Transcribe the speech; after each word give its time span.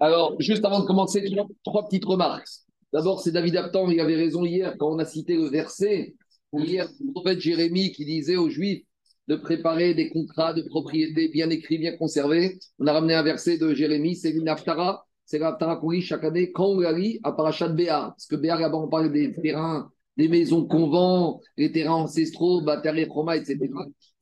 Alors, 0.00 0.40
juste 0.40 0.64
avant 0.64 0.80
de 0.80 0.86
commencer, 0.86 1.22
trois 1.64 1.84
petites 1.84 2.04
remarques. 2.04 2.48
D'abord, 2.92 3.20
c'est 3.20 3.30
David 3.30 3.56
Aptan, 3.56 3.88
il 3.88 4.00
avait 4.00 4.16
raison 4.16 4.44
hier 4.44 4.74
quand 4.78 4.90
on 4.90 4.98
a 4.98 5.04
cité 5.04 5.36
le 5.36 5.48
verset. 5.48 6.14
Hier, 6.52 6.88
le 6.98 7.12
prophète 7.12 7.40
Jérémie 7.40 7.92
qui 7.92 8.04
disait 8.04 8.36
aux 8.36 8.48
Juifs 8.48 8.84
de 9.28 9.36
préparer 9.36 9.94
des 9.94 10.10
contrats 10.10 10.52
de 10.52 10.62
propriété 10.62 11.28
bien 11.28 11.50
écrits, 11.50 11.78
bien 11.78 11.96
conservés. 11.96 12.58
On 12.80 12.86
a 12.88 12.92
ramené 12.92 13.14
un 13.14 13.22
verset 13.22 13.58
de 13.58 13.72
Jérémie, 13.72 14.16
c'est 14.16 14.30
une 14.30 14.48
Aftara, 14.48 15.06
c'est 15.24 15.38
l'Aftara 15.38 15.76
qu'on 15.76 15.90
lit 15.90 16.02
chaque 16.02 16.24
année 16.24 16.50
quand 16.50 16.66
on 16.66 16.80
lit 16.90 17.20
à 17.22 17.30
Parachat 17.30 17.68
Béar. 17.68 18.08
Parce 18.08 18.26
que 18.26 18.34
Béar, 18.34 18.58
là-bas, 18.58 18.78
on 18.78 18.88
parle 18.88 19.12
des 19.12 19.32
terrains, 19.32 19.92
des 20.20 20.28
maisons 20.28 20.60
de 20.60 20.68
convents, 20.68 21.40
les 21.56 21.72
terrains 21.72 21.94
ancestraux, 21.94 22.60
Batari, 22.60 23.06
Roma, 23.06 23.38
etc. 23.38 23.58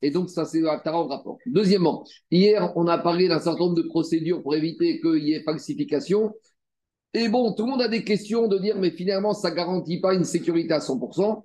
Et 0.01 0.11
donc, 0.11 0.29
ça, 0.29 0.45
c'est 0.45 0.61
l'Aftara 0.61 0.97
en 0.97 1.07
rapport. 1.07 1.37
Deuxièmement, 1.45 2.05
hier, 2.31 2.71
on 2.77 2.87
a 2.87 2.97
parlé 2.97 3.27
d'un 3.27 3.39
certain 3.39 3.65
nombre 3.65 3.75
de 3.75 3.81
procédures 3.81 4.41
pour 4.41 4.55
éviter 4.55 5.01
qu'il 5.01 5.27
y 5.27 5.33
ait 5.33 5.43
falsification. 5.43 6.31
Et 7.13 7.27
bon, 7.27 7.53
tout 7.53 7.65
le 7.65 7.71
monde 7.71 7.81
a 7.81 7.89
des 7.89 8.05
questions 8.05 8.47
de 8.47 8.57
dire, 8.57 8.77
mais 8.79 8.91
finalement, 8.91 9.33
ça 9.33 9.51
ne 9.51 9.55
garantit 9.55 9.99
pas 9.99 10.13
une 10.13 10.23
sécurité 10.23 10.73
à 10.73 10.79
100%. 10.79 11.43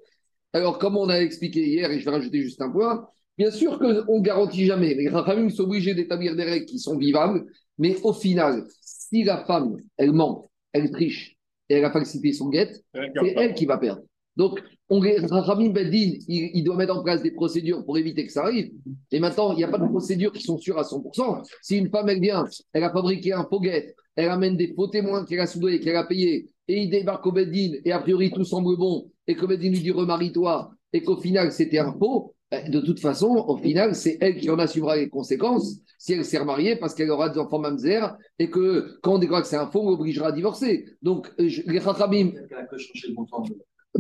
Alors, 0.52 0.78
comme 0.78 0.96
on 0.96 1.08
a 1.08 1.16
expliqué 1.16 1.66
hier, 1.66 1.90
et 1.90 1.98
je 1.98 2.04
vais 2.04 2.12
rajouter 2.12 2.40
juste 2.40 2.62
un 2.62 2.70
point, 2.70 3.08
bien 3.36 3.50
sûr 3.50 3.80
qu'on 3.80 4.18
ne 4.18 4.22
garantit 4.22 4.66
jamais. 4.66 4.94
Les 4.94 5.08
Rachamim 5.08 5.50
sont 5.50 5.64
obligés 5.64 5.94
d'établir 5.94 6.36
des 6.36 6.44
règles 6.44 6.66
qui 6.66 6.78
sont 6.78 6.96
vivables, 6.96 7.44
mais 7.76 7.96
au 8.04 8.12
final, 8.12 8.64
si 8.80 9.24
la 9.24 9.44
femme, 9.46 9.78
elle 9.96 10.12
ment, 10.12 10.48
elle 10.72 10.92
triche 10.92 11.36
et 11.68 11.74
elle 11.74 11.84
a 11.84 11.90
falsifié 11.90 12.32
son 12.32 12.50
guette, 12.50 12.84
c'est 12.94 13.34
elle 13.36 13.54
qui 13.54 13.66
va 13.66 13.78
perdre. 13.78 14.02
Donc, 14.36 14.60
on, 14.88 15.00
Beddin, 15.00 16.18
il, 16.28 16.64
doit 16.64 16.76
mettre 16.76 16.96
en 16.96 17.02
place 17.02 17.22
des 17.22 17.30
procédures 17.30 17.84
pour 17.84 17.96
éviter 17.98 18.26
que 18.26 18.32
ça 18.32 18.42
arrive. 18.42 18.72
Et 19.10 19.20
maintenant, 19.20 19.52
il 19.52 19.56
n'y 19.56 19.64
a 19.64 19.68
pas 19.68 19.78
de 19.78 19.86
procédures 19.86 20.32
qui 20.32 20.42
sont 20.42 20.58
sûres 20.58 20.78
à 20.78 20.82
100%. 20.82 21.42
Si 21.62 21.76
une 21.76 21.88
femme, 21.88 22.08
elle 22.08 22.20
vient, 22.20 22.44
elle 22.72 22.84
a 22.84 22.92
fabriqué 22.92 23.32
un 23.32 23.44
faux 23.44 23.60
guette, 23.60 23.94
elle 24.16 24.28
amène 24.28 24.56
des 24.56 24.74
faux 24.74 24.88
témoins 24.88 25.24
qu'elle 25.24 25.40
a 25.40 25.46
soudés, 25.46 25.80
qu'elle 25.80 25.96
a 25.96 26.04
payés, 26.04 26.50
et 26.68 26.82
il 26.82 26.90
débarque 26.90 27.26
au 27.26 27.32
Beddin, 27.32 27.78
et 27.84 27.92
a 27.92 27.98
priori 28.00 28.30
tout 28.30 28.44
semble 28.44 28.76
bon, 28.76 29.10
et 29.26 29.34
que 29.34 29.46
Beddin 29.46 29.70
lui 29.70 29.80
dit 29.80 29.90
remarie-toi, 29.90 30.70
et 30.92 31.02
qu'au 31.02 31.16
final 31.16 31.50
c'était 31.50 31.78
un 31.78 31.92
faux, 31.92 32.34
ben, 32.50 32.70
de 32.70 32.80
toute 32.80 33.00
façon, 33.00 33.44
au 33.48 33.56
final, 33.56 33.94
c'est 33.94 34.18
elle 34.20 34.36
qui 34.36 34.48
en 34.48 34.58
assumera 34.58 34.96
les 34.96 35.08
conséquences 35.08 35.80
si 35.98 36.12
elle 36.12 36.24
s'est 36.24 36.38
remariée 36.38 36.76
parce 36.76 36.94
qu'elle 36.94 37.10
aura 37.10 37.30
des 37.30 37.38
enfants 37.38 37.58
mamzer 37.58 38.16
et 38.38 38.50
que 38.50 38.98
quand 39.02 39.14
on 39.14 39.18
déclare 39.18 39.42
que 39.42 39.48
c'est 39.48 39.56
un 39.56 39.66
faux, 39.66 39.80
on 39.80 39.90
l'obligera 39.90 40.28
à 40.28 40.32
divorcer. 40.32 40.84
Donc, 41.02 41.32
je, 41.38 41.62
les 41.66 41.80
Chachamim. 41.80 42.32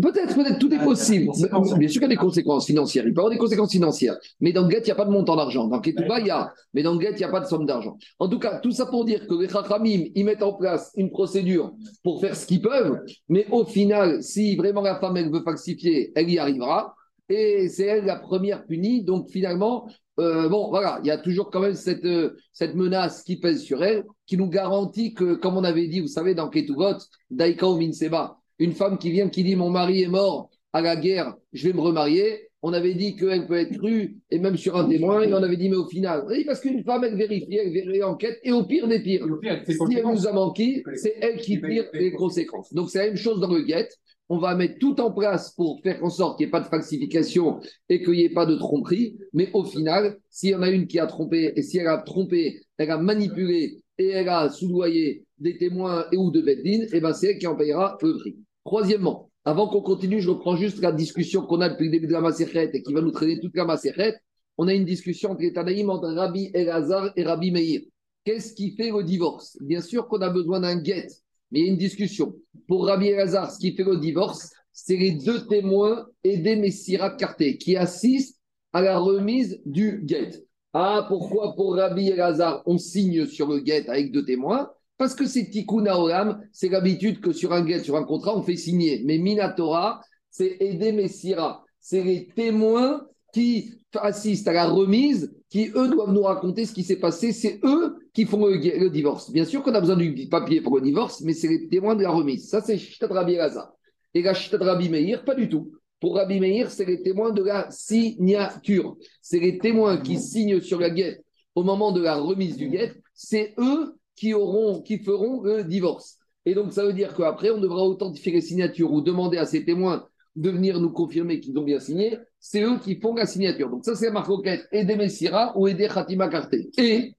Peut-être, 0.02 0.34
peut-être, 0.34 0.58
tout 0.58 0.72
est 0.74 0.82
possible. 0.82 1.30
Bien 1.78 1.88
sûr 1.88 2.00
qu'il 2.00 2.02
y 2.02 2.04
a 2.04 2.08
des 2.08 2.16
conséquences 2.16 2.66
financières. 2.66 3.04
Il 3.06 3.14
peut 3.14 3.18
y 3.18 3.20
avoir 3.20 3.30
des 3.30 3.38
conséquences 3.38 3.70
financières. 3.70 4.16
Mais 4.40 4.52
dans 4.52 4.62
le 4.62 4.68
guet, 4.68 4.80
il 4.80 4.86
n'y 4.86 4.90
a 4.90 4.96
pas 4.96 5.04
de 5.04 5.10
montant 5.10 5.36
d'argent. 5.36 5.68
Dans 5.68 5.80
Ketouba, 5.80 6.18
il 6.18 6.26
y 6.26 6.30
a. 6.30 6.52
Mais 6.72 6.82
dans 6.82 6.94
le 6.94 6.98
guet, 6.98 7.12
il 7.12 7.18
n'y 7.18 7.24
a 7.24 7.28
pas 7.28 7.38
de 7.38 7.46
somme 7.46 7.64
d'argent. 7.64 7.96
En 8.18 8.28
tout 8.28 8.40
cas, 8.40 8.58
tout 8.58 8.72
ça 8.72 8.86
pour 8.86 9.04
dire 9.04 9.24
que 9.28 9.34
les 9.40 9.48
Chachamim, 9.48 10.06
ils 10.16 10.24
mettent 10.24 10.42
en 10.42 10.54
place 10.54 10.90
une 10.96 11.10
procédure 11.10 11.72
pour 12.02 12.20
faire 12.20 12.34
ce 12.34 12.44
qu'ils 12.44 12.60
peuvent. 12.60 13.02
Mais 13.28 13.46
au 13.52 13.64
final, 13.64 14.20
si 14.20 14.56
vraiment 14.56 14.80
la 14.80 14.98
femme, 14.98 15.16
elle 15.16 15.30
veut 15.30 15.42
falsifier, 15.44 16.10
elle 16.16 16.28
y 16.28 16.38
arrivera. 16.40 16.96
Et 17.28 17.68
c'est 17.68 17.86
elle 17.86 18.04
la 18.04 18.16
première 18.16 18.66
punie. 18.66 19.04
Donc 19.04 19.30
finalement, 19.30 19.86
euh, 20.18 20.48
bon, 20.48 20.70
voilà, 20.70 20.98
il 21.04 21.06
y 21.06 21.12
a 21.12 21.18
toujours 21.18 21.50
quand 21.50 21.60
même 21.60 21.74
cette, 21.74 22.04
euh, 22.04 22.36
cette 22.52 22.74
menace 22.74 23.22
qui 23.22 23.36
pèse 23.36 23.62
sur 23.62 23.82
elle, 23.84 24.04
qui 24.26 24.36
nous 24.36 24.48
garantit 24.48 25.14
que, 25.14 25.34
comme 25.34 25.56
on 25.56 25.64
avait 25.64 25.86
dit, 25.86 26.00
vous 26.00 26.08
savez, 26.08 26.34
dans 26.34 26.48
Ketuvot, 26.48 26.98
Daika 27.30 27.68
ou 27.68 27.76
Minseba, 27.78 28.38
une 28.58 28.72
femme 28.72 28.98
qui 28.98 29.10
vient, 29.10 29.28
qui 29.28 29.44
dit 29.44 29.56
Mon 29.56 29.70
mari 29.70 30.02
est 30.02 30.08
mort 30.08 30.50
à 30.72 30.80
la 30.80 30.96
guerre, 30.96 31.34
je 31.52 31.68
vais 31.68 31.74
me 31.74 31.80
remarier. 31.80 32.48
On 32.66 32.72
avait 32.72 32.94
dit 32.94 33.14
qu'elle 33.14 33.46
peut 33.46 33.58
être 33.58 33.76
crue, 33.76 34.16
et 34.30 34.38
même 34.38 34.56
sur 34.56 34.74
un 34.76 34.88
témoin, 34.88 35.20
et 35.22 35.32
on 35.34 35.42
avait 35.42 35.58
dit 35.58 35.68
Mais 35.68 35.76
au 35.76 35.86
final, 35.86 36.24
oui, 36.28 36.44
parce 36.44 36.60
qu'une 36.60 36.82
femme, 36.82 37.04
elle 37.04 37.16
vérifie, 37.16 37.56
elle 37.56 37.72
vérifie 37.72 38.02
enquête, 38.02 38.38
et 38.42 38.52
au 38.52 38.64
pire 38.64 38.88
des 38.88 39.02
pires, 39.02 39.26
si 39.66 39.94
elle 39.94 40.06
nous 40.06 40.26
a 40.26 40.32
manqué, 40.32 40.82
c'est 40.94 41.14
elle 41.20 41.36
qui 41.36 41.60
tire 41.60 41.84
les 41.92 42.12
conséquences. 42.12 42.72
Donc 42.72 42.88
c'est 42.88 43.00
la 43.00 43.06
même 43.06 43.16
chose 43.16 43.40
dans 43.40 43.52
le 43.52 43.62
guet. 43.62 43.88
On 44.30 44.38
va 44.38 44.54
mettre 44.54 44.78
tout 44.78 44.98
en 45.02 45.12
place 45.12 45.52
pour 45.54 45.80
faire 45.82 46.02
en 46.02 46.08
sorte 46.08 46.38
qu'il 46.38 46.46
n'y 46.46 46.48
ait 46.48 46.52
pas 46.52 46.60
de 46.60 46.68
falsification 46.68 47.60
et 47.90 48.02
qu'il 48.02 48.14
n'y 48.14 48.24
ait 48.24 48.32
pas 48.32 48.46
de 48.46 48.56
tromperie. 48.56 49.18
Mais 49.34 49.50
au 49.52 49.64
final, 49.64 50.16
s'il 50.30 50.50
y 50.50 50.54
en 50.54 50.62
a 50.62 50.70
une 50.70 50.86
qui 50.86 50.98
a 50.98 51.06
trompé, 51.06 51.52
et 51.54 51.62
si 51.62 51.76
elle 51.76 51.88
a 51.88 51.98
trompé, 51.98 52.62
elle 52.78 52.90
a 52.90 52.96
manipulé 52.96 53.82
et 53.98 54.08
elle 54.08 54.30
a 54.30 54.48
soudoyé 54.48 55.23
des 55.38 55.56
témoins 55.56 56.06
et 56.12 56.16
ou 56.16 56.30
de 56.30 56.40
Beddin, 56.40 56.86
et 56.92 57.00
ben 57.00 57.12
c'est 57.12 57.32
elle 57.32 57.38
qui 57.38 57.46
en 57.46 57.56
payera 57.56 57.98
le 58.02 58.16
prix. 58.18 58.36
Troisièmement, 58.64 59.30
avant 59.44 59.68
qu'on 59.68 59.82
continue, 59.82 60.20
je 60.20 60.30
reprends 60.30 60.56
juste 60.56 60.80
la 60.80 60.92
discussion 60.92 61.42
qu'on 61.42 61.60
a 61.60 61.68
depuis 61.68 61.86
le 61.86 61.90
début 61.90 62.06
de 62.06 62.12
la 62.12 62.20
Maserhet 62.20 62.70
et 62.72 62.82
qui 62.82 62.92
va 62.94 63.02
nous 63.02 63.10
traîner 63.10 63.40
toute 63.40 63.56
la 63.56 63.64
Maserhet. 63.64 64.14
On 64.56 64.68
a 64.68 64.74
une 64.74 64.84
discussion 64.84 65.32
entre 65.32 65.42
les 65.42 65.52
Tanaïm 65.52 65.90
entre 65.90 66.08
Rabbi 66.08 66.50
Elazar 66.54 67.12
et 67.16 67.24
Rabbi 67.24 67.50
Meir. 67.50 67.82
Qu'est-ce 68.24 68.54
qui 68.54 68.74
fait 68.76 68.90
le 68.90 69.02
divorce? 69.02 69.58
Bien 69.60 69.82
sûr 69.82 70.08
qu'on 70.08 70.22
a 70.22 70.30
besoin 70.30 70.60
d'un 70.60 70.80
guet, 70.80 71.08
mais 71.50 71.60
il 71.60 71.66
y 71.66 71.68
a 71.68 71.72
une 71.72 71.78
discussion. 71.78 72.34
Pour 72.66 72.86
Rabbi 72.86 73.08
Elazar, 73.08 73.50
ce 73.50 73.58
qui 73.58 73.74
fait 73.74 73.84
le 73.84 73.98
divorce, 73.98 74.50
c'est 74.72 74.96
les 74.96 75.12
deux 75.12 75.46
témoins 75.46 76.06
et 76.22 76.38
des 76.38 76.56
Messirat 76.56 77.10
Carté 77.10 77.58
qui 77.58 77.76
assistent 77.76 78.40
à 78.72 78.80
la 78.80 78.98
remise 78.98 79.60
du 79.66 80.00
guet. 80.04 80.30
Ah, 80.72 81.04
pourquoi 81.06 81.54
pour 81.54 81.76
Rabbi 81.76 82.08
Elazar, 82.08 82.62
on 82.66 82.78
signe 82.78 83.26
sur 83.26 83.48
le 83.48 83.60
guet 83.60 83.88
avec 83.88 84.10
deux 84.10 84.24
témoins? 84.24 84.70
Parce 84.96 85.14
que 85.14 85.26
c'est 85.26 85.50
tikkun 85.50 85.86
olam, 85.86 86.40
c'est 86.52 86.68
l'habitude 86.68 87.20
que 87.20 87.32
sur 87.32 87.52
un 87.52 87.64
guet, 87.64 87.80
sur 87.80 87.96
un 87.96 88.04
contrat, 88.04 88.36
on 88.36 88.42
fait 88.42 88.56
signer. 88.56 89.02
Mais 89.04 89.18
Minatora, 89.18 90.00
c'est 90.30 90.56
aider 90.60 90.92
Messira. 90.92 91.64
C'est 91.80 92.02
les 92.02 92.28
témoins 92.28 93.06
qui 93.32 93.74
assistent 93.94 94.48
à 94.48 94.52
la 94.52 94.66
remise, 94.66 95.34
qui 95.50 95.70
eux 95.74 95.88
doivent 95.88 96.12
nous 96.12 96.22
raconter 96.22 96.64
ce 96.66 96.72
qui 96.72 96.84
s'est 96.84 97.00
passé. 97.00 97.32
C'est 97.32 97.60
eux 97.64 97.96
qui 98.12 98.24
font 98.24 98.46
le, 98.46 98.88
divorce. 98.88 99.30
Bien 99.30 99.44
sûr 99.44 99.62
qu'on 99.62 99.74
a 99.74 99.80
besoin 99.80 99.96
du 99.96 100.28
papier 100.28 100.60
pour 100.60 100.76
le 100.76 100.82
divorce, 100.82 101.20
mais 101.22 101.34
c'est 101.34 101.48
les 101.48 101.68
témoins 101.68 101.96
de 101.96 102.02
la 102.02 102.10
remise. 102.10 102.48
Ça, 102.48 102.60
c'est 102.60 102.78
Shitad 102.78 103.10
Rabbi 103.10 103.38
Raza. 103.38 103.74
Et 104.14 104.22
la 104.22 104.34
Shitad 104.34 104.62
Rabbi 104.62 104.88
Meir, 104.88 105.24
pas 105.24 105.34
du 105.34 105.48
tout. 105.48 105.72
Pour 106.00 106.16
Rabbi 106.16 106.38
Meir, 106.38 106.70
c'est 106.70 106.84
les 106.84 107.02
témoins 107.02 107.32
de 107.32 107.42
la 107.42 107.68
signature. 107.70 108.96
C'est 109.20 109.40
les 109.40 109.58
témoins 109.58 109.96
qui 109.96 110.18
signent 110.18 110.60
sur 110.60 110.78
la 110.78 110.90
guette 110.90 111.24
au 111.54 111.64
moment 111.64 111.92
de 111.92 112.02
la 112.02 112.16
remise 112.16 112.56
du 112.56 112.68
guet. 112.68 112.94
C'est 113.14 113.54
eux 113.58 113.96
qui, 114.16 114.34
auront, 114.34 114.82
qui 114.82 114.98
feront 114.98 115.42
le 115.42 115.64
divorce. 115.64 116.18
Et 116.46 116.54
donc, 116.54 116.72
ça 116.72 116.84
veut 116.84 116.92
dire 116.92 117.14
qu'après, 117.14 117.50
on 117.50 117.58
devra 117.58 117.82
authentifier 117.82 118.32
les 118.32 118.40
signatures 118.40 118.92
ou 118.92 119.00
demander 119.00 119.38
à 119.38 119.46
ces 119.46 119.64
témoins 119.64 120.06
de 120.36 120.50
venir 120.50 120.80
nous 120.80 120.90
confirmer 120.90 121.40
qu'ils 121.40 121.56
ont 121.58 121.62
bien 121.62 121.80
signé. 121.80 122.18
C'est 122.38 122.62
eux 122.62 122.78
qui 122.78 123.00
font 123.00 123.14
la 123.14 123.26
signature. 123.26 123.70
Donc, 123.70 123.84
ça, 123.84 123.94
c'est 123.94 124.10
marcoquette 124.10 124.68
Aider 124.72 124.96
Messira 124.96 125.56
ou 125.56 125.68
Aider 125.68 125.88
Khatima 125.92 126.28
Karté. 126.28 126.70
Et 126.76 127.14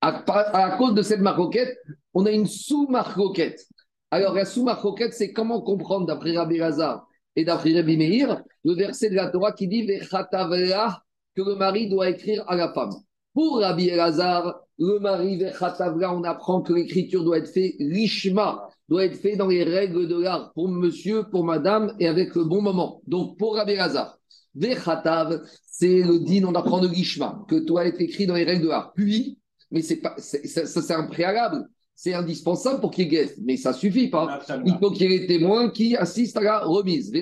à, 0.00 0.76
cause 0.78 0.94
de 0.94 1.02
cette 1.02 1.20
marcoquette, 1.20 1.76
on 2.14 2.26
a 2.26 2.30
une 2.30 2.46
sous-marcoquette. 2.46 3.66
Alors, 4.10 4.34
la 4.34 4.44
sous-marcoquette, 4.44 5.12
c'est 5.12 5.32
comment 5.32 5.60
comprendre, 5.60 6.06
d'après 6.06 6.36
Rabbi 6.36 6.56
Lazar 6.56 7.06
et 7.36 7.44
d'après 7.44 7.74
Rabbi 7.74 7.96
Meir, 7.96 8.42
le 8.64 8.74
verset 8.74 9.10
de 9.10 9.14
la 9.14 9.28
Torah 9.28 9.52
qui 9.52 9.68
dit 9.68 9.86
que 9.86 11.42
le 11.42 11.54
mari 11.54 11.88
doit 11.88 12.10
écrire 12.10 12.44
à 12.48 12.56
la 12.56 12.72
femme. 12.72 12.92
Pour 13.34 13.60
Rabbi 13.60 13.88
Elazar, 13.88 14.60
le 14.80 14.98
mari 14.98 15.36
Vechatavra, 15.36 16.16
on 16.16 16.24
apprend 16.24 16.62
que 16.62 16.72
l'écriture 16.72 17.22
doit 17.22 17.38
être 17.38 17.52
faite 17.52 17.74
richma, 17.78 18.66
doit 18.88 19.04
être 19.04 19.16
faite 19.16 19.36
dans 19.36 19.46
les 19.46 19.62
règles 19.62 20.08
de 20.08 20.20
l'art, 20.20 20.52
pour 20.54 20.68
monsieur, 20.68 21.24
pour 21.30 21.44
madame, 21.44 21.94
et 22.00 22.08
avec 22.08 22.34
le 22.34 22.44
bon 22.44 22.62
moment. 22.62 23.02
Donc, 23.06 23.38
pour 23.38 23.56
Rabbi 23.56 23.72
Elazar, 23.72 24.18
Vechatav, 24.54 25.42
c'est 25.70 26.00
le 26.00 26.18
din, 26.20 26.44
on 26.44 26.54
apprend 26.54 26.80
de 26.80 26.88
richma, 26.88 27.44
que 27.46 27.56
doit 27.56 27.86
être 27.86 28.00
écrit 28.00 28.26
dans 28.26 28.34
les 28.34 28.44
règles 28.44 28.64
de 28.64 28.68
l'art. 28.68 28.92
Puis, 28.94 29.38
mais 29.70 29.82
c'est 29.82 29.96
pas, 29.96 30.14
ça, 30.16 30.38
c'est 30.42 30.94
un 30.94 31.06
préalable. 31.06 31.68
C'est 31.94 32.14
indispensable 32.14 32.80
pour 32.80 32.90
qu'il 32.90 33.04
y 33.04 33.06
ait 33.08 33.10
guest, 33.10 33.38
mais 33.44 33.58
ça 33.58 33.74
suffit 33.74 34.08
pas. 34.08 34.40
Il 34.64 34.78
faut 34.78 34.90
qu'il 34.90 35.10
y 35.10 35.14
ait 35.14 35.18
des 35.18 35.26
témoins 35.26 35.68
qui 35.68 35.94
assistent 35.94 36.38
à 36.38 36.40
la 36.40 36.58
remise. 36.60 37.12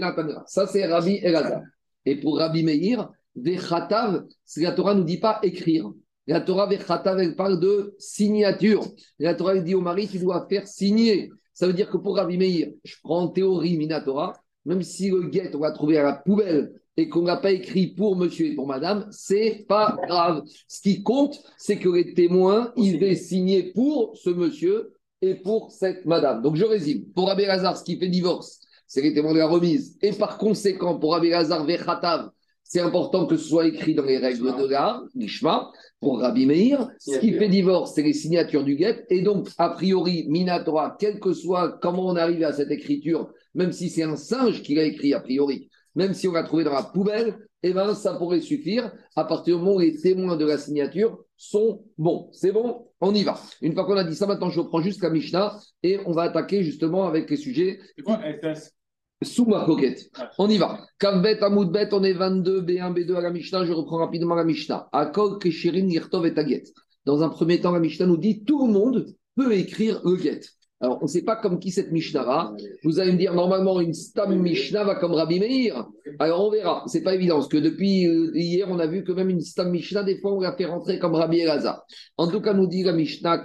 Ça, 0.47 0.69
c'est 0.69 0.87
Rabbi 0.87 1.17
Elazar. 1.17 1.63
Et 2.07 2.15
pour 2.21 2.39
Rabbi 2.39 2.63
Meir, 2.63 3.11
Vechatav, 3.35 4.25
la 4.57 4.73
Torah 4.73 4.95
ne 4.95 5.01
nous 5.01 5.05
dit 5.05 5.19
pas 5.19 5.41
écrire. 5.43 5.91
La 6.29 6.43
Torah 6.43 6.67
Vechatav, 6.67 7.19
elle 7.21 7.35
parle 7.35 7.59
de 7.59 7.95
signature. 7.99 8.85
La 9.19 9.35
Torah 9.35 9.57
elle 9.57 9.65
dit 9.65 9.75
au 9.75 9.81
mari, 9.81 10.07
tu 10.07 10.19
dois 10.19 10.47
faire 10.47 10.69
signer. 10.69 11.31
Ça 11.55 11.67
veut 11.67 11.73
dire 11.73 11.89
que 11.89 11.97
pour 11.97 12.17
Rabbi 12.17 12.37
Meir, 12.37 12.69
je 12.85 12.97
prends 13.03 13.23
en 13.23 13.29
théorie 13.29 13.79
Minatora, 13.79 14.35
même 14.67 14.83
si 14.83 15.09
le 15.09 15.23
guet, 15.23 15.51
on 15.55 15.61
va 15.61 15.73
trouver 15.73 15.97
à 15.97 16.03
la 16.03 16.13
poubelle 16.13 16.71
et 16.99 17.09
qu'on 17.09 17.23
n'a 17.23 17.39
pas 17.39 17.53
écrit 17.53 17.95
pour 17.95 18.15
monsieur 18.15 18.47
et 18.47 18.55
pour 18.55 18.67
madame, 18.67 19.07
c'est 19.11 19.65
pas 19.67 19.97
grave. 20.07 20.43
Ce 20.69 20.83
qui 20.83 21.03
compte, 21.03 21.41
c'est 21.57 21.79
que 21.79 21.89
les 21.89 22.13
témoins, 22.13 22.75
ils 22.77 23.01
vont 23.01 23.17
signer 23.17 23.73
pour 23.73 24.15
ce 24.15 24.29
monsieur 24.29 24.93
et 25.23 25.35
pour 25.35 25.73
cette 25.73 26.05
madame. 26.05 26.43
Donc 26.43 26.57
je 26.57 26.65
résume. 26.65 27.07
Pour 27.15 27.29
Rabbi 27.29 27.47
Lazar, 27.47 27.79
ce 27.79 27.85
qui 27.85 27.99
fait 27.99 28.09
divorce, 28.09 28.61
c'est 28.87 29.01
les 29.01 29.15
témoins 29.15 29.33
de 29.33 29.39
la 29.39 29.47
remise. 29.47 29.97
Et 30.03 30.13
par 30.13 30.37
conséquent, 30.37 30.99
pour 30.99 31.13
Rabbi 31.15 31.31
Lazar 31.31 31.65
Vechatav, 31.65 32.31
c'est 32.69 32.81
important 32.81 33.27
que 33.27 33.39
ce 33.39 33.49
soit 33.49 33.67
écrit 33.67 33.95
dans 33.95 34.05
les 34.05 34.19
règles 34.19 34.55
de 34.55 34.67
l'art, 34.67 35.03
l'ishma, 35.15 35.73
pour 36.01 36.21
Rabbi 36.21 36.45
Meir. 36.45 36.91
Ce 36.99 37.19
qui 37.19 37.33
fait 37.33 37.49
divorce, 37.49 37.95
c'est 37.95 38.03
les 38.03 38.13
signatures 38.13 38.63
du 38.63 38.77
guet. 38.77 39.07
Et 39.09 39.23
donc, 39.23 39.49
a 39.57 39.71
priori, 39.71 40.27
Minatora, 40.29 40.95
quel 41.01 41.19
que 41.19 41.33
soit 41.33 41.79
comment 41.81 42.07
on 42.07 42.17
arrive 42.17 42.45
à 42.45 42.53
cette 42.53 42.71
écriture, 42.71 43.33
même 43.55 43.73
si 43.73 43.89
c'est 43.89 44.03
un 44.03 44.17
singe 44.17 44.63
qui 44.63 44.75
l'a 44.75 44.85
écrit 44.85 45.15
a 45.15 45.21
priori, 45.21 45.71
même 45.95 46.13
si 46.13 46.29
on 46.29 46.33
l'a 46.33 46.43
trouvé 46.43 46.63
dans 46.63 46.75
la 46.75 46.83
poubelle, 46.83 47.39
eh 47.63 47.73
ben, 47.73 47.95
ça 47.95 48.15
pourrait 48.15 48.43
suffire 48.43 48.93
à 49.17 49.25
partir 49.25 49.57
du 49.57 49.63
moment 49.63 49.77
où 49.77 49.81
les 49.81 49.97
témoins 49.97 50.37
de 50.37 50.45
la 50.45 50.59
signature 50.59 51.19
sont 51.39 51.83
bons. 51.97 52.29
C'est 52.33 52.53
bon 52.53 52.87
On 53.01 53.15
y 53.15 53.25
va. 53.25 53.41
Une 53.63 53.73
fois 53.73 53.87
qu'on 53.87 53.97
a 53.97 54.05
dit 54.05 54.15
ça, 54.15 54.27
maintenant 54.27 54.51
je 54.51 54.61
reprends 54.61 54.83
juste 54.83 55.03
la 55.03 55.11
Mishnah 55.11 55.59
et 55.83 56.01
on 56.05 56.13
va 56.13 56.25
attaquer 56.25 56.63
justement 56.63 57.07
avec 57.07 57.31
les 57.31 57.37
sujets. 57.39 57.81
C'est 57.97 58.03
quoi 58.03 58.21
SS 58.23 58.78
Sous 59.23 59.47
ma 59.47 59.65
coquette. 59.65 60.11
On 60.39 60.49
y 60.49 60.59
va. 60.59 60.79
Kavbet, 61.01 61.43
Amoudbet, 61.43 61.89
on 61.93 62.05
est 62.05 62.13
22, 62.13 62.63
B1, 62.63 62.95
B2 62.95 63.17
à 63.17 63.21
la 63.21 63.31
Mishnah. 63.31 63.65
Je 63.65 63.73
reprends 63.73 63.97
rapidement 63.97 64.37
la 64.37 64.45
Mishnah. 64.45 64.89
Akol, 64.93 65.39
Keshirin, 65.39 65.89
Yirtov 65.89 66.25
et 66.27 66.35
Taget. 66.35 66.63
Dans 67.05 67.23
un 67.23 67.29
premier 67.29 67.61
temps, 67.61 67.73
la 67.73 67.81
Mishnah 67.81 68.07
nous 68.07 68.17
dit 68.17 68.45
tout 68.45 68.67
le 68.67 68.73
monde 68.73 69.07
peut 69.35 69.53
écrire 69.55 70.01
le 70.05 70.17
get. 70.17 70.41
Alors, 70.81 70.99
on 71.01 71.07
ne 71.07 71.11
sait 71.11 71.23
pas 71.23 71.35
comme 71.35 71.59
qui 71.59 71.73
cette 71.73 71.91
Mishnah 71.91 72.23
va. 72.23 72.55
Vous 72.85 73.01
allez 73.01 73.11
me 73.11 73.19
dire, 73.19 73.35
normalement, 73.35 73.81
une 73.81 73.95
Stam 73.95 74.41
Mishnah 74.41 74.85
va 74.85 74.95
comme 74.95 75.13
Rabbi 75.13 75.41
Meir. 75.41 75.89
Alors, 76.21 76.47
on 76.47 76.51
verra. 76.51 76.85
C'est 76.87 77.03
pas 77.03 77.17
évident, 77.17 77.37
parce 77.37 77.49
que 77.49 77.57
depuis 77.57 78.07
euh, 78.07 78.31
hier, 78.35 78.69
on 78.71 78.79
a 78.79 78.87
vu 78.87 79.03
que 79.03 79.11
même 79.11 79.29
une 79.29 79.41
Stam 79.41 79.71
Mishnah, 79.71 80.05
des 80.05 80.21
fois, 80.21 80.35
on 80.35 80.41
la 80.41 80.57
fait 80.57 80.67
rentrer 80.67 81.01
comme 81.01 81.17
Rabbi 81.17 81.41
Elazar. 81.41 81.85
En 82.17 82.29
tout 82.29 82.41
cas, 82.41 82.55
nous 82.55 82.69
dit 82.69 82.85
la 82.85 82.93
Mishnah, 82.93 83.43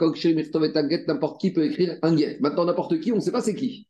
n'importe 1.07 1.41
qui 1.41 1.51
peut 1.51 1.65
écrire 1.65 1.97
un 2.03 2.15
get. 2.15 2.37
Maintenant, 2.39 2.65
n'importe 2.65 2.99
qui, 2.99 3.11
on 3.11 3.15
ne 3.15 3.21
sait 3.21 3.31
pas 3.31 3.41
c'est 3.41 3.55
qui. 3.55 3.87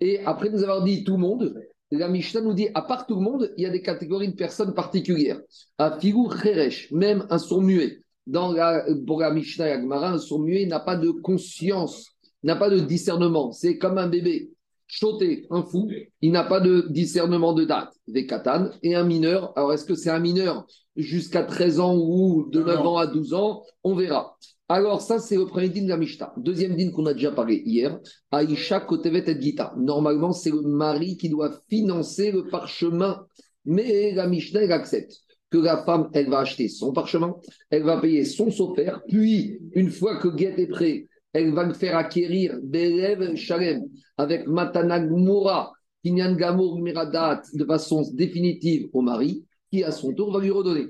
Et 0.00 0.20
après 0.24 0.48
nous 0.48 0.62
avoir 0.62 0.82
dit 0.82 1.04
tout 1.04 1.12
le 1.12 1.18
monde, 1.18 1.54
la 1.90 2.08
Mishnah 2.08 2.40
nous 2.40 2.54
dit, 2.54 2.68
à 2.74 2.80
part 2.80 3.06
tout 3.06 3.16
le 3.16 3.20
monde, 3.20 3.52
il 3.58 3.64
y 3.64 3.66
a 3.66 3.70
des 3.70 3.82
catégories 3.82 4.28
de 4.28 4.36
personnes 4.36 4.72
particulières. 4.72 5.40
À 5.76 5.98
Figou 5.98 6.30
Cheresh, 6.30 6.90
même 6.92 7.26
un 7.28 7.38
sourd 7.38 7.62
muet. 7.62 7.98
Dans 8.26 8.50
la, 8.52 8.84
pour 9.06 9.20
la 9.20 9.30
Mishnah 9.32 9.68
et 9.68 9.72
Agmara, 9.72 10.12
un 10.12 10.18
sourd 10.18 10.40
muet 10.40 10.66
n'a 10.66 10.80
pas 10.80 10.96
de 10.96 11.10
conscience 11.10 12.15
n'a 12.46 12.56
pas 12.56 12.70
de 12.70 12.80
discernement. 12.80 13.52
C'est 13.52 13.78
comme 13.78 13.98
un 13.98 14.08
bébé. 14.08 14.50
Choté, 14.88 15.46
un 15.50 15.62
fou, 15.64 15.90
il 16.22 16.30
n'a 16.30 16.44
pas 16.44 16.60
de 16.60 16.86
discernement 16.90 17.52
de 17.52 17.64
date. 17.64 17.92
Des 18.06 18.24
katanes 18.24 18.72
et 18.84 18.94
un 18.94 19.02
mineur. 19.02 19.52
Alors, 19.56 19.72
est-ce 19.72 19.84
que 19.84 19.96
c'est 19.96 20.10
un 20.10 20.20
mineur 20.20 20.64
jusqu'à 20.94 21.42
13 21.42 21.80
ans 21.80 21.96
ou 21.96 22.48
de 22.48 22.62
9 22.62 22.86
ans 22.86 22.96
à 22.96 23.08
12 23.08 23.34
ans? 23.34 23.64
On 23.82 23.96
verra. 23.96 24.36
Alors, 24.68 25.00
ça, 25.00 25.18
c'est 25.18 25.36
le 25.36 25.46
premier 25.46 25.70
din 25.70 25.82
de 25.82 25.88
la 25.88 25.96
Mishnah. 25.96 26.32
Deuxième 26.36 26.76
din 26.76 26.92
qu'on 26.92 27.06
a 27.06 27.14
déjà 27.14 27.32
parlé 27.32 27.62
hier, 27.66 27.98
Aïcha 28.30 28.80
Kotevet 28.80 29.24
et 29.26 29.40
Gita. 29.40 29.74
Normalement, 29.76 30.32
c'est 30.32 30.50
le 30.50 30.62
mari 30.62 31.16
qui 31.16 31.28
doit 31.28 31.60
financer 31.68 32.30
le 32.30 32.46
parchemin. 32.48 33.26
Mais 33.64 34.12
la 34.12 34.28
Mishnah, 34.28 34.62
elle 34.62 34.72
accepte 34.72 35.12
que 35.50 35.58
la 35.58 35.84
femme, 35.84 36.10
elle 36.12 36.28
va 36.28 36.40
acheter 36.40 36.68
son 36.68 36.92
parchemin, 36.92 37.34
elle 37.70 37.84
va 37.84 38.00
payer 38.00 38.24
son 38.24 38.50
sophère, 38.50 39.02
puis, 39.08 39.58
une 39.72 39.90
fois 39.90 40.16
que 40.16 40.28
Guet 40.28 40.54
est 40.58 40.66
prêt, 40.66 41.06
elle 41.36 41.52
va 41.52 41.64
le 41.64 41.74
faire 41.74 41.96
acquérir 41.96 42.58
Belev 42.62 43.36
Shalem 43.36 43.82
avec 44.16 44.46
Matanag 44.46 45.10
Moura, 45.10 45.72
Miradat 46.02 47.42
de 47.52 47.64
façon 47.64 48.02
définitive 48.14 48.88
au 48.94 49.02
mari, 49.02 49.44
qui 49.70 49.84
à 49.84 49.90
son 49.90 50.14
tour 50.14 50.32
va 50.32 50.40
lui 50.40 50.50
redonner. 50.50 50.86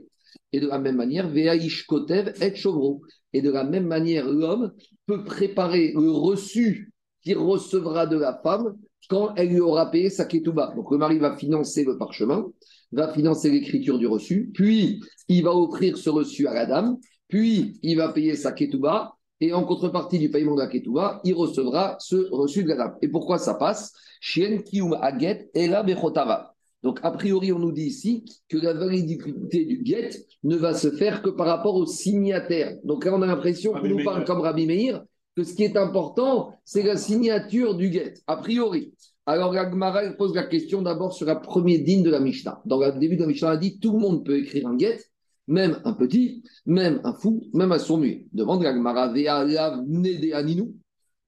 Et 0.52 0.60
de 0.60 0.68
la 0.68 0.78
même 0.78 0.96
manière, 0.96 1.28
Veaish 1.28 1.86
Kotev 1.86 2.32
et 2.40 2.54
Chovro. 2.54 3.02
Et 3.32 3.42
de 3.42 3.50
la 3.50 3.64
même 3.64 3.86
manière, 3.86 4.28
l'homme 4.30 4.72
peut 5.06 5.24
préparer 5.24 5.92
le 5.94 6.10
reçu 6.10 6.92
qu'il 7.24 7.38
recevra 7.38 8.06
de 8.06 8.16
la 8.16 8.38
femme 8.42 8.76
quand 9.08 9.34
elle 9.34 9.48
lui 9.48 9.60
aura 9.60 9.90
payé 9.90 10.10
sa 10.10 10.26
ketouba. 10.26 10.72
Donc 10.76 10.90
le 10.92 10.98
mari 10.98 11.18
va 11.18 11.36
financer 11.36 11.84
le 11.84 11.98
parchemin, 11.98 12.46
va 12.92 13.12
financer 13.12 13.50
l'écriture 13.50 13.98
du 13.98 14.06
reçu, 14.06 14.50
puis 14.54 15.00
il 15.28 15.42
va 15.42 15.54
offrir 15.54 15.96
ce 15.96 16.08
reçu 16.08 16.46
à 16.46 16.54
la 16.54 16.66
dame, 16.66 16.98
puis 17.28 17.78
il 17.82 17.96
va 17.96 18.12
payer 18.12 18.36
sa 18.36 18.52
ketouba, 18.52 19.15
et 19.40 19.52
en 19.52 19.64
contrepartie 19.64 20.18
du 20.18 20.30
paiement 20.30 20.54
de 20.54 20.60
la 20.60 20.66
Ketouba, 20.66 21.20
il 21.24 21.34
recevra 21.34 21.96
ce 21.98 22.16
reçu 22.30 22.62
de 22.62 22.68
la 22.68 22.76
dame. 22.76 22.96
Et 23.02 23.08
pourquoi 23.08 23.38
ça 23.38 23.54
passe? 23.54 23.92
Shien 24.20 24.58
Kiyum 24.58 24.96
Aget 25.00 25.50
la 25.54 25.82
Bechotava. 25.82 26.54
Donc, 26.82 27.00
a 27.02 27.10
priori, 27.10 27.52
on 27.52 27.58
nous 27.58 27.72
dit 27.72 27.86
ici 27.86 28.24
que 28.48 28.56
la 28.58 28.72
validité 28.72 29.64
du 29.64 29.82
get 29.84 30.10
ne 30.44 30.56
va 30.56 30.72
se 30.72 30.90
faire 30.90 31.20
que 31.22 31.30
par 31.30 31.46
rapport 31.46 31.74
au 31.74 31.84
signataire. 31.84 32.76
Donc 32.84 33.04
là, 33.04 33.14
on 33.14 33.22
a 33.22 33.26
l'impression 33.26 33.72
qu'on 33.72 33.88
nous 33.88 34.04
parle 34.04 34.24
comme 34.24 34.40
Rabbi 34.40 34.66
Meir, 34.66 35.02
que 35.34 35.42
ce 35.42 35.54
qui 35.54 35.64
est 35.64 35.76
important, 35.76 36.52
c'est 36.64 36.82
la 36.82 36.96
signature 36.96 37.74
du 37.74 37.92
get, 37.92 38.14
a 38.26 38.36
priori. 38.36 38.94
Alors, 39.26 39.52
la 39.52 39.68
pose 40.16 40.34
la 40.34 40.44
question 40.44 40.82
d'abord 40.82 41.12
sur 41.12 41.26
la 41.26 41.34
première 41.34 41.82
digne 41.82 42.04
de 42.04 42.10
la 42.10 42.20
Mishnah. 42.20 42.62
Dans 42.64 42.78
le 42.78 42.92
début 42.92 43.16
de 43.16 43.22
la 43.22 43.26
Mishnah, 43.26 43.54
elle 43.54 43.58
dit 43.58 43.80
tout 43.80 43.92
le 43.92 43.98
monde 43.98 44.24
peut 44.24 44.38
écrire 44.38 44.68
un 44.68 44.78
get, 44.78 45.00
même 45.48 45.80
un 45.84 45.92
petit, 45.92 46.42
même 46.64 47.00
un 47.04 47.14
fou, 47.14 47.48
même 47.52 47.72
un 47.72 47.78
sourd 47.78 47.98
muet. 47.98 48.26
Demande 48.32 48.62
la 48.62 48.72
Ninu. 50.42 50.74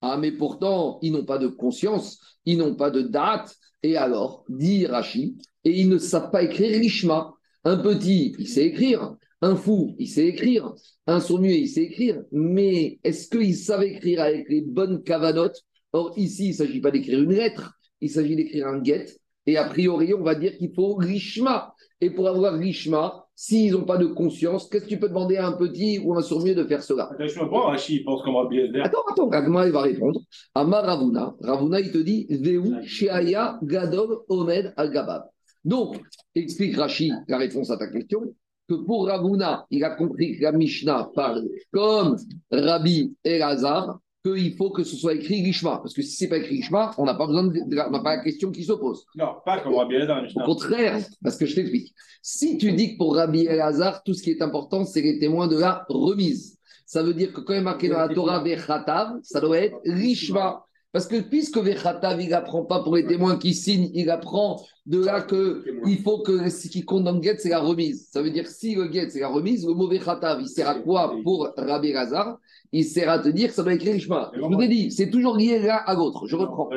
Ah, 0.01 0.17
mais 0.17 0.33
pourtant, 0.33 0.99
ils 1.03 1.13
n'ont 1.13 1.25
pas 1.25 1.39
de 1.39 1.49
conscience, 1.49 2.21
ils 2.45 2.59
n'ont 2.59 2.75
pas 2.75 2.91
de 2.91 3.03
date. 3.03 3.57
Et 3.83 3.97
alors, 3.97 4.45
dit 4.49 4.87
Rashi, 4.87 5.37
et 5.65 5.81
ils 5.81 5.89
ne 5.89 5.99
savent 5.99 6.31
pas 6.31 6.43
écrire 6.43 6.79
l'ishma. 6.79 7.35
Un 7.65 7.77
petit, 7.77 8.35
il 8.39 8.49
sait 8.49 8.67
écrire. 8.67 9.17
Un 9.41 9.57
fou, 9.57 9.95
il 9.99 10.09
sait 10.09 10.27
écrire. 10.27 10.73
Un 11.07 11.21
sourd 11.21 11.41
muet, 11.41 11.61
il 11.61 11.69
sait 11.69 11.85
écrire. 11.85 12.23
Mais 12.33 12.99
est-ce 13.05 13.29
qu'ils 13.29 13.57
savent 13.57 13.85
écrire 13.85 14.23
avec 14.23 14.49
les 14.49 14.63
bonnes 14.63 15.03
cavanotes 15.03 15.65
Or, 15.93 16.13
ici, 16.17 16.47
il 16.47 16.51
ne 16.51 16.55
s'agit 16.55 16.81
pas 16.81 16.91
d'écrire 16.91 17.23
une 17.23 17.33
lettre, 17.33 17.73
il 18.01 18.11
s'agit 18.11 18.37
d'écrire 18.37 18.67
un 18.67 18.83
get. 18.83 19.07
Et 19.47 19.57
a 19.57 19.65
priori, 19.65 20.13
on 20.13 20.23
va 20.23 20.35
dire 20.35 20.57
qu'il 20.59 20.73
faut 20.75 21.01
l'ishma. 21.01 21.75
Et 22.01 22.11
pour 22.11 22.29
avoir 22.29 22.57
l'ishma, 22.57 23.28
S'ils 23.41 23.71
n'ont 23.71 23.85
pas 23.85 23.99
de 23.99 24.07
conscience, 24.07 24.69
qu'est-ce 24.69 24.83
que 24.83 24.89
tu 24.89 24.99
peux 24.99 25.09
demander 25.09 25.37
à 25.37 25.47
un 25.47 25.53
petit 25.53 26.01
ou 26.01 26.13
un 26.13 26.23
sourd-muet 26.23 26.57
de 26.57 26.65
faire 26.65 26.83
cela? 26.83 27.09
Attention, 27.13 27.49
Rachi, 27.49 28.01
pense 28.01 28.21
comme 28.23 28.35
Attends, 28.35 29.05
attends, 29.09 29.29
Ragma, 29.29 29.65
il 29.65 29.71
va 29.71 29.83
répondre. 29.83 30.21
Amar 30.57 30.85
Ravuna, 30.85 31.37
Ravuna, 31.41 31.79
il 31.79 31.93
te 31.93 31.99
dit 31.99 32.27
Veu 32.29 32.83
Sheaya 32.83 33.61
Gadol 33.63 34.23
Omed 34.29 34.75
Al 34.77 34.91
Gabab. 34.91 35.27
Donc, 35.65 36.01
explique 36.35 36.77
Rachi 36.77 37.13
la 37.29 37.39
réponse 37.39 37.71
à 37.71 37.77
ta 37.77 37.87
question, 37.87 38.23
que 38.69 38.75
pour 38.75 39.07
Ravuna, 39.07 39.67
il 39.71 39.85
a 39.85 39.91
compris 39.91 40.37
que 40.37 40.43
la 40.43 40.51
Mishnah 40.51 41.13
parle 41.15 41.45
comme 41.73 42.17
Rabbi 42.51 43.15
Elazar, 43.23 44.01
qu'il 44.25 44.57
faut 44.57 44.71
que 44.71 44.85
ce 44.85 44.97
soit 44.97 45.15
écrit 45.15 45.45
Gishma. 45.45 45.79
Parce 45.79 45.95
que 45.95 46.03
si 46.03 46.17
ce 46.17 46.25
n'est 46.25 46.31
pas 46.31 46.39
écrit 46.39 46.57
Gishma, 46.57 46.93
on 46.99 47.05
n'a 47.05 47.15
pas 47.15 47.27
besoin 47.27 47.45
de, 47.45 47.61
on 47.61 47.91
n'a 47.91 48.01
pas 48.01 48.17
la 48.17 48.23
question 48.23 48.51
qui 48.51 48.65
s'oppose. 48.65 49.05
Non, 49.15 49.35
pas 49.45 49.61
comme 49.61 49.75
Rabbi 49.75 49.95
Elazar. 49.95 50.25
Au 50.37 50.45
contraire, 50.45 50.99
parce 51.23 51.37
que 51.37 51.47
je 51.47 51.55
t'explique. 51.55 51.95
Si 52.23 52.59
tu 52.59 52.73
dis 52.73 52.93
que 52.93 52.99
pour 52.99 53.17
Rabbi 53.17 53.47
Elazar, 53.47 54.03
tout 54.03 54.15
ce 54.15 54.23
qui 54.23 54.31
est 54.31 54.43
important, 54.43 54.85
c'est 54.85 55.03
les 55.03 55.19
témoins 55.19 55.49
de 55.49 55.59
la 55.59 55.85
remise. 55.89 56.59
Ça 56.87 57.03
veut 57.03 57.15
dire 57.15 57.33
que 57.33 57.41
quand 57.41 57.53
il 57.53 57.59
est 57.59 57.63
marqué 57.63 57.89
dans 57.89 57.99
la 57.99 58.09
Torah 58.09 58.43
Vechatav, 58.43 59.19
ça 59.23 59.41
doit 59.41 59.59
être 59.59 59.77
Rishma. 59.85 60.65
Parce 60.99 61.07
que 61.07 61.21
puisque 61.21 61.59
Vechatav, 61.59 62.21
il 62.21 62.31
n'apprend 62.31 62.65
pas 62.65 62.83
pour 62.83 62.97
les 62.97 63.07
témoins 63.07 63.39
qui 63.39 63.55
signent, 63.55 63.89
il 63.95 64.11
apprend 64.11 64.61
de 64.85 65.05
là 65.05 65.23
qu'il 65.23 66.03
faut 66.03 66.23
que 66.23 66.51
ce 66.51 66.67
qui 66.67 66.85
compte 66.85 67.05
dans 67.05 67.13
le 67.13 67.21
guet, 67.21 67.37
c'est 67.39 67.51
la 67.51 67.61
remise. 67.61 68.09
Ça 68.11 68.21
veut 68.21 68.33
dire 68.33 68.49
si 68.49 68.75
le 68.75 68.89
guet, 68.89 69.09
c'est 69.09 69.21
la 69.21 69.29
remise, 69.29 69.65
le 69.65 69.75
mauvais 69.75 69.99
Vechatav, 69.99 70.41
il 70.41 70.49
sert 70.49 70.69
à 70.69 70.75
quoi 70.75 71.15
pour 71.23 71.51
Rabbi 71.57 71.91
Elazar 71.91 72.39
il 72.73 72.85
sert 72.85 73.09
à 73.09 73.21
te 73.21 73.29
dire 73.29 73.51
que 73.51 73.55
ça 73.55 73.63
doit 73.63 73.75
écrire 73.75 73.95
Ishma. 73.95 74.33
Je 74.35 74.41
vous 74.41 74.61
ai 74.61 74.67
dit, 74.67 74.91
c'est 74.91 75.09
toujours 75.09 75.37
lié 75.37 75.61
l'un 75.61 75.77
à 75.87 75.95
l'autre. 75.95 76.27
Je 76.27 76.35
reprends. 76.35 76.69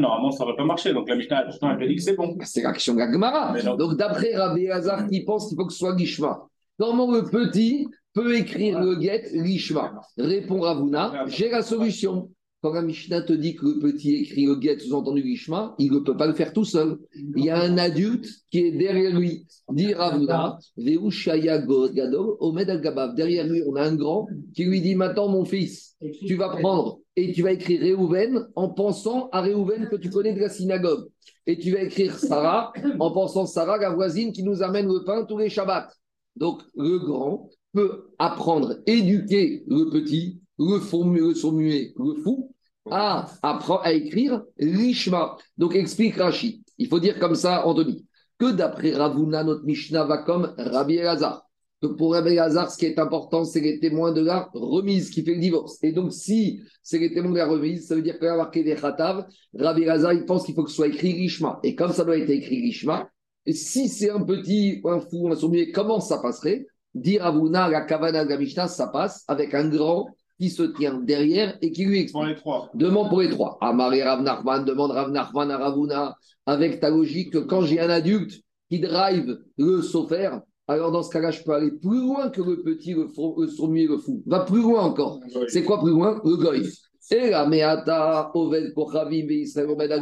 Normalement, 0.00 0.32
ça 0.32 0.44
ne 0.44 0.50
va 0.50 0.56
pas 0.56 0.64
marcher. 0.64 0.92
Donc 0.92 1.08
la 1.08 1.14
Mishnah, 1.14 1.46
elle 1.62 1.88
dit 1.88 1.94
que 1.94 2.02
c'est 2.02 2.16
bon. 2.16 2.36
C'est 2.42 2.62
l'action 2.62 2.94
de 2.94 2.98
la 2.98 3.12
Gemara. 3.12 3.54
Donc 3.76 3.96
d'après 3.96 4.34
Rabbi 4.34 4.68
Hazar 4.68 5.06
qui 5.06 5.24
pense 5.24 5.46
qu'il 5.46 5.56
faut 5.56 5.66
que 5.66 5.72
ce 5.72 5.78
soit 5.78 5.94
l'Ishma. 5.94 6.48
Comment 6.80 7.12
le 7.12 7.22
petit 7.22 7.86
peut 8.12 8.34
écrire 8.34 8.80
le 8.80 9.00
get 9.00 9.30
l'Ishma 9.34 10.00
Répond 10.18 10.62
Ravuna, 10.62 11.26
j'ai 11.28 11.48
la 11.48 11.62
solution. 11.62 12.28
Quand 12.62 12.74
la 12.74 12.82
Mishnah 12.82 13.22
te 13.22 13.32
dit 13.32 13.54
que 13.54 13.64
le 13.64 13.78
petit 13.78 14.16
écrit 14.16 14.44
le 14.44 14.60
get, 14.60 14.80
sous-entendu 14.80 15.22
l'Ishma, 15.22 15.74
il 15.78 15.92
ne 15.92 15.98
peut 16.00 16.16
pas 16.16 16.26
le 16.26 16.34
faire 16.34 16.52
tout 16.52 16.66
seul. 16.66 16.98
Il 17.14 17.42
y 17.42 17.48
a 17.48 17.58
un 17.58 17.78
adulte 17.78 18.28
qui 18.50 18.58
est 18.58 18.72
derrière 18.72 19.18
lui. 19.18 19.46
Dit 19.70 19.94
Ravuna, 19.94 20.58
Omed 20.78 22.70
al 22.70 23.14
Derrière 23.14 23.46
lui, 23.46 23.62
on 23.66 23.76
a 23.76 23.82
un 23.84 23.94
grand 23.94 24.26
qui 24.54 24.64
lui 24.64 24.82
dit 24.82 24.94
Maintenant, 24.94 25.28
mon 25.28 25.46
fils, 25.46 25.96
tu 26.26 26.36
vas 26.36 26.50
prendre 26.50 27.00
et 27.16 27.32
tu 27.32 27.42
vas 27.42 27.52
écrire 27.52 27.80
Réhouven 27.80 28.46
en 28.54 28.68
pensant 28.68 29.30
à 29.32 29.40
Réhouven 29.40 29.88
que 29.88 29.96
tu 29.96 30.10
connais 30.10 30.34
de 30.34 30.40
la 30.40 30.50
synagogue. 30.50 31.08
Et 31.46 31.58
tu 31.58 31.72
vas 31.72 31.82
écrire 31.82 32.18
Sarah 32.18 32.74
en 32.98 33.10
pensant 33.10 33.46
Sarah, 33.46 33.78
la 33.78 33.90
voisine 33.90 34.32
qui 34.32 34.42
nous 34.42 34.62
amène 34.62 34.86
le 34.86 35.02
pain 35.04 35.24
tous 35.24 35.38
les 35.38 35.48
Shabbats. 35.48 35.88
Donc, 36.36 36.60
le 36.76 36.98
grand 36.98 37.48
peut 37.72 38.10
apprendre, 38.18 38.76
éduquer 38.86 39.64
le 39.66 39.90
petit 39.90 40.40
le, 40.60 41.34
son 41.34 41.52
muet, 41.52 41.92
le 41.98 42.14
fou, 42.22 42.54
à, 42.90 43.28
apprend 43.42 43.78
à 43.78 43.92
écrire 43.92 44.42
l'ishma. 44.58 45.36
Donc 45.56 45.74
explique 45.74 46.16
Rashi. 46.16 46.62
Il 46.78 46.88
faut 46.88 47.00
dire 47.00 47.18
comme 47.18 47.34
ça, 47.34 47.66
Anthony, 47.66 48.06
que 48.38 48.52
d'après 48.52 48.92
Ravuna, 48.92 49.44
notre 49.44 49.64
Mishnah 49.64 50.04
va 50.04 50.18
comme 50.18 50.54
Rabbi 50.56 50.96
Elazar. 50.96 51.46
Que 51.82 51.86
pour 51.88 52.12
Rabbi 52.12 52.32
Elazar, 52.32 52.70
ce 52.70 52.76
qui 52.76 52.86
est 52.86 52.98
important, 52.98 53.44
c'est 53.44 53.60
les 53.60 53.80
témoins 53.80 54.12
de 54.12 54.22
la 54.22 54.50
remise 54.52 55.10
qui 55.10 55.22
fait 55.22 55.34
le 55.34 55.40
divorce. 55.40 55.78
Et 55.82 55.92
donc, 55.92 56.12
si 56.12 56.60
c'est 56.82 56.98
les 56.98 57.12
témoins 57.12 57.32
de 57.32 57.38
la 57.38 57.46
remise, 57.46 57.86
ça 57.86 57.94
veut 57.94 58.02
dire 58.02 58.18
qu'il 58.18 58.26
y 58.26 58.30
a 58.30 58.36
marqué 58.36 58.62
des 58.62 58.74
khatav. 58.74 59.26
Rabbi 59.54 59.82
Elazar, 59.82 60.12
il 60.12 60.24
pense 60.24 60.44
qu'il 60.44 60.54
faut 60.54 60.64
que 60.64 60.70
ce 60.70 60.76
soit 60.76 60.88
écrit 60.88 61.12
l'ishma. 61.12 61.58
Et 61.62 61.74
comme 61.74 61.92
ça 61.92 62.04
doit 62.04 62.18
être 62.18 62.30
écrit 62.30 62.60
l'ishma, 62.60 63.10
si 63.46 63.88
c'est 63.88 64.10
un 64.10 64.22
petit, 64.22 64.80
un 64.84 65.00
fou, 65.00 65.28
un 65.30 65.36
sourd 65.36 65.54
comment 65.74 66.00
ça 66.00 66.18
passerait? 66.18 66.66
Dire 66.94 67.22
Ravuna, 67.22 67.68
la 67.68 67.82
kavana 67.82 68.24
de 68.24 68.30
la 68.30 68.36
Mishnah, 68.36 68.68
ça 68.68 68.88
passe 68.88 69.24
avec 69.28 69.54
un 69.54 69.68
grand 69.68 70.06
qui 70.40 70.48
se 70.48 70.62
tient 70.62 70.94
derrière 70.94 71.58
et 71.60 71.70
qui 71.70 71.84
lui 71.84 72.00
explique. 72.00 72.28
les 72.28 72.34
trois. 72.34 72.70
Demande 72.74 73.10
pour 73.10 73.20
les 73.20 73.28
trois. 73.28 73.58
Amari 73.60 74.02
Rav 74.02 74.22
Nachman, 74.22 74.64
demande 74.64 74.92
Rav 74.92 75.10
Nachman 75.10 75.50
à 75.50 75.58
Ravuna, 75.58 76.16
avec 76.46 76.80
ta 76.80 76.88
logique 76.88 77.34
que 77.34 77.38
quand 77.38 77.60
j'ai 77.62 77.78
un 77.78 77.90
adulte 77.90 78.40
qui 78.70 78.80
drive 78.80 79.38
le 79.58 79.82
sofer, 79.82 80.30
alors 80.66 80.92
dans 80.92 81.02
ce 81.02 81.10
cas-là, 81.10 81.30
je 81.30 81.42
peux 81.42 81.52
aller 81.52 81.72
plus 81.72 82.00
loin 82.00 82.30
que 82.30 82.40
le 82.40 82.62
petit, 82.62 82.94
le, 82.94 83.06
le 83.06 83.76
et 83.76 83.86
le 83.86 83.98
fou. 83.98 84.22
Va 84.24 84.40
plus 84.40 84.62
loin 84.62 84.80
encore. 84.80 85.20
C'est 85.48 85.64
quoi 85.64 85.80
plus 85.80 85.90
loin? 85.90 86.20
Le 86.24 86.36
goy. 86.36 86.66
Et 87.12 87.30
la 87.30 87.44
meata, 87.46 88.30
oved, 88.34 88.72
kochavim, 88.72 89.26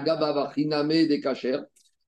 gaba, 0.05 0.53
des. 0.55 1.21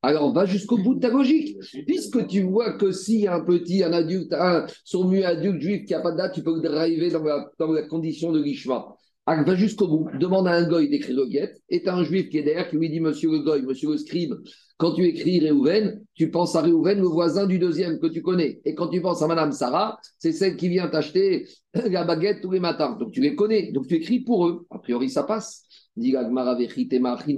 Alors, 0.03 0.33
va 0.33 0.47
jusqu'au 0.47 0.79
bout 0.79 0.95
de 0.95 1.01
ta 1.01 1.11
logique. 1.11 1.59
Puisque 1.87 2.27
tu 2.27 2.43
vois 2.43 2.73
que 2.73 2.87
a 3.27 3.35
un 3.35 3.45
petit, 3.45 3.83
un 3.85 3.93
adulte, 3.93 4.33
un 4.33 4.67
sourd 4.85 5.13
adulte 5.25 5.61
juif 5.61 5.85
qui 5.85 5.93
n'a 5.93 6.01
pas 6.01 6.13
de 6.13 6.17
date, 6.17 6.35
tu 6.35 6.43
peux 6.43 6.55
le 6.55 6.63
driver 6.63 7.11
dans 7.11 7.23
la, 7.23 7.51
dans 7.59 7.73
la 7.73 7.83
condition 7.83 8.33
de 8.33 8.43
l'ishma. 8.43 8.87
Alors, 9.27 9.45
va 9.45 9.55
jusqu'au 9.55 9.87
bout. 9.87 10.09
Demande 10.19 10.49
à 10.49 10.53
un 10.53 10.67
goy 10.67 10.89
d'écrire 10.89 11.17
le 11.17 11.27
guet. 11.27 11.55
Et 11.69 11.87
as 11.87 11.95
un 11.95 12.03
juif 12.03 12.31
qui 12.31 12.39
est 12.39 12.43
derrière 12.43 12.71
qui 12.71 12.77
lui 12.77 12.89
dit 12.89 13.01
Monsieur 13.01 13.31
le 13.31 13.41
goy, 13.41 13.61
monsieur 13.63 13.91
le 13.91 13.99
scribe, 13.99 14.35
quand 14.79 14.95
tu 14.95 15.05
écris 15.05 15.39
Réhouven, 15.41 16.03
tu 16.15 16.31
penses 16.31 16.57
à 16.57 16.63
Réhouven, 16.63 16.99
le 16.99 17.07
voisin 17.07 17.47
du 17.47 17.59
deuxième 17.59 17.99
que 17.99 18.07
tu 18.07 18.23
connais. 18.23 18.63
Et 18.65 18.75
quand 18.75 18.89
tu 18.89 19.03
penses 19.03 19.21
à 19.21 19.27
Madame 19.27 19.53
Sarah, 19.53 19.99
c'est 20.19 20.33
celle 20.33 20.57
qui 20.57 20.71
vient 20.71 20.89
t'acheter 20.89 21.47
la 21.75 22.05
baguette 22.05 22.41
tous 22.41 22.51
les 22.51 22.61
matins. 22.61 22.97
Donc, 22.99 23.13
tu 23.13 23.21
les 23.21 23.35
connais. 23.35 23.71
Donc, 23.73 23.87
tu 23.87 23.97
écris 23.97 24.21
pour 24.21 24.49
eux. 24.49 24.67
A 24.71 24.79
priori, 24.79 25.11
ça 25.11 25.25
passe. 25.25 25.65
Dit 25.95 26.15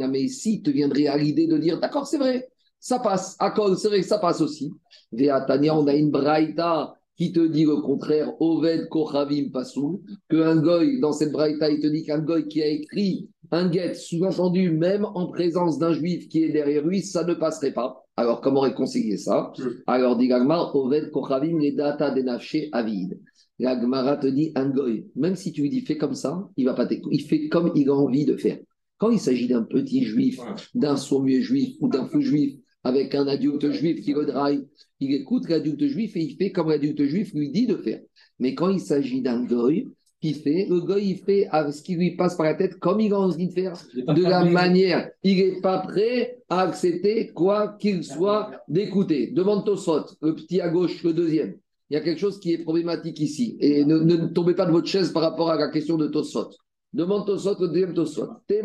mais 0.08 0.28
si 0.28 0.62
te 0.62 0.70
viendrait 0.70 1.08
à 1.08 1.16
l'idée 1.16 1.48
de 1.48 1.58
dire 1.58 1.80
D'accord, 1.80 2.06
c'est 2.06 2.18
vrai 2.18 2.51
ça 2.82 2.98
passe. 2.98 3.36
À 3.38 3.52
cause, 3.52 3.80
c'est 3.80 3.88
vrai 3.88 4.02
ça 4.02 4.18
passe 4.18 4.40
aussi. 4.40 4.72
Tania, 5.46 5.78
on 5.78 5.86
a 5.86 5.94
une 5.94 6.10
braïta 6.10 6.94
qui 7.16 7.32
te 7.32 7.46
dit 7.46 7.64
le 7.64 7.76
contraire, 7.76 8.32
Oved 8.40 8.88
Kochavim 8.88 9.50
Pasou, 9.52 10.02
qu'un 10.28 10.56
goy, 10.56 10.98
dans 10.98 11.12
cette 11.12 11.30
braïta, 11.30 11.70
il 11.70 11.80
te 11.80 11.86
dit 11.86 12.02
qu'un 12.02 12.18
goy 12.18 12.48
qui 12.48 12.60
a 12.60 12.66
écrit 12.66 13.28
un 13.52 13.68
guet, 13.68 13.94
sous-entendu, 13.94 14.70
même 14.70 15.04
en 15.04 15.28
présence 15.28 15.78
d'un 15.78 15.92
juif 15.92 16.28
qui 16.28 16.42
est 16.42 16.50
derrière 16.50 16.84
lui, 16.84 17.02
ça 17.02 17.22
ne 17.22 17.34
passerait 17.34 17.72
pas. 17.72 18.04
Alors, 18.16 18.40
comment 18.40 18.60
réconcilier 18.60 19.16
ça? 19.16 19.52
Hmm. 19.58 19.68
Alors, 19.86 20.16
dit 20.16 20.26
Gagmar, 20.26 20.74
Oved 20.74 21.12
Kochavim 21.12 21.58
les 21.58 21.72
data 21.72 22.10
denafché 22.10 22.68
avid. 22.72 23.20
Gagmara 23.60 24.16
te 24.16 24.26
dit 24.26 24.50
un 24.56 24.70
goy, 24.70 25.06
même 25.14 25.36
si 25.36 25.52
tu 25.52 25.62
lui 25.62 25.70
dis 25.70 25.82
fais 25.82 25.98
comme 25.98 26.14
ça, 26.14 26.48
il 26.56 26.64
va 26.64 26.74
pas 26.74 26.86
t'écouter. 26.86 27.14
Il 27.14 27.22
fait 27.22 27.48
comme 27.48 27.70
il 27.76 27.88
a 27.90 27.94
envie 27.94 28.24
de 28.24 28.36
faire. 28.36 28.58
Quand 28.98 29.10
il 29.10 29.20
s'agit 29.20 29.48
d'un 29.48 29.62
petit 29.62 30.04
juif, 30.04 30.40
d'un 30.74 30.96
sourd 30.96 31.26
juif 31.28 31.76
ou 31.80 31.88
d'un 31.88 32.06
fou 32.06 32.20
juif, 32.20 32.56
avec 32.84 33.14
un 33.14 33.26
adulte 33.26 33.70
juif 33.70 34.00
qui 34.02 34.12
le 34.12 34.26
drive, 34.26 34.64
il 35.00 35.14
écoute 35.14 35.48
l'adulte 35.48 35.86
juif 35.86 36.16
et 36.16 36.20
il 36.20 36.36
fait 36.36 36.50
comme 36.52 36.68
l'adulte 36.68 37.04
juif 37.04 37.32
lui 37.34 37.50
dit 37.50 37.66
de 37.66 37.76
faire. 37.76 38.00
Mais 38.38 38.54
quand 38.54 38.70
il 38.70 38.80
s'agit 38.80 39.20
d'un 39.20 39.44
goy, 39.44 39.88
qui 40.22 40.34
fait, 40.34 40.66
le 40.70 40.80
goy, 40.80 41.04
il 41.04 41.18
fait 41.18 41.48
ce 41.72 41.82
qui 41.82 41.96
lui 41.96 42.14
passe 42.14 42.36
par 42.36 42.46
la 42.46 42.54
tête 42.54 42.78
comme 42.78 43.00
il 43.00 43.12
a 43.12 43.18
envie 43.18 43.48
de 43.48 43.52
faire, 43.52 43.74
de 43.94 44.22
la 44.22 44.44
manière. 44.44 45.10
Il 45.24 45.36
n'est 45.36 45.60
pas 45.60 45.80
prêt 45.80 46.38
à 46.48 46.60
accepter 46.60 47.28
quoi 47.28 47.76
qu'il 47.80 48.04
soit 48.04 48.52
d'écouter. 48.68 49.32
Demande 49.32 49.66
Tosot, 49.66 50.06
le 50.22 50.34
petit 50.36 50.60
à 50.60 50.68
gauche, 50.68 51.02
le 51.02 51.12
deuxième. 51.12 51.56
Il 51.90 51.94
y 51.94 51.96
a 51.96 52.00
quelque 52.00 52.20
chose 52.20 52.38
qui 52.38 52.52
est 52.52 52.58
problématique 52.58 53.18
ici. 53.20 53.56
Et 53.60 53.84
ne, 53.84 54.26
tombez 54.28 54.54
pas 54.54 54.64
de 54.64 54.70
votre 54.70 54.86
chaise 54.86 55.12
par 55.12 55.22
rapport 55.22 55.50
à 55.50 55.56
la 55.56 55.68
question 55.68 55.96
de 55.96 56.06
Tosot. 56.06 56.50
Demande 56.92 57.26
Tosot, 57.26 57.56
le 57.60 57.68
deuxième 57.68 57.92
Tosot. 57.92 58.28
T'es 58.46 58.62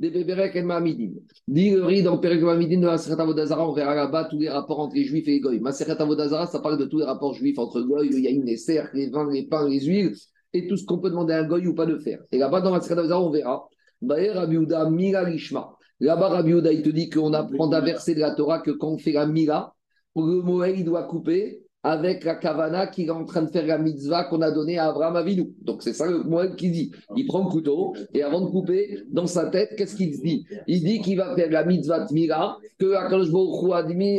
des 0.00 0.08
Béberek 0.08 0.56
et 0.56 0.62
Mahamidim. 0.62 1.12
Dit 1.46 1.70
le 1.72 1.84
riz 1.84 2.02
dans 2.02 2.16
Perek 2.16 2.40
Mahamidim 2.40 2.80
de 2.80 2.86
la 2.86 2.96
Serhat 2.96 3.22
Avodazara, 3.22 3.68
on 3.68 3.74
verra 3.74 3.94
là-bas 3.94 4.24
tous 4.24 4.38
les 4.38 4.48
rapports 4.48 4.80
entre 4.80 4.94
les 4.94 5.04
juifs 5.04 5.28
et 5.28 5.32
les 5.32 5.40
goy. 5.40 5.60
Ma 5.60 5.72
Serhat 5.72 6.00
Avodazara, 6.00 6.46
ça 6.46 6.60
parle 6.60 6.78
de 6.78 6.86
tous 6.86 7.00
les 7.00 7.04
rapports 7.04 7.34
juifs 7.34 7.58
entre 7.58 7.82
goy, 7.82 8.08
le 8.08 8.18
yaïn, 8.18 8.42
les 8.42 8.56
cercles, 8.56 8.96
les 8.96 9.10
vins, 9.10 9.30
les 9.30 9.46
pains, 9.46 9.68
les 9.68 9.80
huiles, 9.80 10.14
et 10.54 10.66
tout 10.66 10.78
ce 10.78 10.86
qu'on 10.86 10.98
peut 10.98 11.10
demander 11.10 11.34
à 11.34 11.40
un 11.40 11.46
goy 11.46 11.66
ou 11.66 11.74
pas 11.74 11.84
de 11.84 11.98
faire. 11.98 12.20
Et 12.32 12.38
là-bas, 12.38 12.62
dans 12.62 12.72
la 12.72 12.80
Serhat 12.80 13.00
Avodazara, 13.00 13.22
on 13.22 13.30
verra. 13.30 13.68
Mila 14.02 15.28
Lishma. 15.28 15.76
Là-bas, 16.00 16.28
Rabiouda, 16.30 16.72
il 16.72 16.82
te 16.82 16.88
dit 16.88 17.10
qu'on 17.10 17.34
apprend 17.34 17.70
à 17.70 17.82
verser 17.82 18.14
de 18.14 18.20
la 18.20 18.34
Torah 18.34 18.60
que 18.60 18.70
quand 18.70 18.88
on 18.88 18.98
fait 18.98 19.12
la 19.12 19.26
Mila, 19.26 19.74
le 20.16 20.40
Moël, 20.40 20.76
il 20.78 20.84
doit 20.86 21.02
couper 21.02 21.62
avec 21.82 22.24
la 22.24 22.34
kavana 22.34 22.86
qu'il 22.86 23.06
est 23.06 23.10
en 23.10 23.24
train 23.24 23.42
de 23.42 23.50
faire 23.50 23.66
la 23.66 23.78
mitzvah 23.78 24.24
qu'on 24.24 24.42
a 24.42 24.50
donnée 24.50 24.78
à 24.78 24.88
Abraham 24.88 25.16
Avinu. 25.16 25.54
Donc 25.62 25.82
c'est 25.82 25.94
ça 25.94 26.06
le 26.06 26.22
moine 26.22 26.54
qui 26.56 26.70
dit. 26.70 26.92
Il 27.16 27.26
prend 27.26 27.44
le 27.44 27.50
couteau 27.50 27.94
et 28.12 28.22
avant 28.22 28.42
de 28.42 28.50
couper, 28.50 28.98
dans 29.10 29.26
sa 29.26 29.46
tête, 29.46 29.74
qu'est-ce 29.76 29.96
qu'il 29.96 30.10
dit? 30.20 30.46
Il 30.66 30.84
dit 30.84 31.00
qu'il 31.00 31.16
va 31.16 31.34
faire 31.34 31.50
la 31.50 31.64
mitzvah 31.64 32.06
Tmira, 32.06 32.58
que 32.78 32.94
Akadosh 32.94 33.30
Baruch 33.30 33.62
Hu 33.62 33.72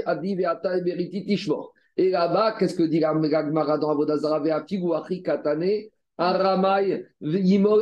a 0.05 0.15
dit 0.15 0.35
Ve'ata 0.35 0.77
et 1.97 2.09
là-bas, 2.09 2.55
qu'est-ce 2.57 2.75
que 2.75 2.83
dit 2.83 2.99
la 2.99 3.13
Gemara 3.13 3.77
dans 3.77 3.89
Avodazara? 3.89 4.39
Ve'afigu 4.39 4.87
Katane 5.23 5.89
Aramai 6.17 7.05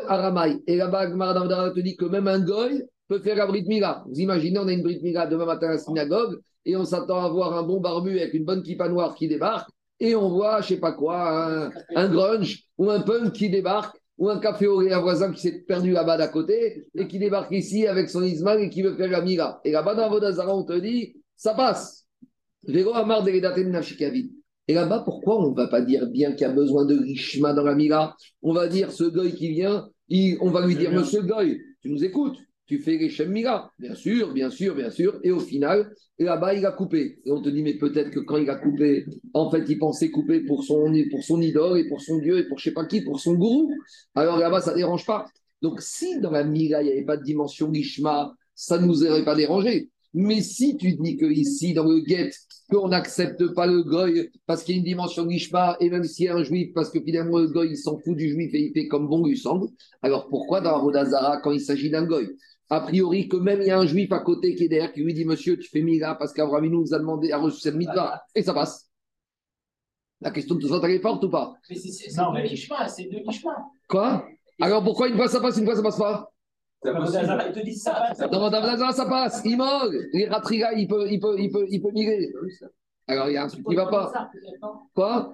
Aramai. 0.07 0.57
Et 0.67 0.75
là-bas, 0.75 1.09
Gemara 1.09 1.33
dans 1.33 1.73
te 1.73 1.79
dit 1.79 1.95
que 1.95 2.05
même 2.05 2.27
un 2.27 2.39
goy 2.39 2.83
peut 3.09 3.19
faire 3.19 3.35
la 3.35 3.47
Brit 3.47 3.65
Mila. 3.67 4.03
Vous 4.07 4.19
imaginez, 4.19 4.59
on 4.59 4.67
a 4.67 4.71
une 4.71 4.83
Brit 4.83 5.01
Mila 5.01 5.25
demain 5.25 5.45
matin 5.45 5.67
à 5.67 5.71
la 5.71 5.77
synagogue 5.79 6.39
et 6.65 6.75
on 6.75 6.85
s'attend 6.85 7.25
à 7.25 7.29
voir 7.29 7.57
un 7.57 7.63
bon 7.63 7.81
barbu 7.81 8.19
avec 8.19 8.33
une 8.33 8.45
bonne 8.45 8.61
kippa 8.61 8.87
noire 8.87 9.15
qui 9.15 9.27
débarque, 9.27 9.69
et 9.99 10.15
on 10.15 10.29
voit, 10.29 10.61
je 10.61 10.69
sais 10.69 10.79
pas 10.79 10.93
quoi, 10.93 11.71
un, 11.95 12.09
grunge 12.09 12.63
ou 12.77 12.89
un 12.89 13.01
punk 13.01 13.33
qui 13.33 13.49
débarque, 13.49 13.97
ou 14.17 14.29
un 14.29 14.39
café 14.39 14.67
au 14.67 14.81
un 14.81 14.99
voisin 14.99 15.31
qui 15.31 15.41
s'est 15.41 15.61
perdu 15.61 15.91
là-bas 15.91 16.17
d'à 16.17 16.27
côté, 16.27 16.85
et 16.95 17.07
qui 17.07 17.19
débarque 17.19 17.51
ici 17.51 17.87
avec 17.87 18.09
son 18.09 18.23
Ismaël 18.23 18.61
et 18.61 18.69
qui 18.69 18.81
veut 18.81 18.95
faire 18.95 19.09
la 19.09 19.21
mira. 19.21 19.59
Et 19.63 19.71
là-bas, 19.71 19.95
dans 19.95 20.09
Vodazara, 20.09 20.55
on 20.55 20.63
te 20.63 20.77
dit, 20.77 21.15
ça 21.35 21.53
passe. 21.53 22.05
Et 22.67 22.83
là-bas, 24.73 24.99
pourquoi 24.99 25.41
on 25.41 25.51
ne 25.51 25.55
va 25.55 25.67
pas 25.67 25.81
dire 25.81 26.07
bien 26.07 26.33
qu'il 26.33 26.41
y 26.41 26.49
a 26.49 26.53
besoin 26.53 26.85
de 26.85 26.97
richma 26.97 27.53
dans 27.53 27.63
la 27.63 27.75
mira 27.75 28.15
On 28.41 28.53
va 28.53 28.67
dire, 28.67 28.91
ce 28.91 29.05
goy 29.05 29.33
qui 29.33 29.49
vient, 29.49 29.89
on 30.41 30.51
va 30.51 30.65
lui 30.65 30.75
dire, 30.75 30.91
monsieur 30.91 31.21
goy, 31.21 31.59
tu 31.81 31.89
nous 31.89 32.03
écoutes 32.03 32.37
tu 32.69 32.77
fais 32.77 32.97
les 32.97 33.09
Shemira. 33.09 33.73
Bien 33.79 33.95
sûr, 33.95 34.31
bien 34.31 34.51
sûr, 34.51 34.75
bien 34.75 34.91
sûr. 34.91 35.19
Et 35.23 35.31
au 35.31 35.39
final, 35.39 35.91
là-bas, 36.19 36.53
il 36.53 36.63
a 36.67 36.71
coupé. 36.71 37.17
Et 37.25 37.31
on 37.31 37.41
te 37.41 37.49
dit, 37.49 37.63
mais 37.63 37.73
peut-être 37.73 38.11
que 38.11 38.19
quand 38.19 38.37
il 38.37 38.47
a 38.47 38.55
coupé, 38.57 39.07
en 39.33 39.49
fait, 39.49 39.65
il 39.67 39.79
pensait 39.79 40.11
couper 40.11 40.41
pour 40.41 40.63
son, 40.63 40.93
pour 41.09 41.23
son 41.23 41.41
idole 41.41 41.79
et 41.79 41.89
pour 41.89 41.99
son 41.99 42.19
Dieu 42.19 42.37
et 42.37 42.47
pour 42.47 42.59
je 42.59 42.65
sais 42.65 42.73
pas 42.73 42.85
qui, 42.85 43.01
pour 43.01 43.19
son 43.19 43.33
gourou. 43.33 43.73
Alors 44.13 44.37
là-bas, 44.37 44.61
ça 44.61 44.73
ne 44.73 44.77
dérange 44.77 45.03
pas. 45.03 45.25
Donc, 45.63 45.81
si 45.81 46.19
dans 46.19 46.29
la 46.29 46.43
Mira, 46.43 46.83
il 46.83 46.85
n'y 46.85 46.91
avait 46.91 47.05
pas 47.05 47.17
de 47.17 47.23
dimension 47.23 47.73
Gishma, 47.73 48.35
ça 48.53 48.77
ne 48.77 48.85
nous 48.85 49.03
aurait 49.03 49.25
pas 49.25 49.35
dérangé. 49.35 49.89
Mais 50.13 50.41
si 50.41 50.77
tu 50.77 50.93
dis 50.93 51.17
que 51.17 51.25
ici, 51.25 51.73
dans 51.73 51.85
le 51.85 52.01
guet, 52.01 52.29
qu'on 52.69 52.89
n'accepte 52.89 53.53
pas 53.55 53.65
le 53.65 53.83
goy 53.83 54.29
parce 54.45 54.63
qu'il 54.63 54.75
y 54.75 54.77
a 54.77 54.79
une 54.79 54.85
dimension 54.85 55.27
Gishma, 55.27 55.75
et 55.79 55.89
même 55.89 56.03
s'il 56.03 56.25
y 56.25 56.27
a 56.27 56.35
un 56.35 56.43
juif, 56.43 56.71
parce 56.73 56.91
que 56.91 56.99
finalement 57.01 57.39
le 57.39 57.47
goy, 57.47 57.69
il 57.71 57.77
s'en 57.77 57.97
fout 57.97 58.15
du 58.15 58.29
juif 58.29 58.51
et 58.53 58.59
il 58.59 58.71
fait 58.73 58.87
comme 58.87 59.07
bon 59.07 59.25
lui 59.25 59.37
semble, 59.37 59.67
alors 60.01 60.27
pourquoi 60.29 60.61
dans 60.61 60.75
Avodazara, 60.75 61.41
quand 61.41 61.51
il 61.51 61.61
s'agit 61.61 61.89
d'un 61.89 62.05
goy? 62.05 62.27
A 62.69 62.81
priori 62.81 63.27
que 63.27 63.37
même 63.37 63.61
il 63.61 63.67
y 63.67 63.71
a 63.71 63.79
un 63.79 63.85
juif 63.85 64.11
à 64.11 64.19
côté 64.19 64.53
qui 64.55 64.65
est 64.65 64.69
derrière 64.69 64.93
qui 64.93 65.01
lui 65.01 65.13
dit 65.13 65.25
Monsieur, 65.25 65.57
tu 65.57 65.67
fais 65.67 65.81
Mila 65.81 66.15
parce 66.15 66.33
qu'Abraham 66.33 66.67
nous 66.67 66.93
a 66.93 66.99
demandé, 66.99 67.31
à 67.31 67.39
reçu 67.39 67.61
cette 67.61 67.75
mitzvah, 67.75 68.23
et 68.35 68.43
ça 68.43 68.53
passe. 68.53 68.89
La 70.21 70.31
question 70.31 70.55
de 70.55 70.61
tout 70.61 70.67
ça, 70.67 70.79
elle 70.83 70.91
est 70.91 70.99
forte 70.99 71.23
ou 71.23 71.29
pas? 71.29 71.53
Mais 71.69 71.75
c'est 71.75 72.11
mais 72.33 72.87
c'est 72.87 73.03
deux 73.05 73.21
Kishma. 73.27 73.55
Quoi? 73.87 74.25
Alors 74.61 74.83
pourquoi 74.83 75.07
une 75.07 75.15
fois 75.15 75.27
ça 75.27 75.39
passe, 75.39 75.57
une 75.57 75.65
fois 75.65 75.75
ça 75.75 75.81
passe 75.81 75.97
pas? 75.97 76.31
Il 76.85 76.91
te 76.91 77.63
dit 77.63 77.75
ça 77.75 77.93
passe. 77.93 78.29
Dans 78.29 78.49
David 78.49 78.93
ça 78.93 79.05
passe. 79.05 79.41
Il 79.45 79.57
mord. 79.57 79.89
Les 80.13 80.27
ratriga, 80.27 80.73
il 80.73 80.87
peut, 80.87 81.07
il 81.09 81.19
peut, 81.19 81.35
il 81.39 81.51
peut, 81.51 81.65
il 81.69 81.81
peut 81.81 81.91
migrer. 81.91 82.29
Alors 83.07 83.29
il 83.29 83.33
y 83.33 83.37
a 83.37 83.45
un 83.45 83.47
truc 83.47 83.65
qui 83.65 83.75
ne 83.75 83.81
va 83.81 83.87
pas. 83.87 84.29
Quoi? 84.93 85.31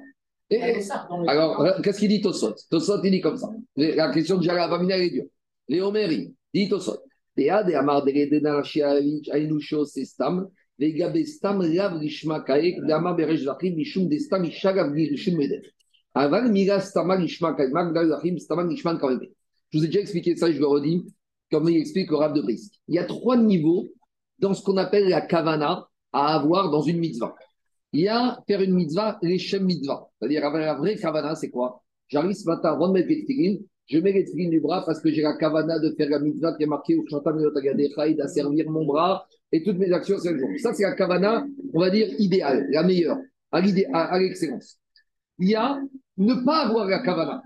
et, 0.49 0.79
alors, 1.27 1.81
qu'est-ce 1.81 1.99
qu'il 1.99 2.09
dit 2.09 2.21
Tosot 2.21 2.55
Tosot, 2.69 3.03
il 3.03 3.11
dit 3.11 3.21
comme 3.21 3.37
ça. 3.37 3.49
La 3.75 4.11
question 4.11 4.37
de 4.37 4.47
Vamina, 4.47 4.95
elle 4.95 5.03
est 5.03 5.09
dure. 5.09 5.25
Léo 5.67 5.91
Méry, 5.91 6.33
dit 6.53 6.69
Tosot. 6.69 6.99
Kaek. 7.37 7.65
Je 19.71 19.77
vous 19.77 19.83
ai 19.83 19.87
déjà 19.87 19.99
expliqué 19.99 20.35
ça, 20.35 20.51
je 20.51 20.59
le 20.59 20.67
redis, 20.67 21.05
comme 21.51 21.69
il 21.69 21.77
explique 21.77 22.11
au 22.11 22.17
Rav 22.17 22.33
de 22.33 22.41
Brisk. 22.41 22.73
Il 22.87 22.95
y 22.95 22.99
a 22.99 23.05
trois 23.05 23.37
niveaux 23.37 23.87
dans 24.39 24.53
ce 24.53 24.63
qu'on 24.63 24.77
appelle 24.77 25.09
la 25.09 25.21
kavana 25.21 25.87
à 26.13 26.35
avoir 26.35 26.71
dans 26.71 26.81
une 26.81 26.99
mitzvah. 26.99 27.35
Il 27.91 28.01
y 28.01 28.07
a 28.07 28.41
faire 28.47 28.61
une 28.61 28.73
mitzvah, 28.73 29.19
l'Eshem 29.21 29.65
mitzvah. 29.65 30.07
C'est-à-dire, 30.19 30.49
la 30.49 30.73
vraie 30.75 30.95
kavana, 30.95 31.35
c'est 31.35 31.49
quoi? 31.49 31.83
J'arrive 32.07 32.33
ce 32.33 32.45
matin 32.45 32.77
les 32.93 33.03
je 33.87 33.99
mets 33.99 34.11
les 34.11 34.25
trines 34.25 34.49
du 34.49 34.59
bras 34.59 34.83
parce 34.85 34.99
que 34.99 35.11
j'ai 35.11 35.21
la 35.21 35.37
kavana 35.37 35.79
de 35.79 35.93
faire 35.95 36.09
la 36.09 36.19
mitzvah 36.19 36.53
qui 36.55 36.63
est 36.63 36.67
marquée 36.67 36.95
au 36.95 37.05
chantam 37.07 37.37
à 37.37 38.27
servir 38.27 38.69
mon 38.69 38.85
bras 38.85 39.27
et 39.51 39.63
toutes 39.63 39.77
mes 39.77 39.91
actions 39.91 40.17
c'est 40.17 40.31
le 40.31 40.39
jour. 40.39 40.49
Ça, 40.57 40.73
c'est 40.73 40.83
la 40.83 40.95
kavana, 40.95 41.45
on 41.73 41.79
va 41.79 41.89
dire, 41.89 42.07
idéale, 42.17 42.67
la 42.71 42.83
meilleure, 42.83 43.17
à 43.51 44.19
l'excellence. 44.19 44.79
Il 45.39 45.49
y 45.49 45.55
a 45.55 45.79
ne 46.17 46.33
pas 46.45 46.65
avoir 46.65 46.87
la 46.87 46.99
kavana. 46.99 47.43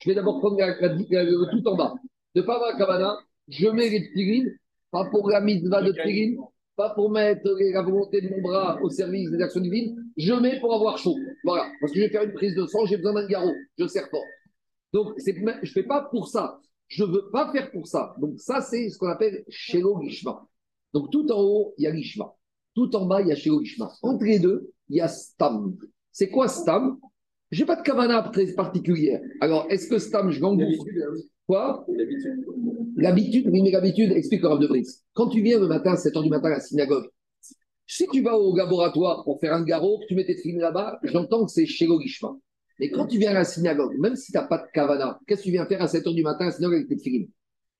Je 0.00 0.10
vais 0.10 0.14
d'abord 0.14 0.40
prendre 0.40 0.58
la, 0.58 0.74
tout 0.74 1.68
en 1.68 1.76
bas. 1.76 1.94
Ne 2.34 2.42
pas 2.42 2.54
avoir 2.54 2.72
la 2.72 2.78
kavana, 2.78 3.16
je 3.48 3.68
mets 3.68 3.90
les 3.90 4.10
trines, 4.12 4.50
pas 4.90 5.04
pour 5.10 5.28
la 5.28 5.40
mitzvah 5.40 5.82
de 5.82 5.92
trines, 5.92 6.38
pas 6.76 6.90
pour 6.90 7.10
mettre 7.10 7.48
la 7.72 7.82
volonté 7.82 8.20
de 8.20 8.28
mon 8.28 8.40
bras 8.42 8.78
au 8.82 8.90
service 8.90 9.30
des 9.30 9.42
actions 9.42 9.60
divines, 9.60 9.96
je 10.16 10.32
mets 10.34 10.60
pour 10.60 10.74
avoir 10.74 10.98
chaud. 10.98 11.16
Voilà, 11.44 11.66
parce 11.80 11.92
que 11.92 11.98
je 11.98 12.04
vais 12.04 12.10
faire 12.10 12.22
une 12.22 12.34
prise 12.34 12.54
de 12.54 12.66
sang, 12.66 12.84
j'ai 12.86 12.96
besoin 12.96 13.14
d'un 13.14 13.26
garrot, 13.26 13.54
je 13.78 13.86
sers 13.86 14.08
fort. 14.08 14.24
Donc, 14.96 15.12
je 15.18 15.30
ne 15.30 15.66
fais 15.66 15.82
pas 15.82 16.08
pour 16.10 16.26
ça. 16.26 16.58
Je 16.88 17.04
ne 17.04 17.10
veux 17.10 17.28
pas 17.30 17.52
faire 17.52 17.70
pour 17.70 17.86
ça. 17.86 18.14
Donc, 18.18 18.40
ça, 18.40 18.62
c'est 18.62 18.88
ce 18.88 18.96
qu'on 18.96 19.08
appelle 19.08 19.44
Shelo 19.50 20.00
Gishma. 20.00 20.48
Donc, 20.94 21.10
tout 21.12 21.30
en 21.30 21.42
haut, 21.42 21.74
il 21.76 21.84
y 21.84 21.86
a 21.86 21.94
Gishma. 21.94 22.34
Tout 22.74 22.96
en 22.96 23.04
bas, 23.04 23.20
il 23.20 23.28
y 23.28 23.32
a 23.32 23.34
Shelo 23.34 23.62
Gishma. 23.62 23.92
Entre 24.00 24.24
les 24.24 24.38
deux, 24.38 24.72
il 24.88 24.96
y 24.96 25.02
a 25.02 25.08
Stam. 25.08 25.76
C'est 26.10 26.30
quoi 26.30 26.48
Stam? 26.48 26.98
J'ai 27.50 27.66
pas 27.66 27.76
de 27.76 27.82
kavana 27.82 28.22
très 28.32 28.46
particulière. 28.54 29.20
Alors, 29.42 29.66
est-ce 29.68 29.86
que 29.86 29.98
Stam, 29.98 30.30
je 30.30 30.40
l'engouffre 30.40 30.82
Quoi? 31.46 31.86
L'habitude, 32.96 33.48
oui, 33.52 33.60
mais 33.60 33.72
l'habitude, 33.72 34.12
explique 34.12 34.44
le 34.44 34.58
de 34.58 34.66
Brice. 34.66 35.04
Quand 35.12 35.28
tu 35.28 35.42
viens 35.42 35.60
le 35.60 35.66
matin, 35.66 35.92
à 35.92 35.96
7 35.96 36.14
h 36.14 36.22
du 36.22 36.30
matin 36.30 36.46
à 36.46 36.52
la 36.52 36.60
synagogue, 36.60 37.10
si 37.86 38.08
tu 38.08 38.22
vas 38.22 38.38
au 38.38 38.56
laboratoire 38.56 39.24
pour 39.24 39.40
faire 39.40 39.52
un 39.52 39.62
garrot, 39.62 39.98
que 39.98 40.06
tu 40.06 40.14
mets 40.14 40.24
tes 40.24 40.36
trines 40.36 40.58
là-bas, 40.58 40.98
j'entends 41.02 41.44
que 41.44 41.52
c'est 41.52 41.66
chez 41.66 41.86
Logishma. 41.86 42.34
Mais 42.78 42.90
quand 42.90 43.06
tu 43.06 43.18
viens 43.18 43.30
à 43.30 43.34
la 43.34 43.44
synagogue, 43.44 43.96
même 43.98 44.16
si 44.16 44.32
tu 44.32 44.38
n'as 44.38 44.44
pas 44.44 44.58
de 44.58 44.66
kavana, 44.72 45.18
qu'est-ce 45.26 45.40
que 45.40 45.46
tu 45.46 45.52
viens 45.52 45.66
faire 45.66 45.82
à 45.82 45.88
7 45.88 46.04
h 46.04 46.14
du 46.14 46.22
matin 46.22 46.44
à 46.44 46.48
la 46.48 46.52
synagogue 46.52 46.76
avec 46.76 46.88
tes 46.88 46.96
trines 46.96 47.28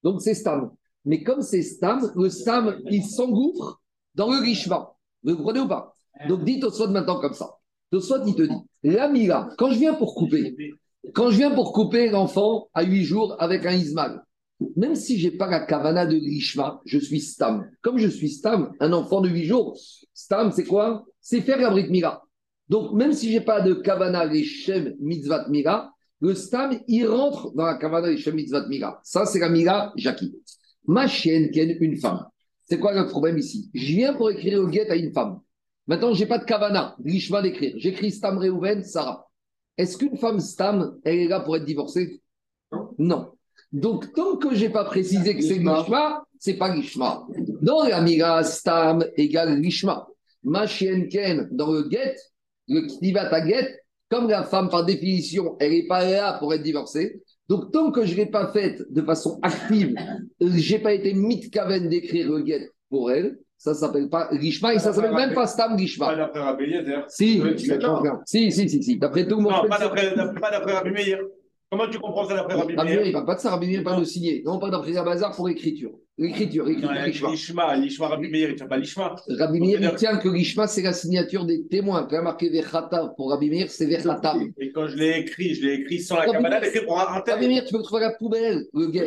Donc 0.02 0.22
c'est 0.22 0.34
Stam. 0.34 0.70
Mais 1.04 1.22
comme 1.22 1.42
c'est 1.42 1.62
Stam, 1.62 2.12
le 2.16 2.28
Stam, 2.28 2.80
il 2.90 3.04
s'engouffre 3.04 3.80
dans 4.14 4.30
le 4.30 4.44
Gishma. 4.44 4.94
Vous 5.22 5.36
comprenez 5.36 5.60
ou 5.60 5.68
pas? 5.68 5.94
Donc 6.28 6.44
dites 6.44 6.64
au 6.64 6.70
soit 6.70 6.88
maintenant 6.88 7.20
comme 7.20 7.34
ça. 7.34 7.50
Tosfot, 7.90 8.24
il 8.26 8.34
te 8.34 8.42
dit, 8.42 8.56
la 8.82 9.48
quand 9.56 9.70
je 9.70 9.78
viens 9.78 9.94
pour 9.94 10.14
couper, 10.14 10.56
quand 11.14 11.30
je 11.30 11.36
viens 11.36 11.50
pour 11.52 11.72
couper 11.72 12.10
l'enfant 12.10 12.68
à 12.74 12.82
8 12.82 13.04
jours 13.04 13.36
avec 13.38 13.64
un 13.64 13.72
ismal, 13.72 14.24
même 14.74 14.96
si 14.96 15.18
je 15.18 15.28
n'ai 15.28 15.36
pas 15.36 15.48
la 15.48 15.60
kavana 15.60 16.06
de 16.06 16.16
Grishma, 16.16 16.80
je 16.84 16.98
suis 16.98 17.20
stam. 17.20 17.70
Comme 17.82 17.98
je 17.98 18.08
suis 18.08 18.30
stam, 18.30 18.72
un 18.80 18.92
enfant 18.92 19.20
de 19.20 19.28
8 19.28 19.44
jours, 19.44 19.78
stam, 20.14 20.50
c'est 20.50 20.64
quoi? 20.64 21.04
C'est 21.20 21.42
faire 21.42 21.60
la 21.60 21.70
brit 21.70 21.90
mira. 21.90 22.25
Donc, 22.68 22.92
même 22.94 23.12
si 23.12 23.28
je 23.32 23.38
n'ai 23.38 23.44
pas 23.44 23.60
de 23.60 23.74
kavana 23.74 24.24
leshem 24.24 24.94
mitzvat 25.00 25.48
mira, 25.48 25.92
le 26.20 26.34
stam, 26.34 26.78
il 26.88 27.06
rentre 27.06 27.52
dans 27.54 27.66
la 27.66 27.76
kavana 27.76 28.08
leshem 28.08 28.34
mitzvat 28.34 28.66
mira. 28.68 29.00
Ça, 29.04 29.26
c'est 29.26 29.38
la 29.38 29.48
mira 29.48 29.92
Jackie. 29.96 30.34
Ma 30.86 31.06
chienne, 31.06 31.50
qui 31.50 31.60
est 31.60 31.78
une 31.80 31.96
femme. 31.96 32.26
C'est 32.64 32.78
quoi 32.78 32.92
le 32.94 33.06
problème 33.06 33.38
ici? 33.38 33.70
Je 33.74 33.86
viens 33.94 34.14
pour 34.14 34.30
écrire 34.30 34.60
le 34.60 34.66
guet 34.68 34.90
à 34.90 34.96
une 34.96 35.12
femme. 35.12 35.40
Maintenant, 35.86 36.12
je 36.12 36.20
n'ai 36.20 36.26
pas 36.26 36.38
de 36.38 36.44
kavana, 36.44 36.96
Grishma 37.00 37.42
d'écrire. 37.42 37.74
J'écris 37.76 38.10
stam 38.10 38.38
Reuven, 38.38 38.82
Sarah. 38.82 39.28
Est-ce 39.78 39.96
qu'une 39.96 40.16
femme 40.16 40.40
stam, 40.40 40.98
elle 41.04 41.18
est 41.18 41.28
là 41.28 41.40
pour 41.40 41.56
être 41.56 41.64
divorcée? 41.64 42.20
Non. 42.98 43.32
Donc, 43.72 44.12
tant 44.14 44.36
que 44.36 44.54
je 44.54 44.64
n'ai 44.64 44.70
pas 44.70 44.84
précisé 44.84 45.36
que 45.36 45.42
c'est 45.42 45.60
Gishma, 45.60 46.24
c'est 46.38 46.54
pas 46.54 46.74
Gishma. 46.74 47.26
Dans 47.62 47.84
la 47.84 48.00
Mira, 48.00 48.42
Stam 48.42 49.04
égale 49.16 49.62
Gishma. 49.62 50.08
Ken, 51.10 51.48
dans 51.52 51.72
le 51.72 51.88
get, 51.90 52.16
le 52.68 52.82
Ktivata 52.82 53.46
get, 53.46 53.80
comme 54.08 54.28
la 54.28 54.44
femme, 54.44 54.68
par 54.68 54.84
définition, 54.84 55.56
elle 55.60 55.72
n'est 55.72 55.86
pas 55.86 56.04
là 56.08 56.38
pour 56.38 56.54
être 56.54 56.62
divorcée, 56.62 57.20
donc 57.48 57.72
tant 57.72 57.90
que 57.90 58.04
je 58.04 58.12
ne 58.12 58.18
l'ai 58.18 58.26
pas 58.26 58.52
faite 58.52 58.82
de 58.90 59.02
façon 59.02 59.38
active, 59.42 59.94
je 60.40 60.72
n'ai 60.72 60.78
pas 60.80 60.92
été 60.92 61.14
mitkaven 61.14 61.88
d'écrire 61.88 62.30
le 62.30 62.44
get 62.44 62.70
pour 62.88 63.10
elle, 63.10 63.38
ça 63.58 63.70
ne 63.70 63.76
s'appelle 63.76 64.08
pas 64.08 64.28
Gishma 64.32 64.74
et 64.74 64.78
ça 64.78 64.90
ne 64.90 64.94
s'appelle 64.94 65.14
même 65.14 65.32
pas 65.32 65.46
Stam 65.46 65.78
Gishma. 65.78 66.06
Pas 66.06 66.16
d'après 66.16 66.40
Rabbi 66.40 66.74
Si, 67.08 67.42
si, 68.26 68.52
si, 68.52 68.68
si, 68.68 68.82
si, 68.82 68.98
d'après 68.98 69.26
tout 69.26 69.36
le 69.36 69.42
monde. 69.42 69.52
Non, 69.52 69.68
pas 69.68 69.78
d'après 69.78 70.72
Rabbi 70.74 70.90
Meir. 70.90 71.18
Comment 71.70 71.88
tu 71.88 71.98
comprends 71.98 72.28
ça 72.28 72.36
d'après 72.36 72.54
Rabbi 72.54 72.74
Meir 72.74 73.02
Il 73.02 73.08
ne 73.08 73.12
parle 73.12 73.26
pas 73.26 73.34
de 73.34 73.40
ça, 73.40 73.50
Rabbi 73.50 73.66
Meir 73.68 73.82
parle 73.82 74.00
de 74.00 74.04
signer. 74.04 74.42
Non, 74.44 74.58
pas 74.58 74.70
d'après 74.70 74.92
Bazar 74.92 75.34
pour 75.34 75.48
l'écriture. 75.48 75.92
L'écriture, 76.18 76.64
l'écriture. 76.64 77.30
L'Ishma, 77.30 77.76
l'Ishma, 77.76 78.08
Rabbi 78.08 78.30
Meir, 78.30 78.48
il 78.48 78.52
ne 78.52 78.56
tient 78.56 78.66
pas 78.66 78.78
l'Ishma. 78.78 79.14
Rabbi 79.28 79.60
Meir, 79.60 79.80
il 79.82 79.94
tient 79.96 80.16
que 80.16 80.30
l'Ishma, 80.30 80.66
c'est 80.66 80.80
la 80.80 80.94
signature 80.94 81.44
des 81.44 81.66
témoins. 81.66 82.04
Quand 82.04 82.12
il 82.12 82.16
a 82.16 82.22
marqué 82.22 82.48
Vechata 82.48 83.12
pour 83.16 83.30
Rabbi 83.30 83.50
Meir, 83.50 83.70
c'est 83.70 83.84
Vechata. 83.84 84.34
Et 84.58 84.72
quand 84.72 84.86
je 84.88 84.96
l'ai 84.96 85.18
écrit, 85.18 85.54
je 85.54 85.66
l'ai 85.66 85.74
écrit 85.74 86.00
sans 86.00 86.16
la 86.16 86.24
Kabbalah, 86.24 86.62
je 86.62 86.68
écrit 86.68 86.86
pour 86.86 86.98
un 86.98 87.20
tel. 87.20 87.34
Rabbi 87.34 87.48
Meir, 87.48 87.64
tu 87.64 87.72
peux 87.72 87.78
le 87.78 87.84
trouver 87.84 88.04
à 88.04 88.08
la 88.08 88.14
poubelle, 88.14 88.64
le 88.72 88.86
gars. 88.86 89.04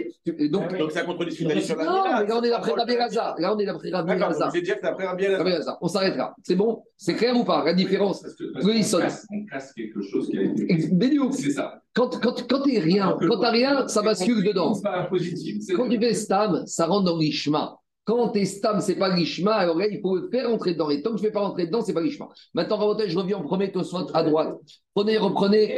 Donc, 0.51 0.77
donc 0.77 0.91
ça 0.91 1.01
contredit 1.01 1.35
ce 1.35 1.43
que 1.43 1.45
tu 1.45 1.51
as 1.51 1.55
dit 1.55 1.65
sur 1.65 1.77
la 1.77 1.85
Non, 1.85 2.03
mais 2.19 2.27
là, 2.27 2.37
on 2.37 2.43
est 2.43 2.49
d'après 2.49 2.73
Rabbi 2.73 2.95
Lazar. 2.95 3.35
Là, 3.39 3.55
on 3.55 3.59
est 3.59 3.65
d'après 3.65 3.89
Rabbi 3.89 4.19
Lazar. 4.19 4.51
Je 4.53 4.59
vais 4.59 4.61
dire 4.61 4.75
que 4.75 4.81
c'est 4.81 4.87
d'après 4.87 5.07
Rabbi 5.07 5.23
Lazar. 5.23 5.79
On 5.81 5.87
s'arrêtera. 5.87 6.35
C'est 6.43 6.55
bon? 6.55 6.83
C'est 6.95 7.15
clair 7.15 7.35
ou 7.35 7.43
pas 7.43 7.63
La 7.65 7.73
différence? 7.73 8.23
Oui, 8.63 8.73
il 8.77 8.85
sonne. 8.85 9.07
On 9.31 9.45
casse 9.45 9.73
quelque 9.73 10.01
chose 10.03 10.29
qui 10.29 10.37
a 10.37 10.43
été. 10.43 10.89
C'est 11.31 11.51
ça. 11.51 11.81
Quand, 11.99 12.17
quand, 12.21 12.47
quand 12.47 12.61
tu 12.61 12.79
rien, 12.79 13.17
quand 13.19 13.39
tu 13.41 13.45
rien, 13.45 13.85
ça 13.89 14.01
bascule 14.01 14.41
dedans. 14.41 14.71
Quand 15.75 15.89
tu 15.89 15.99
fais 15.99 16.13
stam, 16.13 16.63
ça 16.65 16.85
rentre 16.85 17.03
dans 17.03 17.17
l'ishma. 17.17 17.75
Quand 18.05 18.29
tu 18.29 18.39
es 18.39 18.45
stam, 18.45 18.79
c'est 18.79 18.95
pas 18.95 19.13
l'ishma, 19.13 19.51
alors 19.55 19.77
là, 19.77 19.85
il 19.85 19.99
faut 19.99 20.15
le 20.15 20.29
faire 20.31 20.49
rentrer 20.49 20.71
dedans. 20.71 20.89
Et 20.89 21.01
tant 21.01 21.11
que 21.11 21.17
tu 21.17 21.23
ne 21.23 21.27
fais 21.27 21.33
pas 21.33 21.41
rentrer 21.41 21.65
dedans, 21.65 21.81
c'est 21.81 21.91
pas 21.93 21.99
l'ishma. 21.99 22.29
Maintenant, 22.53 22.97
je 23.05 23.17
reviens 23.17 23.39
en 23.39 23.43
premier 23.43 23.69
soit 23.83 24.07
à 24.13 24.23
droite. 24.23 24.55
Prenez, 24.93 25.17
reprenez. 25.17 25.77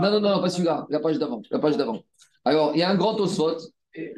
Non, 0.00 0.12
non, 0.12 0.20
non, 0.20 0.40
pas 0.40 0.48
celui-là, 0.48 0.86
la 0.88 0.98
page 0.98 1.18
d'avant. 1.18 1.42
La 1.50 1.58
page 1.58 1.76
d'avant. 1.76 2.00
Alors, 2.46 2.70
il 2.74 2.78
y 2.78 2.82
a 2.82 2.88
un 2.88 2.94
grand 2.94 3.14
Tosfot. 3.14 3.58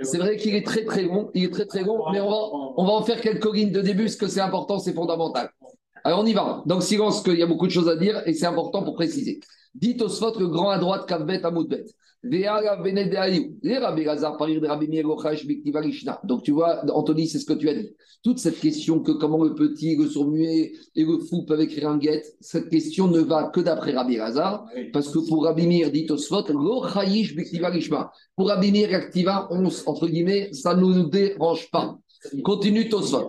C'est 0.02 0.18
vrai 0.18 0.36
qu'il 0.36 0.54
est 0.54 0.64
très 0.64 0.84
très 0.84 1.02
long, 1.02 1.30
il 1.34 1.44
est 1.44 1.52
très 1.52 1.66
très 1.66 1.82
long, 1.82 2.04
mais 2.12 2.20
on 2.20 2.30
va, 2.30 2.36
on 2.76 2.84
va 2.86 2.92
en 2.92 3.02
faire 3.02 3.20
quelques 3.20 3.52
lignes 3.52 3.72
de 3.72 3.82
début, 3.82 4.04
parce 4.04 4.16
que 4.16 4.28
c'est 4.28 4.40
important, 4.40 4.78
c'est 4.78 4.94
fondamental. 4.94 5.50
Alors 6.04 6.20
on 6.20 6.24
y 6.24 6.34
va. 6.34 6.62
Donc 6.66 6.84
silence, 6.84 7.20
qu'il 7.20 7.36
y 7.36 7.42
a 7.42 7.46
beaucoup 7.46 7.66
de 7.66 7.72
choses 7.72 7.88
à 7.88 7.96
dire 7.96 8.22
et 8.26 8.32
c'est 8.32 8.46
important 8.46 8.84
pour 8.84 8.94
préciser. 8.94 9.40
Dites 9.78 10.00
au 10.00 10.08
Sfot, 10.08 10.38
le 10.38 10.48
grand 10.48 10.70
à 10.70 10.78
droite, 10.78 11.06
Kavbet 11.06 11.44
Amoudbet. 11.44 11.84
Donc 16.24 16.42
tu 16.42 16.50
vois, 16.50 16.90
Anthony, 16.90 17.28
c'est 17.28 17.38
ce 17.38 17.44
que 17.44 17.52
tu 17.52 17.68
as 17.68 17.74
dit. 17.74 17.90
Toute 18.22 18.38
cette 18.38 18.58
question 18.58 19.00
que 19.00 19.12
comment 19.12 19.44
le 19.44 19.54
petit, 19.54 19.96
le 19.96 20.08
sourd-muet 20.08 20.72
et 20.94 21.04
le 21.04 21.18
fou 21.18 21.44
peuvent 21.44 21.60
écrire 21.60 21.90
un 21.90 21.98
guet, 21.98 22.22
cette 22.40 22.70
question 22.70 23.06
ne 23.06 23.20
va 23.20 23.50
que 23.50 23.60
d'après 23.60 23.92
Rabbi 23.92 24.16
Lazar, 24.16 24.66
parce 24.92 25.10
que 25.10 25.18
pour 25.28 25.44
Rabbi 25.44 25.66
Mir, 25.66 25.92
dit 25.92 26.06
Tosfot, 26.06 26.42
pour 26.42 28.48
Rabbi 28.48 28.72
Mir, 28.72 28.94
Activa, 28.94 29.46
on, 29.50 29.68
entre 29.86 30.08
guillemets, 30.08 30.48
ça 30.52 30.74
ne 30.74 30.80
nous 30.80 31.08
dérange 31.08 31.70
pas. 31.70 31.98
Continue 32.42 32.88
Tosfot. 32.88 33.28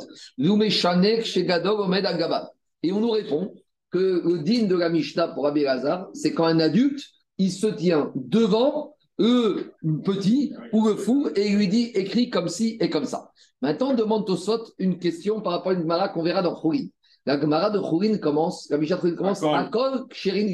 Et 2.83 2.91
on 2.91 2.99
nous 2.99 3.12
répond 3.12 3.53
que 3.97 4.27
le 4.27 4.39
digne 4.39 4.67
de 4.67 4.75
la 4.75 4.89
Mishnah 4.89 5.29
pour 5.29 5.43
Rabbi 5.45 5.63
Lazar, 5.63 6.10
c'est 6.13 6.33
quand 6.33 6.45
un 6.45 6.60
adulte, 6.60 7.03
il 7.38 7.51
se 7.51 7.67
tient 7.67 8.12
devant 8.15 8.95
le 9.17 9.73
petit 10.03 10.53
ou 10.71 10.88
le 10.88 10.95
fou 10.95 11.29
et 11.36 11.47
il 11.47 11.57
lui 11.57 11.67
dit 11.67 11.91
écrit 11.95 12.29
comme 12.29 12.47
ci 12.47 12.77
et 12.79 12.89
comme 12.89 13.05
ça. 13.05 13.31
Maintenant, 13.62 13.91
on 13.91 13.95
demande 13.95 14.27
Tosot 14.27 14.63
une 14.77 14.99
question 14.99 15.41
par 15.41 15.53
rapport 15.53 15.71
à 15.71 15.75
une 15.75 15.81
Gemara 15.81 16.10
qu'on 16.10 16.21
verra 16.21 16.43
dans 16.43 16.53
Khourin. 16.53 16.86
La 17.25 17.39
Gemara 17.39 17.71
de 17.71 17.79
Khourin 17.79 18.17
commence, 18.17 18.69
la 18.69 18.77
Mishnah 18.77 18.97
commence 18.97 19.43
à 19.43 19.69
Kol 19.71 20.07
Ksherin 20.10 20.53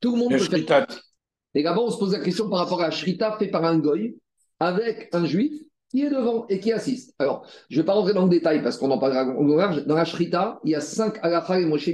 Tout 0.00 0.12
le 0.12 0.18
monde 0.18 0.30
peut 0.30 0.38
faire. 0.38 0.86
Et 1.54 1.62
là-bas, 1.62 1.80
on 1.80 1.90
se 1.90 1.98
pose 1.98 2.12
la 2.12 2.20
question 2.20 2.48
par 2.48 2.60
rapport 2.60 2.82
à 2.82 2.90
Shrita 2.90 3.36
fait 3.38 3.48
par 3.48 3.64
un 3.64 3.78
goy 3.78 4.16
avec 4.58 5.10
un 5.12 5.26
juif 5.26 5.52
qui 5.90 6.02
est 6.02 6.10
devant 6.10 6.46
et 6.48 6.60
qui 6.60 6.72
assiste. 6.72 7.14
Alors, 7.18 7.46
je 7.68 7.76
ne 7.76 7.82
vais 7.82 7.86
pas 7.86 7.92
rentrer 7.92 8.12
dans 8.14 8.24
le 8.24 8.30
détail 8.30 8.62
parce 8.62 8.76
qu'on 8.76 8.90
en 8.90 8.98
parlera 8.98 9.24
Dans 9.24 9.94
la 9.94 10.04
Shrita, 10.04 10.60
il 10.64 10.70
y 10.70 10.74
a 10.74 10.80
cinq 10.80 11.18
halachas 11.22 11.60
et 11.60 11.66
Moshe. 11.66 11.88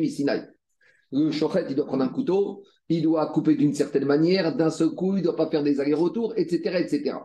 Le 1.13 1.31
shochet, 1.31 1.67
il 1.69 1.77
doit 1.77 1.87
prendre 1.87 2.05
un 2.05 2.09
couteau, 2.09 2.63
il 2.89 3.03
doit 3.03 3.27
couper 3.27 3.55
d'une 3.55 3.75
certaine 3.75 4.07
manière, 4.07 4.57
d'un 4.57 4.71
seul 4.71 4.91
coup, 4.91 5.15
il 5.15 5.19
ne 5.19 5.25
doit 5.25 5.37
pas 5.37 5.49
faire 5.51 5.63
des 5.63 5.81
allers-retours, 5.81 6.33
etc., 6.37 6.79
etc. 6.79 7.17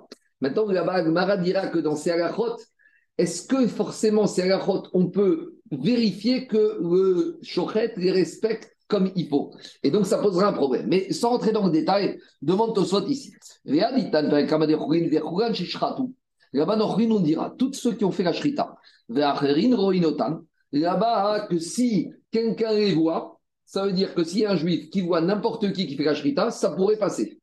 Maintenant, 0.42 0.66
là-bas, 0.68 1.04
Mara 1.04 1.38
dira 1.38 1.68
que 1.68 1.80
dans 1.80 1.96
ces 1.96 2.12
halachot, 2.12 2.58
est-ce 3.18 3.48
que 3.48 3.68
forcément 3.68 4.28
ces 4.28 4.54
on 4.94 5.08
peut 5.08 5.56
vérifier 5.72 6.48
que 6.48 6.80
le 6.82 7.40
shochet 7.42 7.94
les 7.98 8.12
respecte 8.12 8.76
comme 8.88 9.12
il 9.16 9.28
faut? 9.28 9.52
Et 9.84 9.90
donc, 9.90 10.06
ça 10.06 10.20
posera 10.20 10.48
un 10.48 10.54
problème. 10.54 10.88
Mais 10.88 11.12
sans 11.12 11.30
rentrer 11.30 11.52
dans 11.52 11.66
le 11.66 11.72
détail, 11.72 12.20
demande 12.42 12.76
Tosot 12.76 13.08
ici. 13.08 13.34
Là-bas, 16.54 16.78
on 16.80 17.20
dira, 17.20 17.54
tous 17.58 17.74
ceux 17.74 17.94
qui 17.94 18.06
ont 18.06 18.12
fait 18.12 18.24
la 18.24 18.34
shrita, 18.34 18.76
là-bas, 20.72 21.48
que 21.50 21.60
si 21.60 22.10
quelqu'un 22.32 22.74
les 22.74 22.94
voit, 22.94 23.40
ça 23.66 23.86
veut 23.86 23.92
dire 23.92 24.14
que 24.16 24.24
s'il 24.24 24.40
y 24.40 24.46
a 24.46 24.52
un 24.52 24.56
juif 24.56 24.90
qui 24.90 25.02
voit 25.02 25.22
n'importe 25.22 25.74
qui 25.74 25.88
qui 25.88 25.96
fait 25.96 26.04
la 26.04 26.16
shrita, 26.16 26.52
ça 26.52 26.72
pourrait 26.72 26.98
passer. 26.98 27.40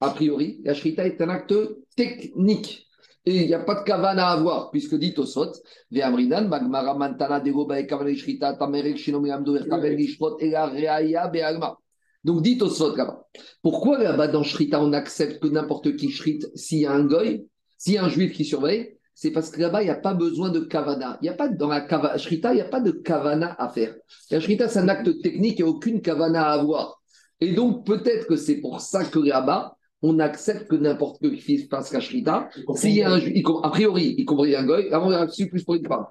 A 0.00 0.10
priori, 0.10 0.60
la 0.64 0.74
shrita 0.74 1.06
est 1.06 1.20
un 1.20 1.28
acte 1.30 1.54
technique. 1.96 2.86
Et 3.26 3.42
il 3.42 3.46
n'y 3.46 3.54
a 3.54 3.60
pas 3.60 3.76
de 3.76 3.84
kavana 3.84 4.28
à 4.28 4.32
avoir, 4.32 4.70
puisque 4.70 4.96
dit 4.96 5.14
Tosot, 5.14 5.52
Ve'amridan, 5.90 6.46
Magmara 6.46 6.94
Mantana, 6.94 7.40
Degoba 7.40 7.80
et 7.80 7.86
Kavana 7.86 8.14
Shrita, 8.14 8.54
Tamerek, 8.54 8.98
Shinomi 8.98 9.30
Amdo, 9.30 9.58
Kavel, 9.64 9.96
Gishpot, 9.98 10.36
et 10.40 10.50
la 10.50 10.66
Reaya, 10.66 11.28
Be'alma. 11.28 11.78
Donc 12.22 12.42
dit 12.42 12.58
Tosot 12.58 12.94
là-bas. 12.96 13.26
Pourquoi 13.62 13.98
là-bas 13.98 14.28
dans 14.28 14.42
Shrita, 14.42 14.80
on 14.80 14.92
accepte 14.92 15.42
que 15.42 15.48
n'importe 15.48 15.96
qui 15.96 16.10
shrite 16.10 16.50
s'il 16.54 16.80
y 16.80 16.86
a 16.86 16.92
un 16.92 17.04
goy? 17.04 17.46
S'il 17.84 17.92
y 17.92 17.98
a 17.98 18.04
un 18.04 18.08
juif 18.08 18.32
qui 18.32 18.46
surveille, 18.46 18.96
c'est 19.14 19.30
parce 19.30 19.50
que 19.50 19.60
là-bas, 19.60 19.82
il 19.82 19.84
n'y 19.84 19.90
a 19.90 19.96
pas 19.96 20.14
besoin 20.14 20.48
de 20.48 20.60
kavana. 20.60 21.18
Il 21.20 21.26
y 21.26 21.28
a 21.28 21.34
pas 21.34 21.48
dans 21.48 21.68
la 21.68 21.82
kava, 21.82 22.16
shrita, 22.16 22.52
il 22.52 22.56
n'y 22.56 22.62
a 22.62 22.68
pas 22.68 22.80
de 22.80 22.92
kavana 22.92 23.54
à 23.58 23.68
faire. 23.68 23.94
La 24.30 24.40
shrita, 24.40 24.68
c'est 24.68 24.78
un 24.78 24.88
acte 24.88 25.20
technique, 25.20 25.58
il 25.58 25.64
n'y 25.64 25.68
a 25.68 25.70
aucune 25.70 26.00
kavana 26.00 26.46
à 26.46 26.52
avoir. 26.52 27.02
Et 27.42 27.52
donc, 27.52 27.84
peut-être 27.84 28.26
que 28.26 28.36
c'est 28.36 28.56
pour 28.62 28.80
ça 28.80 29.04
que 29.04 29.18
là-bas, 29.18 29.76
on 30.00 30.18
accepte 30.18 30.66
que 30.68 30.76
n'importe 30.76 31.20
qui 31.36 31.58
fasse 31.68 31.92
la 31.92 32.00
shrita. 32.00 32.48
S'il 32.74 32.94
y 32.94 33.02
a 33.02 33.10
un 33.10 33.18
juif, 33.18 33.44
a 33.62 33.68
priori, 33.68 34.14
y 34.16 34.24
compris 34.24 34.56
un 34.56 34.64
goy, 34.64 34.88
avant, 34.90 35.10
verra 35.10 35.26
dessus 35.26 35.50
plus 35.50 35.62
pour 35.62 35.74
une 35.74 35.86
femme. 35.86 36.06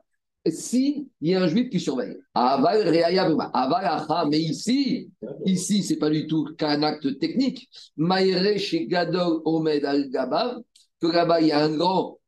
S'il 0.45 1.07
y 1.21 1.33
a 1.33 1.41
un 1.41 1.47
juif 1.47 1.71
qui 1.71 1.79
surveille, 1.79 2.17
aval, 2.35 2.87
aval, 3.53 4.27
mais 4.29 4.39
ici, 4.39 5.09
ici, 5.43 5.81
c'est 5.81 5.97
pas 5.97 6.11
du 6.11 6.27
tout 6.27 6.49
qu'un 6.55 6.83
acte 6.83 7.17
technique. 7.17 7.67
Maïre 7.97 8.59
chez 8.59 8.85
Gadol 8.85 9.41
Omed 9.45 9.83
al-Gabav, 9.83 10.61
que 11.07 11.15
là-bas, 11.15 11.41
il 11.41 11.47
y 11.47 11.51
a 11.51 11.63
un 11.63 11.75
grand 11.75 12.19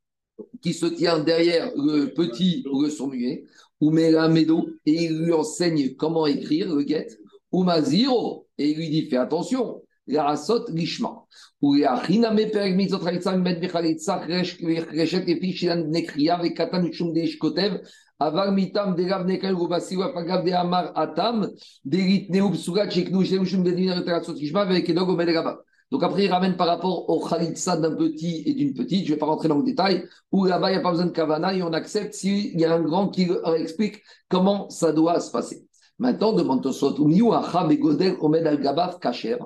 qui 0.62 0.74
se 0.74 0.86
tient 0.86 1.20
derrière 1.20 1.72
le 1.76 2.14
petit 2.14 2.66
ou 2.72 2.82
le 2.82 2.90
sourd-muet, 2.90 3.46
ou 3.80 3.92
Médo, 3.92 4.68
et 4.86 5.06
il 5.06 5.20
lui 5.20 5.34
enseigne 5.34 5.96
comment 5.96 6.26
écrire 6.28 6.74
le 6.74 6.84
guet, 6.84 7.08
Umaziro. 7.54 8.48
Et 8.58 8.72
il 8.72 8.78
lui 8.78 8.90
dit 8.90 9.10
Fais 9.10 9.18
attention, 9.18 9.82
la 10.08 10.30
asot 10.30 10.66
lishma. 10.70 11.26
Ou 11.62 11.76
la 11.76 12.02
chiname 12.06 12.50
perek 12.52 12.76
mitzot 12.76 13.00
chalitza 13.00 13.36
met 13.38 13.60
bechalitza 13.60 14.26
reshet 14.26 15.28
epi 15.28 15.54
shilan 15.54 15.90
nekriya 15.92 16.38
vekatan 16.42 16.84
mishum 16.84 17.14
de 17.14 17.22
ishkotev. 17.22 17.82
Avar 18.20 18.52
mitam 18.52 18.96
de 18.96 19.04
gav 19.04 19.26
nekel 19.26 19.56
gubasi 19.56 19.98
wa 19.98 20.14
pagav 20.14 20.46
de 20.46 20.54
amar 20.54 20.92
atam. 20.96 21.50
Derit 21.86 22.30
neub 22.30 22.56
sugat 22.56 22.92
sheknu 22.92 23.26
shem 23.26 23.44
mishum 23.44 23.64
de 23.64 23.72
dinar 23.72 23.98
eterasot 24.02 24.40
lishma 24.40 24.66
vekedog 24.66 25.10
omed 25.10 25.34
gaba. 25.34 25.58
Donc 25.91 26.04
après, 26.04 26.26
il 26.26 26.32
ramène 26.32 26.58
par 26.58 26.67
rapport 26.67 27.10
au 27.10 27.19
khalitsa 27.19 27.78
d'un 27.78 27.95
petit 27.95 28.43
et 28.45 28.54
d'une 28.54 28.74
petite, 28.74 29.06
je 29.06 29.12
ne 29.12 29.15
vais 29.15 29.19
pas 29.19 29.28
rentrer 29.28 29.48
dans 29.48 29.58
le 29.58 29.63
détail, 29.63 30.06
où 30.32 30.45
là-bas, 30.45 30.71
il 30.71 30.74
n'y 30.74 30.80
a 30.80 30.82
pas 30.82 30.91
besoin 30.91 31.06
de 31.06 31.12
kavana 31.12 31.54
et 31.54 31.62
on 31.62 31.74
accepte 31.74 32.13
s'il 32.13 32.60
y 32.60 32.65
a 32.65 32.74
un 32.74 32.82
grand 32.82 33.10
qui 33.10 33.28
explique 33.58 34.02
comment 34.28 34.69
ça 34.69 34.91
doit 34.91 35.19
se 35.19 35.32
passer. 35.32 35.65
Maintenant, 36.00 36.34
demande 36.34 36.63
Tosot, 36.63 36.98
Omed 37.00 38.48
al 38.48 39.00
Kacher, 39.00 39.38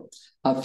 à 0.43 0.62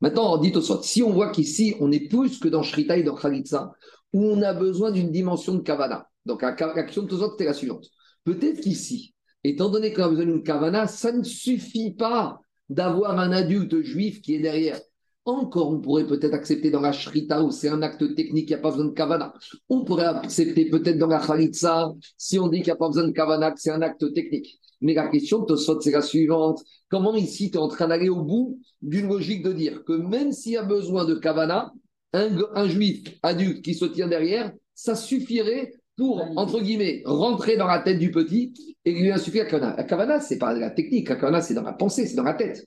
Maintenant, 0.00 0.34
on 0.34 0.38
dit 0.38 0.52
si 0.82 1.02
on 1.02 1.10
voit 1.10 1.30
qu'ici, 1.30 1.76
on 1.80 1.92
est 1.92 2.08
plus 2.08 2.38
que 2.38 2.48
dans 2.48 2.62
Shrita 2.62 2.96
et 2.96 3.02
dans 3.02 3.14
Khalitsa, 3.14 3.72
où 4.12 4.24
on 4.24 4.42
a 4.42 4.52
besoin 4.54 4.90
d'une 4.90 5.10
dimension 5.10 5.54
de 5.54 5.60
Kavana. 5.60 6.08
Donc, 6.26 6.42
l'action 6.42 7.02
de 7.02 7.08
Tosot, 7.08 7.32
c'était 7.32 7.44
la 7.44 7.52
suivante. 7.52 7.86
Peut-être 8.24 8.60
qu'ici, 8.60 9.14
étant 9.44 9.68
donné 9.68 9.92
qu'on 9.92 10.04
a 10.04 10.08
besoin 10.08 10.24
d'une 10.24 10.42
Kavana, 10.42 10.86
ça 10.86 11.12
ne 11.12 11.22
suffit 11.22 11.92
pas 11.92 12.40
d'avoir 12.68 13.18
un 13.18 13.32
adulte 13.32 13.82
juif 13.82 14.20
qui 14.20 14.34
est 14.34 14.40
derrière. 14.40 14.80
Encore, 15.26 15.70
on 15.70 15.80
pourrait 15.80 16.06
peut-être 16.06 16.34
accepter 16.34 16.70
dans 16.70 16.82
la 16.82 16.92
shrita 16.92 17.42
où 17.42 17.50
c'est 17.50 17.68
un 17.68 17.80
acte 17.80 18.14
technique, 18.14 18.50
il 18.50 18.52
n'y 18.52 18.58
a 18.58 18.58
pas 18.58 18.70
besoin 18.70 18.86
de 18.86 18.92
kavana. 18.92 19.32
On 19.70 19.82
pourrait 19.84 20.04
accepter 20.04 20.66
peut-être 20.68 20.98
dans 20.98 21.06
la 21.06 21.18
khalitsa 21.18 21.94
si 22.18 22.38
on 22.38 22.48
dit 22.48 22.58
qu'il 22.58 22.66
n'y 22.66 22.72
a 22.72 22.76
pas 22.76 22.88
besoin 22.88 23.06
de 23.06 23.12
kavana, 23.12 23.50
que 23.52 23.60
c'est 23.60 23.70
un 23.70 23.80
acte 23.80 24.12
technique. 24.12 24.60
Mais 24.82 24.92
la 24.92 25.08
question 25.08 25.40
de 25.40 25.46
Tosot, 25.46 25.80
c'est 25.80 25.92
la 25.92 26.02
suivante. 26.02 26.62
Comment 26.90 27.14
ici 27.14 27.50
tu 27.50 27.56
es 27.56 27.60
en 27.60 27.68
train 27.68 27.88
d'aller 27.88 28.10
au 28.10 28.22
bout 28.22 28.60
d'une 28.82 29.08
logique 29.08 29.42
de 29.42 29.52
dire 29.54 29.82
que 29.84 29.94
même 29.94 30.32
s'il 30.32 30.52
y 30.52 30.56
a 30.58 30.62
besoin 30.62 31.06
de 31.06 31.14
kavana, 31.14 31.72
un, 32.12 32.68
juif 32.68 33.08
adulte 33.22 33.62
qui 33.62 33.74
se 33.74 33.86
tient 33.86 34.08
derrière, 34.08 34.52
ça 34.74 34.94
suffirait 34.94 35.72
pour, 35.96 36.22
entre 36.36 36.60
guillemets, 36.60 37.02
rentrer 37.04 37.56
dans 37.56 37.66
la 37.66 37.78
tête 37.78 37.98
du 37.98 38.10
petit 38.10 38.52
et 38.84 38.92
lui 38.92 39.10
insuffler 39.10 39.40
la 39.40 39.46
kavana. 39.46 39.76
La 39.76 39.84
kavana, 39.84 40.20
ce 40.20 40.34
n'est 40.34 40.38
pas 40.38 40.52
la 40.52 40.70
technique, 40.70 41.08
la 41.08 41.16
kavana, 41.16 41.40
c'est 41.40 41.54
dans 41.54 41.62
la 41.62 41.72
pensée, 41.72 42.06
c'est 42.06 42.16
dans 42.16 42.24
la 42.24 42.34
tête. 42.34 42.66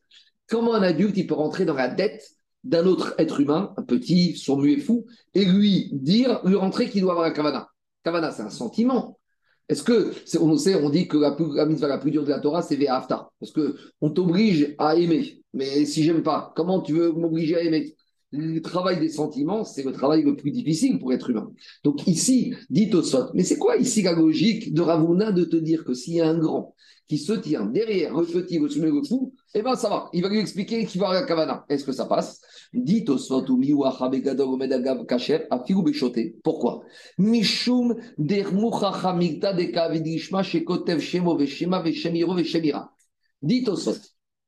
Comment 0.49 0.75
un 0.75 0.81
adulte, 0.81 1.17
il 1.17 1.27
peut 1.27 1.33
rentrer 1.33 1.65
dans 1.65 1.73
la 1.73 1.89
tête 1.89 2.23
d'un 2.63 2.85
autre 2.85 3.15
être 3.17 3.39
humain, 3.39 3.73
un 3.77 3.83
petit, 3.83 4.35
sourd, 4.35 4.59
muet, 4.59 4.79
fou, 4.79 5.05
et 5.33 5.45
lui 5.45 5.89
dire, 5.93 6.41
lui 6.45 6.55
rentrer 6.55 6.89
qu'il 6.89 7.01
doit 7.01 7.11
avoir 7.11 7.27
la 7.27 7.33
kavana? 7.33 7.67
Kavana, 8.03 8.31
c'est 8.31 8.43
un 8.43 8.49
sentiment. 8.49 9.19
Est-ce 9.67 9.83
que, 9.83 10.13
on 10.39 10.55
sait, 10.55 10.75
on 10.75 10.89
dit 10.89 11.09
que 11.09 11.17
la, 11.17 11.31
plus, 11.31 11.53
la 11.53 11.65
la 11.65 11.97
plus 11.97 12.11
dure 12.11 12.23
de 12.23 12.29
la 12.29 12.39
Torah, 12.39 12.61
c'est 12.61 12.77
Ve'afta, 12.77 13.29
parce 13.39 13.51
qu'on 13.51 14.09
t'oblige 14.09 14.73
à 14.77 14.95
aimer. 14.95 15.43
Mais 15.53 15.85
si 15.85 16.03
j'aime 16.03 16.23
pas, 16.23 16.53
comment 16.55 16.81
tu 16.81 16.93
veux 16.93 17.11
m'obliger 17.11 17.57
à 17.57 17.63
aimer? 17.63 17.96
Le 18.31 18.59
travail 18.59 18.99
des 18.99 19.09
sentiments, 19.09 19.63
c'est 19.63 19.83
le 19.83 19.91
travail 19.91 20.23
le 20.23 20.35
plus 20.35 20.51
difficile 20.51 20.99
pour 20.99 21.13
être 21.13 21.29
humain. 21.29 21.51
Donc 21.83 22.05
ici, 22.07 22.53
dit 22.69 22.89
Tosot, 22.89 23.31
mais 23.33 23.43
c'est 23.43 23.57
quoi 23.57 23.77
ici 23.77 24.01
la 24.01 24.13
logique 24.13 24.73
de 24.73 24.81
Ravuna 24.81 25.31
de 25.31 25.45
te 25.45 25.55
dire 25.55 25.85
que 25.85 25.93
s'il 25.93 26.15
y 26.15 26.21
a 26.21 26.29
un 26.29 26.37
grand 26.37 26.75
qui 27.07 27.17
se 27.17 27.31
tient 27.33 27.65
derrière 27.65 28.13
le 28.13 28.25
petit, 28.25 28.59
le 28.59 28.67
soumet, 28.67 28.87
le 28.87 29.01
fou, 29.01 29.33
eh 29.53 29.61
bien 29.61 29.75
ça 29.75 29.87
va, 29.87 30.09
il 30.11 30.21
va 30.23 30.29
lui 30.29 30.39
expliquer 30.39 30.85
qu'il 30.85 30.99
va 30.99 31.09
à 31.09 31.23
kavana. 31.23 31.65
Est-ce 31.69 31.85
que 31.85 31.93
ça 31.93 32.05
passe? 32.05 32.41
Dit 32.73 33.05
ou 33.07 33.15
kacher 35.05 35.47
Pourquoi? 36.43 36.83
Mishum. 37.17 37.95
Dit 43.41 43.63
Tosot. 43.63 43.95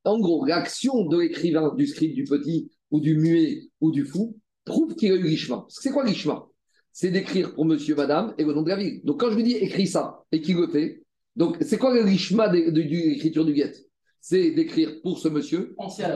En 0.06 0.20
gros, 0.20 0.46
l'action 0.46 1.06
de 1.06 1.18
l'écrivain, 1.20 1.74
du 1.76 1.88
script 1.88 2.16
du 2.16 2.24
petit, 2.24 2.72
ou 2.92 3.00
du 3.00 3.18
muet 3.18 3.70
ou 3.82 3.92
du 3.92 4.06
fou 4.06 4.38
prouve 4.66 4.96
qu'il 4.96 5.12
a 5.12 5.16
eu 5.16 5.24
l'ishma. 5.24 5.66
C'est 5.70 5.92
quoi 5.92 6.06
l'ishma? 6.06 6.46
C'est 6.92 7.12
d'écrire 7.12 7.54
pour 7.54 7.66
monsieur, 7.66 7.96
madame 7.96 8.34
et 8.38 8.44
le 8.44 8.54
nom 8.54 8.62
de 8.62 8.70
la 8.70 8.76
ville. 8.76 9.02
Donc 9.04 9.20
quand 9.20 9.32
je 9.32 9.36
lui 9.36 9.44
dis 9.44 9.56
écris 9.56 9.88
ça 9.88 10.24
et 10.32 10.42
qu'il 10.42 10.58
le 10.58 10.68
fait, 10.68 11.04
donc 11.36 11.58
c'est 11.62 11.78
quoi 11.78 11.98
l'ishma 12.02 12.50
de, 12.50 12.72
de, 12.72 12.82
l'écriture 12.82 13.46
du 13.46 13.54
guet? 13.54 13.74
C'est 14.22 14.52
d'écrire 14.52 15.02
pour 15.02 15.20
ce 15.20 15.30
monsieur, 15.30 15.76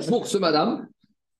pour 0.10 0.28
ce 0.28 0.38
madame, 0.38 0.88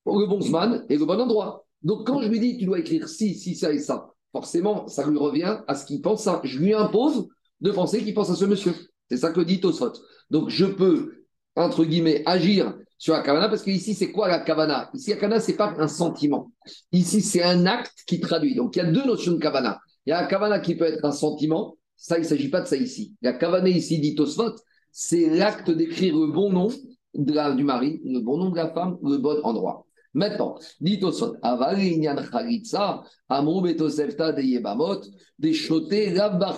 pour 0.04 0.20
le 0.20 0.28
bon 0.28 0.40
bonzman 0.40 0.86
et 0.90 0.98
le 0.98 1.06
bon 1.06 1.20
endroit. 1.20 1.66
Donc 1.82 2.08
quand 2.08 2.22
je 2.22 2.30
lui 2.30 2.40
dis 2.40 2.58
tu 2.58 2.66
dois 2.66 2.80
écrire 2.80 3.08
ci, 3.08 3.36
ci, 3.36 3.56
ça 3.56 3.74
et 3.74 3.80
ça, 3.80 4.12
forcément 4.32 4.88
ça 4.88 5.08
lui 5.08 5.18
revient 5.18 5.60
à 5.68 5.76
ce 5.76 5.86
qu'il 5.86 6.02
pense. 6.02 6.24
Ça. 6.24 6.42
Je 6.44 6.60
lui 6.60 6.74
impose 6.74 7.28
de 7.62 7.72
penser 7.72 8.04
qu'il 8.04 8.14
pense 8.14 8.30
à 8.30 8.36
ce 8.36 8.46
monsieur. 8.46 8.74
C'est 9.10 9.18
ça 9.18 9.32
que 9.32 9.42
dit 9.42 9.60
Tosfot. 9.60 9.94
Donc 10.30 10.50
je 10.50 10.66
peux, 10.66 11.26
entre 11.56 11.84
guillemets, 11.84 12.24
agir 12.26 12.74
sur 13.04 13.12
la 13.12 13.22
kavana, 13.22 13.50
parce 13.50 13.64
qu'ici, 13.64 13.96
c'est 13.96 14.14
quoi 14.14 14.30
la 14.30 14.40
kavana? 14.40 14.90
Ici, 14.94 15.10
la 15.10 15.18
kavana, 15.18 15.42
ce 15.42 15.52
n'est 15.52 15.58
pas 15.58 15.74
un 15.78 15.90
sentiment. 15.90 16.54
Ici, 16.94 17.20
c'est 17.20 17.44
un 17.44 17.66
acte 17.66 17.92
qui 18.08 18.22
traduit. 18.22 18.56
Donc, 18.56 18.78
il 18.78 18.80
y 18.80 18.82
a 18.82 18.90
deux 18.90 19.04
notions 19.06 19.34
de 19.34 19.40
kavana. 19.40 19.82
Il 20.06 20.12
y 20.12 20.14
a 20.14 20.22
la 20.22 20.28
kavana 20.28 20.62
qui 20.62 20.76
peut 20.76 20.86
être 20.86 21.04
un 21.04 21.12
sentiment. 21.12 21.76
Ça, 21.98 22.18
il 22.18 22.22
ne 22.22 22.26
s'agit 22.26 22.50
pas 22.50 22.62
de 22.62 22.66
ça 22.66 22.78
ici. 22.78 23.14
La 23.22 23.34
kavana 23.34 23.68
ici, 23.68 24.00
dit 24.00 24.16
Tosfot, 24.16 24.56
c'est 24.94 25.30
l'acte 25.30 25.70
d'écrire 25.70 26.16
le 26.16 26.28
bon 26.28 26.50
nom 26.50 26.70
de 27.14 27.34
la, 27.34 27.52
du 27.52 27.66
mari, 27.66 28.00
le 28.06 28.22
bon 28.22 28.38
nom 28.38 28.52
de 28.52 28.56
la 28.56 28.70
femme, 28.74 28.98
le 29.04 29.18
bon 29.18 29.38
endroit. 29.44 29.86
Maintenant, 30.14 30.58
dit 30.80 30.98
Tosfot, 30.98 31.36
Avalinyan 31.42 32.16
Khalitsa, 32.32 33.04
Amrou 33.28 33.64
Betosefta 33.64 34.32
de 34.32 34.44
Yebamot, 34.44 35.02
de 35.40 36.18
Rabba 36.18 36.56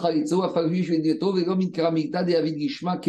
de 2.24 2.60
Gishma. 2.60 3.00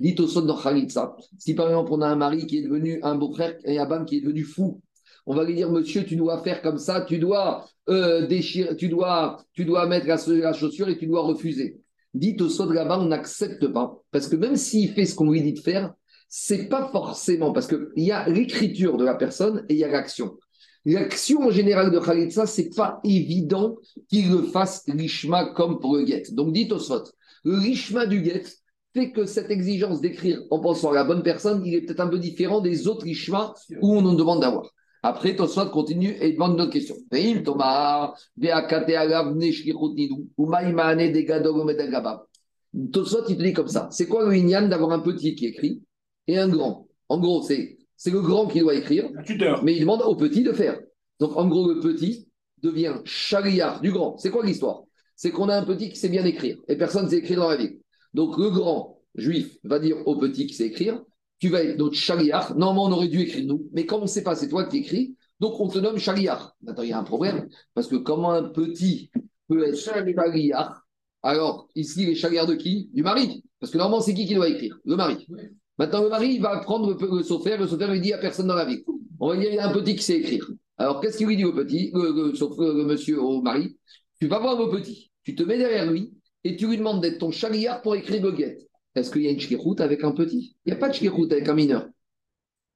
Au 0.00 0.26
son 0.28 0.46
Khalitsa. 0.46 1.16
Si 1.38 1.54
par 1.54 1.68
exemple 1.68 1.90
on 1.92 2.00
a 2.02 2.06
un 2.06 2.16
mari 2.16 2.46
qui 2.46 2.58
est 2.58 2.62
devenu 2.62 3.00
un 3.02 3.16
beau-frère 3.16 3.56
et 3.64 3.78
un 3.78 3.86
bam 3.86 4.04
qui 4.04 4.18
est 4.18 4.20
devenu 4.20 4.44
fou, 4.44 4.80
on 5.26 5.34
va 5.34 5.44
lui 5.44 5.54
dire 5.54 5.70
Monsieur, 5.70 6.04
tu 6.04 6.16
dois 6.16 6.42
faire 6.42 6.62
comme 6.62 6.78
ça, 6.78 7.02
tu 7.02 7.18
dois 7.18 7.66
euh, 7.88 8.26
déchirer, 8.26 8.76
tu 8.76 8.88
dois, 8.88 9.44
tu 9.52 9.64
dois 9.64 9.86
mettre 9.86 10.06
la, 10.06 10.52
chaussure 10.52 10.88
et 10.88 10.96
tu 10.96 11.06
dois 11.06 11.22
refuser. 11.22 11.80
Dit 12.14 12.36
au 12.40 12.48
son 12.48 12.70
là-bas, 12.70 12.98
on 13.00 13.06
n'accepte 13.06 13.66
pas. 13.68 13.94
Parce 14.10 14.28
que 14.28 14.36
même 14.36 14.56
s'il 14.56 14.90
fait 14.92 15.04
ce 15.04 15.14
qu'on 15.14 15.30
lui 15.30 15.42
dit 15.42 15.52
de 15.52 15.58
faire, 15.58 15.92
c'est 16.28 16.68
pas 16.68 16.88
forcément 16.90 17.52
parce 17.52 17.66
qu'il 17.66 17.88
y 17.96 18.10
a 18.10 18.28
l'écriture 18.28 18.96
de 18.96 19.04
la 19.04 19.14
personne 19.14 19.64
et 19.68 19.74
il 19.74 19.78
y 19.78 19.84
a 19.84 19.88
l'action. 19.88 20.38
L'action 20.84 21.42
en 21.42 21.50
général 21.50 21.90
de 21.90 21.98
Khalitsa, 21.98 22.46
c'est 22.46 22.74
pas 22.74 23.00
évident 23.04 23.76
qu'il 24.08 24.30
le 24.30 24.42
fasse 24.42 24.84
l'ishma 24.86 25.46
comme 25.52 25.80
pour 25.80 25.96
le 25.96 26.04
guet. 26.04 26.22
Donc 26.32 26.52
dit 26.52 26.68
au 26.70 26.78
le 27.44 27.58
l'ishma 27.58 28.06
du 28.06 28.22
guet, 28.22 28.44
fait 28.98 29.12
que 29.12 29.26
cette 29.26 29.50
exigence 29.50 30.00
d'écrire 30.00 30.42
en 30.50 30.58
pensant 30.60 30.90
à 30.90 30.94
la 30.94 31.04
bonne 31.04 31.22
personne, 31.22 31.64
il 31.64 31.74
est 31.74 31.82
peut-être 31.82 32.00
un 32.00 32.08
peu 32.08 32.18
différent 32.18 32.60
des 32.60 32.88
autres 32.88 33.06
chemins 33.12 33.54
où 33.80 33.94
on 33.96 34.02
nous 34.02 34.16
demande 34.16 34.40
d'avoir. 34.40 34.72
Après, 35.02 35.36
Tosfot 35.36 35.70
continue 35.70 36.16
et 36.20 36.32
demande 36.32 36.54
une 36.54 36.62
autre 36.62 36.72
question. 36.72 36.96
Tosfot, 42.92 43.24
il 43.28 43.36
te 43.36 43.42
dit 43.42 43.52
comme 43.52 43.68
ça. 43.68 43.88
C'est 43.92 44.08
quoi 44.08 44.24
le 44.24 44.36
Inyan 44.36 44.68
d'avoir 44.68 44.90
un 44.90 44.98
petit 44.98 45.36
qui 45.36 45.46
écrit 45.46 45.82
et 46.26 46.36
un 46.36 46.48
grand? 46.48 46.88
En 47.08 47.18
gros, 47.20 47.42
c'est, 47.42 47.78
c'est 47.96 48.10
le 48.10 48.20
grand 48.20 48.48
qui 48.48 48.58
doit 48.60 48.74
écrire, 48.74 49.08
mais 49.62 49.74
il 49.76 49.80
demande 49.80 50.02
au 50.02 50.16
petit 50.16 50.42
de 50.42 50.52
faire. 50.52 50.78
Donc, 51.20 51.36
en 51.36 51.46
gros, 51.46 51.68
le 51.72 51.80
petit 51.80 52.28
devient 52.60 52.94
chariard 53.04 53.80
du 53.80 53.92
grand. 53.92 54.18
C'est 54.18 54.30
quoi 54.30 54.44
l'histoire? 54.44 54.82
C'est 55.14 55.30
qu'on 55.30 55.48
a 55.48 55.56
un 55.56 55.64
petit 55.64 55.90
qui 55.90 55.96
sait 55.96 56.08
bien 56.08 56.24
écrire 56.24 56.58
et 56.68 56.76
personne 56.76 57.04
ne 57.04 57.10
sait 57.10 57.18
écrire 57.18 57.38
dans 57.38 57.48
la 57.48 57.56
vie. 57.56 57.78
Donc 58.18 58.36
le 58.36 58.50
grand 58.50 59.00
juif 59.14 59.58
va 59.62 59.78
dire 59.78 59.96
au 60.08 60.16
petit 60.16 60.48
qui 60.48 60.54
sait 60.54 60.66
écrire, 60.66 61.00
tu 61.38 61.50
vas 61.50 61.62
être 61.62 61.78
notre 61.78 61.94
chariar. 61.94 62.56
Normalement, 62.56 62.86
on 62.86 62.90
aurait 62.90 63.06
dû 63.06 63.20
écrire 63.20 63.46
nous, 63.46 63.68
mais 63.72 63.86
comme 63.86 64.00
on 64.00 64.06
ne 64.06 64.08
sait 64.08 64.24
pas, 64.24 64.34
c'est 64.34 64.48
toi 64.48 64.64
qui 64.64 64.78
écris, 64.78 65.14
donc 65.38 65.60
on 65.60 65.68
te 65.68 65.78
nomme 65.78 65.98
chariar. 65.98 66.56
Maintenant, 66.62 66.82
il 66.82 66.88
y 66.88 66.92
a 66.92 66.98
un 66.98 67.04
problème, 67.04 67.48
parce 67.74 67.86
que 67.86 67.94
comment 67.94 68.32
un 68.32 68.42
petit 68.42 69.12
peut 69.46 69.64
être 69.68 69.76
chariar 69.76 70.84
Alors, 71.22 71.68
ici, 71.76 72.06
les 72.06 72.16
chariar 72.16 72.48
de 72.48 72.56
qui? 72.56 72.90
Du 72.92 73.04
mari. 73.04 73.44
Parce 73.60 73.70
que 73.70 73.78
normalement, 73.78 74.00
c'est 74.00 74.14
qui 74.14 74.26
qui 74.26 74.34
doit 74.34 74.48
écrire? 74.48 74.76
Le 74.84 74.96
mari. 74.96 75.24
Maintenant, 75.78 76.02
le 76.02 76.08
mari, 76.08 76.34
il 76.34 76.42
va 76.42 76.58
prendre 76.58 76.92
le, 76.92 76.98
le 77.00 77.18
le 77.18 77.22
sofer 77.22 77.56
lui 77.88 78.00
dit 78.00 78.12
à 78.12 78.18
personne 78.18 78.48
dans 78.48 78.56
la 78.56 78.64
vie. 78.64 78.82
On 79.20 79.28
va 79.28 79.36
dire, 79.36 79.48
il 79.48 79.54
y 79.54 79.58
a 79.60 79.68
un 79.68 79.72
petit 79.72 79.94
qui 79.94 80.02
sait 80.02 80.18
écrire. 80.18 80.44
Alors, 80.76 81.00
qu'est-ce 81.00 81.18
qu'il 81.18 81.28
lui 81.28 81.36
dit 81.36 81.44
au 81.44 81.52
petit, 81.52 81.92
le, 81.94 82.32
le, 82.32 82.84
monsieur, 82.84 83.22
au 83.22 83.42
mari 83.42 83.76
Tu 84.20 84.26
vas 84.26 84.40
voir 84.40 84.60
le 84.60 84.76
petit, 84.76 85.12
tu 85.22 85.36
te 85.36 85.44
mets 85.44 85.56
derrière 85.58 85.88
lui, 85.88 86.17
et 86.44 86.56
tu 86.56 86.66
lui 86.68 86.78
demandes 86.78 87.02
d'être 87.02 87.18
ton 87.18 87.30
chariard 87.30 87.82
pour 87.82 87.94
écrire 87.94 88.22
le 88.22 88.32
guet. 88.32 88.58
Est-ce 88.94 89.10
qu'il 89.10 89.22
y 89.22 89.28
a 89.28 89.30
une 89.30 89.40
shkirut 89.40 89.76
avec 89.80 90.04
un 90.04 90.12
petit? 90.12 90.56
Il 90.64 90.72
n'y 90.72 90.76
a 90.76 90.80
pas 90.80 90.88
de 90.88 90.94
shkirut 90.94 91.30
avec 91.30 91.48
un 91.48 91.54
mineur. 91.54 91.88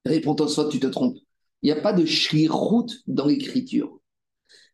Réponds-toi 0.05 0.47
soit 0.47 0.69
tu 0.69 0.79
te 0.79 0.87
trompes. 0.87 1.17
Il 1.61 1.67
n'y 1.67 1.71
a 1.71 1.81
pas 1.81 1.93
de 1.93 2.05
shkirut 2.05 2.87
dans 3.07 3.25
l'écriture. 3.25 3.99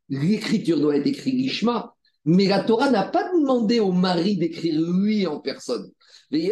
L'écriture 0.09 0.79
doit 0.79 0.97
être 0.97 1.07
écrite 1.07 1.35
l'ishma, 1.35 1.95
mais 2.25 2.47
la 2.47 2.63
Torah 2.63 2.89
n'a 2.89 3.03
pas 3.03 3.31
demandé 3.31 3.79
au 3.79 3.91
mari 3.91 4.37
d'écrire 4.37 4.81
lui 4.81 5.27
en 5.27 5.39
personne. 5.39 5.91
Et 6.31 6.47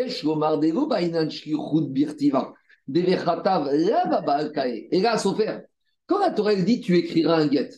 là, 5.02 5.18
quand 6.06 6.20
la 6.20 6.32
Torah 6.32 6.56
dit 6.56 6.82
tu 6.82 6.96
écriras 6.98 7.42
un 7.42 7.48
guet, 7.48 7.70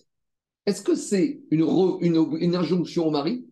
est-ce 0.65 0.81
que 0.81 0.95
c'est 0.95 1.41
une 1.49 2.55
injonction 2.55 3.07
au 3.07 3.11
mari? 3.11 3.45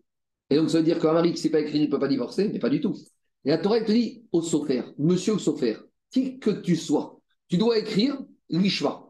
Et 0.50 0.56
donc, 0.56 0.70
ça 0.70 0.78
veut 0.78 0.84
dire 0.84 0.98
qu'un 0.98 1.12
mari 1.12 1.28
qui 1.28 1.34
ne 1.34 1.40
sait 1.40 1.50
pas 1.50 1.60
écrire, 1.60 1.76
il 1.76 1.86
ne 1.86 1.90
peut 1.90 1.98
pas 1.98 2.08
divorcer, 2.08 2.48
mais 2.48 2.58
pas 2.58 2.70
du 2.70 2.80
tout. 2.80 2.96
Et 3.44 3.50
la 3.50 3.58
Torah, 3.58 3.78
elle 3.78 3.84
te 3.84 3.92
dit 3.92 4.24
au 4.32 4.42
Sofer, 4.42 4.82
monsieur 4.98 5.34
au 5.34 5.38
Sofer, 5.38 5.76
qui 6.10 6.38
que 6.38 6.50
tu 6.50 6.76
sois, 6.76 7.20
tu 7.48 7.58
dois 7.58 7.78
écrire 7.78 8.18
l'Ishma. 8.48 9.04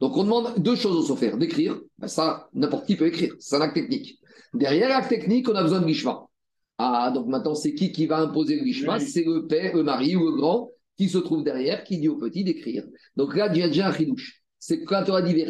Donc 0.00 0.16
on 0.16 0.24
demande 0.24 0.54
deux 0.58 0.76
choses 0.76 0.96
au 0.96 1.02
Sofer 1.02 1.36
d'écrire, 1.36 1.80
ben 1.98 2.08
ça, 2.08 2.48
n'importe 2.52 2.86
qui 2.86 2.96
peut 2.96 3.06
écrire, 3.06 3.34
c'est 3.38 3.56
un 3.56 3.60
acte 3.60 3.74
technique. 3.74 4.18
Derrière 4.52 4.88
l'acte 4.88 5.08
technique, 5.08 5.48
on 5.48 5.54
a 5.54 5.62
besoin 5.62 5.80
de 5.80 5.86
l'Ishma. 5.86 6.26
Ah, 6.78 7.10
donc 7.14 7.26
maintenant, 7.26 7.54
c'est 7.54 7.74
qui 7.74 7.92
qui 7.92 8.06
va 8.06 8.18
imposer 8.18 8.56
le 8.56 8.64
l'Ishma 8.64 8.98
C'est 9.00 9.24
le 9.24 9.46
père, 9.46 9.76
le 9.76 9.82
mari 9.82 10.16
ou 10.16 10.26
le 10.26 10.36
grand 10.36 10.70
qui 10.98 11.08
se 11.08 11.18
trouve 11.18 11.42
derrière, 11.42 11.84
qui 11.84 11.98
dit 11.98 12.08
au 12.08 12.16
petit 12.16 12.44
d'écrire. 12.44 12.84
Donc 13.16 13.34
là, 13.34 13.50
il 13.52 13.58
y 13.58 13.62
a 13.62 13.68
déjà 13.68 13.88
un 13.88 13.92
chidouche. 13.92 14.42
C'est 14.58 14.84
quand 14.84 15.04
on 15.08 15.14
a 15.14 15.22
dit 15.22 15.44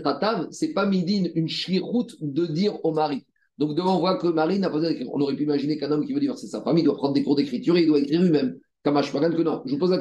c'est 0.50 0.72
pas 0.72 0.86
midin, 0.86 1.30
une 1.34 1.48
chliroute 1.48 2.16
de 2.20 2.46
dire 2.46 2.82
au 2.84 2.92
mari. 2.92 3.26
Donc 3.58 3.74
devant, 3.76 3.96
on 3.96 4.00
voit 4.00 4.16
que 4.16 4.26
le 4.26 4.32
mari 4.32 4.58
n'a 4.58 4.68
pas 4.68 4.76
besoin 4.76 4.90
d'écrire. 4.90 5.08
On 5.12 5.20
aurait 5.20 5.36
pu 5.36 5.44
imaginer 5.44 5.78
qu'un 5.78 5.90
homme 5.90 6.04
qui 6.04 6.12
veut 6.12 6.20
divorcer 6.20 6.46
sa 6.46 6.62
famille 6.62 6.84
doit 6.84 6.96
prendre 6.96 7.14
des 7.14 7.22
cours 7.22 7.36
d'écriture 7.36 7.76
et 7.76 7.82
il 7.82 7.86
doit 7.86 8.00
écrire 8.00 8.22
lui-même. 8.22 8.58
Kamash 8.84 9.12
Pagan 9.12 9.30
que 9.30 9.42
non. 9.42 9.62
Je 9.64 9.72
vous 9.72 9.78
pose 9.78 9.90
la 9.90 9.98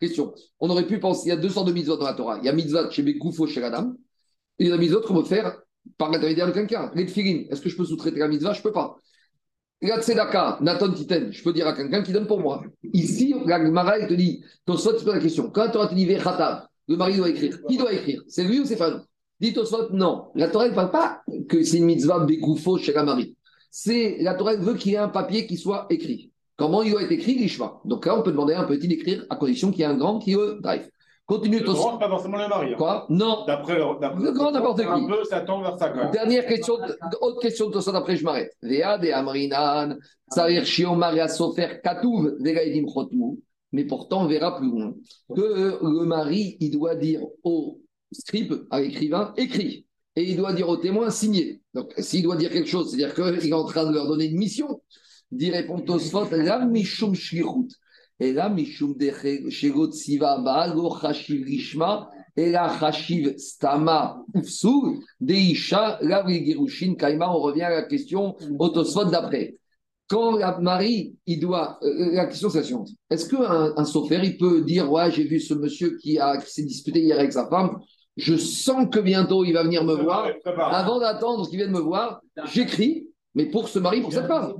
question. 0.00 0.34
On 0.58 0.68
aurait 0.68 0.86
pu 0.86 0.98
penser, 0.98 1.26
il 1.26 1.28
y 1.30 1.32
a 1.32 1.36
deux 1.36 1.48
sortes 1.48 1.68
de 1.68 1.72
mitzvot 1.72 1.96
dans 1.96 2.04
la 2.04 2.14
Torah. 2.14 2.38
Il 2.42 2.44
y 2.44 2.48
a 2.48 2.52
mitzvot 2.52 2.90
chez 2.90 3.02
Bekoufo, 3.02 3.46
chez 3.46 3.60
la 3.60 3.70
dame, 3.70 3.96
et 4.58 4.64
il 4.64 4.70
y 4.70 4.72
a 4.72 4.76
mitzvot 4.76 5.00
qu'on 5.00 5.14
veut 5.14 5.24
faire 5.24 5.60
par 5.96 6.10
l'intermédiaire 6.10 6.46
de 6.46 6.52
quelqu'un. 6.52 6.92
Est-ce 6.94 7.62
que 7.62 7.70
je 7.70 7.76
peux 7.76 7.84
sous-traiter 7.84 8.18
la 8.18 8.28
mitzvah? 8.28 8.52
Je 8.52 8.58
ne 8.58 8.62
peux 8.64 8.72
pas. 8.72 8.96
La 9.80 10.02
tzedaka, 10.02 10.58
Nathan 10.60 10.92
Titen, 10.92 11.32
je 11.32 11.42
peux 11.42 11.54
dire 11.54 11.66
à 11.66 11.72
quelqu'un 11.72 12.02
qui 12.02 12.12
donne 12.12 12.26
pour 12.26 12.40
moi. 12.40 12.62
Ici, 12.92 13.34
la 13.46 13.64
Gemara, 13.64 14.06
te 14.06 14.12
dit, 14.12 14.44
soit, 14.76 14.92
tu 14.98 15.04
poses 15.04 15.14
la 15.14 15.20
question. 15.20 15.48
Quand 15.50 15.70
Torah 15.70 15.86
te 15.86 15.94
dit 15.94 16.06
le 16.06 16.96
mari 16.96 17.16
doit 17.16 17.30
écrire. 17.30 17.58
Qui 17.66 17.78
doit 17.78 17.92
écrire? 17.92 18.22
C'est 18.28 18.44
lui 18.44 18.60
ou 18.60 18.66
c'est 18.66 18.76
pas 18.76 19.02
Dit 19.40 19.54
au 19.58 19.94
non. 19.94 20.26
La 20.34 20.48
Torah 20.48 20.68
ne 20.68 20.74
parle 20.74 20.90
pas 20.90 21.22
que 21.48 21.62
c'est 21.62 21.78
une 21.78 21.86
mitzvah 21.86 22.20
Bekoufo 22.20 22.76
chez 22.78 22.92
la 22.92 23.04
mari. 23.04 23.36
C'est, 23.70 24.18
la 24.20 24.34
Torah 24.34 24.56
veut 24.56 24.74
qu'il 24.74 24.92
y 24.92 24.94
ait 24.96 24.98
un 24.98 25.08
papier 25.08 25.46
qui 25.46 25.56
soit 25.56 25.86
écrit. 25.90 26.30
Comment 26.56 26.82
il 26.82 26.90
doit 26.90 27.02
être 27.02 27.12
écrit 27.12 27.36
l'Ishma? 27.36 27.80
Donc 27.86 28.04
là, 28.04 28.18
on 28.18 28.22
peut 28.22 28.32
demander 28.32 28.52
à 28.52 28.60
un 28.60 28.64
petit 28.64 28.86
d'écrire 28.86 29.24
à 29.30 29.36
condition 29.36 29.70
qu'il 29.70 29.80
y 29.80 29.82
ait 29.82 29.86
un 29.86 29.96
grand 29.96 30.18
qui 30.18 30.32
le 30.32 30.58
drive. 30.60 30.90
Continue 31.24 31.62
ton. 31.62 31.72
Le 31.72 31.98
pas 31.98 32.08
forcément 32.08 32.36
le 32.38 32.48
mari. 32.48 32.72
Hein. 32.72 32.76
Quoi? 32.76 33.06
Non. 33.08 33.44
D'après 33.46 33.78
le 33.78 34.32
grand 34.32 34.50
n'importe 34.50 34.80
qui. 34.80 34.86
Un 34.86 35.06
peu, 35.06 35.24
ça 35.24 35.42
vers 35.42 35.78
ça 35.78 35.88
quand 35.90 36.02
même. 36.02 36.10
Dernière 36.10 36.44
question, 36.44 36.74
autre 37.20 37.40
question 37.40 37.70
de 37.70 37.80
ça 37.80 37.92
d'après 37.92 38.16
je 38.16 38.24
m'arrête. 38.24 38.52
Véa 38.60 38.98
de 38.98 39.08
Amrinan, 39.10 39.96
Sarir 40.28 40.66
Shion 40.66 40.96
Maria 40.96 41.28
Sofer 41.28 41.80
Katouv, 41.82 42.34
Vegaïdim 42.40 42.86
Chotmou. 42.92 43.38
Mais 43.72 43.84
pourtant, 43.84 44.24
on 44.24 44.26
verra 44.26 44.58
plus 44.58 44.68
loin 44.68 44.92
que 45.34 45.78
le 45.80 46.04
mari, 46.04 46.56
il 46.58 46.72
doit 46.72 46.96
dire 46.96 47.22
au 47.44 47.79
scribe, 48.12 48.66
à 48.70 48.80
l'écrivain, 48.80 49.32
écrit. 49.36 49.86
Et 50.16 50.24
il 50.24 50.36
doit 50.36 50.52
dire 50.52 50.68
au 50.68 50.76
témoin, 50.76 51.10
signé. 51.10 51.62
Donc, 51.74 51.92
s'il 51.98 52.22
doit 52.22 52.36
dire 52.36 52.50
quelque 52.50 52.68
chose, 52.68 52.90
c'est-à-dire 52.90 53.14
qu'il 53.14 53.50
est 53.50 53.52
en 53.52 53.64
train 53.64 53.88
de 53.88 53.94
leur 53.94 54.08
donner 54.08 54.26
une 54.26 54.38
mission 54.38 54.80
dit 55.30 55.50
répond 55.50 55.80
Tosfot, 55.80 56.28
la 56.30 56.64
mishum 56.64 57.14
shlichut. 57.14 57.74
Et 58.18 58.32
là, 58.32 58.48
mishum 58.48 58.96
shegot 59.50 59.92
siva 59.92 60.38
ba'alo 60.38 60.94
chashiv 61.00 61.44
rishma, 61.44 62.10
et 62.36 62.50
la 62.50 62.76
chashiv 62.78 63.36
stama 63.38 64.22
ufsu, 64.34 65.00
deisha, 65.20 65.98
la 66.02 66.24
girushin 66.26 66.94
kaima. 66.94 67.30
On 67.30 67.40
revient 67.40 67.62
à 67.62 67.70
la 67.70 67.82
question 67.82 68.36
au 68.58 68.68
Tosfot 68.68 69.06
d'après. 69.06 69.56
Quand 70.08 70.36
la 70.36 70.58
mari, 70.58 71.14
il 71.26 71.38
doit. 71.38 71.78
Euh, 71.82 72.12
la 72.12 72.26
question, 72.26 72.50
c'est 72.50 72.58
la 72.58 72.64
suivante. 72.64 72.88
Est-ce 73.10 73.28
qu'un 73.28 73.72
un 73.76 73.84
sofer, 73.84 74.20
il 74.24 74.36
peut 74.36 74.62
dire 74.62 74.90
Ouais, 74.90 75.10
j'ai 75.12 75.22
vu 75.22 75.38
ce 75.38 75.54
monsieur 75.54 75.96
qui, 75.98 76.18
qui 76.18 76.50
s'est 76.50 76.64
disputé 76.64 77.00
hier 77.00 77.18
avec 77.18 77.32
sa 77.32 77.48
femme, 77.48 77.78
je 78.20 78.36
sens 78.36 78.88
que 78.90 79.00
bientôt 79.00 79.44
il 79.44 79.52
va 79.52 79.62
venir 79.62 79.84
me 79.84 79.94
voir. 79.94 80.28
Avant 80.44 81.00
d'attendre 81.00 81.48
qu'il 81.48 81.58
vienne 81.58 81.72
me 81.72 81.80
voir, 81.80 82.20
j'écris 82.52 83.10
mais 83.34 83.46
pour 83.46 83.68
ce 83.68 83.78
mari, 83.78 84.00
pour 84.00 84.12
cette 84.12 84.26
femme. 84.26 84.54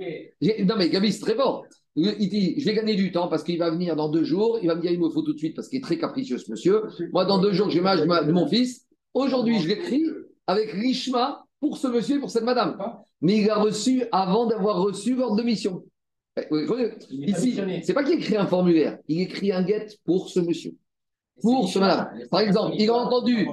Non, 0.65 0.75
mais 0.79 0.91
Gabi, 0.91 1.13
c'est 1.13 1.21
très 1.21 1.35
fort. 1.35 1.65
Il 1.97 2.29
dit 2.29 2.55
Je 2.59 2.65
vais 2.65 2.75
gagner 2.75 2.95
du 2.95 3.11
temps 3.11 3.29
parce 3.29 3.43
qu'il 3.43 3.59
va 3.59 3.71
venir 3.71 3.97
dans 3.97 4.09
deux 4.09 4.25
jours. 4.25 4.59
Il 4.63 4.69
va 4.69 4.77
me 4.77 4.81
dire 4.81 4.93
Il 4.93 5.01
me 5.01 5.11
faut 5.11 5.23
tout 5.23 5.33
de 5.33 5.39
suite 5.39 5.57
parce 5.57 5.69
qu'il 5.69 5.79
est 5.79 5.83
très 5.83 5.99
capricieux, 5.99 6.39
ce 6.39 6.51
monsieur. 6.51 6.83
Moi, 7.13 7.25
dans 7.25 7.39
deux 7.39 7.53
jours, 7.53 7.71
j'ai 7.71 7.81
l'âge 7.81 8.01
de 8.01 8.33
mon 8.33 8.47
fils. 8.47 8.87
Aujourd'hui, 9.13 9.59
je 9.59 9.69
l'écris 9.69 10.05
avec 10.47 10.71
Rishma 10.71 11.45
pour 11.59 11.79
ce 11.79 11.89
monsieur 11.89 12.17
et 12.17 12.21
pour 12.21 12.31
cette 12.31 12.45
madame. 12.45 12.79
Mais 13.21 13.39
il 13.39 13.51
a 13.51 13.57
reçu 13.57 14.05
avant 14.13 14.47
d'avoir 14.47 14.81
reçu 14.83 15.17
l'ordre 15.17 15.37
de 15.37 15.43
mission. 15.43 15.85
Eh, 16.37 16.47
ici, 17.11 17.59
c'est 17.83 17.93
pas 17.93 18.05
qu'il 18.05 18.15
écrit 18.15 18.37
un 18.37 18.47
formulaire, 18.47 18.99
il 19.09 19.21
écrit 19.21 19.51
un 19.51 19.63
guet 19.63 19.89
pour 20.05 20.29
ce 20.29 20.39
monsieur 20.39 20.75
pour 21.41 21.69
ce 21.69 21.79
madame. 21.79 22.11
Par 22.31 22.41
exemple, 22.41 22.75
il 22.79 22.89
a 22.91 22.95
entendu, 22.95 23.49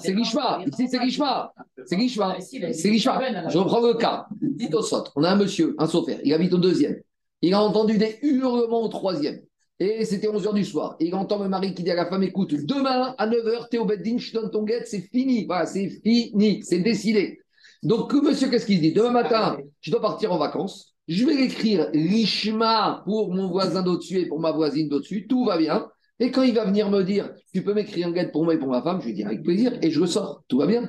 c'est 0.00 0.16
Gishma, 0.16 0.62
ici 0.66 0.88
c'est 0.88 1.00
Gishma, 1.00 1.52
c'est 1.84 1.98
Gishma, 1.98 2.36
c'est 2.40 2.92
Gishma. 2.92 3.48
Je 3.48 3.58
reprends 3.58 3.80
le 3.80 3.94
cas. 3.94 4.26
Dites 4.40 4.74
au 4.74 4.82
sot, 4.82 5.04
on 5.16 5.24
a 5.24 5.30
un 5.30 5.36
monsieur, 5.36 5.74
un 5.78 5.86
sofer, 5.86 6.18
il 6.24 6.32
habite 6.32 6.52
au 6.52 6.58
deuxième. 6.58 6.96
Il 7.42 7.54
a 7.54 7.62
entendu 7.62 7.98
des 7.98 8.18
hurlements 8.22 8.82
au 8.82 8.88
troisième. 8.88 9.40
Et 9.78 10.06
c'était 10.06 10.28
11h 10.28 10.54
du 10.54 10.64
soir. 10.64 10.96
Il 11.00 11.14
entend 11.14 11.42
le 11.42 11.50
mari 11.50 11.74
qui 11.74 11.82
dit 11.82 11.90
à 11.90 11.94
la 11.94 12.06
femme 12.06 12.22
écoute, 12.22 12.54
demain 12.64 13.14
à 13.18 13.26
9h, 13.26 13.68
t'es 13.70 13.76
au 13.76 13.84
bedding, 13.84 14.18
je 14.18 14.32
donne 14.32 14.50
ton 14.50 14.62
guette, 14.62 14.86
c'est 14.86 15.02
fini. 15.02 15.44
Voilà, 15.44 15.66
c'est 15.66 15.90
fini, 16.02 16.62
c'est 16.62 16.78
décidé. 16.78 17.40
Donc, 17.82 18.10
monsieur, 18.14 18.48
qu'est-ce 18.48 18.64
qu'il 18.64 18.80
dit? 18.80 18.92
Demain 18.92 19.10
matin, 19.10 19.58
je 19.82 19.90
dois 19.90 20.00
partir 20.00 20.32
en 20.32 20.38
vacances. 20.38 20.94
Je 21.08 21.26
vais 21.26 21.44
écrire 21.44 21.90
l'ishma 21.92 23.02
pour 23.04 23.34
mon 23.34 23.48
voisin 23.48 23.82
d'au-dessus 23.82 24.20
et 24.20 24.26
pour 24.26 24.40
ma 24.40 24.50
voisine 24.50 24.88
d'au-dessus. 24.88 25.26
Tout 25.28 25.44
va 25.44 25.58
bien. 25.58 25.86
Et 26.18 26.30
quand 26.30 26.42
il 26.42 26.54
va 26.54 26.64
venir 26.64 26.88
me 26.90 27.02
dire, 27.02 27.30
tu 27.52 27.62
peux 27.62 27.74
m'écrire 27.74 28.08
un 28.08 28.12
guide 28.12 28.32
pour 28.32 28.44
moi 28.44 28.54
et 28.54 28.58
pour 28.58 28.68
ma 28.68 28.82
femme, 28.82 29.00
je 29.00 29.06
lui 29.06 29.14
dis 29.14 29.24
avec 29.24 29.42
plaisir 29.42 29.78
et 29.82 29.90
je 29.90 30.00
le 30.00 30.06
sors. 30.06 30.42
Tout 30.48 30.58
va 30.58 30.66
bien? 30.66 30.88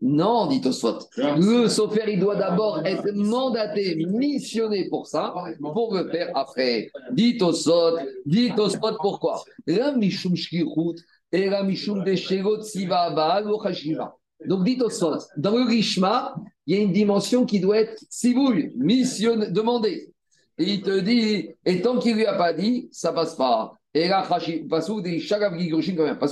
Non, 0.00 0.46
dit 0.46 0.60
Oswald. 0.64 1.02
Le 1.16 1.68
sofer, 1.68 2.04
il 2.08 2.20
doit 2.20 2.36
d'abord 2.36 2.84
être 2.84 3.12
mandaté, 3.14 3.96
missionné 3.96 4.88
pour 4.88 5.08
ça, 5.08 5.34
pour 5.60 5.94
le 5.94 6.08
faire 6.08 6.30
après. 6.36 6.90
Dit 7.12 7.38
Oswald, 7.40 8.08
dit 8.24 8.52
Oswald 8.56 8.96
pourquoi? 9.00 9.42
Donc 14.46 14.64
dit 14.64 14.78
Oswald, 14.80 15.20
dans 15.36 15.56
le 15.56 15.64
rishma, 15.64 16.36
il 16.66 16.76
y 16.76 16.78
a 16.78 16.82
une 16.82 16.92
dimension 16.92 17.44
qui 17.44 17.58
doit 17.58 17.78
être 17.78 18.00
sibouille, 18.08 18.72
missionné, 18.76 19.50
demandé. 19.50 20.12
Et 20.58 20.64
il 20.74 20.82
te 20.82 21.00
dit, 21.00 21.50
et 21.64 21.82
tant 21.82 21.98
qu'il 21.98 22.14
lui 22.14 22.26
a 22.26 22.34
pas 22.34 22.52
dit, 22.52 22.88
ça 22.92 23.12
passe 23.12 23.34
pas. 23.34 23.72
Et 23.94 24.08
là, 24.08 24.26
parce 24.28 24.44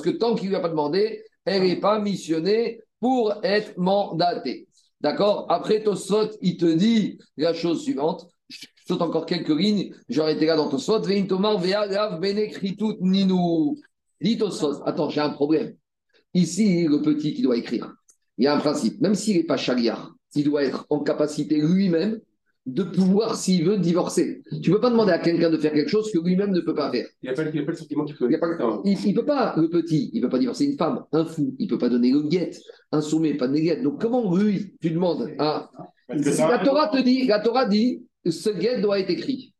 que 0.02 0.10
tant 0.10 0.34
qu'il 0.34 0.44
ne 0.46 0.50
lui 0.50 0.56
a 0.56 0.60
pas 0.60 0.68
demandé, 0.68 1.24
elle 1.44 1.62
n'est 1.62 1.80
pas 1.80 1.98
missionnée 1.98 2.82
pour 3.00 3.34
être 3.42 3.76
mandatée. 3.78 4.68
D'accord? 5.00 5.46
Après, 5.48 5.82
Tosot, 5.82 6.30
il 6.42 6.56
te 6.56 6.66
dit 6.66 7.18
la 7.36 7.54
chose 7.54 7.82
suivante. 7.82 8.28
Je 8.48 8.66
saute 8.86 9.02
encore 9.02 9.26
quelques 9.26 9.48
lignes. 9.48 9.92
J'aurais 10.08 10.34
été 10.34 10.46
là 10.46 10.56
dans 10.56 10.68
Tosot. 10.68 11.00
Dit 11.00 11.26
Tosot, 14.38 14.82
attends, 14.86 15.10
j'ai 15.10 15.20
un 15.20 15.30
problème. 15.30 15.74
Ici, 16.34 16.86
le 16.86 17.00
petit 17.02 17.34
qui 17.34 17.42
doit 17.42 17.56
écrire, 17.56 17.94
il 18.38 18.44
y 18.44 18.46
a 18.46 18.54
un 18.54 18.58
principe. 18.58 19.00
Même 19.00 19.14
s'il 19.14 19.38
n'est 19.38 19.44
pas 19.44 19.56
chagriard, 19.56 20.14
il 20.34 20.44
doit 20.44 20.64
être 20.64 20.86
en 20.90 21.00
capacité 21.00 21.60
lui-même 21.60 22.20
de 22.66 22.83
pouvoir, 22.83 23.37
s'il 23.37 23.64
veut, 23.64 23.79
divorcer. 23.79 24.42
Tu 24.62 24.70
ne 24.70 24.74
peux 24.74 24.81
pas 24.81 24.90
demander 24.90 25.12
à 25.12 25.18
quelqu'un 25.18 25.50
de 25.50 25.57
faire 25.57 25.72
quelque 25.72 25.88
chose 25.88 26.11
que 26.11 26.18
lui-même 26.18 26.50
ne 26.50 26.61
peut 26.61 26.74
pas 26.74 26.90
faire. 26.90 27.07
Il 27.22 27.26
n'y 27.26 27.31
a, 27.31 27.35
pas 27.35 27.44
le 27.44 27.76
sentiment 27.76 28.05
qu'il 28.05 28.16
peut. 28.16 28.29
Il 28.29 28.33
ne 28.33 29.14
peut 29.14 29.24
pas, 29.24 29.55
le 29.57 29.68
petit, 29.68 30.11
il 30.12 30.20
ne 30.20 30.26
peut 30.26 30.31
pas 30.31 30.38
divorcer 30.38 30.64
une 30.64 30.76
femme, 30.76 31.05
un 31.12 31.24
fou, 31.24 31.55
il 31.59 31.66
ne 31.66 31.70
peut 31.70 31.79
pas 31.79 31.88
donner 31.88 32.11
le 32.11 32.22
guette, 32.22 32.61
un 32.90 33.00
soumet, 33.00 33.35
pas 33.35 33.46
de 33.46 33.57
guette. 33.57 33.83
Donc 33.83 34.00
comment 34.00 34.35
lui, 34.37 34.74
tu 34.81 34.90
demandes 34.90 35.31
à. 35.38 35.70
La 36.09 36.59
Torah 36.59 36.88
te 36.88 37.00
dit, 37.02 37.26
la 37.26 37.40
Torah 37.40 37.66
dit, 37.66 38.05
ce 38.29 38.50
guette 38.50 38.81
doit 38.81 38.98
être 38.98 39.11
écrit. 39.11 39.55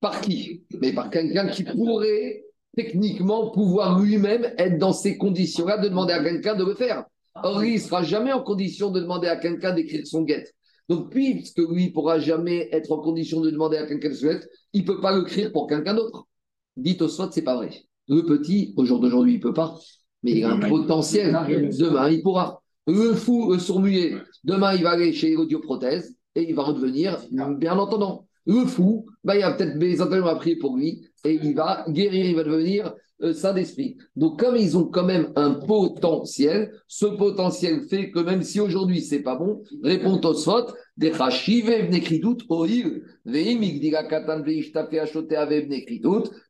Par 0.00 0.20
qui? 0.20 0.64
Mais 0.80 0.92
par 0.92 1.10
quelqu'un 1.10 1.48
qui 1.48 1.64
pourrait 1.64 2.44
techniquement 2.76 3.50
pouvoir 3.50 4.00
lui-même 4.00 4.52
être 4.58 4.78
dans 4.78 4.92
ces 4.92 5.16
conditions-là 5.16 5.78
de 5.78 5.88
demander 5.88 6.12
à 6.12 6.22
quelqu'un 6.22 6.54
de 6.54 6.64
le 6.64 6.74
faire. 6.74 7.04
Or, 7.42 7.64
il 7.64 7.74
ne 7.74 7.78
sera 7.78 8.02
jamais 8.02 8.32
en 8.32 8.42
condition 8.42 8.90
de 8.90 9.00
demander 9.00 9.28
à 9.28 9.36
quelqu'un 9.36 9.72
d'écrire 9.72 10.06
son 10.06 10.22
guette. 10.22 10.54
Donc, 10.88 11.10
puisque 11.10 11.58
lui 11.58 11.88
ne 11.88 11.92
pourra 11.92 12.18
jamais 12.18 12.68
être 12.72 12.90
en 12.92 12.98
condition 12.98 13.40
de 13.40 13.50
demander 13.50 13.76
à 13.76 13.86
quelqu'un 13.86 14.08
de 14.08 14.14
souhaite, 14.14 14.48
il 14.72 14.82
ne 14.82 14.86
peut 14.86 15.00
pas 15.00 15.12
le 15.12 15.20
l'écrire 15.20 15.52
pour 15.52 15.66
quelqu'un 15.66 15.94
d'autre. 15.94 16.26
Dites 16.76 17.02
au 17.02 17.08
soit, 17.08 17.30
c'est 17.32 17.42
pas 17.42 17.56
vrai. 17.56 17.70
Le 18.08 18.22
petit, 18.22 18.72
au 18.76 18.84
jour 18.84 19.00
d'aujourd'hui, 19.00 19.34
il 19.34 19.36
ne 19.36 19.42
peut 19.42 19.52
pas, 19.52 19.78
mais 20.22 20.32
il 20.32 20.44
a 20.44 20.52
un 20.52 20.60
potentiel. 20.60 21.32
Demain, 21.78 22.08
il 22.08 22.22
pourra. 22.22 22.62
Le 22.86 23.12
fou, 23.12 23.52
le 23.52 23.58
sourd-muet, 23.58 24.14
demain, 24.44 24.72
il 24.74 24.82
va 24.82 24.92
aller 24.92 25.12
chez 25.12 25.34
l'audioprothèse 25.34 26.16
et 26.34 26.48
il 26.48 26.54
va 26.54 26.62
redevenir 26.62 27.18
bien 27.30 27.78
entendant. 27.78 28.26
Le 28.46 28.64
fou, 28.64 29.04
bah, 29.24 29.36
il 29.36 29.42
a 29.42 29.52
peut-être 29.52 29.78
des 29.78 30.00
entraînements 30.00 30.28
à 30.28 30.36
prier 30.36 30.56
pour 30.56 30.74
lui 30.74 31.06
et 31.24 31.34
il 31.34 31.54
va 31.54 31.84
guérir, 31.90 32.24
il 32.24 32.34
va 32.34 32.44
devenir 32.44 32.94
euh, 33.22 33.32
ça 33.32 33.52
d'esprit. 33.52 33.96
Donc, 34.16 34.38
comme 34.38 34.56
ils 34.56 34.76
ont 34.76 34.84
quand 34.84 35.04
même 35.04 35.32
un 35.36 35.54
potentiel, 35.54 36.72
ce 36.86 37.06
potentiel 37.06 37.82
fait 37.82 38.10
que 38.10 38.20
même 38.20 38.42
si 38.42 38.60
aujourd'hui 38.60 39.02
c'est 39.02 39.22
pas 39.22 39.36
bon, 39.36 39.62
répond 39.82 40.20
au 40.20 40.34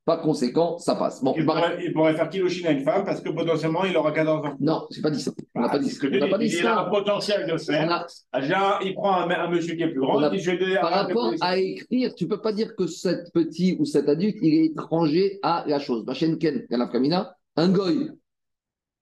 Par 0.07 0.23
conséquent, 0.23 0.79
ça 0.79 0.95
passe. 0.95 1.23
Bon, 1.23 1.35
Il 1.37 1.45
bah, 1.45 1.55
pourrait, 1.55 1.85
il 1.85 1.93
pourrait 1.93 2.15
faire 2.15 2.31
Kilouchine 2.31 2.67
à 2.67 2.71
une 2.71 2.83
femme 2.83 3.05
parce 3.05 3.21
que 3.21 3.29
potentiellement, 3.29 3.85
il 3.85 3.95
aura 3.95 4.11
14 4.11 4.47
ans. 4.47 4.57
non, 4.59 4.87
c'est 4.91 5.03
pas 5.03 5.11
dit 5.11 5.21
ça. 5.21 5.33
On 5.55 5.61
n'a 5.61 5.69
pas 5.69 5.79
dit 5.79 5.91
C'est 5.91 6.01
ça. 6.01 6.25
On 6.27 6.31
pas 6.31 6.39
dit 6.39 6.47
Il 6.59 6.67
a 6.67 6.81
un 6.81 6.89
potentiel 6.89 7.47
de 7.47 7.59
faire. 7.59 7.93
a- 7.93 8.07
Ah, 8.33 8.79
il 8.83 8.95
prend 8.95 9.21
un, 9.21 9.29
un 9.31 9.51
monsieur 9.51 9.75
qui 9.75 9.83
est 9.83 9.91
plus 9.91 10.01
grand, 10.01 10.19
a- 10.19 10.31
dit, 10.31 10.39
je 10.39 10.51
vais 10.53 10.75
Par 10.81 10.93
rapport 10.93 11.35
à 11.43 11.59
écrire, 11.59 12.15
tu 12.15 12.27
peux 12.27 12.41
pas 12.41 12.53
dire 12.53 12.75
que 12.75 12.87
cet 12.87 13.31
petit 13.35 13.77
ou 13.79 13.85
cet 13.85 14.09
adulte, 14.09 14.37
il 14.41 14.55
est 14.55 14.65
étranger 14.67 15.41
à 15.43 15.65
la 15.67 15.79
chose. 15.79 16.07
Machenken, 16.07 16.67
Galaf 16.71 16.91
Kamina, 16.91 17.35
un 17.57 17.69
goy. 17.69 18.11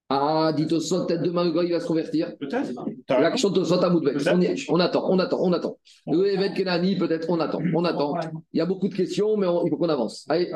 Ah, 0.09 0.53
dit 0.57 0.73
au 0.73 0.79
sot, 0.79 1.05
peut-être 1.07 1.23
demain 1.23 1.45
le 1.45 1.51
goy 1.51 1.66
il 1.66 1.73
va 1.73 1.81
se 1.81 1.87
convertir. 1.87 2.37
Peut-être. 2.38 2.73
L'action 3.09 3.51
de 3.51 3.64
sot 3.64 3.83
à 3.83 3.90
Moudbek. 3.90 4.19
On, 4.69 4.77
on 4.77 4.81
attend, 4.81 5.05
on 5.11 5.19
attend, 5.19 5.38
on 5.40 5.53
attend. 5.53 5.79
Le 6.07 6.27
Evet 6.27 6.55
Kenani, 6.55 6.97
peut-être, 6.97 7.29
on 7.29 7.40
attend, 7.40 7.61
on 7.75 7.85
attend. 7.85 8.14
Il 8.53 8.59
y 8.59 8.61
a 8.61 8.66
beaucoup 8.66 8.87
de 8.88 8.95
questions, 8.95 9.37
mais 9.37 9.49
on- 9.49 9.66
il 9.66 9.71
faut 9.71 9.77
qu'on 9.77 9.88
avance. 9.88 10.25
Allez, 10.29 10.53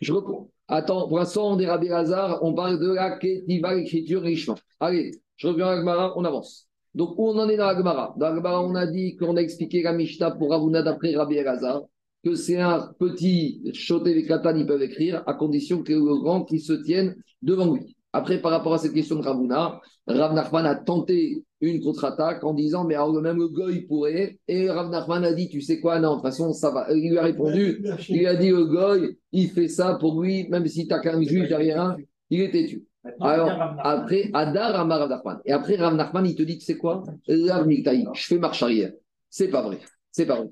je 0.00 0.12
reprends. 0.14 0.48
Attends, 0.66 1.08
pour 1.08 1.18
l'instant, 1.18 1.52
on 1.52 1.58
est 1.58 1.66
Rabbi 1.66 1.88
Lazare, 1.88 2.38
on 2.42 2.54
parle 2.54 2.80
de 2.80 2.92
la 2.94 3.18
Ketiva, 3.18 3.74
l'écriture 3.74 4.22
richement. 4.22 4.56
Allez, 4.80 5.10
je 5.36 5.48
reviens 5.48 5.66
à 5.66 5.74
la 5.74 5.80
Gemara, 5.80 6.14
on 6.16 6.24
avance. 6.24 6.66
Donc, 6.94 7.18
où 7.18 7.28
on 7.28 7.38
en 7.38 7.48
est 7.50 7.58
dans 7.58 7.66
la 7.66 7.76
Gemara? 7.76 8.14
Dans 8.18 8.30
la 8.30 8.36
Gemara, 8.36 8.64
on 8.64 8.74
a 8.74 8.86
dit 8.86 9.16
qu'on 9.16 9.36
a 9.36 9.40
expliqué 9.40 9.82
la 9.82 9.92
Mishnah 9.92 10.30
pour 10.30 10.50
Ravuna 10.50 10.82
d'après 10.82 11.14
Rabbi 11.14 11.34
Lazare, 11.34 11.82
que 12.24 12.34
c'est 12.34 12.58
un 12.58 12.88
petit 12.98 13.60
choté 13.74 14.16
et 14.18 14.26
katan, 14.26 14.56
ils 14.56 14.66
peuvent 14.66 14.82
écrire, 14.82 15.22
à 15.26 15.34
condition 15.34 15.82
que 15.82 15.92
le 15.92 16.20
grand 16.22 16.44
qui 16.44 16.58
se 16.60 16.72
tienne 16.72 17.14
devant 17.42 17.74
lui. 17.74 17.95
Après, 18.16 18.40
par 18.40 18.50
rapport 18.50 18.72
à 18.72 18.78
cette 18.78 18.94
question 18.94 19.16
de 19.16 19.22
Ravuna, 19.22 19.78
Rav 20.06 20.32
Nachman 20.32 20.64
a 20.64 20.74
tenté 20.74 21.44
une 21.60 21.82
contre-attaque 21.82 22.42
en 22.44 22.54
disant, 22.54 22.84
mais 22.84 22.94
alors 22.94 23.12
même 23.20 23.36
le 23.36 23.48
goy 23.48 23.82
pourrait. 23.82 24.38
Et 24.48 24.70
Rav 24.70 24.88
Nachman 24.90 25.22
a 25.22 25.34
dit, 25.34 25.50
tu 25.50 25.60
sais 25.60 25.80
quoi, 25.80 26.00
non, 26.00 26.12
de 26.12 26.14
toute 26.14 26.22
façon, 26.22 26.54
ça 26.54 26.70
va. 26.70 26.86
Il 26.94 27.10
lui 27.10 27.18
a 27.18 27.24
répondu, 27.24 27.84
il 28.08 28.26
a 28.26 28.34
dit, 28.34 28.48
le 28.48 28.64
goy, 28.64 29.18
il 29.32 29.50
fait 29.50 29.68
ça 29.68 29.98
pour 30.00 30.22
lui, 30.22 30.48
même 30.48 30.66
si 30.66 30.86
tu 30.86 30.94
n'as 30.94 31.00
qu'un 31.00 31.20
juge 31.20 31.46
derrière, 31.46 31.94
il 32.30 32.40
est 32.40 32.50
têtu. 32.50 32.86
Alors, 33.20 33.50
après, 33.80 34.30
Adar 34.32 34.80
Amar 34.80 35.00
Rav 35.00 35.10
Nachman. 35.10 35.38
Et 35.44 35.52
après, 35.52 35.76
Rav 35.76 35.94
Nachman, 35.94 36.24
il 36.24 36.34
te 36.34 36.42
dit, 36.42 36.56
tu 36.56 36.64
sais 36.64 36.78
quoi, 36.78 37.04
je 37.28 38.26
fais 38.26 38.38
marche 38.38 38.62
arrière. 38.62 38.92
C'est 39.28 39.48
pas 39.48 39.60
vrai. 39.60 39.78
C'est 40.10 40.24
pas 40.24 40.36
vrai. 40.36 40.48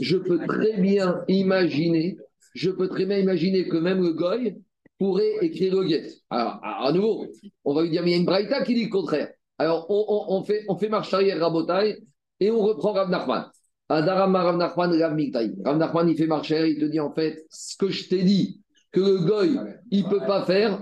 Je 0.00 0.16
peux 0.16 0.38
très 0.46 0.80
bien 0.80 1.20
imaginer, 1.28 2.16
je 2.54 2.70
peux 2.70 2.88
très 2.88 3.04
bien 3.04 3.18
imaginer 3.18 3.68
que 3.68 3.76
même 3.76 4.02
le 4.02 4.14
goy 4.14 4.56
pourrait 5.02 5.38
écrire 5.40 5.74
le 5.74 5.84
guet. 5.84 6.12
Alors, 6.30 6.60
à 6.62 6.92
nouveau, 6.92 7.26
on 7.64 7.74
va 7.74 7.82
lui 7.82 7.90
dire, 7.90 8.04
mais 8.04 8.10
il 8.10 8.12
y 8.12 8.14
a 8.14 8.18
une 8.18 8.24
braïta 8.24 8.62
qui 8.62 8.72
dit 8.74 8.84
le 8.84 8.90
contraire. 8.90 9.32
Alors, 9.58 9.86
on, 9.90 10.44
fait, 10.44 10.64
on 10.68 10.76
fait 10.76 10.88
marche 10.88 11.12
arrière 11.12 11.40
Rabotai 11.40 12.04
et 12.38 12.52
on 12.52 12.60
reprend 12.60 12.92
Rav 12.92 13.10
Nachman. 13.10 13.50
Adarama 13.88 14.44
Rav 14.44 14.58
Nachman, 14.58 14.92
Rav. 14.92 15.18
Rav 15.64 15.76
Nachman, 15.76 16.08
il 16.08 16.16
fait 16.16 16.28
marche 16.28 16.52
arrière, 16.52 16.66
il 16.66 16.78
te 16.78 16.84
dit, 16.84 17.00
en 17.00 17.12
fait, 17.12 17.44
ce 17.50 17.76
que 17.76 17.88
je 17.88 18.08
t'ai 18.08 18.22
dit, 18.22 18.62
que 18.92 19.00
le 19.00 19.18
goy, 19.18 19.58
il 19.90 20.04
peut 20.04 20.20
pas 20.20 20.44
faire, 20.44 20.80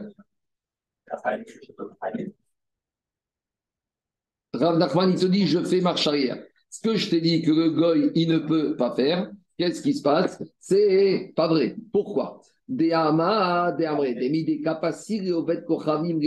Rav 4.52 4.78
Nachman, 4.78 5.12
il 5.12 5.18
te 5.18 5.26
dit, 5.26 5.46
je 5.46 5.64
fais 5.64 5.80
marche 5.80 6.06
arrière. 6.06 6.44
Ce 6.68 6.82
que 6.82 6.94
je 6.94 7.08
t'ai 7.08 7.22
dit 7.22 7.40
que 7.40 7.52
le 7.52 7.70
goy, 7.70 8.12
il 8.14 8.28
ne 8.28 8.38
peut 8.38 8.76
pas 8.76 8.94
faire, 8.94 9.30
qu'est-ce 9.56 9.80
qui 9.80 9.94
se 9.94 10.02
passe? 10.02 10.42
C'est 10.58 11.32
pas 11.34 11.48
vrai. 11.48 11.74
Pourquoi? 11.90 12.42
Deama, 12.70 13.72
deamre, 13.72 14.14
demi 14.14 14.44
de 14.44 14.62
kapasir 14.62 15.36
obet 15.36 15.64
kochavim 15.66 16.20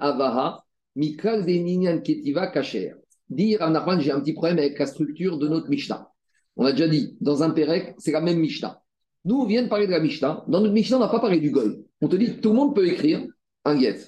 avaha, 0.00 0.62
ninyan 0.94 2.02
ketiva 2.02 2.48
kacher. 2.48 2.92
Nachman, 3.30 3.98
j'ai 3.98 4.12
un 4.12 4.20
petit 4.20 4.34
problème 4.34 4.58
avec 4.58 4.78
la 4.78 4.84
structure 4.84 5.38
de 5.38 5.48
notre 5.48 5.70
Mishnah. 5.70 6.10
On 6.56 6.66
a 6.66 6.72
déjà 6.72 6.88
dit, 6.88 7.16
dans 7.22 7.42
un 7.42 7.50
Pérec, 7.50 7.94
c'est 7.96 8.12
la 8.12 8.20
même 8.20 8.38
Mishnah. 8.38 8.82
Nous, 9.24 9.36
on 9.36 9.46
vient 9.46 9.62
de 9.62 9.68
parler 9.68 9.86
de 9.86 9.92
la 9.92 10.00
Mishnah. 10.00 10.44
Dans 10.46 10.60
notre 10.60 10.74
Mishnah, 10.74 10.98
on 10.98 11.00
n'a 11.00 11.08
pas 11.08 11.20
parlé 11.20 11.40
du 11.40 11.50
goy. 11.50 11.84
On 12.02 12.08
te 12.08 12.16
dit, 12.16 12.38
tout 12.40 12.50
le 12.50 12.56
monde 12.56 12.74
peut 12.74 12.86
écrire 12.86 13.26
un 13.64 13.78
get. 13.78 13.98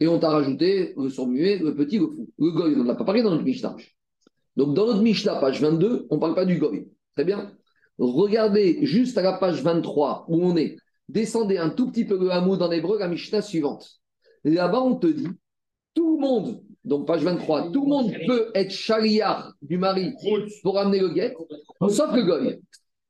Et 0.00 0.08
on 0.08 0.18
t'a 0.18 0.30
rajouté 0.30 0.94
le 0.96 1.10
son 1.10 1.26
muet, 1.26 1.58
le 1.58 1.74
petit, 1.74 1.98
le 1.98 2.06
fou. 2.06 2.28
Le 2.38 2.52
goy, 2.52 2.74
on 2.74 2.84
n'a 2.84 2.94
pas 2.94 3.04
parlé 3.04 3.22
dans 3.22 3.30
notre 3.30 3.44
Mishnah. 3.44 3.76
Donc, 4.56 4.74
dans 4.74 4.86
notre 4.86 5.02
Mishnah, 5.02 5.36
page 5.36 5.60
22, 5.60 6.06
on 6.08 6.14
ne 6.14 6.20
parle 6.20 6.34
pas 6.34 6.46
du 6.46 6.58
goy. 6.58 6.88
Très 7.14 7.24
bien. 7.24 7.52
Regardez 7.98 8.78
juste 8.82 9.18
à 9.18 9.22
la 9.22 9.34
page 9.34 9.62
23 9.62 10.24
où 10.28 10.42
on 10.42 10.56
est. 10.56 10.76
Descendez 11.08 11.58
un 11.58 11.70
tout 11.70 11.90
petit 11.90 12.04
peu 12.04 12.18
le 12.18 12.30
hamoud 12.30 12.60
en 12.60 12.70
hébreu, 12.70 12.98
la 12.98 13.08
Mishnah 13.08 13.42
suivante. 13.42 14.00
Là-bas, 14.44 14.80
on 14.80 14.96
te 14.96 15.06
dit, 15.06 15.28
tout 15.94 16.16
le 16.16 16.20
monde, 16.20 16.62
donc 16.84 17.06
page 17.06 17.22
23, 17.22 17.72
tout 17.72 17.82
le 17.82 17.88
monde 17.88 18.12
peut 18.26 18.50
être 18.54 18.70
chariard 18.70 19.54
du 19.62 19.78
mari 19.78 20.12
pour 20.62 20.78
amener 20.78 21.00
le 21.00 21.08
guet, 21.08 21.34
sauf 21.88 22.12
le 22.14 22.22
goy. 22.22 22.60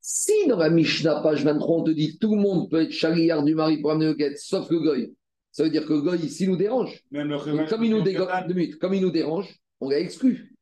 Si 0.01 0.47
dans 0.47 0.57
la 0.57 0.71
Mishnah, 0.71 1.21
page 1.21 1.45
23, 1.45 1.77
on 1.77 1.83
te 1.83 1.91
dit 1.91 2.19
tout 2.19 2.35
le 2.35 2.41
monde 2.41 2.71
peut 2.71 2.83
être 2.83 2.93
chariard 2.93 3.43
du 3.43 3.55
mari 3.55 3.79
pour 3.79 3.91
amener 3.91 4.07
le 4.07 4.15
guet, 4.15 4.37
sauf 4.37 4.71
le 4.71 4.79
goy, 4.79 5.13
ça 5.51 5.65
veut 5.65 5.71
dire 5.71 5.87
que 5.87 5.93
le 5.93 6.03
goy, 6.03 6.19
ici, 6.19 6.47
nous 6.47 6.57
dérange. 6.57 7.03
Même 7.11 7.29
le 7.29 7.63
Et 7.63 7.67
comme 7.67 7.83
il 7.83 7.91
nous, 7.91 8.05
minutes, 8.55 8.79
comme 8.79 8.95
il 8.95 9.03
nous 9.03 9.11
dérange, 9.11 9.59
on 9.81 9.91
l'a 9.91 9.99
exclu. 9.99 10.55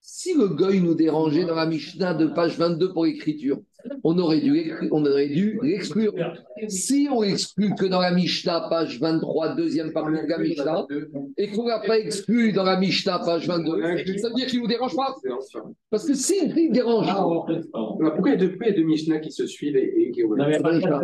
Si 0.00 0.34
le 0.34 0.48
goy 0.48 0.80
nous 0.80 0.94
dérangeait 0.94 1.44
dans 1.44 1.54
la 1.54 1.66
Mishnah 1.66 2.14
de 2.14 2.26
page 2.26 2.56
22 2.56 2.92
pour 2.92 3.04
l'écriture, 3.04 3.60
on 4.02 4.18
aurait 4.18 4.40
dû 4.40 4.72
on 4.90 5.04
aurait 5.04 5.28
dû 5.28 5.58
l'exclure. 5.62 6.12
Si 6.68 7.08
on 7.10 7.22
exclut 7.22 7.74
que 7.74 7.86
dans 7.86 8.00
la 8.00 8.12
Mishnah, 8.12 8.68
page 8.68 9.00
23, 9.00 9.54
deuxième 9.56 9.92
partie 9.92 10.22
de 10.22 10.28
la 10.28 10.38
Mishnah, 10.38 10.86
et 11.36 11.50
qu'on 11.50 11.66
l'a 11.66 11.80
pas 11.80 11.98
exclu 11.98 12.52
dans 12.52 12.64
la 12.64 12.78
Mishnah, 12.78 13.20
page 13.20 13.46
22, 13.46 14.18
ça 14.18 14.28
veut 14.28 14.34
dire 14.34 14.46
qu'il 14.46 14.58
ne 14.58 14.64
nous 14.64 14.68
dérange 14.68 14.96
pas? 14.96 15.14
Parce 15.90 16.06
que 16.06 16.14
s'il 16.14 16.56
il 16.56 16.72
dérange, 16.72 17.06
pourquoi 17.12 18.30
il 18.30 18.30
y 18.30 18.32
a 18.32 18.36
deux, 18.36 18.50
pourquoi 18.50 18.66
il 18.66 18.70
y 18.70 18.74
a 18.74 18.76
deux 18.76 18.84
Mishnah 18.84 19.18
qui 19.18 19.30
se 19.30 19.46
suivent 19.46 19.76
et, 19.76 20.08
et 20.08 20.10
qui 20.10 20.22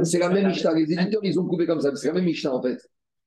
c'est 0.04 0.18
la 0.18 0.28
même 0.28 0.48
Mishnah. 0.48 0.74
Les 0.74 0.92
éditeurs, 0.92 1.20
ils 1.22 1.38
ont 1.38 1.46
coupé 1.46 1.66
comme 1.66 1.80
ça. 1.80 1.94
C'est 1.94 2.08
la 2.08 2.14
même 2.14 2.24
Mishnah, 2.24 2.54
en 2.54 2.62
fait. 2.62 2.78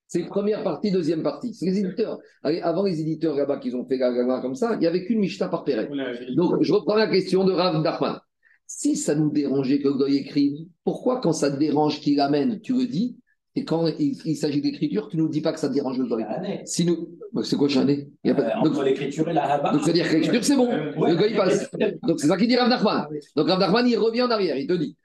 C'est 0.08 0.28
première 0.28 0.64
partie, 0.64 0.92
deuxième 0.92 1.24
partie. 1.24 1.54
C'est 1.54 1.66
les 1.66 1.80
éditeurs. 1.80 2.20
Allez, 2.44 2.62
avant 2.62 2.84
les 2.84 3.02
éditeurs 3.02 3.36
là-bas 3.36 3.58
qui 3.58 3.74
ont 3.74 3.86
fait 3.86 3.98
comme 3.98 4.56
ça, 4.56 4.74
il 4.74 4.80
n'y 4.80 4.88
avait 4.88 5.06
qu'une 5.06 5.20
Mishnah 5.20 5.48
par 5.48 5.64
Pérez. 5.64 5.90
Donc, 6.36 6.62
je 6.62 6.74
reprends 6.74 6.96
la 6.96 7.08
question 7.08 7.44
de 7.44 7.52
Rav 7.52 7.82
Nachman. 7.82 8.20
Si 8.76 8.96
ça 8.96 9.14
nous 9.14 9.30
dérangeait 9.30 9.78
que 9.80 9.88
le 9.88 9.94
goy 9.94 10.18
écrive, 10.18 10.66
pourquoi 10.84 11.22
quand 11.22 11.32
ça 11.32 11.52
te 11.52 11.58
dérange 11.58 12.02
qu'il 12.02 12.20
amène, 12.20 12.60
tu 12.60 12.74
le 12.74 12.88
dis 12.88 13.18
Et 13.56 13.66
quand 13.66 13.86
il, 14.00 14.18
il 14.26 14.36
s'agit 14.36 14.62
d'écriture, 14.62 15.10
tu 15.10 15.18
ne 15.18 15.22
nous 15.22 15.30
dis 15.30 15.42
pas 15.42 15.54
que 15.54 15.60
ça 15.60 15.70
te 15.70 15.76
dérange 15.76 16.00
le 16.00 16.06
goy 16.06 16.26
Si 16.66 16.84
nous... 16.84 17.10
Bah, 17.32 17.44
c'est 17.44 17.56
quoi, 17.56 17.68
chané 17.68 18.10
Il 18.24 18.30
y 18.30 18.32
a 18.32 18.36
pas... 18.36 18.42
Euh, 18.42 18.64
donc, 18.64 18.74
Entre 18.74 18.84
l'écriture 18.84 19.30
et 19.30 19.34
la 19.34 19.44
haba. 19.44 19.74
donc, 19.74 19.84
c'est-à-dire 19.84 20.10
que 20.10 20.16
l'écriture, 20.16 20.44
c'est 20.44 20.56
bon. 20.56 20.72
Le 20.72 21.16
goy 21.16 21.36
passe. 21.36 21.70
Donc, 22.02 22.20
c'est 22.20 22.26
ça 22.28 22.36
qu'il 22.36 22.48
dit 22.48 22.56
Rav 22.56 22.68
Nachman. 22.68 23.08
Donc, 23.36 23.48
Rav 23.48 23.60
Nachman, 23.60 23.88
il 23.88 23.96
revient 23.96 24.24
en 24.24 24.32
arrière. 24.32 24.58
Il 24.58 24.66
te 24.66 24.74
dit. 24.74 24.98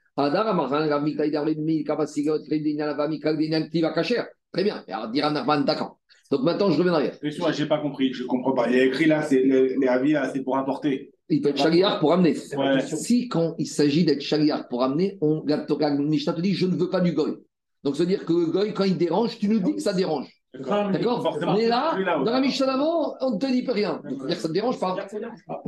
Très 4.51 4.63
bien. 4.63 4.83
Et 4.87 4.91
alors, 4.91 5.09
dit 5.09 5.21
Rav 5.21 5.31
Nachman, 5.31 5.63
d'accord. 5.63 5.99
Donc, 6.31 6.41
maintenant, 6.41 6.71
je 6.71 6.77
reviens 6.79 6.93
en 6.93 6.95
arrière. 6.95 7.11
Excuse-moi, 7.11 7.51
j'ai 7.51 7.67
pas 7.67 7.77
compris, 7.77 8.13
je 8.13 8.23
comprends 8.23 8.53
pas. 8.53 8.67
Il 8.67 8.75
y 8.75 8.79
a 8.79 8.83
écrit 8.83 9.05
là, 9.05 9.21
c'est 9.21 9.43
les, 9.43 9.77
les 9.77 9.87
avis, 9.87 10.13
là, 10.13 10.27
c'est 10.33 10.41
pour 10.41 10.57
importer. 10.57 11.11
Il 11.29 11.41
peut 11.41 11.49
être 11.49 11.57
chagriard 11.57 11.99
pour 11.99 12.11
amener. 12.13 12.35
Ouais. 12.57 12.81
Si, 12.81 13.27
quand 13.27 13.55
il 13.57 13.67
s'agit 13.67 14.03
d'être 14.03 14.21
chagriard 14.21 14.67
pour 14.67 14.83
amener, 14.83 15.17
on, 15.21 15.43
la, 15.45 15.65
la 15.79 15.91
Mishnah 15.91 16.33
te 16.33 16.41
dit 16.41 16.53
je 16.53 16.65
ne 16.65 16.75
veux 16.75 16.89
pas 16.89 17.01
du 17.01 17.13
goy. 17.13 17.35
Donc, 17.83 17.95
ça 17.95 18.03
veut 18.03 18.09
dire 18.09 18.25
que 18.25 18.33
le 18.33 18.47
goy, 18.47 18.73
quand 18.73 18.83
il 18.83 18.97
dérange, 18.97 19.37
tu 19.37 19.47
nous 19.47 19.59
dis 19.59 19.75
que 19.75 19.81
ça 19.81 19.93
dérange. 19.93 20.27
D'accord 20.51 21.37
Mais 21.55 21.67
là, 21.67 21.95
dans 22.25 22.31
la 22.31 22.41
Mishnah 22.41 22.65
d'avant, 22.65 23.15
on 23.21 23.35
ne 23.35 23.37
te 23.37 23.45
dit 23.45 23.61
pas 23.61 23.73
rien. 23.73 24.01
Donc, 24.03 24.31
ça 24.31 24.47
ne 24.47 24.47
te 24.47 24.51
dérange 24.51 24.79
pas. 24.79 24.95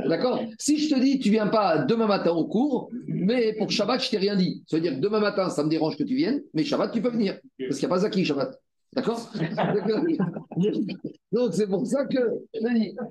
D'accord 0.04 0.40
Si 0.58 0.78
je 0.78 0.92
te 0.92 1.00
dis 1.00 1.20
tu 1.20 1.30
viens 1.30 1.46
pas 1.46 1.78
demain 1.84 2.08
matin 2.08 2.32
au 2.32 2.46
cours, 2.46 2.90
mais 3.06 3.54
pour 3.54 3.70
Shabbat, 3.70 4.02
je 4.02 4.10
t'ai 4.10 4.18
rien 4.18 4.34
dit. 4.34 4.64
Ça 4.66 4.76
veut 4.76 4.82
dire 4.82 4.94
que 4.94 5.00
demain 5.00 5.20
matin, 5.20 5.48
ça 5.50 5.62
me 5.62 5.68
dérange 5.68 5.96
que 5.96 6.02
tu 6.02 6.16
viennes, 6.16 6.42
mais 6.52 6.64
Shabbat, 6.64 6.92
tu 6.92 7.00
peux 7.00 7.10
venir. 7.10 7.38
Parce 7.58 7.78
qu'il 7.78 7.86
n'y 7.86 7.92
a 7.92 7.94
pas 7.94 8.00
Zaki 8.00 8.24
Shabbat. 8.24 8.58
D'accord 8.94 9.30
Donc 11.32 11.54
c'est 11.54 11.66
pour 11.66 11.86
ça 11.86 12.04
que. 12.04 12.18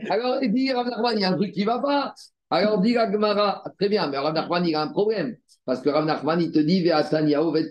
Alors, 0.09 0.43
il 0.43 0.53
dit 0.53 0.61
il 0.63 1.19
y 1.19 1.23
a 1.23 1.29
un 1.31 1.37
truc 1.37 1.53
qui 1.53 1.61
ne 1.61 1.65
va 1.65 1.79
pas. 1.79 2.13
Alors, 2.51 2.79
dit 2.81 2.93
la 2.93 3.09
Gemara, 3.11 3.63
très 3.79 3.87
bien, 3.87 4.09
mais 4.09 4.17
Rav 4.17 4.33
Nachman, 4.33 4.65
il 4.65 4.75
a 4.75 4.81
un 4.83 4.89
problème. 4.89 5.37
Parce 5.65 5.81
que 5.81 5.89
Rav 5.89 6.05
Nachman, 6.05 6.41
il 6.41 6.51
te 6.51 6.59
dit 6.59 6.83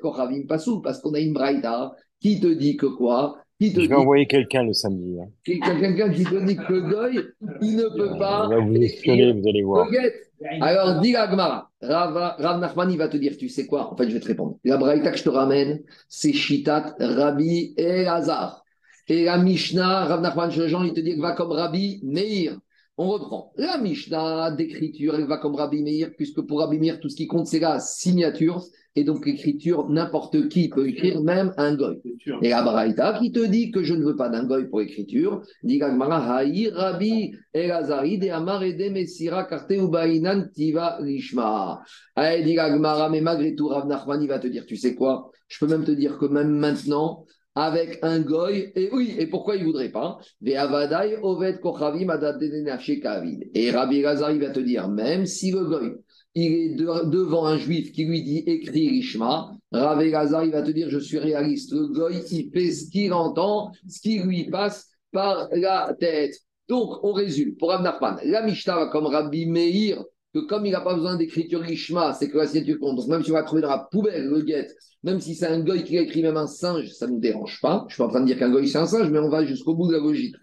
kochavim 0.00 0.46
pasou, 0.48 0.80
parce 0.80 1.00
qu'on 1.00 1.12
a 1.14 1.20
une 1.20 1.34
braïda 1.34 1.92
qui 2.20 2.40
te 2.40 2.46
dit 2.46 2.76
que 2.76 2.86
quoi? 2.86 3.36
Qui 3.60 3.72
te 3.74 3.76
Je 3.76 3.82
dit 3.82 3.88
vais 3.88 3.94
envoyer 3.94 4.26
quelqu'un 4.26 4.64
le 4.64 4.72
samedi. 4.72 5.18
hein. 5.20 5.28
quelqu'un 5.44 6.10
qui 6.10 6.24
te 6.24 6.44
dit 6.46 6.56
que 6.56 6.72
le 6.72 6.80
goy, 6.80 7.20
il 7.60 7.76
ne 7.76 7.88
peut 7.94 8.16
pas. 8.18 8.48
Vous 8.58 8.74
espionner, 8.76 9.32
vous 9.32 9.46
allez 9.46 9.62
voir. 9.62 9.86
Alors, 10.62 11.00
dis 11.00 11.12
la 11.12 11.30
Gemara, 11.30 11.70
Rav, 11.82 12.14
Rav 12.38 12.60
Nachman, 12.60 12.90
il 12.90 12.96
va 12.96 13.08
te 13.08 13.18
dire, 13.18 13.36
tu 13.36 13.50
sais 13.50 13.66
quoi? 13.66 13.92
En 13.92 13.96
fait, 13.96 14.08
je 14.08 14.14
vais 14.14 14.20
te 14.20 14.28
répondre. 14.28 14.56
La 14.64 14.78
braïta 14.78 15.10
que 15.10 15.18
je 15.18 15.24
te 15.24 15.28
ramène, 15.28 15.80
c'est 16.08 16.32
Shitat, 16.32 16.94
Rabbi 16.98 17.74
et 17.76 18.06
Hazar. 18.06 18.64
Et 19.08 19.24
la 19.24 19.36
Mishnah, 19.36 20.06
Rav 20.06 20.22
Nachman, 20.22 20.50
Jean, 20.50 20.82
il 20.84 20.94
te 20.94 21.00
dit, 21.00 21.16
va 21.16 21.32
comme 21.32 21.50
Rabbi 21.52 22.00
Meir. 22.02 22.56
On 23.02 23.08
reprend. 23.08 23.50
La 23.56 23.78
Mishnah 23.78 24.50
d'écriture, 24.50 25.14
elle 25.14 25.26
va 25.26 25.38
comme 25.38 25.54
Rabbi 25.54 25.82
Meir, 25.82 26.10
puisque 26.18 26.42
pour 26.42 26.60
Rabbi 26.60 26.78
Meir, 26.78 27.00
tout 27.00 27.08
ce 27.08 27.16
qui 27.16 27.26
compte, 27.26 27.46
c'est 27.46 27.58
la 27.58 27.80
signature. 27.80 28.62
Et 28.94 29.04
donc, 29.04 29.24
l'écriture, 29.24 29.88
n'importe 29.88 30.50
qui 30.50 30.68
peut 30.68 30.86
écrire, 30.86 31.22
même 31.22 31.54
un 31.56 31.76
goy. 31.76 31.98
Et 32.42 32.50
la 32.50 32.60
Braïta 32.60 33.18
qui 33.18 33.32
te 33.32 33.42
dit 33.42 33.70
que 33.70 33.82
je 33.82 33.94
ne 33.94 34.04
veux 34.04 34.16
pas 34.16 34.28
d'un 34.28 34.44
goy 34.44 34.68
pour 34.68 34.80
l'écriture, 34.80 35.40
dit 35.62 35.78
Gagmara, 35.78 36.36
Haï, 36.36 36.68
Rabbi, 36.68 37.32
Elazari, 37.54 38.18
de 38.18 38.28
Amar, 38.28 38.60
de 38.60 38.90
Messira, 38.90 39.44
Karte, 39.44 39.70
Ubainan, 39.70 40.48
Tiva, 40.54 40.98
Rishma. 41.00 41.80
Allez, 42.16 42.44
dit 42.44 42.52
Gagmara, 42.52 43.08
mais 43.08 43.22
malgré 43.22 43.54
tout, 43.54 43.68
Rav 43.68 43.86
Nachman, 43.86 44.20
il 44.20 44.28
va 44.28 44.38
te 44.38 44.46
dire, 44.46 44.66
tu 44.66 44.76
sais 44.76 44.94
quoi? 44.94 45.30
Je 45.48 45.58
peux 45.58 45.70
même 45.70 45.84
te 45.84 45.92
dire 45.92 46.18
que 46.18 46.26
même 46.26 46.50
maintenant, 46.50 47.24
avec 47.54 47.98
un 48.02 48.20
goy. 48.20 48.72
Et 48.74 48.90
oui, 48.92 49.14
et 49.18 49.26
pourquoi 49.26 49.56
il 49.56 49.62
ne 49.62 49.66
voudrait 49.66 49.90
pas 49.90 50.18
Et 50.42 50.58
Rabbi 53.70 54.02
Lazar, 54.02 54.34
va 54.34 54.50
te 54.50 54.60
dire, 54.60 54.88
même 54.88 55.26
si 55.26 55.50
le 55.50 55.64
goy, 55.64 55.92
il 56.34 56.52
est 56.52 56.74
devant 56.76 57.46
un 57.46 57.58
juif 57.58 57.92
qui 57.92 58.04
lui 58.04 58.22
dit 58.22 58.44
écrit 58.46 58.88
Rishma, 58.88 59.52
Rabbi 59.72 60.10
Lazar, 60.10 60.46
va 60.46 60.62
te 60.62 60.70
dire, 60.70 60.88
je 60.90 60.98
suis 60.98 61.18
réaliste. 61.18 61.72
Le 61.72 61.88
goy, 61.88 62.22
il 62.30 62.50
fait 62.50 62.70
ce 62.70 62.90
qu'il 62.90 63.12
entend, 63.12 63.72
ce 63.88 64.00
qui 64.00 64.20
lui 64.20 64.48
passe 64.50 64.88
par 65.12 65.48
la 65.52 65.94
tête. 65.98 66.34
Donc, 66.68 67.02
on 67.02 67.12
résume. 67.12 67.56
Pour 67.56 67.72
Abnachman, 67.72 68.18
la 68.24 68.42
Mishnah 68.42 68.86
comme 68.92 69.06
Rabbi 69.06 69.46
Meir, 69.46 70.04
que 70.34 70.40
comme 70.40 70.66
il 70.66 70.72
n'a 70.72 70.80
pas 70.80 70.94
besoin 70.94 71.16
d'écriture 71.16 71.60
Rishma, 71.60 72.14
c'est 72.14 72.30
que 72.30 72.38
la 72.38 72.46
signature 72.46 72.78
compte. 72.78 72.96
Donc, 72.96 73.08
même 73.08 73.24
si 73.24 73.30
on 73.30 73.34
va 73.34 73.42
trouver 73.42 73.62
dans 73.62 73.70
la 73.70 73.88
poubelle 73.90 74.26
le 74.26 74.42
guette, 74.42 74.74
même 75.02 75.20
si 75.20 75.34
c'est 75.34 75.46
un 75.46 75.60
goy 75.60 75.82
qui 75.82 75.98
a 75.98 76.02
écrit 76.02 76.22
même 76.22 76.36
un 76.36 76.46
singe, 76.46 76.88
ça 76.92 77.06
ne 77.06 77.12
nous 77.12 77.20
dérange 77.20 77.60
pas. 77.60 77.80
Je 77.80 77.84
ne 77.84 77.88
suis 77.90 77.98
pas 77.98 78.06
en 78.06 78.10
train 78.10 78.20
de 78.20 78.26
dire 78.26 78.38
qu'un 78.38 78.50
goy 78.50 78.68
c'est 78.68 78.78
un 78.78 78.86
singe, 78.86 79.10
mais 79.10 79.18
on 79.18 79.28
va 79.28 79.44
jusqu'au 79.44 79.74
bout 79.74 79.88
de 79.88 79.94
la 79.94 79.98
logique. 79.98 80.36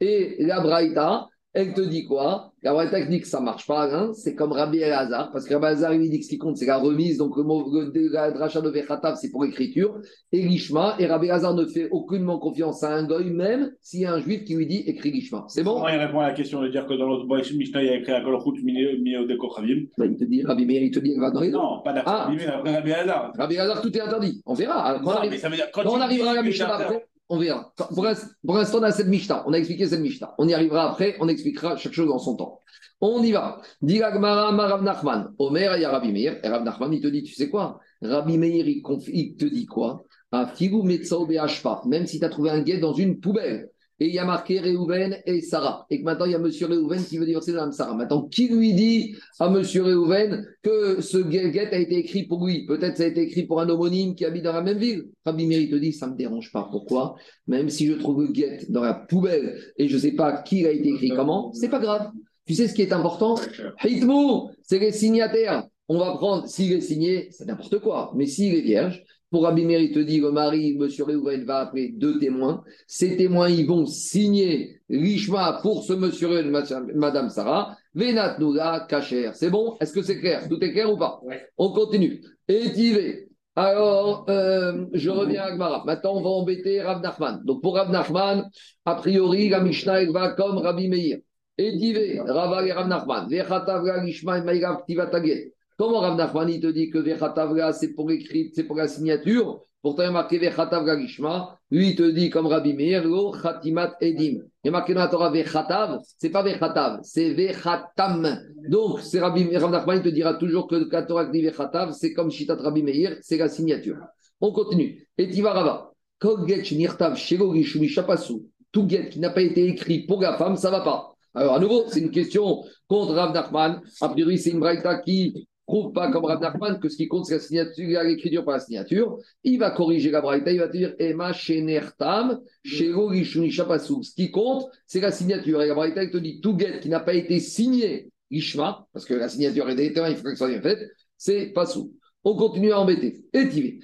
Et 0.00 0.36
la 0.40 0.60
Braïta, 0.60 1.28
elle 1.52 1.74
te 1.74 1.80
dit 1.80 2.04
quoi? 2.04 2.52
La 2.62 2.72
Braïta 2.74 3.00
dit 3.06 3.20
que 3.20 3.26
ça 3.26 3.40
ne 3.40 3.46
marche 3.46 3.66
pas, 3.66 3.88
hein 3.92 4.12
c'est 4.12 4.34
comme 4.34 4.52
Rabbi 4.52 4.78
El-Hazar, 4.78 5.30
parce 5.32 5.46
que 5.46 5.54
Rabbi 5.54 5.66
El-Hazar, 5.66 5.94
il 5.94 6.10
dit 6.10 6.18
que 6.18 6.24
ce 6.24 6.30
qui 6.30 6.38
compte, 6.38 6.56
c'est 6.58 6.66
la 6.66 6.76
remise, 6.78 7.16
donc 7.16 7.36
le 7.36 7.42
mot 7.42 7.64
de 7.70 8.12
la 8.12 8.30
dracha 8.30 8.60
de 8.60 8.68
Vechatav, 8.68 9.16
c'est 9.16 9.30
pour 9.30 9.44
l'écriture, 9.44 9.98
et 10.30 10.42
l'Ishma, 10.42 10.96
et 10.98 11.06
Rabbi 11.06 11.26
El-Hazar 11.26 11.54
ne 11.54 11.64
fait 11.64 11.88
aucunement 11.90 12.38
confiance 12.38 12.82
à 12.84 12.94
un 12.94 13.04
goy, 13.06 13.30
même 13.30 13.70
s'il 13.80 14.00
y 14.00 14.04
a 14.04 14.12
un 14.12 14.20
juif 14.20 14.44
qui 14.44 14.54
lui 14.54 14.66
dit 14.66 14.84
écrit 14.86 15.10
l'Ishma. 15.10 15.44
C'est 15.48 15.62
bon? 15.64 15.82
Il 15.88 15.96
répond 15.96 16.20
à 16.20 16.28
la 16.28 16.34
question 16.34 16.60
de 16.62 16.68
dire 16.68 16.86
que 16.86 16.94
dans 16.94 17.06
l'autre 17.06 17.26
Mishnah, 17.56 17.82
il 17.82 17.86
y 17.86 17.90
a 17.90 17.96
écrit 17.96 18.12
à 18.12 18.20
Kolchut 18.20 18.62
Mineo 18.62 19.24
de 19.26 19.36
Kochavim. 19.36 19.86
Bah, 19.96 20.04
il 20.06 20.16
te 20.16 20.24
dit, 20.24 20.42
Rabbi 20.44 20.66
Meir, 20.66 20.82
il 20.82 20.90
te 20.90 21.00
dit, 21.00 21.16
va 21.18 21.30
dans 21.30 21.40
les 21.40 21.50
Non, 21.50 21.80
pas 21.82 21.92
d'accord. 21.94 22.12
Ah. 22.14 22.24
Rabbi 22.64 22.90
El-Hazar. 22.90 23.32
Rabbi 23.38 23.54
El-Hazar, 23.54 23.80
tout 23.82 23.96
est 23.96 24.00
interdit. 24.00 24.42
On 24.44 24.54
verra. 24.54 25.00
Quand 25.02 25.10
on 25.10 25.14
arrive- 25.14 25.30
mais 25.30 25.38
ça 25.38 25.48
veut 25.48 25.56
dire 25.56 25.68
quand 25.72 25.82
quand 25.82 25.94
on 25.94 25.96
tu- 25.96 26.02
arrivera 26.02 26.30
à 26.32 26.34
la 26.34 26.42
Mishnah 26.42 26.74
après, 26.76 27.06
on 27.30 27.38
verra. 27.38 27.72
Pour 27.94 28.04
l'inst- 28.04 28.26
pour 28.44 28.56
l'instant, 28.56 28.78
on 28.78 28.82
a 28.82 28.92
cette 28.92 29.06
Mishnah. 29.06 29.44
On 29.46 29.52
a 29.52 29.58
expliqué 29.58 29.86
cette 29.86 30.00
Mishnah. 30.00 30.34
On 30.36 30.46
y 30.48 30.52
arrivera 30.52 30.90
après. 30.90 31.16
On 31.20 31.28
expliquera 31.28 31.76
chaque 31.76 31.92
chose 31.92 32.10
en 32.10 32.18
son 32.18 32.36
temps. 32.36 32.60
On 33.00 33.22
y 33.22 33.32
va. 33.32 33.62
Dit 33.80 34.02
Agmara, 34.02 34.50
Rav 34.50 34.82
Nachman. 34.82 35.32
Omer, 35.38 35.72
a 35.72 35.90
Rabbi 35.90 36.12
Meir. 36.12 36.38
Et 36.44 36.48
Rav 36.48 36.64
Nachman, 36.64 36.92
il 36.92 37.00
te 37.00 37.06
dit, 37.06 37.22
tu 37.22 37.34
sais 37.34 37.48
quoi? 37.48 37.80
Rabbi 38.02 38.36
Meir, 38.36 38.68
il, 38.68 39.36
te 39.36 39.44
dit 39.46 39.66
quoi? 39.66 40.04
Même 40.32 42.06
si 42.06 42.18
tu 42.18 42.24
as 42.24 42.28
trouvé 42.28 42.50
un 42.50 42.60
guet 42.60 42.78
dans 42.78 42.92
une 42.92 43.20
poubelle. 43.20 43.70
Et 44.00 44.06
il 44.06 44.14
y 44.14 44.18
a 44.18 44.24
marqué 44.24 44.60
Réhouven 44.60 45.18
et 45.26 45.42
Sarah. 45.42 45.86
Et 45.90 46.00
que 46.00 46.04
maintenant, 46.04 46.24
il 46.24 46.32
y 46.32 46.34
a 46.34 46.38
monsieur 46.38 46.66
Réhouven 46.66 47.04
qui 47.04 47.18
veut 47.18 47.26
divorcer 47.26 47.52
de 47.52 47.56
Mme 47.56 47.72
Sarah. 47.72 47.94
Maintenant, 47.94 48.22
qui 48.22 48.48
lui 48.48 48.72
dit 48.72 49.14
à 49.38 49.50
monsieur 49.50 49.82
Réhouven 49.82 50.46
que 50.62 51.02
ce 51.02 51.18
guet 51.18 51.68
a 51.70 51.78
été 51.78 51.98
écrit 51.98 52.24
pour 52.26 52.46
lui? 52.46 52.64
Peut-être 52.64 52.96
ça 52.96 53.02
a 53.04 53.06
été 53.06 53.20
écrit 53.20 53.42
pour 53.44 53.60
un 53.60 53.68
homonyme 53.68 54.14
qui 54.14 54.24
habite 54.24 54.44
dans 54.44 54.54
la 54.54 54.62
même 54.62 54.78
ville. 54.78 55.04
Rabbi 55.26 55.46
Meir, 55.46 55.60
il 55.60 55.70
te 55.70 55.76
dit, 55.76 55.92
ça 55.92 56.06
ne 56.06 56.12
me 56.12 56.16
dérange 56.16 56.50
pas. 56.50 56.66
Pourquoi? 56.70 57.16
Même 57.46 57.68
si 57.68 57.86
je 57.86 57.92
trouve 57.92 58.22
le 58.22 58.28
guet 58.28 58.64
dans 58.70 58.82
la 58.82 58.94
poubelle 58.94 59.60
et 59.76 59.86
je 59.86 59.94
ne 59.94 60.00
sais 60.00 60.12
pas 60.12 60.40
qui 60.42 60.66
a 60.66 60.70
été 60.70 60.88
écrit 60.88 61.10
comment, 61.10 61.52
c'est 61.52 61.68
pas 61.68 61.78
grave. 61.78 62.10
Tu 62.46 62.54
sais 62.54 62.68
ce 62.68 62.74
qui 62.74 62.82
est 62.82 62.92
important? 62.92 63.36
Hitmou, 63.84 64.50
c'est 64.62 64.78
les 64.78 64.92
signataires. 64.92 65.66
On 65.88 65.98
va 65.98 66.12
prendre, 66.12 66.46
s'il 66.46 66.72
est 66.72 66.80
signé, 66.80 67.28
c'est 67.32 67.44
n'importe 67.44 67.80
quoi. 67.80 68.12
Mais 68.16 68.26
s'il 68.26 68.54
est 68.54 68.62
vierge, 68.62 69.04
pour 69.30 69.44
Rabbi 69.44 69.64
Meir, 69.64 69.80
il 69.80 69.92
te 69.92 70.00
dit, 70.00 70.20
le 70.20 70.32
mari, 70.32 70.76
monsieur 70.76 71.04
Réhouven, 71.04 71.44
va 71.44 71.60
appeler 71.60 71.94
deux 71.96 72.18
témoins. 72.18 72.62
Ces 72.86 73.16
témoins, 73.16 73.48
ils 73.48 73.66
vont 73.66 73.86
signer 73.86 74.80
l'ishma 74.88 75.60
pour 75.62 75.84
ce 75.84 75.92
monsieur 75.92 76.28
Réhouven, 76.28 76.94
madame 76.94 77.30
Sarah. 77.30 77.76
Venat 77.94 78.38
Noula, 78.38 78.86
Kacher. 78.88 79.30
C'est 79.34 79.50
bon? 79.50 79.76
Est-ce 79.80 79.92
que 79.92 80.02
c'est 80.02 80.18
clair? 80.18 80.48
Tout 80.48 80.62
est 80.62 80.72
clair 80.72 80.92
ou 80.92 80.96
pas? 80.96 81.20
Ouais. 81.22 81.46
On 81.56 81.72
continue. 81.72 82.20
Étivé. 82.48 83.28
Alors, 83.56 84.26
euh, 84.30 84.86
je 84.92 85.10
reviens 85.10 85.42
à 85.42 85.52
Gmara. 85.52 85.84
Maintenant, 85.84 86.16
on 86.16 86.22
va 86.22 86.30
embêter 86.30 86.80
Rav 86.80 87.02
Nachman. 87.02 87.42
Donc, 87.44 87.62
pour 87.62 87.74
Rav 87.74 87.90
Nachman, 87.90 88.48
a 88.84 88.94
priori, 88.94 89.48
la 89.48 89.60
Mishnah, 89.60 90.02
elle 90.02 90.12
va 90.12 90.32
comme 90.32 90.58
Rabbi 90.58 90.88
Meir. 90.88 91.18
Étivé, 91.58 92.20
Rava 92.20 92.64
et 92.66 92.72
Rav 92.72 92.88
Nachman. 92.88 93.28
Vechatavra, 93.28 94.04
Lishma, 94.04 94.38
et 94.38 94.42
Maïrav, 94.42 94.84
Tivatagé. 94.86 95.52
Comment 95.80 96.00
Rav 96.00 96.14
Nachman, 96.14 96.60
te 96.60 96.66
dit 96.66 96.90
que 96.90 96.98
Vechatavra, 96.98 97.72
c'est 97.72 97.94
pour 97.94 98.06
l'écrit, 98.06 98.50
c'est 98.54 98.64
pour 98.64 98.76
la 98.76 98.86
signature? 98.86 99.62
Pourtant, 99.80 100.02
il 100.02 100.06
y 100.06 100.08
a 100.08 100.12
marqué 100.12 100.36
Vechatavra, 100.36 100.94
Lishma. 100.94 101.58
Lui, 101.70 101.92
il 101.92 101.96
te 101.96 102.02
dit 102.02 102.28
comme 102.28 102.48
Rabbi 102.48 102.74
Meir, 102.74 103.02
Lo, 103.02 103.30
Khatimat, 103.30 103.96
Edim. 104.02 104.42
Il 104.62 104.66
y 104.66 104.68
a 104.68 104.72
marqué 104.72 104.92
dans 104.92 105.00
la 105.00 105.08
Torah 105.08 105.30
Vechatav, 105.30 106.00
c'est 106.18 106.28
pas 106.28 106.42
Vechatav, 106.42 107.00
c'est 107.02 107.32
Vechatam. 107.32 108.28
Donc, 108.68 109.00
c'est 109.00 109.20
Rabbi 109.20 109.56
Rav 109.56 109.70
Nachman, 109.70 110.02
te 110.02 110.10
dira 110.10 110.34
toujours 110.34 110.66
que 110.66 110.86
la 110.92 111.02
Torah 111.02 111.24
dit 111.24 111.40
Vechatav, 111.40 111.92
c'est 111.92 112.12
comme 112.12 112.30
Shitat 112.30 112.56
Rabbi 112.56 112.82
Meir, 112.82 113.16
c'est 113.22 113.38
la 113.38 113.48
signature. 113.48 113.96
On 114.38 114.52
continue. 114.52 115.08
Et 115.16 115.30
Tivarava. 115.30 115.92
Kol 116.18 116.46
get 116.46 116.70
nirtav 116.76 117.16
shelo 117.16 117.52
rishumi 117.52 117.88
shapasu. 117.88 118.34
Tout 118.70 118.86
get 118.86 119.08
qui 119.08 119.18
n'a 119.18 119.30
pas 119.30 119.40
été 119.40 119.64
écrit 119.64 120.00
pour 120.00 120.20
la 120.20 120.36
femme, 120.36 120.56
ça 120.56 120.70
va 120.70 120.82
pas. 120.82 121.14
Alors, 121.34 121.54
à 121.54 121.58
nouveau, 121.58 121.84
c'est 121.86 122.00
une 122.00 122.10
question 122.10 122.64
contre 122.86 123.14
Rav 123.14 123.32
Nachman. 123.32 123.80
A 124.02 124.08
priori, 124.10 124.36
c'est 124.36 124.50
une 124.50 124.60
braïta 124.60 124.98
qui 124.98 125.46
prouve 125.70 125.92
pas 125.92 126.10
comme 126.10 126.24
Rav 126.24 126.40
Nachman 126.40 126.80
que 126.80 126.88
ce 126.88 126.96
qui 126.96 127.06
compte, 127.06 127.26
c'est 127.26 127.34
la 127.34 127.40
signature, 127.40 128.02
l'écriture 128.02 128.44
par 128.44 128.54
la 128.54 128.60
signature. 128.60 129.18
Il 129.44 129.58
va 129.58 129.70
corriger 129.70 130.10
la 130.10 130.20
braïta, 130.20 130.50
il 130.50 130.58
va 130.58 130.66
te 130.66 130.76
dire 130.76 130.94
Ema 130.98 131.32
shenertam 131.32 132.40
shapasu. 132.64 134.02
Ce 134.02 134.14
qui 134.14 134.30
compte, 134.30 134.66
c'est 134.86 135.00
la 135.00 135.12
signature. 135.12 135.62
Et 135.62 135.68
la 135.68 135.74
braïta, 135.74 136.02
il 136.02 136.10
te 136.10 136.18
dit 136.18 136.40
tout 136.40 136.58
get 136.58 136.80
qui 136.80 136.88
n'a 136.88 137.00
pas 137.00 137.14
été 137.14 137.38
signé, 137.38 138.10
Ishma, 138.30 138.88
parce 138.92 139.04
que 139.04 139.14
la 139.14 139.28
signature 139.28 139.70
est 139.70 139.76
des 139.76 139.86
il 139.86 140.16
faut 140.16 140.24
que 140.24 140.30
ça 140.30 140.36
soit 140.36 140.48
bien 140.48 140.60
faite, 140.60 140.80
c'est 141.16 141.46
pas 141.46 141.66
sous. 141.66 141.94
On 142.24 142.34
continue 142.34 142.72
à 142.72 142.80
embêter. 142.80 143.24
Étivé. 143.32 143.80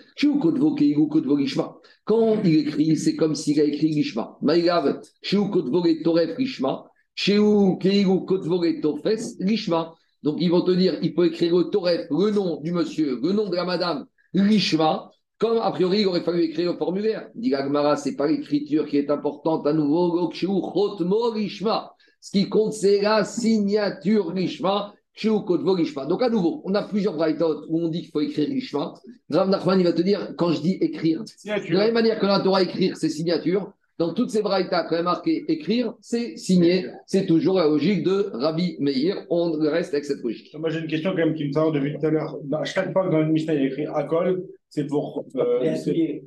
Quand 2.04 2.36
il 2.44 2.56
écrit, 2.56 2.96
c'est 2.96 3.16
comme 3.16 3.34
s'il 3.34 3.60
a 3.60 3.64
écrit 3.64 3.88
Lishma. 3.88 4.36
Maïgav, 4.42 5.00
Shiu 5.22 5.50
Kotvore 5.50 5.88
Toref 6.04 6.36
Lishma, 6.36 6.84
Shiu 7.14 7.78
Keigu 7.80 8.26
Kotvore 8.26 8.80
Tofes 8.82 9.38
Lishma. 9.40 9.94
Donc 10.26 10.38
ils 10.40 10.50
vont 10.50 10.62
te 10.62 10.72
dire, 10.72 10.98
il 11.02 11.14
peut 11.14 11.26
écrire 11.26 11.56
le 11.56 11.70
Toref, 11.70 12.08
le 12.10 12.30
nom 12.32 12.60
du 12.60 12.72
monsieur, 12.72 13.20
le 13.22 13.30
nom 13.30 13.48
de 13.48 13.54
la 13.54 13.64
madame, 13.64 14.06
Lishma, 14.34 15.08
comme 15.38 15.58
a 15.58 15.70
priori 15.70 16.00
il 16.00 16.06
aurait 16.08 16.22
fallu 16.22 16.42
écrire 16.42 16.72
le 16.72 16.76
formulaire. 16.76 17.28
Dit 17.36 17.50
Gagmara, 17.50 17.96
c'est 17.96 18.16
pas 18.16 18.26
l'écriture 18.26 18.86
qui 18.86 18.96
est 18.96 19.08
importante 19.08 19.64
à 19.68 19.72
nouveau. 19.72 20.28
Ce 20.32 22.30
qui 22.32 22.48
compte, 22.48 22.72
c'est 22.72 23.02
la 23.02 23.22
signature 23.24 24.32
Lishma. 24.32 24.94
Donc 25.22 26.22
à 26.22 26.28
nouveau, 26.28 26.60
on 26.64 26.74
a 26.74 26.82
plusieurs 26.82 27.14
braïtot 27.14 27.64
où 27.68 27.84
on 27.84 27.88
dit 27.88 28.02
qu'il 28.02 28.10
faut 28.10 28.20
écrire 28.20 28.48
Lishma. 28.48 28.94
Rav 29.30 29.48
Nachman, 29.48 29.78
il 29.78 29.84
va 29.84 29.92
te 29.92 30.02
dire, 30.02 30.34
quand 30.36 30.50
je 30.50 30.60
dis 30.60 30.72
écrire, 30.80 31.22
de 31.22 31.72
la 31.72 31.84
même 31.84 31.94
manière 31.94 32.18
que 32.18 32.26
la 32.26 32.40
Torah 32.40 32.62
écrire, 32.62 32.96
c'est 32.96 33.10
signature. 33.10 33.72
Dans 33.98 34.12
toutes 34.12 34.30
ces 34.30 34.42
braïtas, 34.42 34.84
quand 34.84 35.02
marqué 35.02 35.44
écrire, 35.48 35.94
c'est 36.00 36.36
signé. 36.36 36.86
C'est 37.06 37.24
toujours 37.26 37.56
la 37.56 37.66
logique 37.66 38.02
de 38.04 38.28
Rabbi 38.34 38.76
Meir. 38.78 39.24
On 39.30 39.52
reste 39.52 39.94
avec 39.94 40.04
cette 40.04 40.22
logique. 40.22 40.54
Moi, 40.58 40.68
j'ai 40.68 40.80
une 40.80 40.86
question 40.86 41.10
quand 41.12 41.16
même 41.16 41.34
qui 41.34 41.46
me 41.48 41.52
sort 41.52 41.72
depuis 41.72 41.94
tout 41.98 42.04
à 42.06 42.10
l'heure. 42.10 42.36
Dans- 42.44 42.62
chaque 42.64 42.92
fois 42.92 43.06
que 43.06 43.12
dans 43.12 43.22
une 43.22 43.32
Mishnah, 43.32 43.54
il 43.54 43.60
y 43.60 43.64
a 43.64 43.66
écrit 43.68 43.86
Akol, 43.86 44.44
c'est 44.68 44.86
pour. 44.86 45.24
euh, 45.36 45.60
les. 45.92 46.24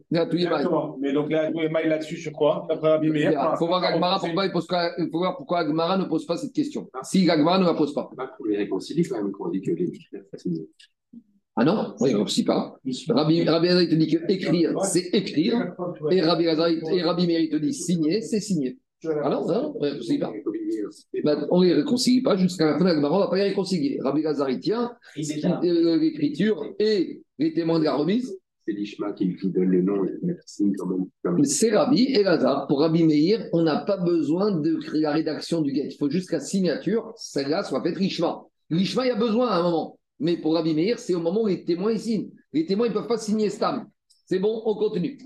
Mais 0.99 1.13
donc 1.13 1.29
là, 1.29 1.51
tous 1.51 1.59
les 1.59 1.69
mailles 1.69 1.89
là-dessus, 1.89 2.17
sur 2.17 2.31
quoi? 2.31 2.65
D'après 2.67 2.89
Rabbi 2.89 3.09
Meir. 3.11 3.31
Il 3.53 3.57
faut 3.59 3.67
voir 3.67 3.81
Agmara 3.83 4.19
pourquoi 4.19 4.45
il 4.47 4.51
pose 4.51 4.65
pas- 4.67 4.91
il 4.97 5.09
faut 5.11 5.19
voir 5.19 5.37
pourquoi 5.37 5.59
Agmara 5.59 5.97
ne 5.99 6.05
pose 6.05 6.25
pas 6.25 6.37
cette 6.37 6.53
question. 6.53 6.89
Si 7.03 7.29
Agmara 7.29 7.59
ne 7.59 7.65
la 7.65 7.75
pose 7.75 7.93
pas. 7.93 8.09
Pas 8.17 8.31
pour 8.35 8.47
les 8.47 8.57
réconcilier 8.57 9.03
quand 9.03 9.17
même, 9.21 9.31
quand 9.31 9.45
on 9.47 9.51
dit 9.51 9.61
que 9.61 9.69
les 9.71 9.85
Mishnah, 9.85 10.19
c'est 10.31 10.39
signé. 10.39 10.67
Ah 11.61 11.65
non, 11.65 11.93
oui, 11.99 12.15
on 12.15 12.23
ne 12.23 12.45
pas. 12.45 12.79
Rabbi, 13.09 13.43
Rabbi 13.43 13.67
Hazar, 13.67 13.81
il 13.81 13.89
te 13.89 13.95
dit 13.95 14.07
que 14.07 14.31
écrire, 14.31 14.79
c'est 14.85 15.09
écrire. 15.11 15.73
Et 16.09 16.21
Rabbi, 16.21 16.47
Hazar, 16.47 16.69
et 16.69 17.01
Rabbi 17.01 17.27
Meir, 17.27 17.49
te 17.51 17.57
dit 17.57 17.73
signer, 17.73 18.21
c'est 18.21 18.39
signer. 18.39 18.77
Ah 19.05 19.29
non, 19.29 19.45
non, 19.45 19.75
on 19.75 19.83
ne 19.83 19.89
réconcilie 19.89 20.19
pas. 20.19 20.31
On 21.51 21.59
ne 21.59 21.65
les 21.65 21.73
réconcilie 21.73 22.21
pas 22.21 22.37
jusqu'à 22.37 22.65
la 22.65 22.77
fin 22.77 22.85
de 22.85 23.01
la 23.01 23.11
on 23.11 23.15
ne 23.15 23.19
va 23.23 23.27
pas 23.27 23.35
les 23.35 23.49
réconcilier. 23.49 23.99
Rabbi 24.01 24.25
Hazar, 24.25 24.49
il 24.49 24.61
tient 24.61 24.93
là. 25.43 25.59
euh, 25.61 25.97
l'écriture 25.97 26.63
et 26.79 27.23
les 27.37 27.53
témoins 27.53 27.79
de 27.79 27.83
la 27.83 27.95
remise. 27.95 28.37
C'est 28.65 28.73
l'Ishma 28.73 29.11
qui, 29.11 29.35
qui 29.35 29.49
donne 29.49 29.69
le 29.69 29.81
nom 29.81 30.05
et 30.05 30.11
qui 30.11 30.33
signe 30.45 30.73
quand 30.77 30.85
même. 30.85 31.07
Comme... 31.25 31.43
C'est 31.43 31.75
Rabbi 31.75 32.05
et 32.05 32.23
Lazare. 32.23 32.67
Pour 32.67 32.79
Rabbi 32.79 33.03
Meir, 33.03 33.49
on 33.51 33.63
n'a 33.63 33.81
pas 33.81 33.97
besoin 33.97 34.51
de 34.57 34.75
créer 34.75 35.01
la 35.01 35.11
rédaction 35.11 35.61
du 35.61 35.73
guet. 35.73 35.89
Il 35.91 35.97
faut 35.97 36.09
juste 36.09 36.29
qu'à 36.29 36.39
signature, 36.39 37.11
celle-là 37.17 37.63
soit 37.63 37.83
faite 37.83 37.97
Rishma. 37.97 38.43
Rishma, 38.71 39.05
il 39.05 39.09
y 39.09 39.11
a 39.11 39.15
besoin 39.15 39.49
à 39.49 39.57
un 39.57 39.63
moment. 39.63 39.98
Mais 40.19 40.37
pour 40.37 40.55
Rabbi 40.55 40.73
Meir, 40.73 40.99
c'est 40.99 41.15
au 41.15 41.21
moment 41.21 41.43
où 41.43 41.47
les 41.47 41.63
témoins 41.63 41.97
signent. 41.97 42.29
Les 42.53 42.65
témoins, 42.65 42.87
ils 42.87 42.89
ne 42.89 42.95
peuvent 42.95 43.07
pas 43.07 43.17
signer 43.17 43.49
Stam. 43.49 43.87
C'est 44.25 44.39
bon, 44.39 44.61
on 44.65 44.75
continue. 44.75 45.17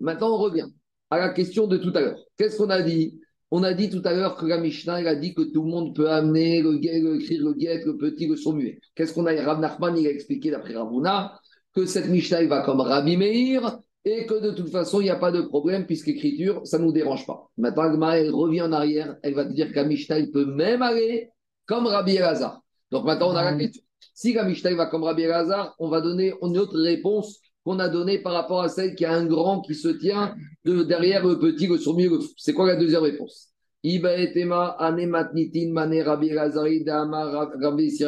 Maintenant, 0.00 0.34
on 0.34 0.38
revient 0.38 0.66
à 1.10 1.18
la 1.18 1.28
question 1.30 1.66
de 1.66 1.76
tout 1.76 1.92
à 1.94 2.00
l'heure. 2.00 2.18
Qu'est-ce 2.36 2.58
qu'on 2.58 2.70
a 2.70 2.82
dit? 2.82 3.18
On 3.50 3.62
a 3.62 3.72
dit 3.72 3.88
tout 3.88 4.02
à 4.04 4.12
l'heure 4.12 4.36
que 4.36 4.46
la 4.46 4.58
Mishnah, 4.58 5.00
elle 5.00 5.06
a 5.06 5.14
dit 5.14 5.32
que 5.32 5.42
tout 5.42 5.62
le 5.62 5.70
monde 5.70 5.94
peut 5.94 6.10
amener 6.10 6.60
le 6.60 6.76
guet, 6.78 7.00
le 7.00 7.18
le 7.18 7.52
guet, 7.54 7.84
le 7.84 7.96
petit, 7.96 8.26
le 8.26 8.36
son 8.36 8.54
muet. 8.54 8.80
Qu'est-ce 8.94 9.14
qu'on 9.14 9.26
a 9.26 9.42
Rav 9.42 9.60
Nachman, 9.60 9.96
il 9.96 10.06
a 10.06 10.10
expliqué 10.10 10.50
d'après 10.50 10.74
Ravuna 10.74 11.38
que 11.72 11.86
cette 11.86 12.08
Mishnah, 12.08 12.42
elle 12.42 12.48
va 12.48 12.62
comme 12.62 12.80
Rabbi 12.80 13.16
Meir 13.16 13.78
et 14.04 14.26
que 14.26 14.42
de 14.42 14.50
toute 14.50 14.70
façon, 14.70 15.00
il 15.00 15.04
n'y 15.04 15.10
a 15.10 15.16
pas 15.16 15.30
de 15.30 15.40
problème 15.40 15.86
puisque 15.86 16.08
l'écriture, 16.08 16.60
ça 16.64 16.78
ne 16.78 16.84
nous 16.84 16.92
dérange 16.92 17.26
pas. 17.26 17.48
Maintenant, 17.56 18.10
elle 18.10 18.30
revient 18.30 18.62
en 18.62 18.72
arrière, 18.72 19.16
elle 19.22 19.34
va 19.34 19.44
te 19.44 19.52
dire 19.52 19.72
que 19.72 19.80
Mishnah, 19.80 20.26
peut 20.32 20.46
même 20.46 20.82
aller 20.82 21.30
comme 21.66 21.86
Rabbi 21.86 22.16
Elazar. 22.16 22.63
Donc 22.94 23.04
maintenant, 23.06 23.32
on 23.32 23.36
a 23.36 23.42
la 23.42 23.56
question. 23.56 23.82
Si 24.14 24.34
la 24.34 24.44
Mishnah 24.44 24.76
va 24.76 24.86
comme 24.86 25.02
Rabbi 25.02 25.22
Elazar, 25.22 25.74
on 25.80 25.88
va 25.88 26.00
donner 26.00 26.32
une 26.42 26.56
autre 26.56 26.80
réponse 26.80 27.40
qu'on 27.64 27.80
a 27.80 27.88
donnée 27.88 28.20
par 28.20 28.34
rapport 28.34 28.60
à 28.60 28.68
celle 28.68 28.94
qui 28.94 29.04
a 29.04 29.12
un 29.12 29.26
grand 29.26 29.62
qui 29.62 29.74
se 29.74 29.88
tient 29.88 30.36
de, 30.64 30.84
derrière 30.84 31.26
le 31.26 31.40
petit, 31.40 31.66
le 31.66 31.76
sourd, 31.76 31.98
le 31.98 32.20
fou. 32.20 32.32
C'est 32.36 32.52
quoi 32.52 32.68
la 32.68 32.76
deuxième 32.76 33.02
réponse? 33.02 33.48
Iba 33.82 34.16
etema 34.16 34.76
anematnitin 34.78 35.72
mane 35.72 36.02
Rabbi 36.02 36.84
dama 36.84 37.48
Rabbi 37.50 38.04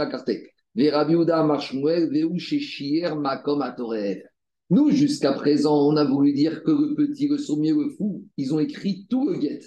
atorev. 3.63 4.23
Nous, 4.71 4.91
jusqu'à 4.91 5.33
présent, 5.33 5.89
on 5.89 5.97
a 5.97 6.05
voulu 6.05 6.33
dire 6.33 6.63
que 6.63 6.71
le 6.71 6.95
petit, 6.95 7.27
le 7.27 7.39
sourd, 7.39 7.61
le 7.61 7.89
fou, 7.99 8.25
ils 8.37 8.55
ont 8.55 8.61
écrit 8.61 9.05
tout 9.11 9.29
le 9.29 9.37
guet. 9.37 9.63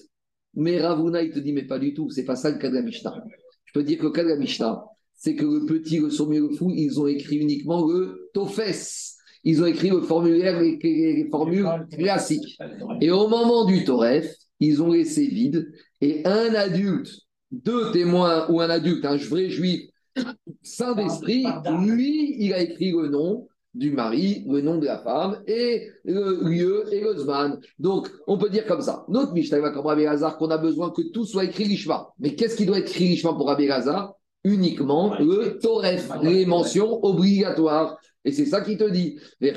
Mais 0.53 0.79
Ravuna, 0.79 1.21
il 1.21 1.31
te 1.33 1.39
dit, 1.39 1.51
mais 1.51 1.67
pas 1.67 1.77
du 1.77 1.93
tout, 1.93 2.09
c'est 2.09 2.23
pas 2.23 2.37
ça 2.37 2.51
le 2.51 2.57
cas 2.57 2.69
de 2.69 2.75
la 2.75 2.83
Mishnah. 2.83 3.21
Je 3.65 3.73
peux 3.73 3.83
dire 3.83 3.99
que 3.99 4.05
le 4.05 4.11
cas 4.11 4.23
de 4.23 4.29
la 4.29 4.37
Mishnah, 4.37 4.85
c'est 5.19 5.35
que 5.35 5.45
le 5.45 5.65
petit, 5.65 5.99
le 5.99 6.09
sourd, 6.09 6.31
le 6.31 6.49
fou, 6.49 6.71
ils 6.73 6.99
ont 6.99 7.05
écrit 7.05 7.35
uniquement 7.35 7.85
le 7.85 8.29
tofes. 8.33 9.15
Ils 9.43 9.61
ont 9.61 9.65
écrit 9.65 9.89
le 9.89 10.01
formulaire, 10.01 10.59
les, 10.61 10.77
les 10.81 11.27
formules 11.29 11.67
classiques. 11.91 12.57
Et 13.01 13.11
au 13.11 13.27
moment 13.27 13.65
du 13.65 13.83
Toref, 13.83 14.33
ils 14.59 14.81
ont 14.81 14.91
laissé 14.91 15.27
vide. 15.27 15.71
Et 16.01 16.25
un 16.25 16.53
adulte, 16.55 17.11
deux 17.51 17.91
témoins 17.91 18.49
ou 18.49 18.61
un 18.61 18.69
adulte, 18.69 19.05
un 19.05 19.17
vrai 19.17 19.49
juif, 19.49 19.89
saint 20.63 20.95
d'esprit, 20.95 21.45
lui, 21.81 22.35
il 22.39 22.53
a 22.53 22.61
écrit 22.61 22.91
le 22.91 23.09
nom 23.09 23.47
du 23.73 23.91
mari, 23.91 24.45
le 24.47 24.61
nom 24.61 24.77
de 24.77 24.85
la 24.85 24.99
femme, 24.99 25.41
et 25.47 25.89
le 26.03 26.49
lieu 26.49 26.85
et 26.91 27.01
le 27.01 27.15
zman. 27.17 27.59
Donc, 27.77 28.09
on 28.27 28.37
peut 28.37 28.49
dire 28.49 28.65
comme 28.65 28.81
ça. 28.81 29.05
Notre 29.09 29.33
Mishnah 29.33 29.59
va 29.59 29.71
comme 29.71 29.85
Rabbi 29.85 30.05
qu'on 30.37 30.49
a 30.49 30.57
besoin 30.57 30.91
que 30.91 31.01
tout 31.11 31.25
soit 31.25 31.45
écrit 31.45 31.65
l'ishma. 31.65 32.09
Mais 32.19 32.35
qu'est-ce 32.35 32.55
qui 32.55 32.65
doit 32.65 32.79
être 32.79 32.89
écrit 32.89 33.09
l'ishma 33.09 33.33
pour 33.33 33.47
Rabbi 33.47 33.67
Lazare 33.67 34.15
Uniquement 34.43 35.15
le 35.19 35.57
toref, 35.59 36.09
les 36.21 36.45
mentions 36.45 37.03
obligatoires. 37.03 37.97
Et 38.23 38.31
c'est 38.31 38.45
ça 38.45 38.61
qui 38.61 38.77
te 38.77 38.89
dit. 38.89 39.19
Je 39.41 39.51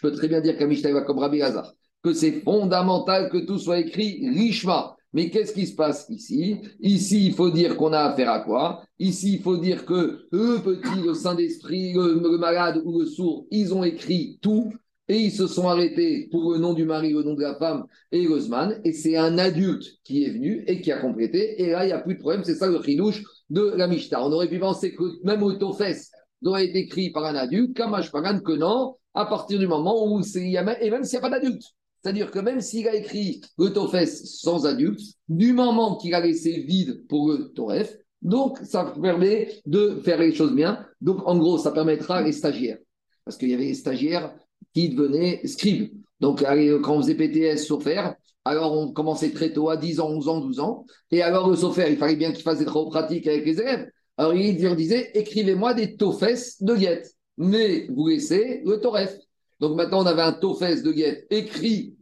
peux 0.00 0.12
très 0.12 0.28
bien 0.28 0.40
dire 0.40 0.56
comme 1.06 1.18
Rabbi 1.18 1.40
que 2.02 2.12
c'est 2.12 2.40
fondamental 2.42 3.30
que 3.30 3.38
tout 3.38 3.58
soit 3.58 3.80
écrit 3.80 4.18
l'ishma. 4.20 4.96
Mais 5.12 5.30
qu'est-ce 5.30 5.54
qui 5.54 5.66
se 5.66 5.74
passe 5.74 6.06
ici? 6.10 6.58
Ici, 6.80 7.26
il 7.26 7.32
faut 7.32 7.50
dire 7.50 7.76
qu'on 7.76 7.92
a 7.92 8.00
affaire 8.00 8.30
à 8.30 8.40
quoi? 8.40 8.82
Ici, 8.98 9.36
il 9.36 9.42
faut 9.42 9.56
dire 9.56 9.86
que 9.86 10.26
le 10.30 10.58
petit, 10.58 11.02
le 11.04 11.14
Saint-Esprit, 11.14 11.94
le, 11.94 12.20
le, 12.20 12.36
malade 12.38 12.82
ou 12.84 13.00
le 13.00 13.06
sourd, 13.06 13.46
ils 13.50 13.72
ont 13.72 13.82
écrit 13.82 14.38
tout 14.42 14.72
et 15.08 15.18
ils 15.18 15.32
se 15.32 15.46
sont 15.46 15.68
arrêtés 15.68 16.28
pour 16.30 16.52
le 16.52 16.58
nom 16.58 16.72
du 16.72 16.84
mari, 16.84 17.12
le 17.12 17.22
nom 17.22 17.34
de 17.34 17.42
la 17.42 17.54
femme 17.54 17.84
et 18.10 18.22
le 18.22 18.38
zman. 18.40 18.80
Et 18.84 18.92
c'est 18.92 19.16
un 19.16 19.38
adulte 19.38 19.84
qui 20.04 20.24
est 20.24 20.30
venu 20.30 20.64
et 20.66 20.80
qui 20.80 20.90
a 20.90 20.98
complété. 20.98 21.62
Et 21.62 21.70
là, 21.70 21.84
il 21.84 21.88
n'y 21.88 21.92
a 21.92 22.00
plus 22.00 22.14
de 22.14 22.20
problème. 22.20 22.42
C'est 22.44 22.56
ça 22.56 22.66
le 22.66 22.82
chilouche 22.82 23.22
de 23.48 23.72
la 23.76 23.86
Mishnah. 23.86 24.26
On 24.26 24.32
aurait 24.32 24.48
pu 24.48 24.58
penser 24.58 24.94
que 24.94 25.04
même 25.24 25.42
au 25.42 25.52
doit 26.42 26.62
être 26.62 26.76
écrit 26.76 27.10
par 27.10 27.24
un 27.24 27.34
adulte, 27.34 27.76
Kamash 27.76 28.10
Pagan, 28.10 28.40
que 28.40 28.52
non, 28.52 28.96
à 29.14 29.26
partir 29.26 29.58
du 29.58 29.66
moment 29.66 30.06
où 30.06 30.20
même, 30.34 30.76
et 30.80 30.90
même 30.90 31.04
s'il 31.04 31.18
n'y 31.18 31.24
a 31.24 31.28
pas 31.28 31.30
d'adulte. 31.30 31.62
C'est-à-dire 32.02 32.30
que 32.30 32.38
même 32.38 32.60
s'il 32.60 32.86
a 32.88 32.94
écrit 32.94 33.40
le 33.58 33.72
sans 34.06 34.66
adulte, 34.66 35.00
du 35.28 35.52
moment 35.52 35.96
qu'il 35.96 36.14
a 36.14 36.20
laissé 36.20 36.60
vide 36.60 37.06
pour 37.08 37.32
le 37.32 37.52
Toref, 37.52 37.96
donc 38.22 38.58
ça 38.58 38.92
permet 39.00 39.60
de 39.66 40.00
faire 40.04 40.18
les 40.18 40.32
choses 40.32 40.54
bien. 40.54 40.84
Donc 41.00 41.26
en 41.26 41.38
gros, 41.38 41.58
ça 41.58 41.72
permettra 41.72 42.22
les 42.22 42.32
stagiaires. 42.32 42.78
Parce 43.24 43.36
qu'il 43.36 43.48
y 43.48 43.54
avait 43.54 43.64
les 43.64 43.74
stagiaires 43.74 44.34
qui 44.76 44.90
devenaient 44.90 45.40
scribes. 45.46 45.90
Donc 46.20 46.44
quand 46.44 46.96
on 46.96 47.00
faisait 47.00 47.14
PTS 47.14 47.64
Sofer, 47.64 48.10
alors 48.44 48.76
on 48.76 48.92
commençait 48.92 49.30
très 49.30 49.50
tôt, 49.50 49.70
à 49.70 49.78
10 49.78 50.00
ans, 50.00 50.10
11 50.10 50.28
ans, 50.28 50.40
12 50.40 50.60
ans. 50.60 50.84
Et 51.10 51.22
alors 51.22 51.48
le 51.48 51.56
Sofer, 51.56 51.86
il 51.88 51.96
fallait 51.96 52.16
bien 52.16 52.30
qu'il 52.30 52.42
fasse 52.42 52.58
des 52.58 52.66
travaux 52.66 52.90
pratiques 52.90 53.26
avec 53.26 53.46
les 53.46 53.58
élèves. 53.58 53.90
Alors 54.18 54.34
il 54.34 54.62
leur 54.62 54.76
disait, 54.76 55.12
écrivez-moi 55.14 55.72
des 55.72 55.96
Tofes 55.96 56.60
de 56.60 56.74
guette, 56.74 57.10
mais 57.38 57.86
vous 57.88 58.08
laissez 58.08 58.60
le 58.66 58.78
Toref. 58.78 59.16
Donc 59.60 59.76
maintenant, 59.76 60.02
on 60.02 60.06
avait 60.06 60.20
un 60.20 60.32
Tofes 60.32 60.82
de 60.82 60.92
guette 60.92 61.26
écrit 61.30 61.94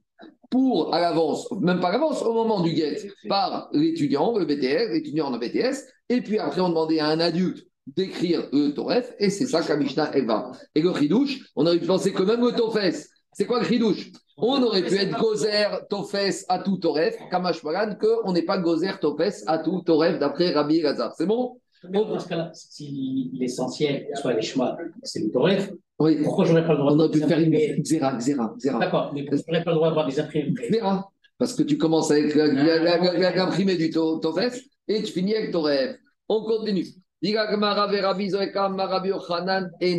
pour 0.50 0.92
à 0.92 1.00
l'avance, 1.00 1.48
même 1.52 1.78
pas 1.78 1.90
à 1.90 1.92
l'avance, 1.92 2.22
au 2.22 2.32
moment 2.32 2.60
du 2.60 2.72
guet, 2.72 3.08
par 3.28 3.68
l'étudiant, 3.72 4.36
le 4.36 4.46
BTS, 4.46 4.92
l'étudiant 4.92 5.26
en 5.26 5.38
BTS, 5.38 5.86
et 6.08 6.20
puis 6.20 6.38
après 6.38 6.60
on 6.60 6.70
demandait 6.70 6.98
à 6.98 7.06
un 7.06 7.20
adulte 7.20 7.66
d'écrire 7.86 8.48
le 8.52 8.70
Toref, 8.70 9.12
et 9.18 9.30
c'est 9.30 9.46
ça 9.46 9.62
qu'à 9.62 9.76
Mishnah 9.76 10.10
elle 10.14 10.26
va. 10.26 10.52
Et 10.74 10.82
le 10.82 10.90
Ridouche, 10.90 11.50
on 11.54 11.66
aurait 11.66 11.78
pu 11.78 11.86
penser 11.86 12.12
que 12.12 12.22
même 12.22 12.40
le 12.40 12.52
Tofes, 12.52 13.08
c'est 13.32 13.46
quoi 13.46 13.60
le 13.60 13.66
Ridouche 13.66 14.10
On 14.36 14.62
aurait 14.62 14.82
pu 14.82 14.94
être 14.94 15.18
Gozer 15.18 15.86
Tofes 15.90 16.44
à 16.48 16.58
tout 16.60 16.78
Toref, 16.78 17.16
Kamash 17.30 17.62
Magan, 17.62 17.96
qu'on 18.00 18.32
n'est 18.32 18.42
pas 18.42 18.58
Gozer 18.58 18.98
Tofes 19.00 19.42
à 19.46 19.58
tout 19.58 19.82
Toref 19.82 20.18
d'après 20.18 20.52
Rabbi 20.52 20.80
Lazar. 20.80 21.12
C'est 21.16 21.26
bon? 21.26 21.58
Dans 21.90 22.18
ce 22.18 22.28
cas-là, 22.28 22.50
si 22.54 23.30
l'essentiel 23.34 24.06
soit 24.14 24.32
les 24.32 24.40
chemins, 24.40 24.74
c'est 25.02 25.20
le 25.20 25.30
Toref, 25.30 25.70
oui. 25.98 26.16
Pourquoi 26.24 26.44
j'aurais 26.44 26.66
pas 26.66 26.72
le 26.72 26.78
droit 26.78 26.92
On 26.92 26.98
aurait 26.98 27.10
pu 27.10 27.20
faire 27.20 27.38
une 27.38 27.52
xéra, 27.82 28.16
xéra, 28.16 28.54
xéra. 28.58 28.78
D'accord, 28.80 29.12
mais 29.14 29.24
j'aurais 29.30 29.62
pas 29.62 29.70
le 29.70 29.76
droit 29.76 29.88
d'avoir 29.88 30.06
des 30.06 30.18
imprimés? 30.18 30.52
Xéra. 30.52 31.08
Parce 31.38 31.54
que 31.54 31.62
tu 31.62 31.78
commences 31.78 32.10
avec 32.10 32.34
l'imprimé 32.34 33.76
du 33.76 33.90
Tofes 33.90 34.60
et 34.88 35.02
tu 35.02 35.12
finis 35.12 35.34
avec 35.34 35.52
ton 35.52 35.62
rêve. 35.62 35.96
On 36.28 36.42
continue. 36.42 36.86
Viens 37.24 37.46
Rabbi 37.46 38.28
Zoeka, 38.28 38.68
non, 38.68 38.76
Rabbi 38.76 39.08
Yochanan, 39.08 39.70
il 39.80 39.96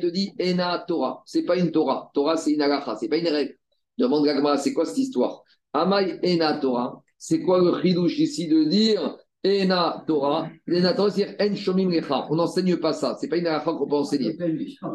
te 0.00 0.06
dit 0.06 0.32
Ena 0.40 0.84
Torah. 0.88 1.22
C'est 1.24 1.44
pas 1.44 1.56
une 1.56 1.70
Torah. 1.70 2.10
Torah, 2.12 2.36
c'est 2.36 2.50
une 2.50 2.62
agacha, 2.62 2.96
c'est 2.96 3.08
pas 3.08 3.18
une 3.18 3.28
règle. 3.28 3.54
Demande 3.98 4.24
Gagmara, 4.24 4.58
c'est 4.58 4.72
quoi 4.72 4.84
cette 4.84 4.98
histoire? 4.98 5.44
Amai 5.72 6.18
Ena 6.24 6.58
Torah. 6.58 7.04
C'est 7.18 7.40
quoi 7.40 7.60
le 7.60 7.80
chidouche 7.80 8.18
ici 8.18 8.48
de 8.48 8.64
dire 8.64 9.16
Ena 9.44 10.04
Torah. 10.06 10.50
Ena 10.68 10.92
Torah, 10.92 11.10
c'est 11.10 11.40
En 11.40 11.54
Shomim 11.54 11.90
Lecha. 11.90 12.26
On 12.30 12.36
n'enseigne 12.36 12.76
pas 12.76 12.92
ça. 12.92 13.16
C'est 13.20 13.28
pas 13.28 13.36
une 13.36 13.46
aracha 13.46 13.72
qu'on 13.72 13.86
peut 13.86 13.96
enseigner. 13.96 14.36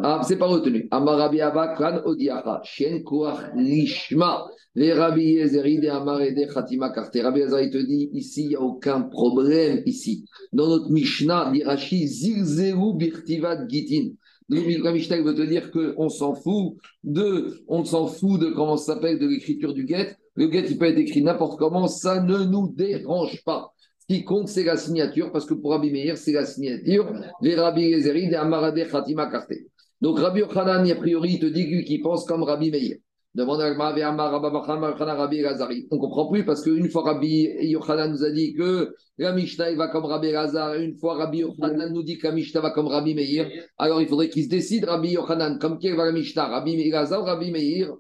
Ah, 0.04 0.22
c'est 0.28 0.38
pas 0.38 0.48
retenu. 0.48 0.88
Amarabi 0.92 1.42
Abba 1.42 1.70
Kran 1.76 2.02
Odiacha. 2.04 2.62
Shen 2.64 3.04
Koach 3.04 3.40
Lishma. 3.56 4.46
Les 4.76 4.94
Rabbi 4.94 5.34
Yezeri 5.34 5.80
de 5.80 6.54
Khatima 6.54 6.90
Karte. 6.92 7.18
Rabbi 7.22 7.40
Yezeri 7.40 7.70
te 7.70 7.78
dit 7.78 8.10
ici, 8.14 8.44
il 8.44 8.50
n'y 8.50 8.56
a 8.56 8.62
aucun 8.62 9.02
problème 9.02 9.84
ici. 9.86 10.26
Dans 10.54 10.68
notre 10.68 10.90
Mishnah, 10.92 11.52
Dirachi 11.52 12.08
Zilzeru 12.08 12.96
Birtivat 12.96 13.68
Gitin. 13.68 14.14
Le 14.50 14.92
Mishnah 14.92 15.22
veut 15.22 15.34
te 15.34 15.42
dire 15.44 15.72
qu'on 15.72 16.10
s'en 16.10 16.36
fout 16.36 16.76
de, 17.06 17.64
on 17.70 17.86
s'en 17.86 18.08
fout 18.08 18.40
de 18.40 18.50
comment 18.50 18.76
ça 18.76 18.96
s'appelle, 18.96 19.18
de 19.18 19.28
l'écriture 19.28 19.74
du 19.74 19.86
guet. 19.86 20.18
Le 20.36 20.48
guet, 20.48 20.66
il 20.70 20.78
peut 20.78 20.86
être 20.86 20.98
écrit 20.98 21.22
n'importe 21.22 21.58
comment, 21.58 21.88
ça 21.88 22.22
ne 22.22 22.44
nous 22.44 22.68
dérange 22.76 23.44
pas. 23.46 23.74
Ce 24.02 24.08
qui 24.08 24.24
compte, 24.24 24.48
c'est 24.48 24.64
la 24.64 24.78
signature, 24.78 25.32
parce 25.32 25.46
que 25.46 25.54
pour 25.54 25.72
Rabbi 25.72 25.92
Meir, 25.92 26.18
c'est 26.18 26.32
la 26.32 26.46
signature 26.46 27.14
des 27.42 27.56
Rabbi 27.56 27.92
Gezeri, 27.92 28.28
des 28.30 28.36
Amarade 28.36 28.84
Khatima 28.90 29.28
Karte. 29.28 29.54
Donc 30.02 30.18
Rabbi 30.18 30.40
Yochanan, 30.40 30.90
a 30.90 30.96
priori, 30.96 31.34
il 31.34 31.40
te 31.40 31.46
dit 31.46 31.68
lui 31.68 31.86
qui 31.86 32.00
pense 32.00 32.26
comme 32.26 32.44
Rabbi 32.44 32.72
Meir. 32.72 32.98
Demande 33.34 33.62
à 33.62 33.74
Rabbi. 33.74 34.04
On 34.04 35.96
ne 35.96 36.02
comprend 36.02 36.28
plus 36.30 36.44
parce 36.44 36.64
qu'une 36.64 36.90
fois 36.90 37.04
Rabbi 37.04 37.48
Yochanan 37.62 38.12
nous 38.12 38.26
a 38.26 38.32
dit 38.32 38.54
que 38.54 38.94
la 39.18 39.32
Mishnah 39.32 39.74
va 39.76 39.88
comme 39.88 40.04
Rabbi 40.04 40.32
Lazar, 40.32 40.76
une 40.76 40.98
fois 40.98 41.16
Rabbi 41.16 41.38
Yochanan 41.38 41.94
nous 41.94 42.04
dit 42.04 42.18
que 42.18 42.28
la 42.28 42.34
Mishnah 42.34 42.60
va 42.60 42.72
comme 42.72 42.88
Rabbi 42.88 43.14
Meir, 43.14 43.50
alors 43.78 44.02
il 44.02 44.08
faudrait 44.08 44.30
qu'il 44.30 44.44
se 44.44 44.50
décide 44.50 44.84
Rabbi 44.84 45.12
Yochanan, 45.12 45.60
comme 45.60 45.78
qui 45.78 45.92
va 45.92 46.06
la 46.06 46.12
Mishnah, 46.12 46.48
Rabbi 46.48 46.90
Lazar, 46.90 47.24
Rabbi 47.24 47.52
Meir, 47.52 47.94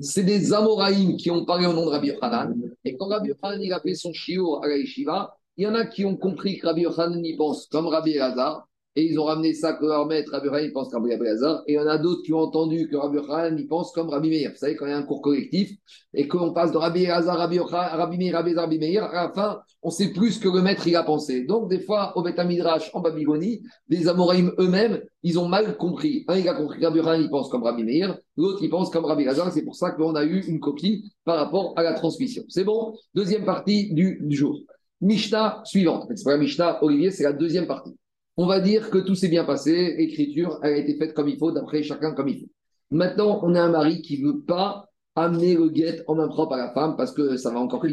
C'est 0.00 0.24
des 0.24 0.52
Amoraïm 0.52 1.16
qui 1.16 1.30
ont 1.30 1.44
parlé 1.44 1.66
au 1.66 1.72
nom 1.72 1.86
de 1.86 1.90
Rabbi 1.90 2.08
Yochanan. 2.08 2.54
Et 2.84 2.96
quand 2.96 3.08
Rabbi 3.08 3.28
Yochanan 3.30 3.72
a 3.72 3.80
fait 3.80 3.94
son 3.94 4.12
shiur 4.12 4.62
à 4.62 4.68
la 4.68 4.76
yeshiva, 4.76 5.36
il 5.56 5.64
y 5.64 5.66
en 5.66 5.74
a 5.74 5.86
qui 5.86 6.04
ont 6.04 6.16
compris 6.16 6.58
que 6.58 6.66
Rabbi 6.66 6.82
Yochanan 6.82 7.24
y 7.24 7.36
pense 7.36 7.66
comme 7.66 7.86
Rabbi 7.86 8.14
Lazar 8.14 8.66
et 8.96 9.04
ils 9.04 9.18
ont 9.18 9.24
ramené 9.24 9.54
ça 9.54 9.72
que 9.72 9.84
leur 9.84 10.06
maître 10.06 10.30
Rabbi 10.32 10.46
Yochanan 10.46 10.72
pense 10.72 10.88
comme 10.90 11.10
Rabbi 11.10 11.24
Lazar, 11.24 11.62
et 11.66 11.72
il 11.72 11.76
y 11.76 11.78
en 11.78 11.86
a 11.86 11.98
d'autres 11.98 12.22
qui 12.22 12.32
ont 12.32 12.38
entendu 12.38 12.88
que 12.88 12.96
Rabbi 12.96 13.16
Yochanan 13.16 13.58
y 13.58 13.66
pense 13.66 13.92
comme 13.92 14.08
Rabbi 14.08 14.28
Meir. 14.28 14.52
Vous 14.52 14.56
savez, 14.56 14.76
quand 14.76 14.86
il 14.86 14.90
y 14.90 14.92
a 14.92 14.96
un 14.96 15.02
cours 15.02 15.20
collectif, 15.20 15.72
et 16.12 16.28
qu'on 16.28 16.52
passe 16.52 16.70
de 16.70 16.76
Rabbi 16.76 17.06
Lazar, 17.06 17.36
Rabbi 17.36 17.58
Rabbi 17.58 18.18
Meir, 18.18 18.34
Rabbi 18.34 18.54
Rabbi 18.54 18.78
Meir, 18.78 19.04
à 19.04 19.24
la 19.26 19.32
fin, 19.32 19.60
on 19.82 19.90
sait 19.90 20.12
plus 20.12 20.38
que 20.38 20.48
le 20.48 20.62
maître 20.62 20.86
il 20.86 20.94
a 20.96 21.02
pensé. 21.02 21.44
Donc, 21.44 21.68
des 21.68 21.80
fois, 21.80 22.16
au 22.16 22.22
Beth 22.22 22.38
Midrash, 22.38 22.90
en 22.94 23.00
Babylonie, 23.00 23.62
les 23.88 24.06
Amoraïm 24.06 24.52
eux-mêmes, 24.58 25.00
ils 25.22 25.38
ont 25.38 25.48
mal 25.48 25.76
compris. 25.76 26.24
Un, 26.28 26.36
il 26.36 26.48
a 26.48 26.54
compris 26.54 26.78
que 26.78 26.84
Rabbi 26.84 26.98
Yochanan, 26.98 27.20
il 27.20 27.30
pense 27.30 27.48
comme 27.48 27.64
Rabbi 27.64 27.82
Meir, 27.82 28.16
l'autre, 28.36 28.60
il 28.62 28.70
pense 28.70 28.90
comme 28.90 29.04
Rabbi 29.04 29.24
Lazar, 29.24 29.50
c'est 29.52 29.64
pour 29.64 29.74
ça 29.74 29.90
qu'on 29.90 30.14
a 30.14 30.24
eu 30.24 30.44
une 30.46 30.60
copie 30.60 31.12
par 31.24 31.36
rapport 31.36 31.72
à 31.76 31.82
la 31.82 31.94
transmission. 31.94 32.44
C'est 32.48 32.64
bon? 32.64 32.94
Deuxième 33.14 33.44
partie 33.44 33.92
du, 33.92 34.20
du 34.22 34.36
jour. 34.36 34.58
Mishnah 35.00 35.62
suivante. 35.64 36.06
C'est 36.14 36.24
pas 36.24 36.32
la 36.32 36.38
Mishnah, 36.38 36.82
Olivier, 36.82 37.10
c'est 37.10 37.24
la 37.24 37.32
deuxième 37.32 37.66
partie. 37.66 37.94
On 38.36 38.46
va 38.46 38.60
dire 38.60 38.90
que 38.90 38.98
tout 38.98 39.14
s'est 39.14 39.28
bien 39.28 39.44
passé, 39.44 39.94
l'écriture 39.96 40.58
a 40.62 40.70
été 40.70 40.96
faite 40.96 41.14
comme 41.14 41.28
il 41.28 41.38
faut, 41.38 41.52
d'après 41.52 41.82
chacun 41.82 42.12
comme 42.12 42.28
il 42.28 42.40
faut. 42.40 42.50
Maintenant, 42.90 43.40
on 43.42 43.54
a 43.54 43.62
un 43.62 43.70
mari 43.70 44.02
qui 44.02 44.22
ne 44.22 44.28
veut 44.28 44.40
pas 44.42 44.88
amener 45.16 45.54
le 45.54 45.68
guet 45.68 46.02
en 46.08 46.16
main 46.16 46.28
propre 46.28 46.54
à 46.54 46.56
la 46.56 46.72
femme 46.72 46.96
parce 46.96 47.12
que 47.12 47.36
ça 47.36 47.50
va 47.50 47.60
encore 47.60 47.84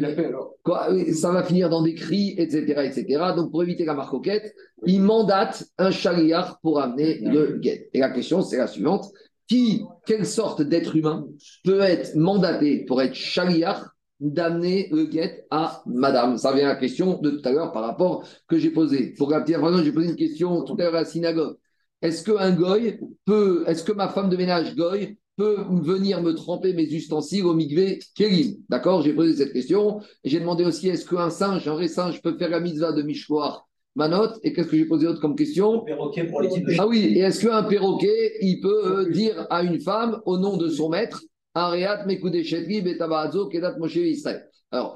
Quoi, 0.64 0.88
ça 1.12 1.30
va 1.30 1.44
finir 1.44 1.70
dans 1.70 1.82
des 1.82 1.94
cris, 1.94 2.34
etc., 2.36 2.82
etc. 2.84 3.32
Donc, 3.36 3.50
pour 3.50 3.62
éviter 3.62 3.84
la 3.84 3.94
marcoquette, 3.94 4.52
il 4.86 5.00
mandate 5.00 5.64
un 5.78 5.90
chariard 5.90 6.58
pour 6.62 6.80
amener 6.80 7.20
le 7.20 7.58
guet. 7.58 7.90
Et 7.92 8.00
la 8.00 8.10
question, 8.10 8.42
c'est 8.42 8.58
la 8.58 8.66
suivante 8.66 9.06
qui, 9.48 9.84
quelle 10.06 10.26
sorte 10.26 10.62
d'être 10.62 10.96
humain 10.96 11.26
peut 11.64 11.80
être 11.80 12.16
mandaté 12.16 12.84
pour 12.86 13.02
être 13.02 13.14
chariard 13.14 13.91
d'amener 14.22 14.88
le 14.92 15.04
guet 15.04 15.46
à 15.50 15.82
madame 15.86 16.38
Ça 16.38 16.52
vient 16.52 16.66
à 16.66 16.74
la 16.74 16.76
question 16.76 17.20
de 17.20 17.30
tout 17.30 17.48
à 17.48 17.52
l'heure 17.52 17.72
par 17.72 17.82
rapport 17.82 18.24
que 18.48 18.58
j'ai 18.58 18.70
posé. 18.70 19.14
Pour 19.18 19.30
la 19.30 19.40
petite 19.40 19.58
j'ai 19.84 19.92
posé 19.92 20.08
une 20.08 20.16
question 20.16 20.62
tout 20.62 20.74
à 20.78 20.84
l'heure 20.84 20.94
à 20.94 21.00
la 21.00 21.04
synagogue. 21.04 21.56
Est-ce 22.00 22.24
qu'un 22.24 22.52
goy 22.52 22.98
peut, 23.24 23.64
est-ce 23.66 23.84
que 23.84 23.92
ma 23.92 24.08
femme 24.08 24.28
de 24.28 24.36
ménage 24.36 24.74
goy 24.76 25.18
peut 25.36 25.64
venir 25.82 26.22
me 26.22 26.32
tremper 26.32 26.72
mes 26.72 26.84
ustensiles 26.84 27.44
au 27.44 27.54
migvé 27.54 27.98
kélim 28.14 28.56
D'accord 28.68 29.02
J'ai 29.02 29.12
posé 29.12 29.34
cette 29.34 29.52
question. 29.52 30.00
J'ai 30.24 30.40
demandé 30.40 30.64
aussi 30.64 30.88
est-ce 30.88 31.08
qu'un 31.08 31.30
singe, 31.30 31.66
un 31.66 31.74
vrai 31.74 31.88
singe, 31.88 32.22
peut 32.22 32.36
faire 32.38 32.50
la 32.50 32.60
mitzvah 32.60 32.92
de 32.92 33.02
Mishloar 33.02 33.66
ma 33.94 34.08
note. 34.08 34.38
Et 34.42 34.52
qu'est-ce 34.52 34.68
que 34.68 34.76
j'ai 34.76 34.84
posé 34.84 35.06
d'autre 35.06 35.20
comme 35.20 35.36
question? 35.36 35.80
Perroquet 35.80 36.24
pour 36.24 36.42
les 36.42 36.48
Ah 36.78 36.86
oui, 36.86 37.14
et 37.16 37.20
est-ce 37.20 37.46
qu'un 37.46 37.62
perroquet, 37.64 38.36
il 38.40 38.60
peut 38.60 39.00
euh, 39.00 39.10
dire 39.10 39.46
à 39.50 39.62
une 39.62 39.80
femme, 39.80 40.20
au 40.26 40.38
nom 40.38 40.56
de 40.56 40.68
son 40.68 40.88
maître, 40.88 41.22
Alors, 41.54 41.74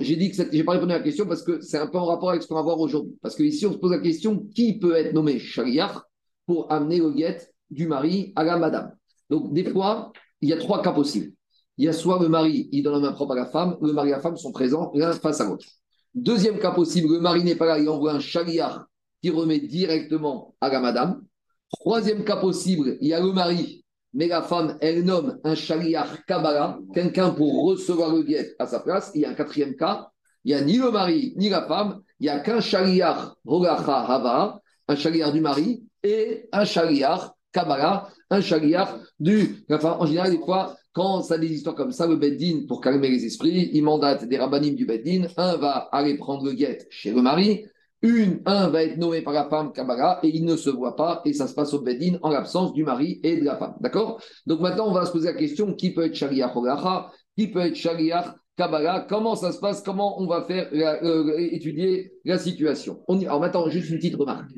j'ai 0.00 0.16
dit 0.16 0.30
que 0.30 0.42
j'ai 0.50 0.64
pas 0.64 0.72
répondu 0.72 0.92
à 0.92 0.98
la 0.98 1.04
question 1.04 1.26
parce 1.26 1.42
que 1.42 1.60
c'est 1.60 1.76
un 1.76 1.86
peu 1.86 1.98
en 1.98 2.06
rapport 2.06 2.30
avec 2.30 2.42
ce 2.42 2.48
qu'on 2.48 2.54
va 2.54 2.62
voir 2.62 2.80
aujourd'hui. 2.80 3.14
Parce 3.20 3.36
que 3.36 3.42
ici, 3.42 3.66
on 3.66 3.72
se 3.72 3.78
pose 3.78 3.90
la 3.90 3.98
question 3.98 4.38
qui 4.54 4.78
peut 4.78 4.94
être 4.96 5.12
nommé 5.12 5.38
shaliach 5.38 5.98
pour 6.46 6.72
amener 6.72 6.98
le 6.98 7.10
guet 7.10 7.38
du 7.70 7.86
mari 7.86 8.32
à 8.36 8.44
la 8.44 8.56
madame 8.56 8.92
Donc, 9.28 9.52
des 9.52 9.64
fois, 9.64 10.12
il 10.40 10.48
y 10.48 10.52
a 10.54 10.56
trois 10.56 10.80
cas 10.82 10.92
possibles. 10.92 11.32
Il 11.76 11.84
y 11.84 11.88
a 11.88 11.92
soit 11.92 12.18
le 12.22 12.28
mari, 12.28 12.70
il 12.72 12.82
donne 12.82 12.94
la 12.94 13.10
main 13.10 13.12
propre 13.12 13.32
à 13.32 13.36
la 13.36 13.46
femme, 13.46 13.76
le 13.82 13.92
mari 13.92 14.08
et 14.08 14.12
la 14.12 14.20
femme 14.20 14.36
sont 14.36 14.50
présents 14.50 14.90
l'un 14.94 15.12
face 15.12 15.42
à 15.42 15.44
l'autre. 15.44 15.66
Deuxième 16.14 16.58
cas 16.58 16.70
possible, 16.70 17.12
le 17.12 17.20
mari 17.20 17.44
n'est 17.44 17.56
pas 17.56 17.66
là, 17.66 17.78
il 17.78 17.88
envoie 17.90 18.12
un 18.12 18.20
chaliard 18.20 18.86
qui 19.22 19.28
remet 19.28 19.60
directement 19.60 20.54
à 20.62 20.70
la 20.70 20.80
madame. 20.80 21.22
Troisième 21.70 22.24
cas 22.24 22.36
possible, 22.36 22.96
il 23.02 23.08
y 23.08 23.12
a 23.12 23.20
le 23.20 23.32
mari, 23.32 23.84
mais 24.14 24.28
la 24.28 24.42
femme, 24.42 24.78
elle 24.80 25.04
nomme 25.04 25.38
un 25.44 25.54
chaliard 25.54 26.24
Kabbalah, 26.26 26.78
quelqu'un 26.94 27.30
pour 27.30 27.64
recevoir 27.64 28.14
le 28.14 28.22
guet 28.22 28.54
à 28.58 28.66
sa 28.66 28.80
place. 28.80 29.10
Il 29.14 29.22
y 29.22 29.24
a 29.24 29.30
un 29.30 29.34
quatrième 29.34 29.76
cas, 29.76 30.08
il 30.44 30.54
n'y 30.54 30.60
a 30.60 30.64
ni 30.64 30.78
le 30.78 30.90
mari 30.90 31.34
ni 31.36 31.48
la 31.48 31.66
femme, 31.66 32.00
il 32.18 32.24
n'y 32.24 32.28
a 32.30 32.40
qu'un 32.40 32.60
chaliard 32.60 33.36
Rogacha 33.44 34.00
Hava, 34.00 34.60
un 34.88 34.96
chaliard 34.96 35.32
du 35.32 35.40
mari, 35.40 35.84
et 36.02 36.48
un 36.52 36.64
chaliard 36.64 37.36
Kabbalah, 37.52 38.08
un 38.30 38.40
chaliard 38.40 39.00
du. 39.18 39.64
Enfin, 39.70 39.96
en 39.98 40.06
général, 40.06 40.30
des 40.30 40.38
fois, 40.38 40.76
quand 40.92 41.22
ça 41.22 41.34
a 41.34 41.38
des 41.38 41.52
histoires 41.52 41.74
comme 41.74 41.92
ça, 41.92 42.06
le 42.06 42.16
Beddin, 42.16 42.64
pour 42.66 42.80
calmer 42.80 43.08
les 43.10 43.24
esprits, 43.24 43.70
il 43.72 43.82
mandate 43.82 44.24
des 44.24 44.38
rabbinim 44.38 44.74
du 44.74 44.86
Beddin. 44.86 45.26
Un 45.36 45.56
va 45.56 45.88
aller 45.92 46.16
prendre 46.16 46.44
le 46.44 46.52
guet 46.52 46.86
chez 46.90 47.12
le 47.12 47.20
mari, 47.20 47.66
une, 48.06 48.40
un 48.46 48.68
va 48.68 48.84
être 48.84 48.96
nommé 48.96 49.22
par 49.22 49.32
la 49.32 49.48
femme 49.48 49.72
Kabbalah 49.72 50.20
et 50.22 50.28
il 50.28 50.44
ne 50.44 50.56
se 50.56 50.70
voit 50.70 50.96
pas 50.96 51.22
et 51.24 51.32
ça 51.32 51.46
se 51.46 51.54
passe 51.54 51.74
au 51.74 51.80
Beddin 51.80 52.18
en 52.22 52.30
l'absence 52.30 52.72
du 52.72 52.84
mari 52.84 53.20
et 53.22 53.38
de 53.38 53.44
la 53.44 53.56
femme. 53.56 53.74
D'accord? 53.80 54.20
Donc 54.46 54.60
maintenant, 54.60 54.88
on 54.88 54.92
va 54.92 55.06
se 55.06 55.12
poser 55.12 55.26
la 55.26 55.34
question 55.34 55.74
qui 55.74 55.92
peut 55.92 56.04
être 56.04 56.14
Shariach 56.14 56.56
Hogacha 56.56 57.10
Qui 57.36 57.48
peut 57.48 57.60
être 57.60 57.76
Shariach 57.76 58.34
Kabbalah? 58.56 59.06
Comment 59.08 59.36
ça 59.36 59.52
se 59.52 59.58
passe? 59.58 59.82
Comment 59.82 60.20
on 60.20 60.26
va 60.26 60.42
faire 60.42 60.68
euh, 60.72 61.36
étudier 61.38 62.12
la 62.24 62.38
situation? 62.38 63.02
Alors 63.08 63.40
maintenant, 63.40 63.68
juste 63.68 63.90
une 63.90 63.96
petite 63.96 64.16
remarque. 64.16 64.50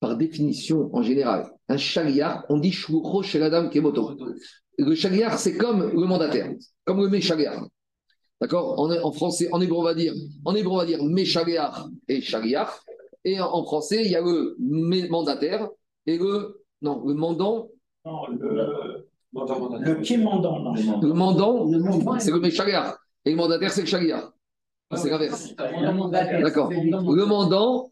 Par 0.00 0.16
définition, 0.16 0.90
en 0.92 1.02
général, 1.02 1.50
un 1.68 1.76
Shariach, 1.76 2.44
on 2.48 2.58
dit 2.58 2.72
Shuro 2.72 3.22
chez 3.22 3.38
la 3.38 3.50
dame 3.50 3.70
Kemoto 3.70 4.16
le 4.78 4.94
shaliar, 4.94 5.38
c'est 5.38 5.56
comme 5.56 5.90
le 5.90 6.06
mandataire, 6.06 6.52
comme 6.84 7.00
le 7.00 7.08
méchaliar. 7.08 7.66
D'accord? 8.40 8.78
En, 8.78 8.90
en, 8.90 9.12
français, 9.12 9.48
en 9.52 9.60
hébreu, 9.60 9.78
on 9.78 9.82
va 9.82 9.94
dire, 9.94 10.12
en 10.44 10.54
hébreu, 10.54 10.74
on 10.74 10.78
va 10.78 10.86
dire 10.86 11.00
et 12.08 12.20
shaliar. 12.20 12.80
Et 13.24 13.40
en, 13.40 13.64
français, 13.64 14.02
il 14.04 14.10
y 14.10 14.16
a 14.16 14.20
le 14.20 15.08
mandataire 15.08 15.68
et 16.06 16.18
le, 16.18 16.62
non, 16.82 17.02
le 17.04 17.14
mandant. 17.14 17.68
Non, 18.04 18.26
le, 18.28 19.06
le 19.32 20.00
qui 20.00 20.18
mandant, 20.18 20.60
non. 20.60 20.74
Le 21.00 21.12
mandant, 21.12 22.18
c'est 22.18 22.30
le 22.30 22.40
méchaliar. 22.40 22.96
Et 23.24 23.30
le 23.30 23.36
mandataire, 23.36 23.72
c'est 23.72 23.82
le 23.82 23.86
shaliar. 23.86 24.32
C'est 24.94 25.10
l'inverse. 25.10 25.54
D'accord. 25.56 26.70
Le 26.70 27.24
mandant, 27.24 27.90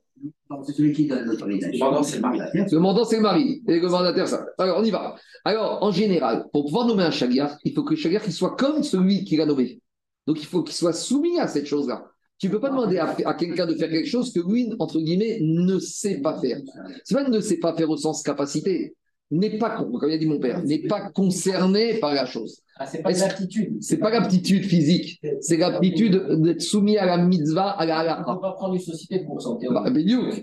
c'est 0.65 0.73
celui 0.73 0.93
qui 0.93 1.07
donne 1.07 1.25
l'autorisation. 1.25 1.85
Le 1.85 1.91
mandant, 1.91 2.03
c'est 2.03 2.17
le 2.17 2.23
mari. 2.23 2.39
Le 2.55 2.79
mandant, 2.79 3.05
c'est 3.05 3.17
le 3.17 3.23
mari. 3.23 3.63
Et 3.67 3.81
le 3.81 3.89
mandataire, 3.89 4.29
ça. 4.29 4.47
Alors, 4.59 4.79
on 4.79 4.85
y 4.85 4.91
va. 4.91 5.17
Alors, 5.45 5.83
en 5.83 5.91
général, 5.91 6.47
pour 6.53 6.67
pouvoir 6.67 6.87
nommer 6.87 7.03
un 7.03 7.11
chagriar, 7.11 7.57
il 7.65 7.73
faut 7.75 7.83
que 7.83 7.95
le 7.95 7.97
chagriar 7.97 8.23
soit 8.31 8.55
comme 8.57 8.83
celui 8.83 9.25
qui 9.25 9.37
l'a 9.37 9.47
nommé. 9.47 9.81
Donc, 10.27 10.41
il 10.41 10.47
faut 10.47 10.63
qu'il 10.63 10.75
soit 10.75 10.93
soumis 10.93 11.39
à 11.39 11.49
cette 11.49 11.67
chose-là. 11.67 12.07
Tu 12.39 12.49
ne 12.49 12.53
peux 12.53 12.61
pas 12.61 12.71
demander 12.71 12.99
à, 12.99 13.15
à 13.27 13.35
quelqu'un 13.35 13.67
de 13.67 13.75
faire 13.75 13.91
quelque 13.91 14.09
chose 14.09 14.33
que 14.33 14.41
lui, 14.41 14.73
entre 14.79 15.01
guillemets, 15.01 15.39
ne 15.41 15.79
sait 15.79 16.21
pas 16.21 16.41
faire. 16.41 16.61
C'est 17.05 17.15
pas 17.15 17.29
ne 17.29 17.41
sait 17.41 17.59
pas 17.59 17.75
faire 17.77 17.91
au 17.91 17.97
sens 17.97 18.23
capacité 18.23 18.95
n'est 19.31 19.59
pas, 19.59 19.77
comme 19.77 20.11
a 20.11 20.19
dit 20.19 20.27
mon 20.27 20.39
père, 20.39 20.63
n'est 20.65 20.87
pas 20.87 21.11
concerné 21.11 21.95
par 21.95 22.15
la 22.15 22.27
chose. 22.27 22.61
Ah, 22.77 22.87
c'est 22.87 23.03
pas 23.03 23.13
l'aptitude. 23.13 23.77
C'est 23.81 23.99
pas 23.99 24.11
l'aptitude 24.11 24.65
physique, 24.65 25.21
c'est 25.41 25.57
l'aptitude 25.57 26.41
d'être 26.43 26.61
soumis 26.61 26.97
à 26.99 27.07
la 27.07 27.19
mitzvah, 27.19 27.71
à 27.71 27.87
la 27.87 27.99
halakha. 27.99 28.25
On 28.27 28.35
peut 28.35 28.41
pas 28.41 28.53
prendre 28.53 28.75
une 28.75 28.81
société 28.81 29.25
pour 29.25 29.41
s'entendre. 29.41 29.85
Bah, 29.85 30.01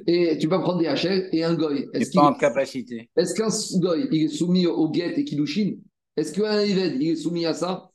et 0.07 0.37
tu 0.37 0.47
peux 0.47 0.59
prendre 0.61 0.79
des 0.79 0.87
HL 0.87 1.29
et 1.33 1.43
un 1.43 1.55
goy. 1.55 1.87
Est-ce 1.93 2.11
pas 2.11 2.29
en 2.29 2.33
capacité. 2.33 3.09
Est-ce 3.17 3.33
qu'un 3.33 3.49
goy, 3.79 4.07
il 4.11 4.23
est 4.23 4.27
soumis 4.29 4.65
au 4.65 4.89
guet 4.89 5.13
et 5.17 5.25
kilushin 5.25 5.73
Est-ce 6.21 6.33
qu'un 6.33 6.59
Eved, 6.59 7.01
il 7.01 7.09
est 7.09 7.15
soumis 7.15 7.47
à 7.47 7.53
ça? 7.55 7.89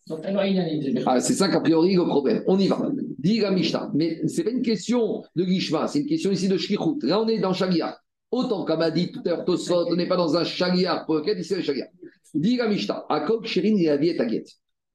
Ah, 1.07 1.21
C'est 1.21 1.35
ça 1.35 1.49
qu'a 1.49 1.61
priori 1.61 1.95
le 1.95 2.03
problème. 2.05 2.43
On 2.49 2.59
y 2.59 2.67
va. 2.67 2.91
Dit 3.21 3.39
la 3.39 3.53
Mishnah. 3.53 3.93
Mais 3.95 4.21
c'est 4.27 4.43
pas 4.43 4.51
une 4.51 4.63
question 4.63 5.23
de 5.37 5.45
Gishma, 5.45 5.87
c'est 5.87 6.01
une 6.01 6.07
question 6.07 6.33
ici 6.33 6.49
de 6.49 6.57
Shlichut. 6.57 6.99
Là, 7.03 7.21
on 7.21 7.29
est 7.29 7.39
dans 7.39 7.53
Shagia. 7.53 7.97
Autant 8.33 8.65
comme 8.65 8.81
a 8.83 8.91
dit 8.91 9.13
tout 9.13 9.21
à 9.27 9.29
l'heure 9.29 9.45
Tosot, 9.45 9.87
on 9.93 9.95
n'est 9.95 10.09
pas 10.09 10.17
dans 10.17 10.37
un 10.37 10.43
chagriar 10.43 11.07
pour 11.07 11.15
lequel 11.15 11.37
le 11.37 11.63
chagriar. 11.63 11.87
Dit 12.35 12.57
la 12.57 12.67
Mishnah, 12.69 13.07
Akok, 13.09 13.47
Shirin 13.47 13.77
et 13.77 13.91
Aviet 13.91 14.21
Aguet. 14.21 14.45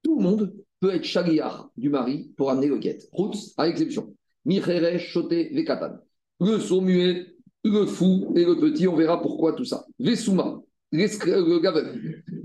Tout 0.02 0.18
le 0.18 0.22
monde 0.22 0.52
peut 0.78 0.94
être 0.94 1.04
chagriar 1.04 1.70
du 1.78 1.88
mari 1.88 2.30
pour 2.36 2.50
amener 2.50 2.66
le 2.66 2.76
guet. 2.76 2.98
Routz, 3.12 3.54
à 3.56 3.66
l'exception. 3.66 4.14
Michere, 4.44 4.98
Choté, 4.98 5.48
Vekatan. 5.54 5.94
Le 6.38 6.58
sourd 6.58 6.82
muet, 6.82 7.28
le 7.64 7.86
fou 7.86 8.34
et 8.36 8.44
le 8.44 8.58
petit, 8.58 8.86
on 8.86 8.94
verra 8.94 9.22
pourquoi 9.22 9.54
tout 9.54 9.64
ça. 9.64 9.86
Vesuma, 9.98 10.60
le 10.92 11.58
gaveur. 11.60 11.94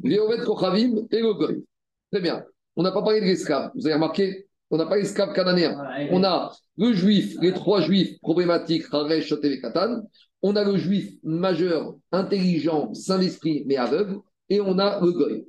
Léovet 0.08 0.44
Kochavim 0.44 1.08
et 1.12 1.20
le 1.20 1.34
goy. 1.34 1.64
Très 2.12 2.22
bien. 2.22 2.44
On 2.76 2.84
n'a 2.84 2.92
pas 2.92 3.02
parlé 3.02 3.22
de 3.22 3.26
l'esclave. 3.26 3.72
Vous 3.76 3.86
avez 3.86 3.96
remarqué 3.96 4.46
on 4.70 4.76
n'a 4.76 4.86
pas 4.86 4.98
l'esclave 4.98 5.34
cananéen. 5.34 5.82
On 6.12 6.26
a 6.26 6.52
le 6.78 6.92
juif, 6.92 7.38
les 7.42 7.54
trois 7.54 7.80
juifs 7.80 8.20
problématiques, 8.20 8.84
Haresh, 8.92 9.28
Choté, 9.28 9.48
Vekatan 9.48 10.04
on 10.42 10.56
a 10.56 10.64
le 10.64 10.78
juif 10.78 11.14
majeur, 11.24 11.96
intelligent, 12.12 12.94
saint 12.94 13.20
d'esprit, 13.20 13.64
mais 13.66 13.78
aveugle, 13.78 14.20
et 14.50 14.62
on 14.62 14.78
a 14.80 15.00
le 15.02 15.12
goy. 15.12 15.46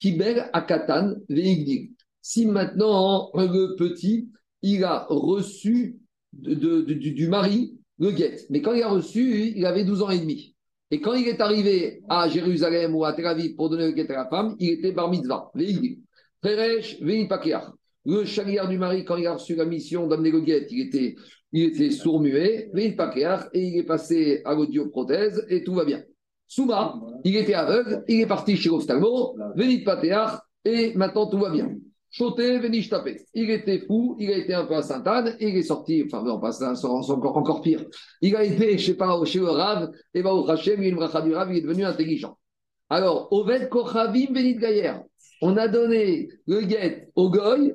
Kiber 0.00 0.48
akatan 0.52 1.16
veigdig. 1.28 1.90
Si 2.22 2.46
maintenant 2.46 3.30
le 3.34 3.74
petit, 3.76 4.28
il 4.62 4.84
a 4.84 5.06
reçu 5.08 5.98
du, 6.32 7.28
mari 7.28 7.74
le 7.98 8.12
guet, 8.12 8.46
mais 8.50 8.62
quand 8.62 8.74
il 8.74 8.82
a 8.82 8.88
reçu, 8.88 9.52
il 9.56 9.66
avait 9.66 9.84
12 9.84 10.02
ans 10.02 10.10
et 10.10 10.20
demi. 10.20 10.54
Et 10.90 11.00
quand 11.00 11.14
il 11.14 11.28
est 11.28 11.40
arrivé 11.40 12.00
à 12.08 12.28
Jérusalem 12.28 12.94
ou 12.94 13.04
à 13.04 13.12
Tel 13.12 13.26
Aviv 13.26 13.54
pour 13.56 13.68
donner 13.68 13.86
le 13.86 13.92
guet 13.92 14.10
à 14.10 14.16
la 14.16 14.28
femme, 14.28 14.56
il 14.58 14.70
était 14.70 14.92
bar 14.92 15.10
mitzvah, 15.10 15.50
veigdig. 15.54 16.00
Feresh 16.42 16.98
Le 17.00 18.24
chagriard 18.24 18.68
du 18.68 18.78
mari, 18.78 19.04
quand 19.04 19.16
il 19.16 19.26
a 19.26 19.34
reçu 19.34 19.54
la 19.54 19.64
mission 19.64 20.06
d'amener 20.06 20.30
le 20.30 20.40
guet, 20.40 20.66
il 20.70 20.86
était 20.86 21.16
il 21.52 21.64
était 21.64 21.90
sourd-muet, 21.90 22.70
mais 22.74 22.86
il 22.86 22.96
et 23.52 23.60
il 23.60 23.78
est 23.78 23.84
passé 23.84 24.42
à 24.44 24.54
l'audioprothèse 24.54 25.46
et 25.48 25.64
tout 25.64 25.74
va 25.74 25.84
bien. 25.84 26.02
Souma, 26.46 26.94
il 27.24 27.36
était 27.36 27.54
aveugle, 27.54 28.04
il 28.08 28.20
est 28.20 28.26
parti 28.26 28.56
chez 28.56 28.68
l'ophtalmo, 28.68 29.36
Venit 29.54 29.82
Patéar, 29.82 30.42
et 30.64 30.94
maintenant 30.94 31.28
tout 31.28 31.38
va 31.38 31.50
bien. 31.50 31.74
Choté, 32.10 32.60
tapé. 32.88 33.20
Il 33.34 33.50
était 33.50 33.80
fou, 33.86 34.16
il 34.18 34.30
a 34.30 34.38
été 34.38 34.54
un 34.54 34.64
peu 34.64 34.76
à 34.76 34.82
Sainte-Anne, 34.82 35.36
et 35.38 35.48
il 35.50 35.56
est 35.56 35.62
sorti, 35.62 36.02
enfin, 36.06 36.22
non, 36.22 36.40
pas 36.40 36.52
ça, 36.52 36.74
c'est 36.74 36.86
encore, 36.86 37.36
encore 37.36 37.60
pire. 37.60 37.84
Il 38.22 38.34
a 38.34 38.44
été, 38.44 38.78
je 38.78 38.86
sais 38.86 38.94
pas, 38.94 39.22
chez 39.24 39.40
le 39.40 39.50
Rav, 39.50 39.90
et 40.14 40.22
va 40.22 40.34
au 40.34 40.48
Hachem, 40.48 40.82
il 40.82 40.88
est 40.88 41.60
devenu 41.60 41.84
intelligent. 41.84 42.38
Alors, 42.88 43.28
Oved 43.30 43.68
Kochavim 43.68 44.32
Venit 44.32 44.56
Gayer, 44.56 44.94
on 45.42 45.56
a 45.58 45.68
donné 45.68 46.28
le 46.46 46.62
guet 46.62 47.10
au 47.14 47.28
Goy, 47.28 47.74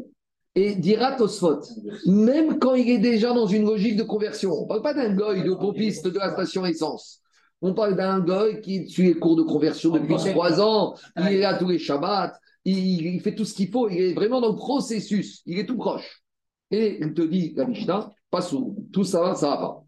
et 0.55 0.75
dira 0.75 1.13
Tosfot, 1.13 1.61
même 2.05 2.59
quand 2.59 2.75
il 2.75 2.89
est 2.89 2.99
déjà 2.99 3.33
dans 3.33 3.47
une 3.47 3.65
logique 3.65 3.97
de 3.97 4.03
conversion, 4.03 4.51
on 4.51 4.63
ne 4.63 4.67
parle 4.67 4.81
pas 4.81 4.93
d'un 4.93 5.13
goy 5.13 5.43
de 5.43 5.53
pompiste 5.53 6.07
de 6.07 6.19
la 6.19 6.31
station 6.31 6.65
essence. 6.65 7.21
On 7.61 7.73
parle 7.73 7.95
d'un 7.95 8.19
goy 8.19 8.61
qui 8.61 8.87
suit 8.87 9.07
les 9.07 9.13
cours 9.15 9.35
de 9.35 9.41
conversion 9.41 9.89
depuis 9.91 10.15
trois 10.15 10.61
ans, 10.61 10.95
il 11.17 11.27
est 11.27 11.39
là 11.39 11.57
tous 11.57 11.67
les 11.67 11.79
Shabbats, 11.79 12.33
il, 12.65 13.19
fait 13.21 13.35
tout 13.35 13.45
ce 13.45 13.53
qu'il 13.53 13.69
faut, 13.69 13.89
il 13.89 13.99
est 13.99 14.13
vraiment 14.13 14.41
dans 14.41 14.49
le 14.51 14.55
processus, 14.55 15.41
il 15.45 15.59
est 15.59 15.65
tout 15.65 15.77
proche. 15.77 16.23
Et 16.71 16.97
il 17.01 17.13
te 17.13 17.21
dit, 17.21 17.53
la 17.55 17.65
Mishnah, 17.65 18.11
pas 18.31 18.41
sous, 18.41 18.75
tout 18.91 19.03
ça 19.03 19.21
va, 19.21 19.35
ça 19.35 19.49
va 19.49 19.57
pas. 19.57 19.83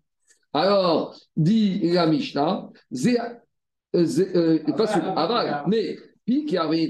Alors, 0.53 1.17
dit 1.35 1.79
la 1.91 2.05
Mishnah, 2.07 2.69
euh, 3.95 4.05
euh, 4.35 4.59
pas 4.77 4.87
sous- 4.87 4.99
aval, 4.99 5.63
mais 5.67 5.97
puis 6.25 6.45
qui 6.45 6.57
avait 6.57 6.83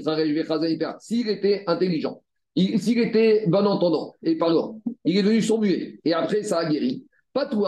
s'il 1.00 1.28
était 1.28 1.64
intelligent, 1.66 2.22
il- 2.54 2.80
s'il 2.80 2.98
était 2.98 3.44
bon 3.48 3.66
entendant 3.66 4.14
et 4.22 4.36
parlant, 4.36 4.80
il 5.04 5.18
est 5.18 5.22
devenu 5.22 5.42
sourd 5.42 5.60
muet. 5.60 5.98
Et 6.04 6.12
après 6.12 6.42
ça 6.42 6.58
a 6.60 6.70
guéri. 6.70 7.06
Pas 7.32 7.46
tout 7.46 7.60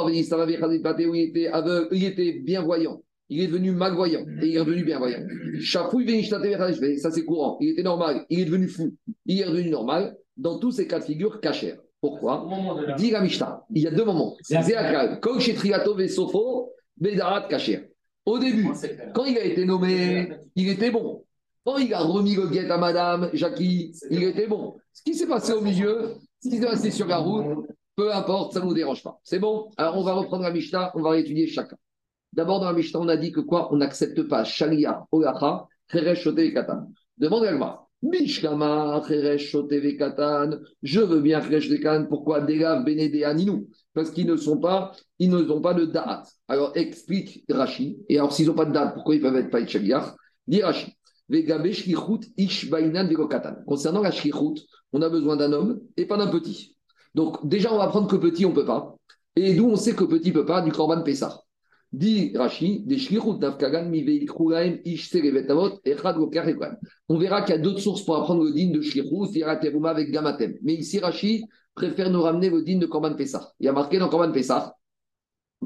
il 1.15 1.29
était 1.29 1.49
aveugle, 1.49 1.89
il 1.93 2.05
était 2.05 2.33
bienvoyant. 2.41 3.03
Il 3.31 3.41
est 3.43 3.47
devenu 3.47 3.73
malvoyant 3.73 4.25
et 4.41 4.47
il 4.47 4.57
est 4.57 4.65
devenu 4.65 4.85
bienvoyant. 4.85 5.21
Chafouille 5.61 6.07
vénishtate 6.07 6.43
vechazé, 6.43 6.97
ça 6.97 7.11
c'est 7.11 7.25
courant. 7.25 7.59
Il 7.61 7.71
était 7.71 7.83
normal, 7.83 8.25
il 8.31 8.41
est 8.41 8.45
devenu 8.47 8.69
fou, 8.69 8.95
il 9.27 9.41
est 9.41 9.47
devenu 9.47 9.71
normal. 9.71 10.17
Dans 10.37 10.59
tous 10.59 10.71
ces 10.71 10.87
cas 10.87 11.01
de 11.01 11.05
figure, 11.05 11.41
cachère. 11.41 11.79
Pourquoi? 12.01 12.49
Dit 12.97 13.11
la 13.11 13.21
Mishnah, 13.21 13.65
il 13.75 13.83
y 13.83 13.87
a 13.87 13.91
deux 13.91 14.05
moments. 14.05 14.37
Au 18.25 18.39
début, 18.39 18.69
quand 19.15 19.25
il 19.25 19.37
a 19.37 19.45
été 19.45 19.65
nommé, 19.65 20.29
il 20.55 20.69
était 20.69 20.91
bon. 20.91 21.25
Quand 21.65 21.79
il 21.79 21.93
a 21.93 22.01
remis 22.01 22.35
le 22.35 22.47
guet 22.47 22.71
à 22.71 22.79
madame 22.79 23.31
Jackie, 23.35 23.93
il 24.11 24.23
était 24.23 24.47
bon. 24.47 24.77
Ce 24.93 25.03
qui 25.03 25.15
s'est 25.15 25.27
passé 25.27 25.53
au 25.53 25.61
milieu, 25.61 26.15
ce 26.43 26.49
qui 26.49 26.57
s'est 26.57 26.67
passé 26.67 26.91
sur 26.91 27.07
la 27.07 27.19
route, 27.19 27.67
peu 27.97 28.15
importe, 28.15 28.53
ça 28.55 28.61
ne 28.61 28.67
nous 28.67 28.75
dérange 28.75 29.03
pas. 29.03 29.19
C'est 29.25 29.41
bon? 29.41 29.71
Alors 29.77 29.99
on 29.99 30.03
va 30.03 30.13
reprendre 30.13 30.45
la 30.45 30.53
Mishnah, 30.53 30.93
on 30.95 31.03
va 31.03 31.11
réétudier 31.11 31.47
chacun. 31.49 31.77
D'abord, 32.33 32.61
dans 32.61 32.67
la 32.67 32.73
Mishnah, 32.73 33.01
on 33.01 33.09
a 33.09 33.17
dit 33.17 33.33
que 33.33 33.41
quoi? 33.41 33.73
On 33.73 33.77
n'accepte 33.77 34.23
pas 34.23 34.45
Sharia, 34.45 35.07
Olacha, 35.13 35.67
Cheresh, 35.91 36.25
Katan. 36.55 36.93
Demande 37.17 37.45
à 37.45 37.53
Gma. 37.53 37.85
Bishkama, 38.03 39.03
Cheresh, 39.07 39.57
Katan. 39.99 40.59
Je 40.83 41.01
veux 41.01 41.21
bien 41.21 41.41
Cheresh 41.41 41.69
Katan. 41.81 42.07
Pourquoi 42.09 42.41
Delav, 42.41 42.85
Benede, 42.85 43.23
Aninou 43.25 43.69
Parce 43.95 44.11
qu'ils 44.11 44.27
ne 44.27 44.37
sont 44.37 44.59
pas, 44.59 44.93
ils 45.19 45.31
ne 45.31 45.39
ont 45.51 45.61
pas 45.61 45.75
de 45.75 45.87
da'at. 45.87 46.23
Alors 46.49 46.73
explique 46.77 47.45
Rashi. 47.49 47.99
Et 48.09 48.19
alors, 48.19 48.33
s'ils 48.33 48.47
n'ont 48.47 48.55
pas 48.55 48.67
de 48.67 48.73
da'at, 48.73 48.89
pourquoi 48.89 49.15
ils 49.15 49.21
peuvent 49.21 49.37
être 49.37 49.51
pas 49.51 49.67
Sharia? 49.67 50.15
Dit 50.47 50.63
Rashi. 50.63 50.95
Concernant 53.67 54.01
la 54.03 54.11
on 54.93 55.03
a 55.03 55.09
besoin 55.11 55.37
d'un 55.37 55.53
homme 55.53 55.81
et 55.99 56.07
pas 56.07 56.17
d'un 56.17 56.29
petit. 56.29 56.75
Donc, 57.15 57.47
déjà, 57.47 57.73
on 57.73 57.77
va 57.79 57.89
prendre 57.89 58.09
que 58.09 58.17
petit, 58.17 58.47
on 58.47 58.51
ne 58.51 58.55
peut 58.55 58.65
pas. 58.65 58.97
Et 59.37 59.55
d'où 59.55 59.67
on 59.67 59.77
sait 59.77 59.95
que 59.95 60.05
petit 60.05 60.31
ne 60.31 60.35
peut 60.35 60.47
pas, 60.47 60.63
du 60.63 60.73
Korban 60.73 61.03
Pessah. 61.03 61.43
Dit 61.91 62.33
Rashi. 62.37 62.85
On 67.09 67.19
verra 67.19 67.43
qu'il 67.43 67.55
y 67.55 67.59
a 67.59 67.61
d'autres 67.61 67.81
sources 67.81 68.05
pour 68.05 68.17
apprendre 68.17 68.45
le 68.45 68.53
din 68.53 68.71
de 68.71 69.45
a 69.45 69.57
teruma 69.57 69.91
avec 69.91 70.11
gamatem. 70.11 70.55
Mais 70.63 70.75
ici, 70.75 70.99
Rashi 70.99 71.45
préfère 71.75 72.11
nous 72.11 72.21
ramener 72.21 72.51
le 72.51 72.63
din 72.63 72.79
de 72.79 72.87
Korban 72.87 73.15
Pessah. 73.15 73.53
Il 73.61 73.67
y 73.67 73.69
a 73.69 73.73
marqué 73.73 73.99
dans 73.99 74.09
Korban 74.09 74.33
Pessah 74.33 74.75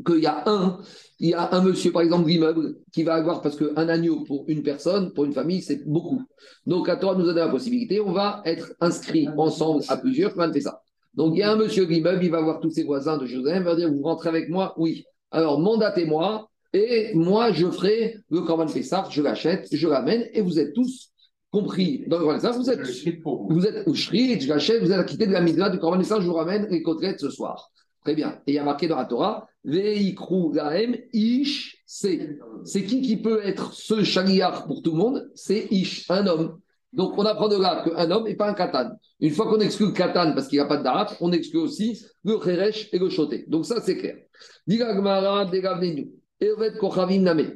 qu'il 0.07 0.21
y 0.21 0.27
a 0.27 0.45
un, 0.47 0.79
il 1.19 1.31
y 1.31 1.35
a 1.35 1.55
un 1.55 1.63
monsieur, 1.63 1.93
par 1.93 2.03
exemple, 2.03 2.27
d'immeuble, 2.27 2.77
qui 2.93 3.03
va 3.03 3.15
avoir, 3.15 3.43
parce 3.43 3.57
qu'un 3.57 3.89
agneau 3.89 4.25
pour 4.25 4.45
une 4.49 4.63
personne, 4.63 5.13
pour 5.13 5.25
une 5.25 5.33
famille, 5.33 5.61
c'est 5.61 5.85
beaucoup. 5.87 6.23
Donc, 6.67 6.89
la 6.89 6.97
Torah 6.97 7.15
nous 7.15 7.25
a 7.25 7.35
donné 7.35 7.41
la 7.41 7.49
possibilité, 7.49 8.01
on 8.01 8.13
va 8.13 8.43
être 8.45 8.73
inscrits 8.81 9.29
ensemble 9.37 9.83
à 9.89 9.97
plusieurs, 9.97 10.35
Korban 10.35 10.53
Pessah. 10.53 10.81
Donc, 11.15 11.35
il 11.35 11.41
y 11.41 11.43
a 11.43 11.53
un 11.53 11.57
monsieur 11.57 11.85
d'immeuble, 11.85 12.25
il 12.25 12.31
va 12.31 12.41
voir 12.41 12.61
tous 12.61 12.71
ses 12.71 12.85
voisins 12.85 13.19
de 13.19 13.27
Jérusalem, 13.27 13.65
il 13.65 13.67
va 13.67 13.77
dire, 13.77 13.93
vous 13.93 14.03
rentrez 14.03 14.29
avec 14.29 14.49
moi? 14.49 14.73
Oui. 14.79 15.05
Alors, 15.33 15.59
mandatez-moi 15.59 16.49
et 16.73 17.13
moi, 17.15 17.53
je 17.53 17.71
ferai 17.71 18.19
le 18.31 18.43
Corban 18.43 18.67
Pessah, 18.67 19.09
je 19.11 19.23
l'achète, 19.23 19.69
je 19.73 19.89
l'amène 19.89 20.29
et 20.33 20.41
vous 20.41 20.59
êtes 20.59 20.73
tous 20.75 21.11
compris 21.51 22.05
dans 22.07 22.19
le 22.19 22.25
Corban 22.25 22.39
Pessah. 22.39 22.53
Vous 22.53 22.71
êtes, 22.71 22.81
vous 23.25 23.67
êtes 23.67 23.89
au 23.89 23.95
Shrit, 23.95 24.41
je 24.41 24.49
l'achète, 24.49 24.83
vous 24.83 24.93
êtes 24.93 25.01
acquitté 25.01 25.27
de 25.27 25.33
la 25.33 25.41
mitzvah 25.41 25.71
du 25.71 25.79
Corban 25.79 25.99
Pessah, 25.99 26.21
je 26.21 26.27
vous 26.27 26.35
ramène 26.35 26.67
les 26.71 26.83
côtelettes 26.83 27.21
ce 27.21 27.31
soir. 27.31 27.71
Très 28.05 28.15
bien. 28.15 28.41
Et 28.47 28.53
il 28.53 28.55
y 28.55 28.59
a 28.59 28.65
marqué 28.65 28.89
dans 28.89 28.97
la 28.97 29.05
Torah, 29.05 29.47
Veikru 29.65 30.53
Gaem 30.53 30.97
Ish 31.13 31.83
c'est. 31.87 32.39
C'est 32.65 32.85
qui 32.85 33.03
qui 33.03 33.19
peut 33.19 33.41
être 33.45 33.75
ce 33.75 34.03
chaliar 34.03 34.67
pour 34.67 34.83
tout 34.83 34.93
le 34.93 34.97
monde? 34.97 35.31
C'est 35.35 35.67
Ish, 35.71 36.11
un 36.11 36.27
homme. 36.27 36.59
Donc, 36.93 37.17
on 37.17 37.25
apprend 37.25 37.49
de 37.49 37.57
là 37.57 37.83
qu'un 37.85 38.11
homme 38.11 38.27
et 38.27 38.35
pas 38.35 38.49
un 38.51 38.55
katan. 38.55 38.91
Une 39.21 39.31
fois 39.31 39.47
qu'on 39.47 39.61
exclut 39.61 39.87
le 39.87 39.93
katan 39.93 40.33
parce 40.35 40.49
qu'il 40.49 40.59
n'y 40.59 40.65
a 40.65 40.67
pas 40.67 40.77
de 40.77 40.83
darat, 40.83 41.09
on 41.21 41.33
exclut 41.33 41.61
aussi 41.61 42.05
le 42.25 42.39
cheresh 42.39 42.89
et 42.93 42.99
le 42.99 43.09
choté. 43.09 43.45
Donc, 43.49 43.65
ça, 43.65 43.81
c'est 43.81 43.97
clair. 43.97 44.17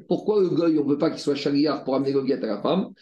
Pourquoi 0.08 0.40
le 0.40 0.48
goy, 0.48 0.78
on 0.78 0.84
ne 0.84 0.90
veut 0.90 0.98
pas 0.98 1.10
qu'il 1.10 1.20
soit 1.20 1.34
chaliar 1.34 1.84
pour 1.84 1.96
amener 1.96 2.12
le 2.12 2.20
à 2.20 2.46
la 2.46 2.62
femme? 2.62 2.92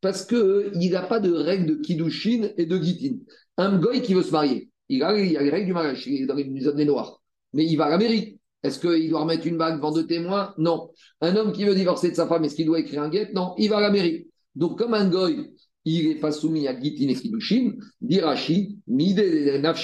Parce 0.00 0.24
qu'il 0.26 0.90
n'a 0.90 1.02
pas 1.02 1.18
de 1.18 1.32
règle 1.32 1.66
de 1.66 1.74
kiddushin 1.76 2.50
et 2.56 2.66
de 2.66 2.76
gitin. 2.78 3.16
Un 3.56 3.78
goy 3.78 4.02
qui 4.02 4.12
veut 4.14 4.22
se 4.22 4.30
marier, 4.30 4.70
il 4.88 5.02
a, 5.02 5.08
a 5.08 5.14
les 5.14 5.50
règles 5.50 5.66
du 5.66 5.72
mariage, 5.72 6.06
il 6.06 6.22
est 6.22 6.26
dans 6.26 6.34
les 6.34 6.60
zones 6.60 6.84
noires. 6.84 7.22
Mais 7.54 7.64
il 7.64 7.76
va 7.76 7.86
à 7.86 7.90
la 7.90 7.98
mairie. 7.98 8.38
Est-ce 8.62 8.78
qu'il 8.78 9.08
doit 9.08 9.20
remettre 9.20 9.46
une 9.46 9.56
bague 9.56 9.76
devant 9.76 9.92
deux 9.92 10.06
témoins? 10.06 10.52
Non. 10.58 10.90
Un 11.20 11.34
homme 11.36 11.52
qui 11.52 11.64
veut 11.64 11.74
divorcer 11.74 12.10
de 12.10 12.16
sa 12.16 12.26
femme, 12.26 12.44
est-ce 12.44 12.54
qu'il 12.54 12.66
doit 12.66 12.80
écrire 12.80 13.02
un 13.02 13.08
guet? 13.08 13.30
Non. 13.32 13.54
Il 13.56 13.70
va 13.70 13.78
à 13.78 13.80
la 13.80 13.90
mairie. 13.90 14.28
Donc, 14.56 14.78
comme 14.78 14.94
un 14.94 15.08
goy, 15.08 15.52
il 15.84 16.08
n'est 16.08 16.16
pas 16.16 16.32
soumis 16.32 16.66
à 16.66 16.76
Gitin 16.78 17.08
et 17.08 17.14
Kiddushin, 17.14 17.74
dit 18.00 18.20
Rashi, 18.20 18.78
quelque 18.88 19.76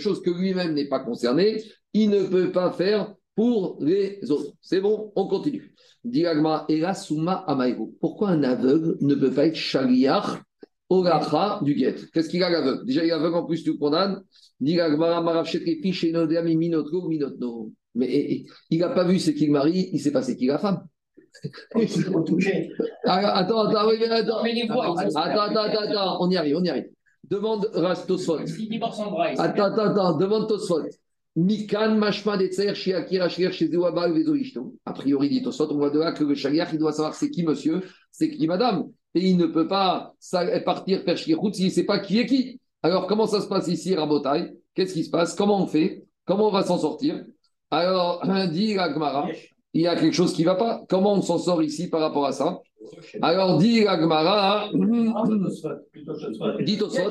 chose 0.00 0.20
que 0.20 0.30
lui-même 0.30 0.74
n'est 0.74 0.88
pas 0.88 1.00
concerné, 1.00 1.62
il 1.92 2.10
ne 2.10 2.24
peut 2.24 2.50
pas 2.50 2.72
faire 2.72 3.14
pour 3.36 3.78
les 3.80 4.18
autres. 4.30 4.52
C'est 4.60 4.80
bon, 4.80 5.12
on 5.14 5.28
continue. 5.28 5.72
Diagma 6.04 6.64
Erasuma 6.68 7.44
Amaïro. 7.46 7.94
Pourquoi 8.00 8.30
un 8.30 8.42
aveugle 8.42 8.96
ne 9.00 9.14
peut 9.14 9.30
pas 9.30 9.46
être 9.46 9.54
chaliar 9.54 10.42
au 10.88 11.02
gacha 11.02 11.60
du 11.62 11.74
guet 11.74 11.94
Qu'est-ce 12.12 12.30
qu'il 12.30 12.42
a 12.42 12.50
l'aveugle? 12.50 12.84
Déjà, 12.84 13.04
il 13.04 13.10
est 13.10 13.12
aveugle 13.12 13.36
en 13.36 13.46
plus, 13.46 13.62
tu 13.62 13.78
condamnes. 13.78 14.22
Diagma 14.58 15.22
Minotno. 16.42 17.72
Mais 17.94 18.44
il 18.70 18.78
n'a 18.78 18.88
pas 18.88 19.04
vu 19.04 19.18
c'est 19.18 19.34
qui 19.34 19.46
le 19.46 19.52
mari, 19.52 19.88
il 19.92 19.96
ne 19.96 20.00
sait 20.00 20.12
pas 20.12 20.22
c'est 20.22 20.36
qui 20.36 20.46
la 20.46 20.58
femme. 20.58 20.86
Alors, 23.04 23.36
attends, 23.36 23.68
attends, 23.68 23.88
oui, 23.88 24.04
attends. 24.04 24.42
Attends, 24.42 25.40
attends, 25.40 25.60
attends, 25.60 25.80
attends, 25.80 26.16
on 26.20 26.30
y 26.30 26.36
arrive, 26.36 26.56
on 26.56 26.64
y 26.64 26.68
arrive. 26.68 26.88
Demande 27.24 27.70
Rastosfot. 27.74 28.38
Attends, 29.38 29.64
attends, 29.64 29.90
attends, 29.90 30.16
demande 30.16 30.48
Tosfot. 30.48 30.84
Mikan 31.36 31.94
mashma 31.96 32.36
de 32.36 32.46
tser 32.46 32.74
chez 32.74 32.94
Akira 32.94 33.28
chez 33.28 33.52
chez 33.52 33.68
Zewabal 33.68 34.12
Vezoishto. 34.12 34.74
A 34.84 34.92
priori, 34.92 35.28
dit 35.28 35.42
Tosfot, 35.42 35.68
on 35.70 35.76
voit 35.76 35.90
de 35.90 35.98
là 35.98 36.12
que 36.12 36.24
le 36.24 36.34
shaliach, 36.34 36.70
il 36.72 36.78
doit 36.78 36.92
savoir 36.92 37.14
c'est 37.14 37.30
qui 37.30 37.44
monsieur, 37.44 37.82
c'est 38.10 38.30
qui 38.30 38.46
madame. 38.46 38.84
Et 39.14 39.28
il 39.28 39.36
ne 39.36 39.46
peut 39.46 39.68
pas 39.68 40.14
partir 40.64 41.02
faire 41.02 41.16
shlichut 41.16 41.52
s'il 41.52 41.66
ne 41.66 41.70
sait 41.70 41.84
pas 41.84 41.98
qui 41.98 42.18
est 42.18 42.26
qui. 42.26 42.60
Alors, 42.82 43.06
comment 43.06 43.26
ça 43.26 43.40
se 43.40 43.46
passe 43.46 43.68
ici, 43.68 43.94
Rabotai? 43.94 44.52
Qu'est-ce 44.74 44.94
qui 44.94 45.04
se 45.04 45.10
passe? 45.10 45.34
Comment 45.34 45.62
on 45.62 45.66
fait? 45.66 46.04
Comment 46.24 46.48
on 46.48 46.52
va 46.52 46.62
s'en 46.62 46.78
sortir? 46.78 47.24
Alors, 47.70 48.24
dit 48.50 48.78
Agmara, 48.78 49.28
il 49.74 49.82
y 49.82 49.86
a 49.86 49.96
quelque 49.96 50.14
chose 50.14 50.32
qui 50.32 50.42
ne 50.42 50.46
va 50.46 50.54
pas. 50.54 50.84
Comment 50.88 51.14
on 51.14 51.22
s'en 51.22 51.38
sort 51.38 51.62
ici 51.62 51.88
par 51.88 52.00
rapport 52.00 52.26
à 52.26 52.32
ça 52.32 52.60
Alors, 53.22 53.58
dit 53.58 53.86
Agmara, 53.86 54.70
dit 56.64 56.78
Tosfot, 56.78 57.10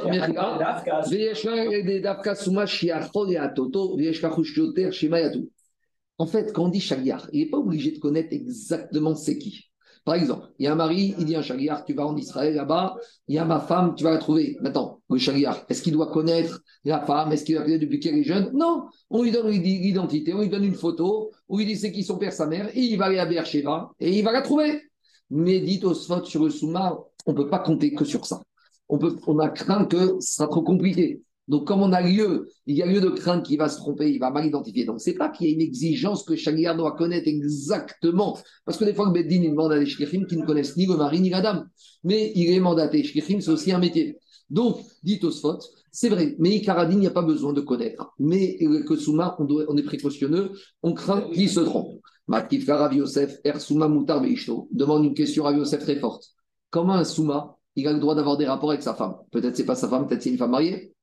en 6.20 6.26
fait, 6.26 6.52
quand 6.52 6.66
on 6.66 6.70
dit 6.70 6.80
Shagiar, 6.80 7.30
il 7.32 7.44
n'est 7.44 7.50
pas 7.50 7.58
obligé 7.58 7.92
de 7.92 8.00
connaître 8.00 8.30
exactement 8.32 9.14
c'est 9.16 9.38
qui. 9.38 9.70
Par 10.08 10.16
exemple, 10.16 10.48
il 10.58 10.64
y 10.64 10.68
a 10.68 10.72
un 10.72 10.76
mari, 10.76 11.16
il 11.20 11.26
dit 11.26 11.36
un 11.36 11.42
Shagiar, 11.42 11.84
tu 11.84 11.94
vas 11.94 12.08
en 12.08 12.16
Israël 12.16 12.56
là-bas, 12.56 12.96
il 13.28 13.36
y 13.36 13.40
a 13.40 13.44
ma 13.44 13.60
femme, 13.60 13.94
tu 13.94 14.06
vas 14.06 14.12
la 14.12 14.20
trouver. 14.20 14.56
Maintenant, 14.62 15.02
le 15.10 15.18
Shagiar, 15.18 15.66
est-ce 15.68 15.82
qu'il 15.82 15.92
doit 15.92 16.08
connaître 16.08 16.62
la 16.86 17.02
femme? 17.02 17.34
Est-ce 17.34 17.44
qu'il 17.44 17.56
doit 17.56 17.66
connaître 17.66 17.82
depuis 17.82 18.00
qu'elle 18.00 18.18
est 18.18 18.24
jeune? 18.24 18.50
Non, 18.54 18.86
on 19.10 19.22
lui 19.22 19.32
donne 19.32 19.50
l'identité, 19.50 20.34
on 20.34 20.40
lui 20.40 20.48
donne 20.48 20.64
une 20.64 20.76
photo, 20.76 21.32
on 21.50 21.58
lui 21.58 21.66
dit 21.66 21.76
c'est 21.76 21.92
qui 21.92 22.06
son 22.06 22.18
père, 22.18 22.32
sa 22.32 22.48
mère, 22.48 22.70
et 22.74 22.80
il 22.80 22.98
va 22.98 23.08
aller 23.08 23.20
à 23.20 23.26
Beersheba 23.26 23.92
et 24.00 24.18
il 24.18 24.24
va 24.24 24.32
la 24.32 24.42
trouver. 24.42 24.82
Mais 25.30 25.60
dit 25.60 25.82
au 25.84 25.94
Sfot 25.94 26.24
sur 26.24 26.46
le 26.46 26.52
Souma, 26.52 26.98
on 27.26 27.34
ne 27.34 27.36
peut 27.36 27.50
pas 27.50 27.60
compter 27.60 27.94
que 27.94 28.06
sur 28.06 28.26
ça. 28.26 28.42
On, 28.88 28.98
on 29.28 29.40
a 29.40 29.50
craint 29.50 29.84
que 29.84 30.22
ce 30.22 30.36
sera 30.36 30.48
trop 30.48 30.62
compliqué. 30.62 31.22
Donc, 31.48 31.66
comme 31.66 31.82
on 31.82 31.94
a 31.94 32.02
lieu, 32.02 32.50
il 32.66 32.76
y 32.76 32.82
a 32.82 32.86
lieu 32.86 33.00
de 33.00 33.10
craindre 33.10 33.44
qu'il 33.44 33.58
va 33.58 33.70
se 33.70 33.78
tromper, 33.78 34.12
il 34.12 34.20
va 34.20 34.32
mal 34.32 34.46
identifier. 34.46 34.86
Donc, 34.86 35.00
c'est 35.00 35.14
pas 35.14 35.30
qu'il 35.30 35.48
y 35.48 35.50
a 35.50 35.54
une 35.54 35.62
exigence 35.62 36.24
que 36.24 36.36
Shagiar 36.36 36.76
doit 36.76 36.96
connaître 36.98 37.28
exactement. 37.28 38.38
Parce 38.66 38.78
que 38.78 38.84
des 38.84 38.94
fois, 38.94 39.06
le 39.06 39.14
Beddin, 39.14 39.44
il 39.44 39.52
demande 39.52 39.72
à 39.72 39.80
des 39.80 39.86
shlichim 39.86 40.26
qui 40.26 40.36
ne 40.36 40.46
connaissent 40.46 40.76
ni 40.76 40.86
le 40.86 40.98
mari 40.98 41.22
ni 41.22 41.30
la 41.30 41.42
dame. 41.42 41.70
Mais 42.04 42.34
il 42.36 42.52
est 42.52 42.60
mandaté. 42.60 43.04
Shlichim, 43.04 43.40
c'est 43.40 43.52
aussi 43.52 43.72
un 43.72 43.80
métier. 43.80 44.18
Donc, 44.50 44.80
dit 45.04 45.20
Osfot, 45.24 45.60
c'est 45.92 46.10
vrai, 46.10 46.36
mais 46.40 46.52
Ikaradin, 46.58 46.94
il 46.94 47.00
n'y 47.00 47.08
a 47.08 47.12
pas 47.12 47.22
besoin 47.22 47.54
de 47.54 47.62
connaître. 47.62 48.14
Mais 48.20 48.58
que 48.86 48.96
Souma, 48.96 49.36
on, 49.40 49.46
doit, 49.46 49.66
on 49.68 49.78
est 49.78 49.84
précautionneux, 49.84 50.52
on 50.84 50.94
craint 50.94 51.22
qu'il 51.34 51.50
se 51.50 51.60
trompe. 51.60 52.02
Matkifka 52.28 52.76
Rav 52.78 52.94
Yosef, 52.94 53.40
Er 53.44 53.60
Souma 53.60 53.88
Moutar 53.88 54.22
Beishto, 54.22 54.68
demande 54.72 55.06
une 55.06 55.14
question 55.14 55.46
à 55.46 55.50
Rav 55.50 55.60
Yosef 55.60 55.82
très 55.82 55.96
forte. 55.96 56.26
Comment 56.70 56.94
un 56.94 57.06
Souma, 57.06 57.58
il 57.76 57.88
a 57.88 57.94
le 57.94 58.00
droit 58.00 58.16
d'avoir 58.16 58.38
des 58.38 58.46
rapports 58.46 58.72
avec 58.72 58.84
sa 58.84 58.94
femme? 58.94 59.16
Peut-être 59.32 59.56
c'est 59.56 59.66
pas 59.66 59.76
sa 59.76 59.88
femme, 59.88 60.08
peut-être 60.08 60.22
c'est 60.22 60.30
une 60.30 60.38
femme 60.38 60.52
mariée. 60.52 60.94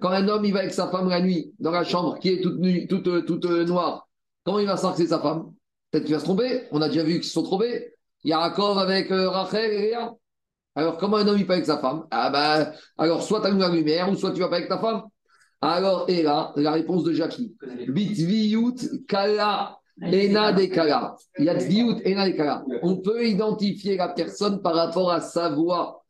Quand 0.00 0.10
un 0.10 0.28
homme 0.28 0.44
il 0.44 0.52
va 0.52 0.60
avec 0.60 0.72
sa 0.72 0.88
femme 0.88 1.08
la 1.08 1.20
nuit 1.20 1.52
dans 1.58 1.72
la 1.72 1.82
chambre 1.82 2.16
qui 2.20 2.28
est 2.28 2.40
toute, 2.40 2.60
toute, 2.88 3.26
toute 3.26 3.44
noire, 3.66 4.06
comment 4.44 4.60
il 4.60 4.66
va 4.66 4.76
c'est 4.76 5.06
sa 5.06 5.18
femme? 5.18 5.52
Peut-être 5.90 6.04
qu'il 6.04 6.14
va 6.14 6.20
se 6.20 6.24
tromper. 6.24 6.68
On 6.70 6.80
a 6.80 6.88
déjà 6.88 7.02
vu 7.02 7.14
qu'ils 7.14 7.24
se 7.24 7.32
sont 7.32 7.42
trompés. 7.42 7.92
Yaakov 8.22 8.78
avec 8.78 9.10
euh, 9.10 9.28
Rachel 9.28 9.72
et 9.72 9.82
Léa. 9.82 10.14
Alors, 10.76 10.96
comment 10.96 11.16
un 11.16 11.26
homme 11.26 11.38
il 11.38 11.46
peut 11.46 11.54
avec 11.54 11.66
sa 11.66 11.78
femme? 11.78 12.04
Ah 12.10 12.30
ben, 12.30 12.72
alors 12.98 13.22
soit 13.22 13.40
tu 13.40 13.46
allumes 13.46 13.58
la 13.58 13.68
lumière, 13.68 14.10
ou 14.10 14.14
soit 14.14 14.30
tu 14.32 14.40
vas 14.40 14.48
pas 14.48 14.56
avec 14.56 14.68
ta 14.68 14.78
femme. 14.78 15.02
Alors, 15.60 16.04
et 16.08 16.22
là, 16.22 16.52
la 16.56 16.72
réponse 16.72 17.02
de 17.02 17.12
Jackie. 17.12 17.56
Bitviyut 17.88 18.76
kala 19.08 19.78
ena 20.02 20.52
de 20.52 20.66
kala. 20.66 21.16
Yatviyut 21.38 22.00
ena 22.04 22.28
de 22.28 22.36
kala. 22.36 22.64
On 22.82 22.96
peut 22.96 23.26
identifier 23.26 23.96
la 23.96 24.10
personne 24.10 24.60
par 24.62 24.74
rapport 24.74 25.10
à 25.10 25.20
sa 25.20 25.48
voix. 25.48 26.04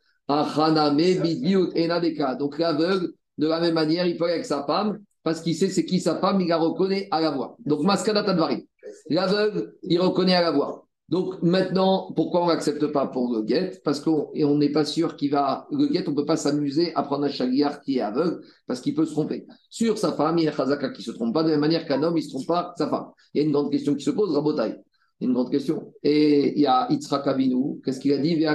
Donc, 2.39 2.59
l'aveugle, 2.59 3.13
de 3.39 3.47
la 3.47 3.61
même 3.61 3.75
manière, 3.75 4.07
il 4.07 4.17
peut 4.17 4.25
aller 4.25 4.35
avec 4.35 4.47
sa 4.47 4.65
femme, 4.65 4.99
parce 5.23 5.41
qu'il 5.41 5.55
sait 5.55 5.69
c'est 5.69 5.85
qui 5.85 6.01
sa 6.01 6.17
femme, 6.17 6.41
il 6.41 6.49
la 6.49 6.57
reconnaît 6.57 7.09
à 7.11 7.21
la 7.21 7.31
voix. 7.31 7.57
Donc, 7.65 7.83
maskada 7.83 8.23
tadvari. 8.23 8.69
L'aveugle, 9.11 9.75
il 9.83 10.01
reconnaît 10.01 10.35
à 10.35 10.43
la 10.43 10.51
voix. 10.51 10.87
Donc 11.09 11.41
maintenant, 11.41 12.13
pourquoi 12.17 12.43
on 12.43 12.47
n'accepte 12.49 12.85
pas 12.89 13.07
pour 13.07 13.33
le 13.33 13.43
guet 13.43 13.81
Parce 13.85 14.01
qu'on 14.01 14.57
n'est 14.57 14.73
pas 14.73 14.85
sûr 14.85 15.17
qu'il 15.17 15.31
va. 15.31 15.69
Le 15.71 15.87
guet, 15.87 16.03
on 16.09 16.11
ne 16.11 16.17
peut 16.17 16.25
pas 16.25 16.37
s'amuser 16.37 16.93
à 16.97 17.05
prendre 17.05 17.25
un 17.25 17.29
chagriard 17.29 17.81
qui 17.81 17.99
est 17.99 18.01
aveugle 18.01 18.41
parce 18.67 18.81
qu'il 18.81 18.95
peut 18.95 19.07
se 19.07 19.13
tromper. 19.13 19.47
Sur 19.71 19.99
sa 19.99 20.13
femme, 20.13 20.39
il 20.39 20.45
y 20.45 20.49
a 20.49 20.53
Khazaka 20.53 20.89
qui 20.91 21.03
ne 21.03 21.05
se 21.05 21.11
trompe 21.13 21.33
pas 21.33 21.45
de 21.45 21.49
la 21.49 21.55
même 21.55 21.61
manière 21.61 21.87
qu'un 21.87 22.03
homme, 22.03 22.17
il 22.17 22.25
ne 22.25 22.29
se 22.29 22.31
trompe 22.31 22.47
pas 22.49 22.75
sa 22.77 22.89
femme. 22.89 23.11
Il 23.33 23.41
y 23.41 23.45
a 23.45 23.47
une 23.47 23.53
grande 23.53 23.71
question 23.71 23.95
qui 23.95 24.03
se 24.03 24.11
pose, 24.11 24.35
Rabotai. 24.35 24.79
Une 25.21 25.33
grande 25.33 25.51
question. 25.51 25.93
Et 26.03 26.53
il 26.57 26.61
y 26.61 26.67
a 26.67 26.87
Yitzhak 26.91 27.27
Avinu. 27.27 27.81
Qu'est-ce 27.83 28.01
qu'il 28.01 28.13
a 28.13 28.19
dit? 28.19 28.37
Il 28.39 28.47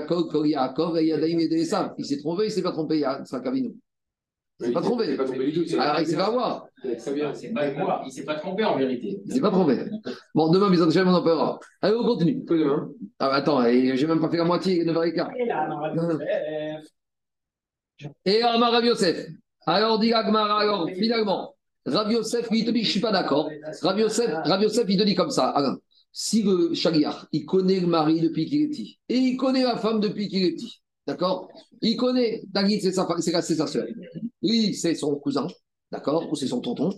s'est 2.06 2.20
trompé, 2.20 2.44
il 2.44 2.48
ne 2.48 2.52
s'est 2.52 2.62
pas 2.62 2.72
trompé, 2.72 3.00
Yitzhak 3.00 3.48
Avinu. 3.48 3.74
Il 4.60 4.68
s'est 4.68 4.74
pas 4.74 4.82
trompé. 4.82 5.06
Il 5.06 5.12
s'est 5.12 5.18
pas 5.18 5.26
trompé 5.26 5.52
du 5.52 5.66
tout. 5.66 5.80
Alors, 5.80 6.00
il 6.00 6.06
s'est 6.06 6.16
pas 6.16 6.30
voir. 6.30 6.68
Très 6.84 7.14
bien. 7.14 7.34
Il 7.34 7.54
ne 7.54 8.10
s'est 8.12 8.24
pas 8.24 8.36
trompé 8.36 8.64
en 8.64 8.78
vérité. 8.78 9.20
Il 9.26 9.34
s'est 9.34 9.42
pas 9.42 9.50
trompé. 9.50 9.80
Bon, 10.36 10.52
demain, 10.52 10.70
Bizarre 10.70 10.90
Hachem, 10.90 11.08
on 11.08 11.16
en 11.16 11.24
parlera. 11.24 11.60
Allez, 11.82 11.96
on 11.96 12.04
continue. 12.04 12.44
demain 12.44 12.90
Ah, 13.18 13.30
bah, 13.30 13.36
attends, 13.36 13.64
j'ai 13.64 14.06
même 14.06 14.20
pas 14.20 14.30
fait 14.30 14.38
la 14.38 14.46
moitié, 14.46 14.86
9h15. 14.86 16.20
Et 18.26 18.44
Amar 18.44 18.72
Rav 18.72 18.86
Yosef. 18.86 19.26
Alors, 19.66 19.98
dit 19.98 20.14
Agmara, 20.14 20.62
alors, 20.62 20.88
finalement, 20.90 21.56
Rav 21.86 22.12
Yosef, 22.12 22.50
lui, 22.52 22.60
il 22.60 22.66
te 22.66 22.72
dit, 22.72 22.82
je 22.82 22.88
ne 22.88 22.92
suis 22.92 23.00
pas 23.00 23.12
d'accord. 23.12 23.50
Rav 23.82 24.00
Yosef, 24.00 24.32
Rav 24.46 24.62
Yosef, 24.62 24.86
il 24.88 24.98
te 24.98 25.04
dit 25.04 25.16
comme 25.16 25.32
ça. 25.32 25.50
Alain, 25.50 25.78
si 26.12 26.44
le 26.44 26.74
Shagiyar, 26.74 27.28
il 27.32 27.46
connaît 27.46 27.80
le 27.80 27.88
mari 27.88 28.22
depuis 28.22 28.46
qu'il 28.46 28.64
est 28.64 28.68
petit, 28.68 29.00
et 29.10 29.18
il 29.18 29.38
connaît 29.38 29.64
la 29.64 29.78
femme 29.78 30.00
depuis 30.00 30.28
qu'il 30.28 30.44
est 30.44 30.54
petit, 30.54 30.82
d'accord? 31.08 31.50
Il 31.82 31.96
connaît, 31.98 32.44
David, 32.50 32.82
c'est 32.82 32.92
sa, 32.92 33.08
c'est 33.20 33.56
sa 33.56 33.68
soeur. 33.68 33.86
Lui, 34.42 34.74
c'est 34.76 34.96
son 34.96 35.16
cousin, 35.16 35.48
d'accord? 35.92 36.32
Ou 36.32 36.36
c'est 36.36 36.48
son 36.48 36.62
tonton. 36.62 36.92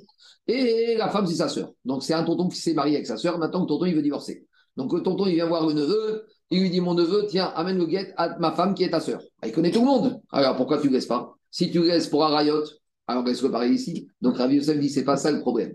Et 0.48 0.96
la 0.98 1.10
femme, 1.10 1.26
c'est 1.26 1.36
sa 1.36 1.50
sœur. 1.50 1.72
Donc, 1.86 2.04
c'est 2.04 2.14
un 2.14 2.24
tonton 2.24 2.50
qui 2.50 2.58
s'est 2.58 2.74
marié 2.74 2.96
avec 2.96 3.08
sa 3.08 3.18
sœur. 3.18 3.38
Maintenant, 3.38 3.62
le 3.62 3.68
tonton, 3.68 3.86
il 3.86 3.96
veut 3.96 4.02
divorcer. 4.02 4.46
Donc, 4.76 4.92
le 4.94 5.02
tonton, 5.02 5.26
il 5.26 5.36
vient 5.36 5.48
voir 5.48 5.66
le 5.66 5.74
neveu. 5.74 6.26
Il 6.50 6.62
lui 6.62 6.70
dit 6.70 6.82
Mon 6.82 6.94
neveu, 6.94 7.26
tiens, 7.28 7.46
amène 7.56 7.78
le 7.78 7.86
guet 7.86 8.14
à 8.18 8.38
ma 8.40 8.52
femme 8.52 8.74
qui 8.74 8.84
est 8.84 8.90
ta 8.90 9.00
sœur. 9.00 9.22
Ah, 9.42 9.48
il 9.48 9.54
connaît 9.54 9.72
tout 9.72 9.80
le 9.80 9.86
monde. 9.86 10.22
Alors, 10.32 10.56
pourquoi 10.56 10.80
tu 10.82 10.88
ne 10.88 10.94
laisses 10.94 11.06
pas? 11.06 11.34
Si 11.50 11.72
tu 11.72 11.82
laisses 11.84 12.08
pour 12.08 12.26
un 12.26 12.36
rayot, 12.36 12.64
alors 13.08 13.24
laisse-le 13.24 13.52
pareil 13.52 13.74
ici? 13.74 14.08
Donc, 14.22 14.38
Ravi 14.38 14.56
Yosef 14.56 14.80
dit 14.80 14.90
C'est 14.90 15.06
pas 15.06 15.18
ça 15.18 15.32
le 15.32 15.40
problème. 15.40 15.74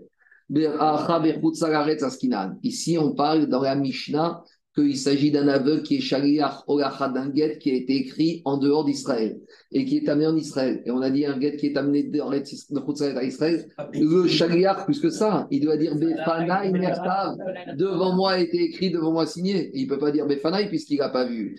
Ici, 2.63 2.97
on 2.97 3.13
parle 3.13 3.45
dans 3.47 3.61
la 3.61 3.75
Mishnah 3.75 4.43
qu'il 4.75 4.97
s'agit 4.97 5.31
d'un 5.31 5.47
aveugle 5.47 5.83
qui 5.83 5.97
est 5.97 5.99
shaliach 5.99 6.63
olacha 6.67 7.09
d'un 7.09 7.29
guet 7.29 7.57
qui 7.59 7.71
a 7.71 7.73
été 7.73 7.95
écrit 7.95 8.41
en 8.45 8.57
dehors 8.57 8.85
d'Israël 8.85 9.39
et 9.71 9.85
qui 9.85 9.97
est 9.97 10.09
amené 10.09 10.27
en 10.27 10.35
Israël. 10.35 10.81
Et 10.85 10.91
on 10.91 11.01
a 11.01 11.09
dit 11.09 11.25
un 11.25 11.37
guet 11.37 11.55
qui 11.57 11.67
est 11.67 11.77
amené 11.77 12.03
dans 12.03 12.29
à 12.29 13.23
Israël. 13.23 13.67
Le 13.93 14.27
shaliach, 14.27 14.85
plus 14.85 14.99
que 14.99 15.09
ça, 15.09 15.47
il 15.51 15.61
doit 15.61 15.77
dire 15.77 15.95
Befanaï 15.95 16.71
Mertav, 16.71 17.35
devant 17.75 18.15
moi 18.15 18.31
a 18.31 18.39
été 18.39 18.57
écrit, 18.63 18.91
devant 18.91 19.11
moi 19.11 19.25
signé. 19.25 19.69
Et 19.69 19.79
il 19.79 19.83
ne 19.85 19.89
peut 19.89 19.99
pas 19.99 20.11
dire 20.11 20.25
Befanaï 20.27 20.67
puisqu'il 20.69 20.97
n'a 20.99 21.09
pas 21.09 21.25
vu. 21.25 21.57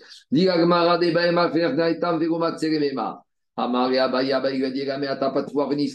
Amar 3.57 3.91
et 3.91 3.99
Abaya, 3.99 4.41
il 4.53 4.61
va 4.61 4.71
dire 4.71 4.97
Mais 4.99 5.07
t'as 5.07 5.29
pas 5.29 5.41
de 5.41 5.47
pouvoir 5.47 5.69
venir, 5.69 5.89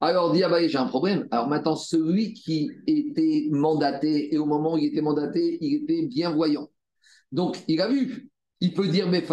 alors, 0.00 0.32
dit 0.32 0.42
j'ai 0.68 0.78
un 0.78 0.86
problème. 0.86 1.26
Alors 1.30 1.48
maintenant, 1.48 1.74
celui 1.74 2.32
qui 2.32 2.70
était 2.86 3.48
mandaté, 3.50 4.32
et 4.32 4.38
au 4.38 4.46
moment 4.46 4.74
où 4.74 4.78
il 4.78 4.86
était 4.86 5.00
mandaté, 5.00 5.58
il 5.60 5.82
était 5.82 6.06
bien 6.06 6.30
voyant. 6.30 6.68
Donc, 7.32 7.58
il 7.66 7.80
a 7.80 7.88
vu. 7.88 8.30
Il 8.60 8.74
peut 8.74 8.88
dire, 8.88 9.08
mais 9.08 9.24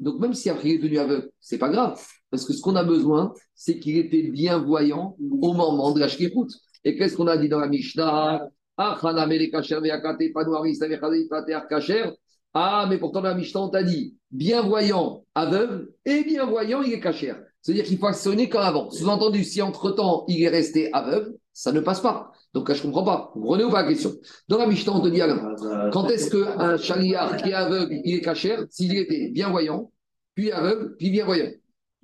Donc, 0.00 0.20
même 0.20 0.34
si 0.34 0.50
après 0.50 0.70
il 0.70 0.74
est 0.74 0.78
devenu 0.78 0.98
aveugle, 0.98 1.30
c'est 1.40 1.58
pas 1.58 1.68
grave. 1.68 2.00
Parce 2.30 2.44
que 2.44 2.52
ce 2.52 2.60
qu'on 2.60 2.76
a 2.76 2.84
besoin, 2.84 3.32
c'est 3.54 3.78
qu'il 3.78 3.96
était 3.96 4.24
bien 4.24 4.58
voyant 4.58 5.16
au 5.40 5.52
moment 5.52 5.92
de 5.92 6.00
la 6.00 6.08
shkirut. 6.08 6.48
Et 6.84 6.96
qu'est-ce 6.96 7.16
qu'on 7.16 7.26
a 7.26 7.36
dit 7.36 7.48
dans 7.48 7.58
la 7.58 7.68
Mishnah? 7.68 8.48
Ah, 8.78 8.98
mais 12.88 12.98
pourtant, 12.98 13.20
dans 13.20 13.28
la 13.28 13.34
Mishnah, 13.34 13.60
on 13.60 13.68
t'a 13.68 13.82
dit, 13.82 14.16
bien 14.30 14.62
voyant, 14.62 15.24
aveugle, 15.34 15.88
et 16.04 16.24
bien 16.24 16.46
voyant, 16.46 16.82
il 16.82 16.92
est 16.92 17.00
cachère. 17.00 17.40
C'est-à-dire 17.66 17.84
qu'il 17.84 17.98
faut 17.98 18.06
actionner 18.06 18.48
comme 18.48 18.60
avant. 18.60 18.92
Sous-entendu, 18.92 19.42
si 19.42 19.60
entre-temps 19.60 20.24
il 20.28 20.40
est 20.40 20.48
resté 20.48 20.88
aveugle, 20.92 21.34
ça 21.52 21.72
ne 21.72 21.80
passe 21.80 22.00
pas. 22.00 22.30
Donc 22.54 22.72
je 22.72 22.78
ne 22.78 22.92
comprends 22.92 23.02
pas. 23.02 23.32
Vous 23.34 23.44
prenez 23.44 23.64
ou 23.64 23.70
pas 23.70 23.82
la 23.82 23.88
question? 23.88 24.12
Dans 24.46 24.58
la 24.58 24.68
Mishnah, 24.68 24.92
on 24.92 25.00
te 25.00 25.08
dit 25.08 25.18
quand 25.90 26.08
est-ce 26.08 26.30
qu'un 26.30 26.76
chaliard 26.76 27.36
qui 27.38 27.48
est 27.48 27.54
aveugle, 27.54 27.92
il 28.04 28.14
est 28.14 28.20
cachère 28.20 28.64
S'il 28.70 28.96
était 28.96 29.30
bien 29.30 29.50
voyant, 29.50 29.90
puis 30.36 30.52
aveugle, 30.52 30.94
puis 30.96 31.10
bien 31.10 31.24
voyant. 31.24 31.50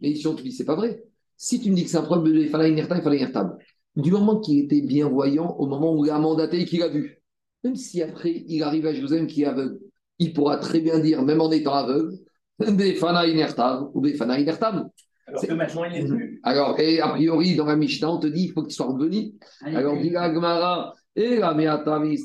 Mais 0.00 0.10
ici, 0.10 0.26
on 0.26 0.34
te 0.34 0.42
dit, 0.42 0.50
c'est 0.50 0.64
pas 0.64 0.74
vrai. 0.74 1.04
Si 1.36 1.60
tu 1.60 1.70
me 1.70 1.76
dis 1.76 1.84
que 1.84 1.90
c'est 1.90 1.96
un 1.96 2.02
problème 2.02 2.34
de 2.34 2.40
il 2.40 2.48
fallait 2.48 2.70
inertable. 2.70 3.56
Du 3.94 4.10
moment 4.10 4.40
qu'il 4.40 4.58
était 4.64 4.80
bien 4.80 5.08
voyant, 5.08 5.54
au 5.60 5.68
moment 5.68 5.94
où 5.94 6.04
il 6.04 6.10
a 6.10 6.18
mandaté 6.18 6.62
et 6.62 6.64
qu'il 6.64 6.82
a 6.82 6.88
vu, 6.88 7.22
même 7.62 7.76
si 7.76 8.02
après 8.02 8.32
il 8.48 8.64
arrive 8.64 8.86
à 8.86 8.92
Jérusalem 8.92 9.28
qui 9.28 9.42
est 9.42 9.46
aveugle, 9.46 9.78
il 10.18 10.32
pourra 10.32 10.56
très 10.56 10.80
bien 10.80 10.98
dire, 10.98 11.22
même 11.22 11.40
en 11.40 11.52
étant 11.52 11.74
aveugle, 11.74 12.18
Befana 12.58 13.28
inertable 13.28 13.90
ou 13.94 14.00
Befana 14.00 14.40
inertable. 14.40 14.90
Alors 15.32 15.46
que 15.46 15.54
maintenant, 15.54 15.84
il 15.84 15.92
n'est 15.92 16.08
plus. 16.08 16.40
Alors, 16.42 16.78
et 16.78 17.00
a 17.00 17.08
priori, 17.08 17.56
dans 17.56 17.66
la 17.66 17.76
Mishnah, 17.76 18.10
on 18.10 18.18
te 18.18 18.26
dit 18.26 18.44
il 18.44 18.52
faut 18.52 18.62
qu'il 18.62 18.72
soit 18.72 18.86
revenu. 18.86 19.32
Alors, 19.62 19.96
dit 19.96 20.10
la 20.10 20.32
Gemara, 20.32 20.94
et 21.14 21.36
la 21.36 21.54
Meatami, 21.54 22.18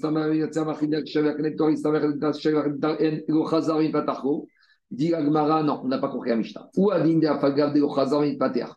Dit 4.90 5.10
la 5.10 5.22
Gemara, 5.22 5.64
non, 5.64 5.82
on 5.84 5.88
n'a 5.88 5.98
pas 5.98 6.08
compris 6.10 6.30
la 6.30 6.36
Mishnah. 6.38 6.70
Ou 6.78 6.92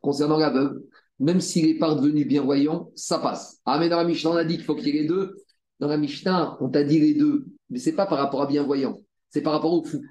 Concernant 0.03 0.39
l'aveugle, 0.39 0.83
même 1.20 1.41
s'il 1.41 1.66
n'est 1.66 1.78
pas 1.78 1.95
devenu 1.95 2.24
bien 2.24 2.43
voyant, 2.43 2.91
ça 2.97 3.18
passe. 3.18 3.61
Ah, 3.64 3.78
mais 3.78 3.89
dans 3.89 3.99
la 3.99 4.05
Mishnah, 4.05 4.31
on 4.31 4.37
a 4.37 4.45
dit 4.45 4.57
qu'il 4.57 4.64
faut 4.64 4.74
qu'il 4.74 4.89
y 4.89 4.91
ait 4.91 5.03
les 5.03 5.09
deux. 5.09 5.37
Dans 5.78 5.89
la 5.89 5.97
Mishnah, 5.97 6.57
on 6.61 6.68
t'a 6.68 6.83
dit 6.83 6.99
les 6.99 7.14
deux. 7.14 7.47
Mais 7.68 7.78
ce 7.78 7.91
n'est 7.91 7.97
pas 7.97 8.07
par 8.07 8.18
rapport 8.18 8.43
à 8.43 8.47
bien 8.47 8.64
voyant, 8.64 8.99
c'est 9.28 9.43
par 9.43 9.53
rapport 9.53 9.72
au 9.72 9.85
fou. 9.85 10.03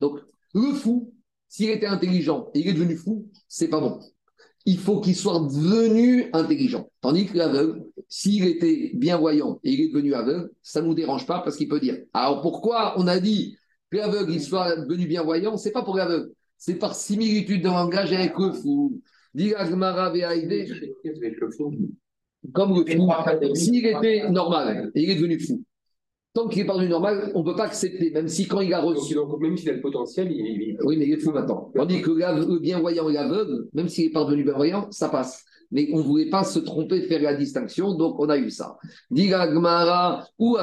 Donc, 0.00 0.20
le 0.54 0.72
fou, 0.72 1.13
s'il 1.54 1.70
était 1.70 1.86
intelligent 1.86 2.50
et 2.52 2.58
il 2.58 2.68
est 2.68 2.72
devenu 2.72 2.96
fou, 2.96 3.30
c'est 3.46 3.68
pas 3.68 3.78
bon. 3.78 4.00
Il 4.66 4.76
faut 4.76 5.00
qu'il 5.00 5.14
soit 5.14 5.38
devenu 5.38 6.28
intelligent. 6.32 6.90
Tandis 7.00 7.26
que 7.26 7.38
l'aveugle, 7.38 7.84
s'il 8.08 8.44
était 8.44 8.90
bien 8.94 9.18
voyant 9.18 9.60
et 9.62 9.70
il 9.70 9.80
est 9.82 9.88
devenu 9.92 10.14
aveugle, 10.14 10.50
ça 10.62 10.82
ne 10.82 10.88
nous 10.88 10.94
dérange 10.94 11.26
pas 11.26 11.42
parce 11.44 11.56
qu'il 11.56 11.68
peut 11.68 11.78
dire. 11.78 11.96
Alors 12.12 12.42
pourquoi 12.42 12.94
on 12.96 13.06
a 13.06 13.20
dit 13.20 13.56
que 13.88 13.98
l'aveugle 13.98 14.32
il 14.32 14.42
soit 14.42 14.74
devenu 14.74 15.06
bien 15.06 15.22
voyant? 15.22 15.56
C'est 15.56 15.70
pas 15.70 15.84
pour 15.84 15.96
l'aveugle, 15.96 16.32
c'est 16.58 16.74
par 16.74 16.96
similitude 16.96 17.62
de 17.62 17.68
langage 17.68 18.12
avec 18.12 18.36
le 18.36 18.52
fou. 18.52 19.00
Comme 22.52 22.74
le 22.74 22.84
fou, 22.84 23.54
s'il 23.54 23.86
était 23.86 24.28
normal 24.28 24.90
et 24.96 25.04
il 25.04 25.10
est 25.10 25.14
devenu 25.14 25.38
fou, 25.38 25.62
Tant 26.34 26.48
qu'il 26.48 26.62
est 26.62 26.66
pas 26.66 26.76
normal, 26.76 27.30
on 27.36 27.40
ne 27.40 27.44
peut 27.44 27.54
pas 27.54 27.66
accepter, 27.66 28.10
même 28.10 28.26
si 28.26 28.48
quand 28.48 28.60
il 28.60 28.74
a 28.74 28.80
reçu. 28.80 29.14
Donc, 29.14 29.40
même 29.40 29.56
s'il 29.56 29.70
a 29.70 29.74
le 29.74 29.80
potentiel, 29.80 30.32
il, 30.32 30.76
Oui, 30.82 30.96
mais 30.96 31.06
il 31.06 31.12
est 31.12 31.20
fou 31.20 31.30
maintenant. 31.30 31.70
Tandis 31.76 32.02
que 32.02 32.10
le 32.10 32.58
bien-voyant 32.58 33.08
et 33.08 33.12
l'aveugle, 33.12 33.68
même 33.72 33.88
s'il 33.88 34.06
est 34.06 34.10
pas 34.10 34.24
devenu 34.24 34.42
bien-voyant, 34.42 34.90
ça 34.90 35.08
passe. 35.08 35.44
Mais 35.70 35.88
on 35.92 35.98
ne 35.98 36.02
voulait 36.02 36.30
pas 36.30 36.42
se 36.42 36.58
tromper, 36.58 37.02
faire 37.02 37.22
la 37.22 37.34
distinction, 37.34 37.94
donc 37.94 38.18
on 38.18 38.28
a 38.28 38.36
eu 38.36 38.50
ça. 38.50 38.76
Diga 39.12 39.46
Gmara, 39.46 40.26
ou 40.38 40.56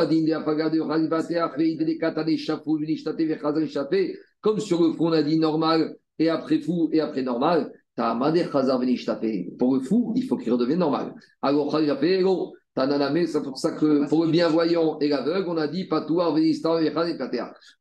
comme 4.41 4.59
sur 4.59 4.81
le 4.81 4.93
fond, 4.93 5.07
on 5.07 5.11
a 5.13 5.23
dit 5.23 5.39
normal, 5.39 5.95
et 6.19 6.27
après 6.27 6.59
fou, 6.59 6.89
et 6.91 6.99
après 6.99 7.21
normal. 7.21 7.71
Pour 7.95 9.75
le 9.75 9.79
fou, 9.81 10.13
il 10.15 10.23
faut 10.23 10.37
qu'il 10.37 10.51
redevienne 10.51 10.79
normal. 10.79 11.13
Alors, 11.41 11.77
c'est 12.75 13.43
pour 13.43 13.57
ça 13.57 13.71
que 13.71 14.07
pour 14.07 14.25
le 14.25 14.31
bienvoyant 14.31 14.97
et 14.99 15.07
l'aveugle, 15.09 15.49
on 15.49 15.57
a 15.57 15.67
dit 15.67 15.85
Patouar, 15.85 16.33
Vénistan, 16.33 16.79
et 16.79 16.91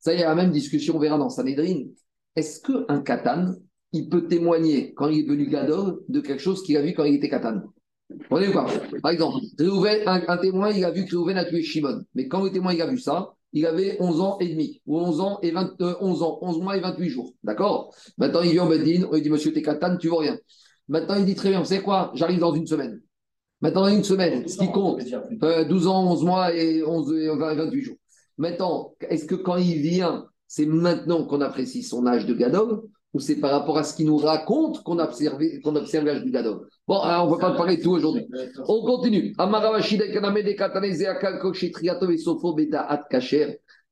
Ça 0.01 0.15
y 0.15 0.17
est, 0.17 0.25
la 0.25 0.35
même 0.35 0.51
discussion, 0.51 0.97
on 0.97 0.99
verra 0.99 1.17
dans 1.17 1.29
Sanhedrin. 1.29 1.85
Est-ce 2.35 2.61
qu'un 2.61 3.01
Katan, 3.01 3.55
il 3.93 4.09
peut 4.09 4.27
témoigner 4.27 4.93
quand 4.95 5.09
il 5.09 5.21
est 5.21 5.29
venu 5.29 5.47
Gadol 5.49 6.01
de 6.09 6.21
quelque 6.21 6.43
chose 6.43 6.63
qu'il 6.63 6.77
a 6.77 6.83
vu 6.83 6.95
quand 6.95 7.05
il 7.05 7.15
était 7.15 7.29
Katan? 7.29 7.63
Vous 8.09 8.19
voyez 8.29 8.51
quoi 8.51 8.67
Par 9.03 9.13
exemple, 9.13 9.39
un, 10.07 10.37
témoin, 10.39 10.71
il 10.71 10.85
a 10.85 10.91
vu 10.91 11.05
que 11.05 11.11
Réhouven 11.11 11.37
a 11.37 11.45
tué 11.45 11.63
Shimon. 11.63 12.03
Mais 12.15 12.27
quand 12.27 12.43
le 12.43 12.51
témoin 12.51 12.73
il 12.73 12.83
a 12.83 12.87
vu 12.87 12.99
ça, 12.99 13.35
il 13.53 13.67
avait 13.67 13.97
11 14.01 14.21
ans 14.21 14.39
et 14.41 14.49
demi, 14.49 14.81
ou 14.87 14.99
11 14.99 15.21
ans 15.21 15.39
et 15.43 15.51
20, 15.51 15.77
11 16.01 16.23
euh, 16.23 16.25
ans, 16.25 16.39
11 16.43 16.61
mois 16.61 16.77
et 16.77 16.81
28 16.81 17.09
jours. 17.09 17.35
D'accord? 17.45 17.95
Maintenant, 18.19 18.43
il 18.43 18.53
vient 18.53 18.65
au 18.65 18.69
Bedin, 18.69 19.07
on 19.11 19.15
lui 19.15 19.23
dit 19.23 19.31
Monsieur, 19.31 19.53
t'es 19.53 19.63
Katan, 19.63 19.97
tu 19.97 20.09
vois 20.09 20.21
rien. 20.21 20.39
Maintenant, 20.89 21.17
il 21.17 21.25
dit 21.25 21.35
Très 21.35 21.51
bien, 21.51 21.61
vous 21.61 21.67
savez 21.67 21.83
quoi? 21.83 22.11
J'arrive 22.15 22.41
dans 22.41 22.53
une 22.53 22.67
semaine. 22.67 23.01
Maintenant, 23.61 23.89
une 23.89 24.05
semaine, 24.05 24.49
ce 24.49 24.57
qui 24.57 24.71
compte, 24.71 25.03
12 25.03 25.87
euh, 25.87 25.91
ans, 25.91 26.13
11 26.13 26.25
mois 26.25 26.55
et, 26.55 26.83
11, 26.83 27.13
28 27.39 27.83
jours. 27.83 27.97
Maintenant, 28.39 28.95
est-ce 29.09 29.27
que 29.27 29.35
quand 29.35 29.57
il 29.57 29.81
vient, 29.81 30.27
C'est 30.53 30.67
maintenant 30.67 31.27
qu'on 31.27 31.43
apprécie 31.43 31.85
son 31.85 32.07
âge 32.09 32.27
de 32.27 32.35
Gadol 32.35 32.83
ou 33.15 33.21
c'est 33.21 33.37
par 33.37 33.53
rapport 33.53 33.79
à 33.79 33.85
ce 33.85 33.95
qu'il 33.95 34.07
nous 34.07 34.17
raconte 34.17 34.83
qu'on 34.83 34.99
observe, 34.99 35.41
qu'on 35.63 35.77
observe 35.77 36.05
l'âge 36.07 36.25
du 36.25 36.33
Gadol? 36.33 36.67
Bon, 36.89 36.99
alors 36.99 37.29
on 37.29 37.31
ne 37.31 37.37
va 37.37 37.51
pas 37.51 37.57
parler 37.57 37.77
de 37.77 37.83
tout 37.83 37.93
aujourd'hui. 37.93 38.27
On 38.67 38.85
continue. 38.85 39.33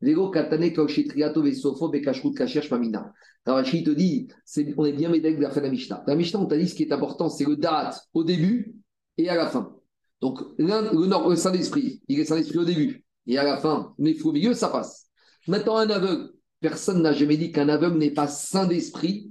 Vélo 0.00 0.30
katane 0.30 0.70
vesofo 0.70 1.88
bekashrut 1.88 2.46
shmamina. 2.46 3.12
Ravashi 3.46 3.82
te 3.82 3.90
dit, 3.90 4.28
on 4.76 4.84
est 4.84 4.92
bien 4.92 5.08
médec 5.08 5.36
de 5.36 5.42
la 5.42 5.50
fin 5.50 5.60
de 5.60 5.66
la 5.66 5.72
Mishnah. 5.72 6.04
La 6.06 6.14
Mishnah, 6.14 6.40
on 6.40 6.46
t'a 6.46 6.58
dit 6.58 6.68
ce 6.68 6.74
qui 6.74 6.82
est 6.82 6.92
important, 6.92 7.28
c'est 7.28 7.46
le 7.46 7.56
date 7.56 8.00
au 8.14 8.22
début 8.22 8.74
et 9.18 9.28
à 9.28 9.34
la 9.34 9.48
fin. 9.48 9.74
Donc, 10.20 10.40
le, 10.58 11.28
le 11.28 11.36
Saint-Esprit, 11.36 12.00
il 12.08 12.18
est 12.18 12.24
Saint-Esprit 12.24 12.58
au 12.58 12.64
début 12.64 13.04
et 13.26 13.38
à 13.38 13.44
la 13.44 13.58
fin, 13.58 13.94
mais 13.98 14.20
au 14.22 14.32
milieu, 14.32 14.54
ça 14.54 14.68
passe. 14.68 15.06
Maintenant, 15.46 15.76
un 15.76 15.90
aveugle, 15.90 16.30
personne 16.60 17.02
n'a 17.02 17.12
jamais 17.12 17.36
dit 17.36 17.52
qu'un 17.52 17.68
aveugle 17.68 17.98
n'est 17.98 18.10
pas 18.10 18.26
Saint 18.26 18.66
d'Esprit 18.66 19.30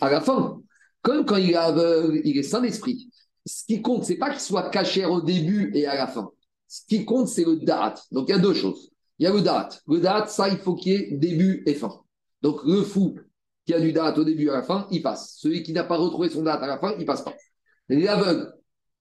à 0.00 0.10
la 0.10 0.20
fin. 0.20 0.60
Comme 1.02 1.24
quand 1.24 1.36
il 1.36 1.50
est 1.50 1.54
aveugle, 1.54 2.20
il 2.24 2.36
est 2.36 2.42
Saint 2.42 2.60
d'Esprit. 2.60 3.10
Ce 3.46 3.64
qui 3.64 3.80
compte, 3.80 4.04
c'est 4.04 4.16
pas 4.16 4.30
qu'il 4.30 4.40
soit 4.40 4.68
caché 4.70 5.04
au 5.04 5.20
début 5.22 5.70
et 5.74 5.86
à 5.86 5.94
la 5.94 6.06
fin. 6.06 6.30
Ce 6.66 6.82
qui 6.86 7.04
compte, 7.04 7.28
c'est 7.28 7.44
le 7.44 7.56
date. 7.56 8.02
Donc, 8.12 8.28
il 8.28 8.32
y 8.32 8.34
a 8.34 8.38
deux 8.38 8.54
choses. 8.54 8.90
Il 9.18 9.24
y 9.24 9.26
a 9.26 9.32
le 9.32 9.40
date. 9.40 9.82
Le 9.88 10.00
date, 10.00 10.28
ça, 10.28 10.48
il 10.48 10.58
faut 10.58 10.74
qu'il 10.74 10.92
y 10.92 10.96
ait 10.96 11.16
début 11.16 11.62
et 11.66 11.74
fin. 11.74 12.02
Donc, 12.42 12.60
le 12.64 12.82
fou 12.82 13.16
qui 13.64 13.72
a 13.72 13.80
du 13.80 13.92
date 13.92 14.18
au 14.18 14.24
début 14.24 14.46
et 14.46 14.50
à 14.50 14.54
la 14.54 14.62
fin, 14.62 14.86
il 14.90 15.02
passe. 15.02 15.36
Celui 15.38 15.62
qui 15.62 15.72
n'a 15.72 15.84
pas 15.84 15.96
retrouvé 15.96 16.28
son 16.28 16.42
date 16.42 16.62
à 16.62 16.66
la 16.66 16.78
fin, 16.78 16.94
il 16.98 17.06
passe 17.06 17.22
pas. 17.22 17.34
L'aveugle, 17.88 18.52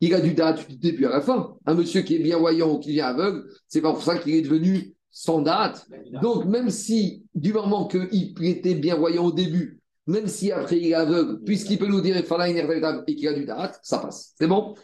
il 0.01 0.13
a 0.13 0.21
du 0.21 0.33
date 0.33 0.67
du 0.69 0.77
début 0.77 1.05
à 1.05 1.09
la 1.09 1.21
fin. 1.21 1.55
Un 1.65 1.73
monsieur 1.73 2.01
qui 2.01 2.15
est 2.15 2.19
bien 2.19 2.37
voyant 2.37 2.73
ou 2.73 2.79
qui 2.79 2.91
vient 2.91 3.07
aveugle, 3.07 3.45
c'est 3.67 3.81
pas 3.81 3.93
pour 3.93 4.03
ça 4.03 4.17
qu'il 4.17 4.35
est 4.35 4.41
devenu 4.41 4.93
sans 5.09 5.41
date. 5.41 5.87
Donc, 6.21 6.45
même 6.45 6.69
si, 6.69 7.23
du 7.33 7.53
moment 7.53 7.87
qu'il 7.87 8.45
était 8.45 8.75
bien 8.75 8.95
voyant 8.95 9.25
au 9.25 9.31
début, 9.31 9.79
même 10.05 10.27
si 10.27 10.51
après 10.51 10.77
il 10.77 10.87
est 10.87 10.93
aveugle, 10.93 11.43
puisqu'il 11.43 11.79
peut 11.79 11.87
nous 11.87 12.01
dire 12.01 12.15
et 12.15 13.15
qu'il 13.15 13.27
a 13.27 13.33
du 13.33 13.45
date, 13.45 13.79
ça 13.83 13.99
passe. 13.99 14.33
C'est 14.37 14.47
bon? 14.47 14.75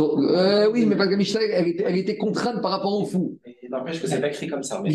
Euh, 0.00 0.70
oui, 0.72 0.86
mais 0.86 0.96
parce 0.96 1.10
que 1.10 1.14
Michel, 1.14 1.50
elle 1.52 1.68
était, 1.68 1.84
elle 1.86 1.98
était, 1.98 2.16
contrainte 2.16 2.62
par 2.62 2.70
rapport 2.70 2.98
au 2.98 3.04
fou. 3.04 3.38
N'empêche 3.68 4.00
que 4.00 4.06
c'est 4.06 4.20
pas 4.20 4.28
écrit 4.28 4.48
comme 4.48 4.62
ça. 4.62 4.80
Mais... 4.82 4.90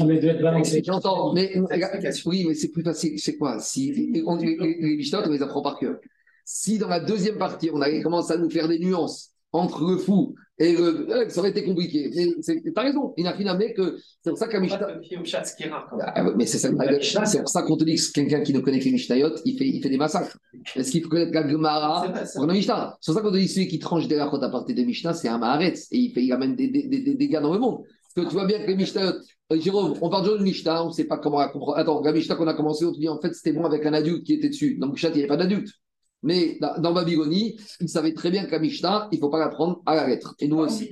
J'entends, 0.83 1.33
mais 1.33 1.53
oui, 2.25 2.45
mais 2.47 2.55
c'est 2.55 2.71
plus 2.71 2.83
facile. 2.83 3.19
C'est 3.19 3.37
quoi? 3.37 3.59
Si 3.59 4.23
on, 4.25 4.35
les, 4.37 4.57
les 4.57 5.15
on 5.15 5.29
les 5.29 5.41
apprend 5.43 5.61
par 5.61 5.77
cœur. 5.77 5.97
Si 6.49 6.77
dans 6.77 6.87
la 6.87 7.01
deuxième 7.01 7.37
partie, 7.37 7.69
on 7.73 7.81
avait 7.81 8.01
commencé 8.01 8.31
à 8.31 8.37
nous 8.37 8.49
faire 8.49 8.69
des 8.69 8.79
nuances 8.79 9.31
entre 9.51 9.83
le 9.83 9.97
fou 9.97 10.33
et 10.57 10.71
le. 10.71 11.11
Euh, 11.11 11.27
ça 11.27 11.41
aurait 11.41 11.49
été 11.49 11.65
compliqué. 11.65 12.09
T'as 12.73 12.83
raison, 12.83 13.13
il 13.17 13.25
n'a 13.25 13.35
finalement 13.35 13.65
que. 13.75 13.97
C'est 14.23 14.29
pour 14.29 14.39
ça 14.39 14.47
qu'un 14.47 14.61
Mishnah. 14.61 14.87
Ah, 15.99 16.23
mais 16.37 16.45
c'est 16.45 16.57
c'est 16.57 17.39
pour 17.39 17.49
ça 17.49 17.63
qu'on 17.63 17.75
te 17.75 17.83
dit 17.83 17.95
que 17.95 18.11
quelqu'un 18.13 18.39
qui 18.39 18.53
ne 18.53 18.59
connaît 18.59 18.79
que 18.79 18.85
les 18.85 18.93
Mishnayot, 18.93 19.31
il 19.43 19.57
fait, 19.57 19.67
il 19.67 19.83
fait 19.83 19.89
des 19.89 19.97
massacres. 19.97 20.37
Est-ce 20.73 20.89
qu'il 20.89 21.03
faut 21.03 21.09
connaître 21.09 21.33
la 21.33 21.49
Gemara 21.49 22.13
pour 22.35 22.45
le 22.45 22.53
Mishnah? 22.53 22.97
C'est 23.01 23.11
pour 23.11 23.19
ça 23.19 23.21
qu'on 23.27 23.33
te 23.33 23.37
dit 23.37 23.49
celui 23.49 23.67
qui 23.67 23.79
tranche 23.79 24.07
des 24.07 24.17
rachot 24.17 24.41
à 24.41 24.49
partir 24.49 24.73
des 24.73 24.85
Mishnah, 24.85 25.13
c'est 25.13 25.27
un 25.27 25.39
Maharetz. 25.39 25.87
Et 25.91 25.97
il, 25.97 26.13
fait, 26.13 26.23
il 26.23 26.31
amène 26.31 26.55
des, 26.55 26.69
des, 26.69 26.83
des, 26.83 27.01
des 27.01 27.15
dégâts 27.15 27.41
dans 27.41 27.51
le 27.51 27.59
monde. 27.59 27.83
Parce 28.15 28.25
que 28.25 28.31
tu 28.31 28.37
vois 28.37 28.45
bien 28.45 28.59
que 28.59 28.67
les 28.67 28.77
Mishnayot. 28.77 29.15
Euh, 29.51 29.59
Jérôme, 29.59 29.95
on 30.01 30.09
parle 30.09 30.39
de 30.39 30.41
Mishnah, 30.41 30.85
on 30.85 30.87
ne 30.87 30.93
sait 30.93 31.07
pas 31.07 31.17
comment 31.17 31.39
la 31.39 31.49
comprendre. 31.49 31.77
Attends, 31.77 32.01
la 32.01 32.13
Mishnah 32.13 32.35
qu'on 32.35 32.47
a 32.47 32.53
commencé, 32.53 32.85
on 32.85 32.93
te 32.93 32.99
dit 32.99 33.09
en 33.09 33.19
fait 33.19 33.33
c'était 33.33 33.51
bon 33.51 33.65
avec 33.65 33.85
un 33.85 33.93
adulte 33.93 34.23
qui 34.23 34.35
était 34.35 34.47
dessus. 34.47 34.77
Donc 34.79 34.93
Mishnah, 34.93 35.09
il 35.09 35.15
n'y 35.15 35.19
avait 35.19 35.27
pas 35.27 35.35
d'adulte. 35.35 35.73
Mais 36.23 36.57
dans 36.59 36.93
Babylonie, 36.93 37.59
ils 37.79 37.89
savaient 37.89 38.13
très 38.13 38.31
bien 38.31 38.45
qu'à 38.45 38.59
Mishnah, 38.59 39.07
il 39.11 39.15
ne 39.15 39.21
faut 39.21 39.29
pas 39.29 39.39
la 39.39 39.49
prendre 39.49 39.81
à 39.85 39.95
la 39.95 40.07
lettre. 40.07 40.35
Et 40.39 40.47
nous 40.47 40.57
aussi. 40.57 40.89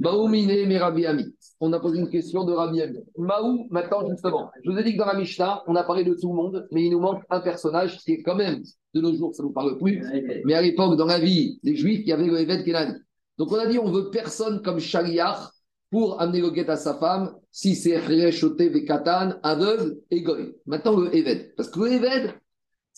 Baoumine, 0.00 0.66
mais 0.68 0.78
Rabbi 0.78 1.04
Ami. 1.04 1.24
On 1.58 1.72
a 1.72 1.80
posé 1.80 1.98
une 1.98 2.08
question 2.08 2.44
de 2.44 2.52
Rabbi 2.52 2.80
Ami. 2.80 2.98
Maou, 3.18 3.66
maintenant, 3.70 4.08
justement. 4.08 4.50
Je 4.64 4.70
vous 4.70 4.78
ai 4.78 4.84
dit 4.84 4.92
que 4.92 4.98
dans 4.98 5.06
la 5.06 5.18
Mishnah, 5.18 5.62
on 5.66 5.74
a 5.74 5.82
parlé 5.82 6.04
de 6.04 6.14
tout 6.14 6.28
le 6.28 6.34
monde, 6.34 6.68
mais 6.70 6.84
il 6.84 6.90
nous 6.90 7.00
manque 7.00 7.22
un 7.28 7.40
personnage 7.40 7.98
qui 7.98 8.12
est 8.12 8.22
quand 8.22 8.36
même, 8.36 8.62
de 8.94 9.00
nos 9.00 9.14
jours, 9.14 9.34
ça 9.34 9.42
ne 9.42 9.48
nous 9.48 9.52
parle 9.52 9.78
plus. 9.78 10.02
Mais 10.44 10.54
à 10.54 10.62
l'époque, 10.62 10.96
dans 10.96 11.06
la 11.06 11.18
vie 11.18 11.58
des 11.62 11.74
Juifs, 11.74 12.02
il 12.02 12.08
y 12.08 12.12
avait 12.12 12.26
le 12.26 12.38
Eved 12.38 12.64
Kenani. 12.64 12.94
Donc 13.38 13.50
on 13.52 13.56
a 13.56 13.66
dit, 13.66 13.78
on 13.78 13.90
veut 13.90 14.10
personne 14.10 14.62
comme 14.62 14.78
Shaliach 14.78 15.50
pour 15.90 16.20
amener 16.20 16.40
le 16.40 16.50
guet 16.50 16.68
à 16.70 16.76
sa 16.76 16.94
femme, 16.94 17.34
si 17.50 17.74
c'est 17.74 18.00
Choté, 18.32 18.68
Vekatan, 18.68 19.34
aveugle 19.42 19.98
et 20.10 20.22
goy. 20.22 20.54
Maintenant, 20.66 20.96
le 20.96 21.14
Eved. 21.14 21.54
Parce 21.56 21.68
que 21.68 21.80
le 21.80 21.92
Eved, 21.92 22.34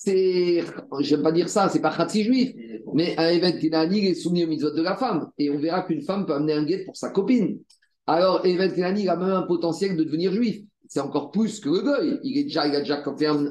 c'est, 0.01 0.63
j'aime 1.01 1.23
pas 1.23 1.33
dire 1.33 1.49
ça, 1.49 1.69
c'est 1.69 1.81
pas 1.81 1.93
Khatsi 1.93 2.23
juif, 2.23 2.55
mais 2.95 3.17
un 3.19 3.51
Kenani 3.51 4.07
est 4.07 4.15
soumis 4.15 4.45
au 4.45 4.47
mitzvot 4.47 4.71
de 4.71 4.81
la 4.81 4.95
femme. 4.95 5.29
Et 5.39 5.51
on 5.51 5.59
verra 5.59 5.83
qu'une 5.83 6.03
femme 6.03 6.25
peut 6.25 6.35
amener 6.35 6.53
un 6.53 6.63
guet 6.63 6.85
pour 6.85 6.97
sa 6.97 7.11
copine. 7.11 7.59
Alors, 8.07 8.47
évêque 8.47 8.77
Kenani 8.77 9.09
a 9.09 9.17
même 9.17 9.33
un 9.33 9.43
potentiel 9.43 9.97
de 9.97 10.05
devenir 10.05 10.33
juif. 10.33 10.63
C'est 10.87 11.01
encore 11.01 11.33
plus 11.33 11.59
que 11.59 11.69
le 11.69 11.81
goy. 11.81 12.21
Il 12.23 12.39
est 12.39 12.45
déjà, 12.45 12.69
il 12.69 12.77
a 12.77 12.79
déjà, 12.79 13.03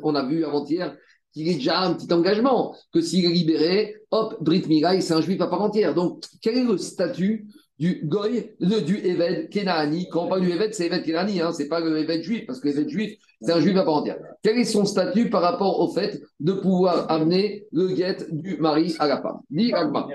on 0.04 0.16
a 0.16 0.26
vu 0.26 0.46
avant-hier 0.46 0.96
qu'il 1.34 1.50
est 1.50 1.56
déjà 1.56 1.82
un 1.82 1.94
petit 1.96 2.12
engagement, 2.14 2.74
que 2.94 3.02
s'il 3.02 3.26
est 3.26 3.34
libéré, 3.34 3.98
hop, 4.12 4.42
Brit 4.42 4.64
Mirai, 4.70 5.02
c'est 5.02 5.16
un 5.16 5.22
juif 5.22 5.42
à 5.42 5.48
part 5.48 5.62
entière. 5.62 5.94
Donc, 5.94 6.24
quel 6.42 6.60
est 6.60 6.64
le 6.64 6.78
statut 6.78 7.46
du 7.80 8.02
goy, 8.06 8.56
du 8.60 8.98
Eved 8.98 9.50
Kenani. 9.50 10.08
Quand 10.10 10.26
on 10.26 10.30
parle 10.30 10.42
du 10.42 10.52
Eved, 10.52 10.74
c'est 10.74 10.88
Eved 10.88 11.04
Kenani, 11.04 11.42
hein, 11.42 11.52
c'est 11.52 11.68
pas 11.68 11.80
le 11.80 11.98
Eved 11.98 12.24
juif, 12.24 12.46
parce 12.48 12.60
que 12.60 12.68
l'Eved 12.68 12.90
juif, 12.90 13.18
c'est 13.42 13.52
un 13.52 13.60
juif 13.60 13.78
à 13.78 13.84
part 13.84 13.96
entière. 13.96 14.18
Quel 14.42 14.58
est 14.58 14.66
son 14.66 14.86
statut 14.86 15.30
par 15.30 15.42
rapport 15.42 15.80
au 15.80 15.90
fait 15.90 16.22
de 16.40 16.54
pouvoir 16.54 17.12
amener 17.12 17.66
le 17.72 17.90
guet 17.90 18.18
du 18.32 18.58
mari 18.58 18.96
à 19.00 19.08
la 19.08 19.22
femme? 19.22 19.40
Dit 19.50 19.74
Agma. 19.74 20.08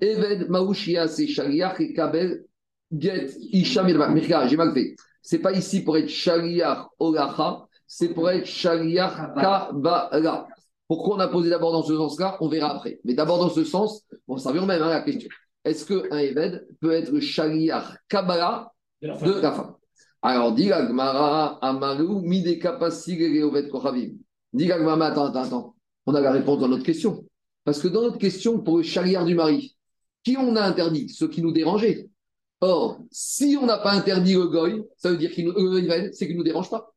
Eved 0.00 0.48
Maouchia, 0.48 1.08
c'est 1.08 1.26
Shaliach 1.26 1.80
et 1.80 1.92
Kabel 1.92 2.44
Get 2.92 3.30
Isham 3.52 3.88
J'ai 3.88 4.56
mal 4.56 4.72
fait. 4.72 4.94
C'est 5.22 5.38
pas 5.40 5.52
ici 5.52 5.82
pour 5.82 5.96
être 5.98 6.08
Shaliach 6.08 6.88
Olacha, 6.98 7.66
c'est 7.86 8.14
pour 8.14 8.30
être 8.30 8.46
Shaliach 8.46 9.34
Kabala. 9.34 10.46
Pourquoi 10.86 11.16
on 11.16 11.20
a 11.20 11.28
posé 11.28 11.50
d'abord 11.50 11.72
dans 11.72 11.82
ce 11.82 11.96
sens-là? 11.96 12.36
On 12.40 12.48
verra 12.48 12.76
après. 12.76 12.98
Mais 13.04 13.14
d'abord 13.14 13.38
dans 13.38 13.48
ce 13.48 13.62
sens, 13.62 14.04
on 14.26 14.38
savait 14.38 14.60
même 14.60 14.82
hein, 14.82 14.88
la 14.90 15.02
question 15.02 15.28
est-ce 15.64 15.84
qu'un 15.84 16.18
Eved 16.18 16.66
peut 16.80 16.92
être 16.92 17.10
le 17.10 17.20
Kabbalah 18.08 18.72
de 19.02 19.08
la 19.40 19.52
femme 19.52 19.74
Alors, 20.22 20.52
dit 20.52 20.68
Gmara, 20.68 21.58
Amaru, 21.62 22.22
Kochavim. 23.70 24.12
Dit 24.52 24.66
Gmara, 24.66 25.06
attends, 25.06 25.26
attends, 25.26 25.42
attends. 25.42 25.76
On 26.06 26.14
a 26.14 26.20
la 26.20 26.32
réponse 26.32 26.58
dans 26.58 26.68
notre 26.68 26.84
question. 26.84 27.24
Parce 27.64 27.80
que 27.80 27.88
dans 27.88 28.02
notre 28.02 28.18
question, 28.18 28.58
pour 28.60 28.78
le 28.78 28.82
Shaliach 28.82 29.24
du 29.24 29.34
mari, 29.34 29.76
qui 30.24 30.36
on 30.36 30.56
a 30.56 30.62
interdit? 30.62 31.08
Ceux 31.08 31.28
qui 31.28 31.42
nous 31.42 31.52
dérangeaient. 31.52 32.08
Or, 32.60 33.00
si 33.10 33.56
on 33.60 33.66
n'a 33.66 33.78
pas 33.78 33.92
interdit 33.92 34.34
le 34.34 34.46
goy, 34.46 34.82
ça 34.96 35.10
veut 35.10 35.16
dire 35.16 35.30
qu'il 35.30 35.50
c'est 36.12 36.26
qu'il 36.26 36.34
ne 36.34 36.38
nous 36.38 36.44
dérange 36.44 36.70
pas. 36.70 36.92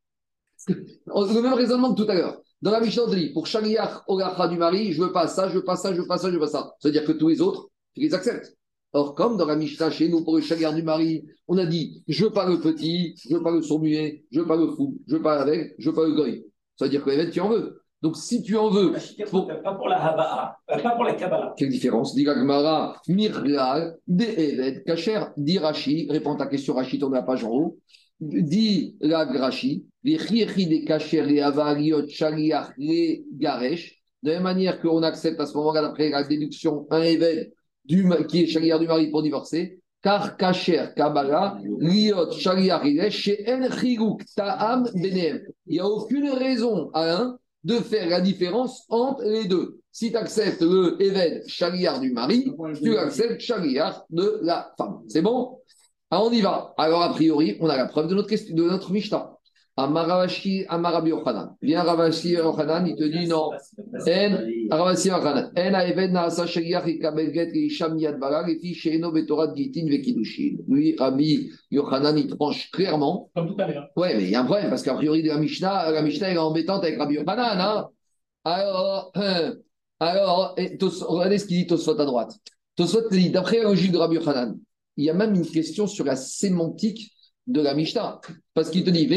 Le 0.68 1.42
même 1.42 1.54
raisonnement 1.54 1.94
que 1.94 2.02
tout 2.02 2.10
à 2.10 2.16
l'heure. 2.16 2.42
Dans 2.62 2.72
la 2.72 2.80
Mishnah, 2.80 3.04
on 3.04 3.08
dit, 3.10 3.34
pour 3.34 3.46
Shaliach 3.46 4.04
Ogacha 4.08 4.48
du 4.48 4.58
mari, 4.58 4.94
je 4.94 5.04
veux 5.04 5.12
pas 5.12 5.28
ça, 5.28 5.50
je 5.50 5.56
veux 5.56 5.64
pas 5.64 5.76
ça, 5.76 5.94
je 5.94 6.00
veux 6.00 6.08
pas 6.08 6.18
ça, 6.18 6.30
je 6.30 6.34
veux 6.34 6.40
pas 6.40 6.48
ça. 6.48 6.74
Ça 6.80 6.88
veut 6.88 6.94
dire 6.94 7.06
que 7.06 7.12
tous 7.12 7.28
les 7.28 7.42
autres, 7.42 7.70
tu 7.94 8.02
les 8.02 8.14
acceptes. 8.14 8.56
Or, 8.94 9.16
comme 9.16 9.38
dans 9.38 9.46
la 9.46 9.56
Mishnah 9.56 9.90
chez 9.90 10.08
nous, 10.08 10.24
pour 10.24 10.36
le 10.36 10.42
chagrin 10.42 10.74
du 10.74 10.84
mari, 10.84 11.26
on 11.48 11.58
a 11.58 11.66
dit 11.66 12.04
je 12.08 12.26
veux 12.26 12.32
pas 12.32 12.48
le 12.48 12.60
petit, 12.60 13.16
je 13.28 13.36
veux 13.36 13.42
pas 13.42 13.52
le 13.52 13.62
sourd-muet, 13.62 14.24
je 14.32 14.40
veux 14.42 14.48
pas 14.48 14.56
le 14.56 14.68
fou, 14.68 15.00
je 15.08 15.16
veux 15.16 15.22
pas 15.22 15.38
l'aveugle, 15.38 15.74
je 15.80 15.90
veux 15.90 15.96
pas 15.96 16.06
le 16.06 16.14
goy. 16.14 16.46
Ça 16.78 16.86
veut 16.86 16.92
dire 16.92 17.04
que 17.04 17.10
les 17.10 17.30
tu 17.30 17.40
en 17.40 17.50
veux. 17.50 17.84
Donc, 18.04 18.18
si 18.18 18.44
tu 18.44 18.58
en 18.58 18.70
veux. 18.70 18.92
Pas 19.64 19.76
pour 19.76 19.88
la 19.88 20.06
Haba'a, 20.06 20.58
pas 20.68 20.90
pour 20.92 21.06
la 21.06 21.14
Kabbalah. 21.14 21.54
Quelle 21.58 21.70
différence? 21.70 22.14
Dit 22.14 22.26
Gagmara, 22.26 23.02
Mirgal, 23.08 23.98
De 24.08 24.26
Evet, 24.26 24.84
Kacher, 24.86 25.22
dit 25.38 25.58
Rashi, 25.58 26.08
répond 26.10 26.34
à 26.34 26.38
ta 26.38 26.48
question, 26.48 26.74
Rashi, 26.74 27.00
tourne 27.00 27.14
la 27.14 27.24
page 27.24 27.46
en 27.46 27.52
haut. 27.52 27.80
Dit 28.20 28.98
la 29.00 29.24
Rashi, 29.24 29.86
les 30.04 30.18
de 30.18 30.86
Kacher, 30.86 31.24
les 31.24 31.40
Avariot, 31.40 32.02
les 32.78 33.26
Garesh. 33.32 34.04
De 34.22 34.30
la 34.30 34.36
même 34.36 34.44
manière 34.44 34.82
qu'on 34.82 35.02
accepte 35.02 35.40
à 35.40 35.46
ce 35.46 35.54
moment-là, 35.56 35.82
d'après 35.82 36.10
la 36.10 36.24
déduction, 36.24 36.86
un 36.90 37.02
évêque 37.02 37.54
du, 37.86 38.10
qui 38.28 38.44
est 38.44 38.48
chaliar 38.48 38.80
du 38.80 38.88
mari 38.88 39.10
pour 39.10 39.24
divorcer, 39.24 39.80
car 40.02 40.36
Kacher 40.38 40.88
Kabbalah, 40.96 41.58
Liot 41.80 42.32
Shaliar 42.34 42.84
chez 43.10 43.46
En 43.48 44.18
Ta'am 44.36 44.90
Benem. 44.94 45.42
Il 45.66 45.74
n'y 45.74 45.80
a 45.80 45.88
aucune 45.88 46.30
raison, 46.30 46.90
Alain, 46.94 47.38
de 47.64 47.76
faire 47.76 48.10
la 48.10 48.20
différence 48.20 48.84
entre 48.90 49.24
les 49.24 49.46
deux. 49.46 49.80
Si 49.92 50.12
tu 50.12 50.18
acceptes 50.18 50.62
le 50.62 51.02
Eved 51.02 51.48
Shaliar 51.48 52.00
du 52.00 52.12
mari, 52.12 52.52
tu 52.84 52.98
acceptes 52.98 53.40
Shaliar 53.40 54.04
de 54.10 54.40
la 54.42 54.74
femme. 54.78 55.02
C'est 55.08 55.22
bon? 55.22 55.60
Alors 56.12 56.28
on 56.28 56.32
y 56.32 56.42
va. 56.42 56.74
Alors 56.78 57.02
a 57.02 57.14
priori, 57.14 57.58
on 57.60 57.70
a 57.70 57.78
la 57.78 57.86
preuve 57.86 58.08
de 58.08 58.16
notre, 58.16 58.30
de 58.30 58.64
notre 58.64 58.92
Mishnah. 58.92 59.34
Amaravashi, 59.76 60.68
Amarabi 60.68 61.10
Yochanan. 61.10 61.56
Viens 61.60 61.84
Ravashi 61.84 62.30
Yochanan, 62.30 62.86
il 62.86 62.96
te 62.96 63.06
dit 63.06 63.28
non. 63.28 63.50
En, 63.50 64.78
Ravashi 64.78 65.08
Yochanan. 65.08 65.52
En 65.58 65.74
Aeved 65.74 66.12
Naasa 66.12 66.46
Shaliach 66.46 66.86
Ikabel 66.88 67.34
Get 67.34 67.52
Isham 67.56 67.98
Yad 67.98 68.20
et 68.22 69.00
Betorat 69.00 69.56
Gitin 69.56 69.88
Vekidushin. 69.90 70.58
Lui, 70.68 70.96
Rabbi 70.96 71.50
Yochanan, 71.72 72.16
il 72.18 72.28
tranche 72.28 72.70
clairement. 72.70 73.32
Comme 73.36 73.48
tout 73.48 73.60
à 73.60 73.68
l'heure. 73.68 73.90
Ouais, 73.96 74.16
mais 74.16 74.24
il 74.24 74.30
y 74.30 74.36
a 74.36 74.42
un 74.42 74.46
problème 74.46 74.70
parce 74.70 74.84
qu'a 74.84 74.94
priori, 74.94 75.24
la 75.24 75.40
Mishnah, 75.40 75.90
la 75.90 76.04
Mishnah 76.04 76.30
est 76.30 76.38
embêtante 76.38 76.84
avec 76.84 77.00
Rabbi 77.00 77.16
Yochanan. 77.16 77.60
Hein 77.60 77.88
alors, 78.44 79.12
alors 80.00 80.56
regardez 80.56 81.38
ce 81.40 81.46
qu'il 81.48 81.58
dit 81.58 81.68
Tosfot 81.68 82.00
à 82.00 82.06
droite. 82.06 82.38
Tosfot 82.76 83.10
dit, 83.10 83.32
d'après 83.32 83.58
la 83.58 83.64
logique 83.64 83.92
de 83.92 83.98
Rabbi 83.98 84.18
Yochanan, 84.18 84.56
il 84.98 85.06
y 85.06 85.10
a 85.10 85.16
même 85.16 85.34
une 85.34 85.48
question 85.48 85.88
sur 85.88 86.06
la 86.06 86.16
sémantique 86.16 87.12
de 87.48 87.62
la 87.62 87.74
Mishnah. 87.74 88.22
Parce 88.54 88.70
qu'il 88.70 88.84
te 88.84 88.90
dit, 88.90 89.08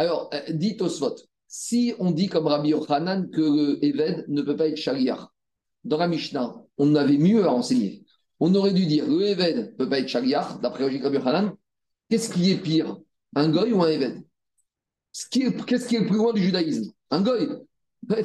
alors, 0.00 0.30
euh, 0.32 0.40
dit 0.50 0.76
Tosfot, 0.76 1.16
si 1.48 1.94
on 1.98 2.10
dit 2.10 2.28
comme 2.28 2.46
Rabbi 2.46 2.70
Yochanan 2.70 3.30
que 3.30 3.40
le 3.40 3.84
Eved 3.84 4.26
ne 4.28 4.42
peut 4.42 4.56
pas 4.56 4.68
être 4.68 4.76
Shaliach, 4.76 5.28
dans 5.84 5.98
la 5.98 6.08
Mishnah, 6.08 6.54
on 6.76 6.94
avait 6.94 7.18
mieux 7.18 7.44
à 7.44 7.52
enseigner. 7.52 8.04
On 8.40 8.54
aurait 8.54 8.72
dû 8.72 8.86
dire 8.86 9.08
le 9.08 9.22
Eved 9.22 9.56
ne 9.56 9.62
peut 9.76 9.88
pas 9.88 9.98
être 9.98 10.08
Shaliach, 10.08 10.60
d'après 10.60 10.84
logique 10.84 11.02
Rabbi 11.02 11.16
Yochanan. 11.16 11.52
Qu'est-ce 12.08 12.32
qui 12.32 12.50
est 12.50 12.56
pire, 12.56 12.98
un 13.34 13.48
Goy 13.48 13.72
ou 13.72 13.82
un 13.82 13.88
Eved? 13.88 14.22
Qu'est-ce 15.30 15.88
qui 15.88 15.96
est 15.96 16.00
le 16.00 16.06
plus 16.06 16.16
loin 16.16 16.32
du 16.32 16.42
judaïsme? 16.42 16.92
Un 17.10 17.22
Goy? 17.22 17.48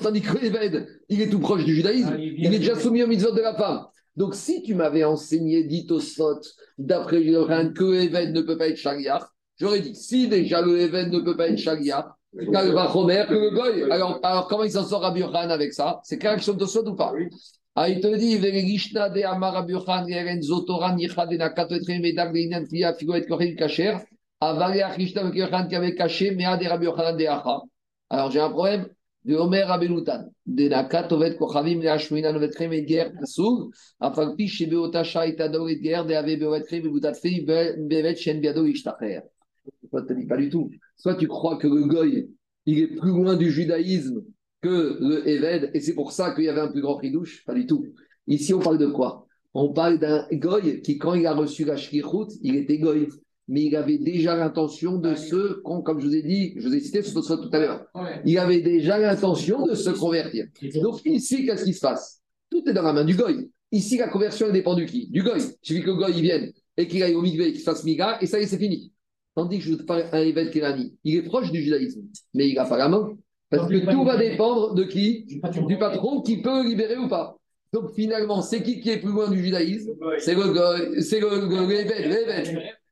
Tandis 0.02 0.22
que 0.22 0.38
l'Eved, 0.38 0.88
il 1.10 1.22
est 1.22 1.30
tout 1.30 1.40
proche 1.40 1.66
du 1.66 1.76
judaïsme, 1.76 2.12
ah, 2.14 2.18
il, 2.18 2.46
est 2.46 2.60
déjà 2.60 2.80
soumis 2.80 3.04
au 3.04 3.08
mitzvot 3.08 3.32
de 3.32 3.42
la 3.42 3.56
femme. 3.56 3.86
Donc, 4.16 4.36
si 4.36 4.62
tu 4.62 4.76
m'avais 4.76 5.04
enseigné, 5.04 5.64
dit 5.64 5.88
au 5.90 6.00
Sot, 6.00 6.42
d'après 6.78 7.22
Yochanan, 7.22 7.74
que 7.74 7.84
le 7.84 8.04
Eved 8.04 8.34
ne 8.34 8.42
peut 8.42 8.58
pas 8.58 8.68
être 8.68 8.78
Shaliach, 8.78 9.24
j'aurais 9.60 9.82
dit 9.82 9.96
si 9.96 10.28
déjà 10.28 10.62
le 10.62 10.80
Eved 10.80 11.12
ne 11.12 11.20
peut 11.20 11.36
pas 11.36 11.50
être 11.50 11.58
Shaliach, 11.58 12.06
alors, 13.92 14.20
alors, 14.24 14.48
comment 14.48 14.64
il 14.64 14.72
s'en 14.72 14.84
sort 14.84 15.02
Rabbi 15.02 15.20
Yochan 15.20 15.50
avec 15.50 15.72
ça? 15.74 16.00
C'est 16.04 16.18
correction 16.18 16.54
de 16.54 16.66
soi 16.66 16.82
ou 16.88 16.96
pas? 16.96 17.14
Ah, 17.76 17.90
il 17.90 18.02
te 18.02 18.16
dit, 18.16 18.38
Verigishna 18.38 19.10
de 19.10 19.22
Amar 19.22 19.54
Rabbi 19.54 19.74
Yochan, 19.74 20.08
Yeren 20.08 20.42
Zotoran, 20.42 20.98
Yichadena, 20.98 21.50
Katotre, 21.52 22.00
Medar, 22.02 22.32
Leinan, 22.32 22.66
Fia, 22.66 22.94
Figoet, 22.96 23.28
Kohen, 23.28 23.56
Kacher, 23.56 23.98
Avale, 24.40 24.82
Achishna, 24.82 25.24
Yochan, 25.34 25.68
qui 25.68 25.76
avait 25.76 25.94
caché, 25.96 26.32
Mea 26.32 26.58
de 26.58 26.68
Rabbi 26.68 26.86
de 26.86 27.28
Acha. 27.28 27.62
Alors, 28.10 28.32
j'ai 28.32 28.40
un 28.40 28.50
problème. 28.50 28.88
De 29.26 29.36
Omer 29.36 29.72
Abelutan, 29.72 30.30
de 30.46 30.68
la 30.68 30.84
Katovet, 30.84 31.38
Kochavim, 31.38 31.80
de 31.80 31.88
Ashmina, 31.88 32.32
Novetre, 32.34 32.68
Medger, 32.68 33.12
Kasug, 33.18 33.72
Afalpi, 34.00 34.48
Shebeota, 34.48 35.04
Shaita, 35.04 35.48
Dorit, 35.48 35.82
Ger, 35.82 36.06
de 36.06 36.14
Ave, 36.14 36.38
Beovetre, 36.38 36.82
Bebutat, 36.82 37.14
Fei, 37.14 37.42
Bevet, 37.42 38.16
Shen, 38.16 38.42
Biado, 38.42 38.66
Ishtacher. 38.66 39.22
Tu 39.82 40.28
pas 40.28 40.38
du 40.38 40.50
tout. 40.50 40.70
Soit 40.98 41.16
tu 41.16 41.28
crois 41.28 41.58
que 41.58 41.68
le 41.68 41.86
goy, 41.86 42.30
il 42.66 42.80
est 42.80 42.88
plus 42.88 43.12
loin 43.12 43.36
du 43.36 43.50
judaïsme 43.50 44.24
que 44.62 44.98
le 45.00 45.28
Eved, 45.28 45.72
et 45.74 45.80
c'est 45.80 45.94
pour 45.94 46.12
ça 46.12 46.32
qu'il 46.34 46.46
y 46.46 46.50
avait 46.50 46.62
un 46.62 46.70
plus 46.70 46.82
grand 46.82 46.96
ridouche. 46.96 47.46
Pas 47.46 47.54
du 47.54 47.66
tout. 47.66 47.86
Ici, 48.28 48.54
on 48.54 48.60
parle 48.60 48.78
de 48.78 48.88
quoi? 48.88 49.28
On 49.54 49.72
parle 49.72 50.00
d'un 50.00 50.26
goy 50.32 50.82
qui, 50.82 50.98
quand 50.98 51.14
il 51.14 51.28
a 51.28 51.34
reçu 51.34 51.64
la 51.66 51.76
shkirut, 51.76 52.28
il 52.42 52.56
était 52.56 52.80
goy. 52.80 53.08
Mais 53.48 53.64
il 53.64 53.76
avait 53.76 53.98
déjà 53.98 54.36
l'intention 54.36 54.98
de 54.98 55.16
se, 55.16 55.62
comme 55.64 56.00
je 56.00 56.08
vous 56.08 56.16
ai 56.16 56.22
dit, 56.22 56.54
je 56.58 56.68
vous 56.68 56.76
ai 56.76 56.80
cité 56.80 57.02
ce 57.02 57.14
tout 57.14 57.50
à 57.52 57.60
l'heure, 57.60 57.86
il 58.26 58.38
avait 58.38 58.62
déjà 58.62 58.98
l'intention 58.98 59.66
de 59.66 59.76
se 59.76 59.90
convertir. 59.90 60.48
Donc 60.82 61.02
ici, 61.06 61.46
qu'est-ce 61.46 61.66
qui 61.66 61.74
se 61.74 61.82
passe 61.82 62.22
Tout 62.50 62.64
est 62.68 62.74
dans 62.74 62.84
la 62.84 62.94
main 62.94 63.04
du 63.04 63.16
goy. 63.16 63.50
Ici, 63.72 63.98
la 63.98 64.08
conversion 64.08 64.52
dépend 64.52 64.76
du 64.76 64.86
qui 64.86 65.10
Du 65.10 65.24
goy. 65.24 65.40
Il 65.40 65.68
suffit 65.68 65.82
que 65.82 65.88
le 65.88 65.96
goy 65.96 66.14
il 66.16 66.22
vienne 66.22 66.52
et 66.78 66.88
qu'il 66.88 67.04
aille 67.04 67.16
au 67.16 67.22
mikvé, 67.22 67.52
qu'il 67.52 67.62
fasse 67.62 67.84
miga, 67.84 68.18
et 68.22 68.28
ça 68.28 68.40
y 68.40 68.44
est, 68.44 68.48
c'est 68.48 68.58
fini. 68.58 68.92
Tandis 69.36 69.60
que 69.60 69.66
je 69.66 69.74
te 69.76 69.84
parle 69.84 70.06
un 70.12 70.22
évêque 70.22 70.52
Kérani, 70.52 70.96
il 71.04 71.18
est 71.18 71.24
proche 71.24 71.52
du 71.52 71.62
judaïsme, 71.62 72.04
mais 72.34 72.50
il 72.50 72.56
n'a 72.56 72.66
pas 72.66 72.78
la 72.78 72.88
main. 72.88 73.16
Parce 73.50 73.70
que 73.70 73.92
tout 73.92 74.04
va 74.04 74.18
dépendre 74.18 74.74
de 74.74 74.84
qui 74.84 75.26
Du 75.68 75.78
patron 75.78 76.22
qui 76.22 76.42
peut 76.42 76.66
libérer 76.66 76.98
ou 76.98 77.08
pas. 77.08 77.38
Donc 77.72 77.94
finalement, 77.94 78.42
c'est 78.42 78.62
qui 78.62 78.80
qui 78.80 78.92
est 78.92 79.00
plus 79.00 79.12
loin 79.12 79.30
du 79.30 79.44
judaïsme 79.44 79.92
C'est 80.20 80.36
le 80.36 81.02
c'est 81.02 81.20
le, 81.20 81.48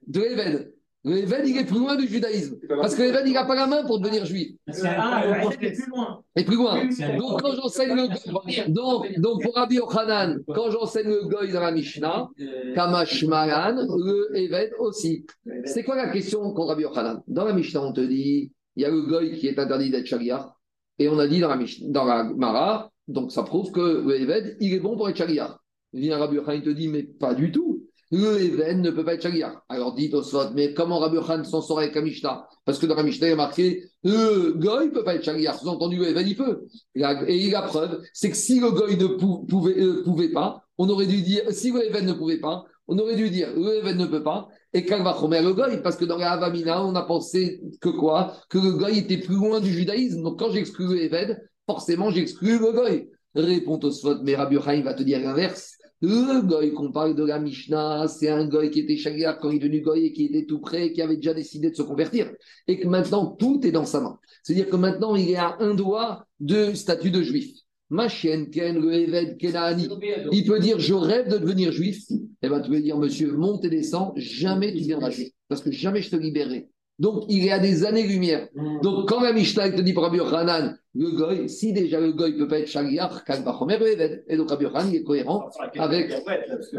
de 0.08 0.72
L'évêque, 1.04 1.46
il 1.46 1.58
est 1.58 1.66
plus 1.66 1.80
loin 1.80 1.96
du 1.96 2.08
judaïsme. 2.08 2.60
Parce 2.70 2.94
que 2.94 3.02
l'évêque, 3.02 3.24
il 3.26 3.34
n'a 3.34 3.46
pas 3.46 3.56
la 3.56 3.66
main 3.66 3.84
pour 3.86 4.00
devenir 4.00 4.24
juif. 4.24 4.52
C'est 4.68 4.86
un, 4.86 5.42
il 5.60 5.66
est 5.66 5.72
plus 5.72 5.90
loin. 5.90 6.24
Et 6.36 6.44
plus 6.44 6.56
loin. 6.56 6.86
Donc, 7.18 7.42
quand 7.42 7.56
j'enseigne 7.56 7.96
le 7.96 8.72
donc, 8.72 9.20
donc, 9.20 9.42
pour 9.42 9.56
Rabbi 9.56 9.76
Yochanan, 9.76 10.44
quand 10.46 10.70
j'enseigne 10.70 11.08
le 11.08 11.24
goy 11.24 11.52
dans 11.52 11.62
la 11.62 11.72
Mishnah, 11.72 12.30
Kamashmaran, 12.76 13.78
le 13.98 14.38
évêque 14.38 14.74
aussi. 14.80 15.26
C'est 15.66 15.84
quoi 15.84 15.96
la 15.96 16.10
question 16.10 16.54
contre 16.54 16.68
Rabbi 16.68 16.84
Yochanan? 16.84 17.24
Dans 17.28 17.46
la 17.46 17.54
Mishnah, 17.54 17.82
on 17.82 17.94
te 17.94 18.02
dit, 18.02 18.52
il 18.76 18.84
y 18.84 18.86
a 18.86 18.92
le 18.92 19.02
goy 19.02 19.32
qui 19.40 19.48
est 19.48 19.58
interdit 19.58 19.90
d'être 19.90 20.06
shaliach. 20.06 20.54
Et 21.00 21.10
on 21.10 21.18
a 21.18 21.28
dit 21.28 21.40
dans 21.40 21.50
la, 21.50 21.58
Mishnah, 21.58 21.88
dans 21.90 22.06
la 22.06 22.26
Mara, 22.26 22.92
donc 23.08 23.32
ça 23.32 23.42
prouve 23.42 23.72
que 23.72 24.04
le 24.06 24.56
il 24.60 24.74
est 24.74 24.80
bon 24.80 24.96
pour 24.96 25.10
être 25.10 25.18
shaliach. 25.18 25.58
Vient 25.94 26.20
Rabbi 26.20 26.36
Yochanan, 26.36 26.58
il 26.60 26.64
te 26.64 26.70
dit, 26.70 26.90
mais 26.90 27.02
pas 27.02 27.34
du 27.34 27.52
tout 27.52 27.71
le 28.12 28.42
Even 28.42 28.82
ne 28.82 28.92
peut 28.92 29.06
pas 29.06 29.14
être 29.14 29.24
Shaliach. 29.24 29.54
Alors 29.70 29.94
dit 29.94 30.10
Oswald, 30.14 30.52
mais 30.54 30.74
comment 30.74 31.00
Rabbi 31.00 31.18
Khan 31.26 31.44
s'en 31.44 31.62
sort 31.62 31.80
avec 31.80 31.96
la 31.96 32.02
Mishnah? 32.02 32.48
Parce 32.66 32.78
que 32.78 32.86
dans 32.86 32.96
la 32.96 33.04
Mishnah, 33.04 33.28
il 33.28 33.30
y 33.32 33.34
a 33.34 33.38
marqué 33.38 33.84
le 34.04 34.54
Goy 34.54 34.86
ne 34.86 34.92
peut 34.92 35.04
pas 35.04 35.16
être 35.16 35.24
Shaliach. 35.24 35.60
Sous-entendu, 35.60 35.98
le 35.98 36.10
Even, 36.10 36.28
il 36.28 36.36
peut. 36.36 36.68
Et 36.96 37.50
la 37.50 37.62
preuve, 37.62 38.02
c'est 38.14 38.30
que 38.30 38.38
si 38.38 38.60
le 38.60 38.72
Goy 38.72 38.98
ne 38.98 39.08
pouvait, 39.08 39.80
euh, 39.80 40.04
pouvait 40.04 40.30
pas, 40.30 40.64
on 40.78 40.90
aurait 40.90 41.08
dû 41.08 41.22
dire, 41.22 41.44
si 41.52 41.72
le 41.72 41.86
Even 41.86 42.06
ne 42.06 42.14
pouvait 42.14 42.40
pas, 42.40 42.66
on 42.88 42.98
aurait 42.98 43.16
dû 43.16 43.30
dire 43.30 43.50
le 43.56 43.78
Even 43.78 43.98
ne 43.98 44.06
peut 44.06 44.24
pas, 44.24 44.50
et 44.74 44.86
Kalvachomer 44.86 45.42
le 45.42 45.54
Goy, 45.54 45.82
parce 45.82 45.96
que 45.96 46.06
dans 46.06 46.18
la 46.18 46.32
Havamina, 46.32 46.84
on 46.84 46.96
a 46.96 47.04
pensé 47.04 47.62
que 47.80 47.90
quoi? 47.90 48.34
Que 48.50 48.58
le 48.58 48.72
Goy 48.72 48.98
était 48.98 49.18
plus 49.18 49.36
loin 49.36 49.60
du 49.60 49.72
judaïsme. 49.72 50.24
Donc 50.24 50.40
quand 50.40 50.52
j'exclus 50.52 50.88
le 50.88 51.04
Even, 51.04 51.40
forcément 51.66 52.10
j'exclus 52.10 52.60
le 52.60 52.72
Goy. 52.72 53.10
Répond 53.36 53.80
Oswald, 53.82 54.22
mais 54.24 54.36
Rabbi 54.36 54.58
Khan 54.58 54.82
va 54.82 54.94
te 54.94 55.04
dire 55.04 55.20
l'inverse. 55.20 55.78
Le 56.02 56.42
goy 56.42 56.74
qu'on 56.74 56.92
parle 56.92 57.16
de 57.16 57.24
la 57.24 57.40
Mishnah, 57.40 58.08
c'est 58.08 58.30
un 58.30 58.46
goy 58.46 58.72
qui 58.72 58.80
était 58.80 58.98
chagar 58.98 59.40
quand 59.40 59.52
il 59.52 59.58
est 59.58 59.60
devenu 59.60 59.82
goy 59.82 60.06
et 60.06 60.14
qui 60.14 60.26
était 60.26 60.46
tout 60.46 60.60
prêt, 60.60 60.94
qui 60.94 61.02
avait 61.02 61.18
déjà 61.18 61.34
décidé 61.34 61.70
de 61.70 61.76
se 61.76 61.84
convertir. 61.84 62.32
Et 62.68 62.80
que 62.80 62.88
maintenant, 62.88 63.28
tout 63.28 63.62
est 63.64 63.72
dans 63.72 63.86
sa 63.86 64.02
main. 64.02 64.18
C'est-à-dire 64.42 64.68
que 64.70 64.76
maintenant, 64.76 65.16
il 65.16 65.30
est 65.30 65.36
à 65.36 65.58
un 65.60 65.76
doigt 65.76 66.26
de 66.40 66.74
statut 66.74 67.12
de 67.12 67.22
juif. 67.22 67.56
Ma 67.92 68.08
chienne, 68.08 68.50
Ken, 68.50 68.80
le 68.80 68.94
Eved, 68.94 69.38
Kenani, 69.38 69.90
il 70.32 70.46
peut 70.46 70.60
dire 70.60 70.80
Je 70.80 70.94
rêve 70.94 71.28
de 71.30 71.38
devenir 71.38 71.72
juif. 71.72 72.04
Eh 72.42 72.48
bien, 72.48 72.62
tu 72.62 72.72
peux 72.72 72.80
dire 72.80 72.98
Monsieur, 72.98 73.34
monte 73.34 73.66
et 73.66 73.70
descends, 73.70 74.14
jamais 74.16 74.74
tu 74.74 74.80
viendras 74.80 75.12
juif. 75.12 75.30
Parce 75.50 75.62
que 75.62 75.72
jamais 75.72 76.02
je 76.02 76.10
te 76.10 76.16
libérerai. 76.16 76.70
Donc, 76.98 77.26
il 77.30 77.46
est 77.46 77.52
à 77.52 77.60
des 77.60 77.84
années-lumière. 77.84 78.48
Mm. 78.56 78.82
Donc, 78.82 79.10
quand 79.10 79.22
la 79.22 79.34
Mishnah 79.34 79.72
te 79.72 79.82
dit 79.82 79.94
pour 79.94 80.04
Rabbi 80.04 80.18
Yochanan, 80.18 80.78
le 80.94 81.12
goy, 81.12 81.50
si 81.50 81.72
déjà 81.72 82.00
le 82.00 82.12
goy 82.12 82.34
ne 82.34 82.40
peut 82.40 82.48
pas 82.48 82.60
être 82.60 82.68
shaliach, 82.68 83.24
Kalvachomer 83.26 83.78
le 83.78 83.88
Eved. 83.94 84.24
Et 84.28 84.36
donc, 84.36 84.50
Rabbi 84.50 84.66
Yochanan, 84.66 84.94
est 84.94 85.04
cohérent 85.04 85.50
avec. 85.78 86.10
Parce 86.26 86.70
que 86.70 86.78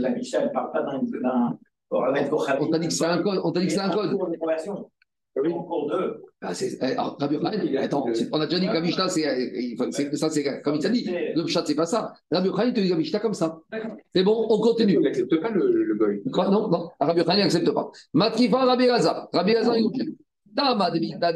la 0.00 0.10
Mishnah 0.10 0.46
ne 0.46 0.52
parle 0.52 0.72
pas 0.72 0.82
d'un. 0.82 1.58
On 1.90 2.70
t'a 2.70 2.78
dit 2.78 2.88
que 2.88 2.94
c'est 2.94 3.04
un 3.04 3.22
code. 3.22 3.40
On 3.44 3.52
t'a 3.52 3.60
dit 3.60 3.66
que 3.66 3.72
c'est 3.72 3.80
un 3.80 3.90
code. 3.90 4.18
Oui. 5.34 5.50
En 5.50 5.62
cours 5.62 5.90
2. 5.90 6.22
Ah, 6.42 6.52
eh, 6.60 6.84
alors, 6.84 7.16
Rabbi 7.18 7.38
attends, 7.78 8.06
on 8.32 8.40
a 8.40 8.46
déjà 8.46 8.60
dit 8.60 8.68
que 8.68 8.74
la 8.74 8.80
Mishnah, 8.82 9.08
c'est, 9.08 10.16
ça, 10.16 10.28
c'est 10.28 10.60
comme 10.60 10.74
il 10.74 10.82
t'a 10.82 10.90
dit. 10.90 11.04
Le 11.04 11.42
Mishnah, 11.42 11.62
c'est 11.66 11.74
pas 11.74 11.86
ça. 11.86 12.12
Rabbi 12.30 12.48
Yochanan, 12.48 12.68
il 12.68 12.74
te 12.74 12.80
dit 12.80 12.88
la 12.88 12.96
Mishnah 12.96 13.18
comme 13.20 13.34
ça. 13.34 13.58
C'est 14.14 14.24
bon, 14.24 14.46
on 14.48 14.60
continue. 14.60 14.94
Il 14.94 15.00
n'accepte 15.00 15.40
pas 15.40 15.50
le, 15.50 15.84
le 15.84 15.94
goy. 15.94 16.22
Quoi 16.32 16.48
Non, 16.48 16.68
non, 16.68 16.90
Rabbi 17.00 17.20
Yochanan, 17.20 17.38
il 17.38 17.42
n'accepte 17.44 17.70
pas. 17.70 17.90
Matrifa 18.12 18.64
Rabbi 18.64 18.86
Gaza. 18.86 19.28
Rabbi 19.32 19.52
Gaza, 19.52 19.78
il 19.78 20.16
Dama 20.52 20.90
de 20.90 20.98
Mikta 20.98 21.32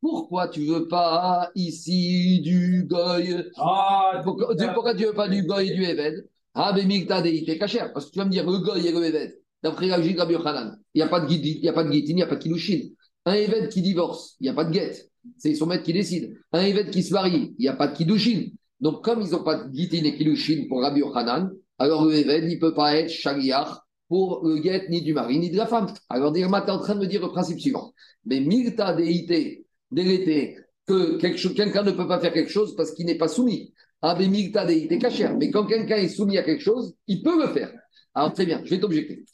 Pourquoi 0.00 0.48
tu 0.48 0.64
veux 0.64 0.86
pas 0.88 1.50
ici 1.54 2.40
du 2.40 2.84
goy? 2.84 3.50
Ah, 3.56 4.20
pourquoi, 4.24 4.54
pourquoi 4.74 4.94
tu 4.94 5.04
veux 5.04 5.12
pas 5.12 5.28
du 5.28 5.42
goy 5.42 5.68
et 5.68 5.74
du 5.74 5.84
Eved? 5.84 6.28
Ah, 6.54 6.72
mais 6.74 6.84
Mikta 6.84 7.20
Déité, 7.20 7.58
cachère. 7.58 7.92
Parce 7.92 8.06
que 8.06 8.12
tu 8.12 8.18
vas 8.18 8.24
me 8.24 8.30
dire 8.30 8.48
le 8.48 8.58
goy 8.58 8.86
et 8.86 8.92
le 8.92 9.04
Eved. 9.04 9.38
D'après 9.62 9.86
la 9.88 9.98
logique 9.98 10.18
Rabbi 10.18 10.34
Yochanan, 10.34 10.78
il 10.94 10.98
n'y 10.98 11.02
a 11.02 11.08
pas 11.08 11.20
de 11.20 11.32
il 11.32 11.60
n'y 11.60 11.68
a 11.68 11.72
pas 11.72 11.82
de 11.82 11.90
guide, 11.90 12.08
il 12.08 12.14
n'y 12.14 12.22
a 12.22 12.26
pas 12.26 12.36
de 12.36 12.40
kilushin. 12.40 12.90
Un 13.26 13.34
évêque 13.34 13.70
qui 13.70 13.82
divorce, 13.82 14.36
il 14.40 14.44
n'y 14.44 14.48
a 14.50 14.54
pas 14.54 14.64
de 14.64 14.70
guette. 14.70 15.10
C'est 15.36 15.54
son 15.54 15.66
maître 15.66 15.82
qui 15.82 15.92
décide. 15.92 16.38
Un 16.52 16.62
évêque 16.62 16.90
qui 16.90 17.02
se 17.02 17.12
marie, 17.12 17.54
il 17.58 17.62
n'y 17.62 17.68
a 17.68 17.74
pas 17.74 17.88
de 17.88 17.96
kiddushin. 17.96 18.50
Donc, 18.80 19.04
comme 19.04 19.20
ils 19.20 19.30
n'ont 19.30 19.42
pas 19.42 19.56
de 19.56 19.68
guitine 19.70 20.06
et 20.06 20.16
kiddushin 20.16 20.66
pour 20.68 20.80
Rabbi 20.82 21.00
Yochanan, 21.00 21.50
alors 21.78 22.04
le 22.04 22.14
évêque 22.14 22.44
il 22.46 22.54
ne 22.54 22.60
peut 22.60 22.72
pas 22.72 22.94
être 22.96 23.10
shaliach 23.10 23.68
pour 24.08 24.46
le 24.46 24.58
guette 24.58 24.88
ni 24.90 25.02
du 25.02 25.12
mari 25.12 25.38
ni 25.38 25.50
de 25.50 25.56
la 25.56 25.66
femme. 25.66 25.92
Alors, 26.08 26.30
Dirma, 26.30 26.62
tu 26.62 26.68
es 26.68 26.70
en 26.70 26.78
train 26.78 26.94
de 26.94 27.00
me 27.00 27.06
dire 27.06 27.20
le 27.20 27.28
principe 27.28 27.58
suivant. 27.60 27.92
Mais 28.24 28.40
milta 28.40 28.94
deité, 28.94 29.66
délété, 29.90 30.58
que 30.86 31.16
quelqu'un 31.18 31.82
ne 31.82 31.92
peut 31.92 32.08
pas 32.08 32.20
faire 32.20 32.32
quelque 32.32 32.50
chose 32.50 32.74
parce 32.76 32.92
qu'il 32.92 33.06
n'est 33.06 33.18
pas 33.18 33.28
soumis. 33.28 33.72
Ah, 34.00 34.16
mais 34.18 34.28
milta 34.28 34.64
deité 34.64 34.98
cachère. 34.98 35.36
Mais 35.36 35.50
quand 35.50 35.66
quelqu'un 35.66 35.96
est 35.96 36.08
soumis 36.08 36.38
à 36.38 36.42
quelque 36.42 36.62
chose, 36.62 36.94
il 37.06 37.22
peut 37.22 37.40
le 37.40 37.52
faire. 37.52 37.72
Alors, 38.14 38.32
très 38.32 38.46
bien, 38.46 38.62
je 38.64 38.70
vais 38.70 38.80
t'objecter. 38.80 39.24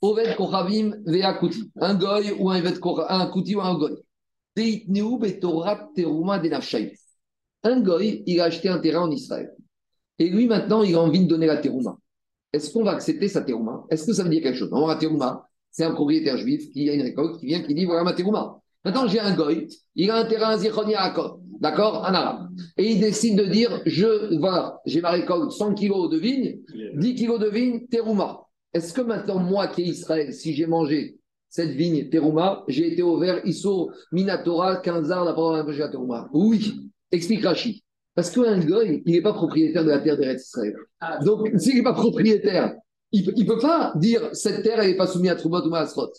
Oved 0.00 0.36
Kochavim 0.36 0.92
Kuti. 1.40 1.70
Un 1.80 1.94
goy 1.94 2.32
ou 2.38 2.50
un 2.50 2.60
Kuti 3.30 3.56
ou 3.56 3.60
un 3.60 3.78
goy. 3.78 3.94
Un 7.64 7.80
goy, 7.80 8.22
il 8.26 8.40
a 8.40 8.44
acheté 8.44 8.68
un 8.68 8.78
terrain 8.78 9.02
en 9.02 9.10
Israël. 9.10 9.52
Et 10.18 10.28
lui, 10.28 10.46
maintenant, 10.46 10.82
il 10.82 10.94
a 10.94 11.00
envie 11.00 11.20
de 11.20 11.28
donner 11.28 11.46
la 11.46 11.58
terouma. 11.58 11.96
Est-ce 12.52 12.72
qu'on 12.72 12.82
va 12.82 12.92
accepter 12.92 13.28
sa 13.28 13.42
terouma 13.42 13.86
Est-ce 13.90 14.06
que 14.06 14.12
ça 14.12 14.22
veut 14.24 14.30
dire 14.30 14.42
quelque 14.42 14.56
chose? 14.56 14.70
Non, 14.70 14.86
la 14.86 14.96
terouma, 14.96 15.48
c'est 15.70 15.84
un 15.84 15.92
propriétaire 15.92 16.38
juif 16.38 16.70
qui 16.72 16.88
a 16.88 16.94
une 16.94 17.02
récolte, 17.02 17.38
qui 17.38 17.46
vient, 17.46 17.62
qui 17.62 17.74
dit 17.74 17.84
voilà 17.84 18.04
ma 18.04 18.12
terouma. 18.12 18.60
Maintenant, 18.84 19.06
j'ai 19.08 19.20
un 19.20 19.34
goy, 19.34 19.68
il 19.96 20.10
a 20.10 20.16
un 20.16 20.24
terrain 20.24 20.50
à 20.50 20.58
Zichon 20.58 20.84
d'accord, 21.60 21.98
en 21.98 22.14
arabe. 22.14 22.48
Et 22.76 22.92
il 22.92 23.00
décide 23.00 23.38
de 23.38 23.44
dire 23.44 23.82
je, 23.86 24.38
voilà, 24.38 24.80
j'ai 24.86 25.00
ma 25.00 25.10
récolte 25.10 25.50
100 25.52 25.74
kilos 25.74 26.10
de 26.10 26.18
vigne, 26.18 26.58
10 26.94 27.14
kilos 27.14 27.40
de 27.40 27.48
vigne, 27.48 27.86
terouma. 27.88 28.46
Est-ce 28.72 28.92
que 28.92 29.00
maintenant, 29.00 29.38
moi 29.38 29.68
qui 29.68 29.82
est 29.82 29.86
Israël, 29.86 30.32
si 30.32 30.54
j'ai 30.54 30.66
mangé 30.66 31.18
cette 31.48 31.70
vigne 31.70 32.08
terouma, 32.10 32.64
j'ai 32.68 32.92
été 32.92 33.02
au 33.02 33.18
vert 33.18 33.40
Iso 33.44 33.90
Minatora 34.12 34.76
15 34.76 35.10
ans 35.12 35.24
d'après 35.24 35.64
mangé 35.64 35.78
la 35.78 35.88
terouma 35.88 36.28
Oui, 36.32 36.80
explique 37.10 37.44
Rachi. 37.44 37.82
Parce 38.14 38.30
qu'un 38.30 38.58
goy, 38.58 39.02
il 39.06 39.12
n'est 39.12 39.22
pas 39.22 39.32
propriétaire 39.32 39.84
de 39.84 39.90
la 39.90 40.00
terre 40.00 40.16
d'Eretz 40.16 40.44
Israël. 40.46 40.74
Ah, 41.00 41.18
Donc, 41.24 41.50
s'il 41.56 41.76
n'est 41.76 41.82
pas 41.82 41.94
propriétaire, 41.94 42.74
il 43.12 43.24
ne 43.26 43.44
peut 43.44 43.58
pas 43.58 43.92
dire 43.96 44.28
cette 44.32 44.62
terre, 44.62 44.80
elle 44.80 44.90
n'est 44.90 44.96
pas 44.96 45.06
soumise 45.06 45.30
à 45.30 45.36
Troumot 45.36 45.64
ou 45.64 45.70
Maasrot. 45.70 46.10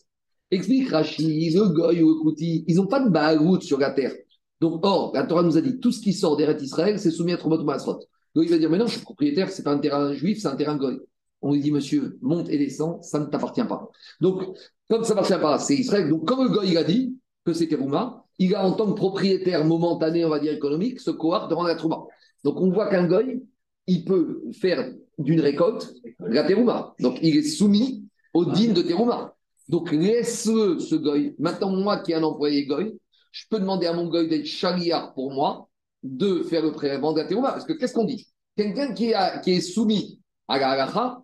Explique 0.52 0.90
Rachid, 0.90 1.54
le 1.56 1.70
Goy 1.70 2.02
ou 2.02 2.10
le 2.10 2.22
Kouti, 2.22 2.66
ils 2.68 2.76
n'ont 2.76 2.88
pas 2.88 3.00
de 3.00 3.10
Baalout 3.10 3.62
sur 3.62 3.78
la 3.78 3.92
terre. 3.92 4.14
Donc, 4.62 4.86
or, 4.86 5.12
la 5.14 5.24
Torah 5.24 5.44
nous 5.44 5.58
a 5.58 5.62
dit 5.62 5.80
tout 5.80 5.92
ce 5.92 6.02
qui 6.02 6.14
sort 6.14 6.36
d'Eret 6.38 6.58
Israël, 6.62 7.00
c'est 7.00 7.12
soumis 7.12 7.34
à 7.34 7.38
Troumot 7.38 7.60
ou 7.60 7.64
Maasrot. 7.64 8.00
Donc, 8.36 8.46
il 8.46 8.50
va 8.50 8.58
dire 8.58 8.70
mais 8.70 8.78
non, 8.78 8.88
je 8.88 8.94
suis 8.94 9.02
propriétaire, 9.02 9.50
c'est 9.52 9.64
pas 9.64 9.72
un 9.72 9.80
terrain 9.80 10.14
juif, 10.14 10.40
c'est 10.42 10.48
un 10.48 10.56
terrain 10.56 10.76
Goy. 10.76 11.00
On 11.42 11.54
lui 11.54 11.62
dit 11.62 11.72
monsieur, 11.72 12.18
monte 12.22 12.50
et 12.50 12.58
descend, 12.58 13.02
ça 13.04 13.20
ne 13.20 13.26
t'appartient 13.26 13.64
pas. 13.64 13.90
Donc, 14.20 14.44
comme 14.90 15.04
ça 15.04 15.14
ne 15.14 15.20
t'appartient 15.20 15.42
pas, 15.42 15.60
c'est 15.60 15.76
Israël. 15.76 16.10
Donc, 16.10 16.28
comme 16.28 16.44
le 16.44 16.50
Goy 16.50 16.76
a 16.78 16.84
dit 16.84 17.16
que 17.46 17.54
c'était 17.54 17.76
Rouma, 17.76 18.26
il 18.40 18.56
a 18.56 18.66
en 18.66 18.74
tant 18.74 18.88
que 18.88 18.98
propriétaire 18.98 19.64
momentané, 19.66 20.26
on 20.26 20.30
va 20.30 20.40
dire 20.40 20.54
économique, 20.54 21.00
ce 21.00 21.12
cohort 21.12 21.48
devant 21.48 21.64
la 21.64 21.76
Trouma. 21.76 22.06
Donc, 22.44 22.60
on 22.60 22.72
voit 22.72 22.90
qu'un 22.90 23.08
Goy, 23.08 23.44
il 23.88 24.06
peut 24.06 24.44
faire 24.54 24.94
d'une 25.18 25.42
récolte 25.42 25.94
la 26.20 26.44
terouma. 26.44 26.96
Donc, 27.00 27.20
il 27.22 27.36
est 27.36 27.44
soumis 27.44 28.06
au 28.34 28.46
digne 28.46 28.74
de 28.74 28.82
terouma. 28.82 29.36
Donc, 29.70 29.92
laisse-le, 29.92 30.80
ce 30.80 30.96
goy. 30.96 31.36
Maintenant, 31.38 31.70
moi 31.70 32.00
qui 32.00 32.12
ai 32.12 32.16
un 32.16 32.24
employé 32.24 32.66
goy, 32.66 32.92
je 33.32 33.46
peux 33.50 33.60
demander 33.60 33.86
à 33.86 33.94
mon 33.94 34.08
goy 34.08 34.28
d'être 34.28 34.48
chaliard 34.48 35.14
pour 35.14 35.32
moi, 35.32 35.70
de 36.02 36.42
faire 36.42 36.64
le 36.64 36.72
prélèvement 36.72 37.14
de 37.14 37.20
la 37.22 37.28
terouma. 37.28 37.52
Parce 37.52 37.66
que 37.66 37.74
qu'est-ce 37.74 37.94
qu'on 37.94 38.06
dit? 38.06 38.28
Quelqu'un 38.58 38.94
qui, 38.94 39.14
qui, 39.44 39.52
est 39.52 39.62
soumis 39.62 40.20
à 40.48 40.58
la 40.58 40.72
halacha, 40.72 41.22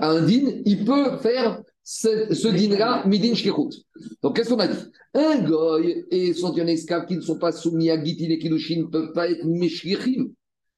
à 0.00 0.08
un 0.08 0.22
din, 0.22 0.60
il 0.64 0.84
peut 0.84 1.16
faire 1.16 1.60
ce, 1.82 2.32
ce 2.32 2.46
din-là, 2.46 3.04
midin 3.06 3.34
shkirut. 3.34 3.70
Donc, 4.22 4.36
qu'est-ce 4.36 4.50
qu'on 4.50 4.60
a 4.60 4.68
dit? 4.68 4.84
Un 5.12 5.42
goy 5.42 6.04
et 6.12 6.32
son 6.32 6.54
esclave 6.54 7.06
qui 7.06 7.16
ne 7.16 7.20
sont 7.20 7.38
pas 7.38 7.50
soumis 7.50 7.90
à 7.90 8.02
Gitin 8.02 8.30
et 8.30 8.38
Kilushin 8.38 8.82
ne 8.82 8.86
peuvent 8.86 9.12
pas 9.12 9.28
être 9.28 9.44
meshkichim. 9.44 10.30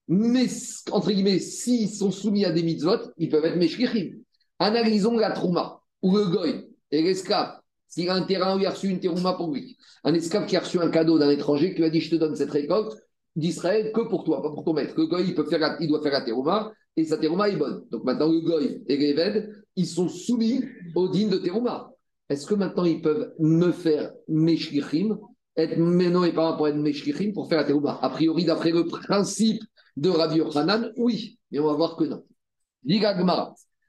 Mais, 0.08 0.46
entre 0.90 1.12
guillemets, 1.12 1.40
s'ils 1.40 1.90
sont 1.90 2.10
soumis 2.10 2.46
à 2.46 2.52
des 2.52 2.62
mitzvot, 2.62 3.12
ils 3.18 3.28
peuvent 3.28 3.44
être 3.44 3.58
meshkichim. 3.58 4.12
Analysons 4.58 5.18
la 5.18 5.32
trouma, 5.32 5.82
ou 6.00 6.16
le 6.16 6.24
goy, 6.26 6.71
et 6.92 7.02
l'esclave. 7.02 7.58
S'il 7.88 8.08
a 8.08 8.14
un 8.14 8.22
terrain 8.22 8.56
où 8.56 8.60
il 8.60 8.66
a 8.66 8.70
reçu 8.70 8.88
une 8.88 9.00
terouma 9.00 9.34
pour 9.34 9.52
lui, 9.52 9.76
un 10.04 10.14
esclave 10.14 10.46
qui 10.46 10.56
a 10.56 10.60
reçu 10.60 10.78
un 10.78 10.88
cadeau 10.88 11.18
d'un 11.18 11.30
étranger 11.30 11.72
qui 11.74 11.78
lui 11.78 11.84
a 11.84 11.90
dit 11.90 12.00
Je 12.00 12.10
te 12.10 12.16
donne 12.16 12.36
cette 12.36 12.50
récolte 12.50 12.96
d'Israël 13.36 13.92
que 13.92 14.02
pour 14.02 14.24
toi, 14.24 14.42
pas 14.42 14.50
pour 14.50 14.64
ton 14.64 14.72
maître. 14.72 14.94
Le 14.96 15.06
goy, 15.06 15.24
il, 15.26 15.34
peut 15.34 15.44
faire 15.44 15.76
il 15.80 15.88
doit 15.88 16.02
faire 16.02 16.12
la 16.12 16.22
terouma, 16.22 16.72
et 16.96 17.04
sa 17.04 17.18
terouma 17.18 17.48
est 17.48 17.56
bonne. 17.56 17.84
Donc 17.90 18.04
maintenant, 18.04 18.30
le 18.30 18.40
goy 18.40 18.82
et 18.86 18.96
l'Eved, 18.96 19.64
ils 19.76 19.86
sont 19.86 20.08
soumis 20.08 20.64
au 20.94 21.08
digne 21.08 21.30
de 21.30 21.38
terouma. 21.38 21.90
Est-ce 22.28 22.46
que 22.46 22.54
maintenant 22.54 22.84
ils 22.84 23.02
peuvent 23.02 23.32
me 23.38 23.72
faire 23.72 24.12
meshkichim 24.28 25.18
être 25.54 25.76
non 25.76 26.24
et 26.24 26.32
pas 26.32 26.54
pour 26.56 26.68
être 26.68 26.76
meshkichim 26.76 27.32
pour 27.32 27.48
faire 27.48 27.58
la 27.58 27.64
terouma? 27.64 27.98
A 28.00 28.10
priori, 28.10 28.44
d'après 28.44 28.70
le 28.70 28.86
principe 28.86 29.62
de 29.96 30.08
Rabbi 30.08 30.36
Yochanan, 30.36 30.92
oui, 30.96 31.38
mais 31.50 31.58
on 31.58 31.66
va 31.66 31.74
voir 31.74 31.96
que 31.96 32.04
non. 32.04 32.24
Diga. 32.82 33.14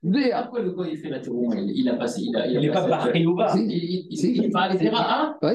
Pourquoi 0.03 0.61
le 0.61 0.91
il 0.91 0.97
fait 0.97 1.09
la 1.09 1.19
terouma 1.19 1.55
il, 1.55 1.87
a 1.89 1.95
passé. 1.95 2.21
Il, 2.21 2.35
a, 2.35 2.45
il, 2.45 2.57
il 2.57 2.65
est 2.65 2.71
pas 2.71 2.87
parti 2.87 3.25
ou 3.25 3.35
pas 3.35 3.53
Il 3.55 4.07
les 4.11 4.77
terrains, 4.77 5.07
hein 5.09 5.37
Oui. 5.41 5.53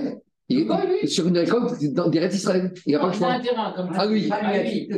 Il 0.50 0.60
est 0.60 1.06
sur 1.06 1.28
une 1.28 1.36
récolte 1.36 1.84
dans 1.92 2.08
des 2.08 2.34
Israël. 2.34 2.72
Il 2.86 2.92
n'a 2.92 3.00
pas 3.00 3.08
le 3.08 3.12
choix. 3.12 3.32
Un 3.32 3.40
terrain, 3.40 3.72
comme 3.76 3.90
ah 3.94 4.06
oui. 4.08 4.28
Ah 4.30 4.40
oui, 4.42 4.88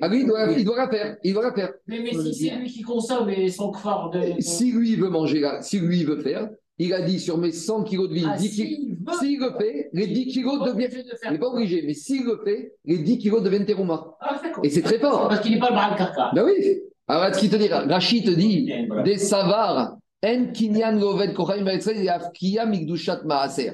ah 0.00 0.08
oui 0.08 0.20
il, 0.20 0.26
doit, 0.26 0.52
il 0.56 0.64
doit 0.64 0.76
la 0.76 0.88
faire. 0.88 1.16
Il 1.24 1.34
doit 1.34 1.42
la 1.42 1.52
faire. 1.52 1.72
Mais, 1.88 2.00
mais 2.00 2.12
si 2.14 2.34
c'est 2.34 2.54
lui 2.54 2.70
qui 2.70 2.82
consomme 2.82 3.28
et 3.30 3.48
son 3.48 3.72
phare 3.72 4.10
de. 4.10 4.20
Si 4.38 4.70
lui 4.70 4.94
veut 4.94 5.08
manger 5.08 5.40
là, 5.40 5.60
si 5.60 5.80
lui 5.80 6.04
veut 6.04 6.20
faire, 6.20 6.48
il 6.78 6.94
a 6.94 7.02
dit 7.02 7.18
sur 7.18 7.36
mes 7.36 7.50
100 7.50 7.82
kilos 7.82 8.08
de 8.08 8.14
vigne, 8.14 8.30
ah, 8.32 8.36
10 8.36 8.50
kilos. 8.50 9.18
S'il 9.18 9.40
le 9.40 9.50
fait, 9.58 9.90
les 9.92 10.06
10 10.06 10.26
kilos 10.28 10.62
deviennent. 10.64 10.92
Il 11.24 11.32
n'est 11.32 11.38
pas 11.38 11.48
obligé, 11.48 11.82
mais 11.84 11.94
s'il 11.94 12.24
le 12.24 12.40
fait, 12.44 12.74
les 12.84 12.98
10 12.98 13.18
kilos 13.18 13.42
deviennent 13.42 13.66
terouma. 13.66 14.16
Ah, 14.20 14.40
et 14.62 14.70
c'est 14.70 14.82
très 14.82 15.00
fort. 15.00 15.28
Parce 15.28 15.40
qu'il 15.40 15.52
n'est 15.52 15.58
pas 15.58 15.70
le 15.70 15.74
bras 15.74 15.90
de 15.90 15.98
carca. 15.98 16.30
Ben 16.32 16.44
oui. 16.44 16.80
Alors, 17.10 17.34
ce 17.34 17.40
qu'il 17.40 17.50
te 17.50 17.56
dit, 17.56 17.66
Rachid 17.66 18.24
te 18.24 18.30
dit, 18.30 18.72
des 19.04 19.18
savars, 19.18 19.96
en 20.24 20.52
kinyan 20.52 20.92
loved 21.00 21.34
kochaim 21.34 21.66
afkiya 21.66 22.66
mikdushat 22.66 23.22
maaser. 23.24 23.72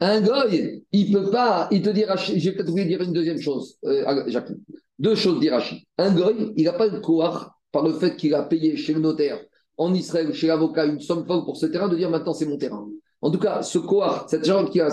Un 0.00 0.22
goy, 0.22 0.82
il 0.90 1.12
peut 1.12 1.30
pas, 1.30 1.68
il 1.70 1.82
te 1.82 1.90
dit, 1.90 2.04
j'ai 2.36 2.52
peut-être 2.52 2.70
oublié 2.70 2.86
de 2.86 2.96
dire 2.96 3.02
une 3.02 3.12
deuxième 3.12 3.38
chose, 3.38 3.76
euh, 3.84 4.24
Jacques. 4.28 4.52
Deux 4.98 5.14
choses, 5.14 5.40
dit 5.40 5.50
Rachid. 5.50 5.80
Un 5.98 6.14
goy, 6.14 6.54
il 6.56 6.64
n'a 6.64 6.72
pas 6.72 6.86
le 6.86 7.02
pouvoir, 7.02 7.58
par 7.70 7.86
le 7.86 7.92
fait 7.92 8.16
qu'il 8.16 8.34
a 8.34 8.44
payé 8.44 8.78
chez 8.78 8.94
le 8.94 9.00
notaire, 9.00 9.38
en 9.76 9.92
Israël, 9.92 10.32
chez 10.32 10.46
l'avocat, 10.46 10.86
une 10.86 11.00
somme 11.00 11.26
folle 11.26 11.44
pour 11.44 11.58
ce 11.58 11.66
terrain, 11.66 11.88
de 11.88 11.96
dire 11.96 12.08
maintenant 12.08 12.32
c'est 12.32 12.46
mon 12.46 12.56
terrain. 12.56 12.88
En 13.20 13.30
tout 13.30 13.38
cas, 13.38 13.60
ce 13.60 13.78
cohort, 13.78 14.24
cette 14.30 14.46
jambe 14.46 14.70
qui 14.70 14.80
a 14.80 14.88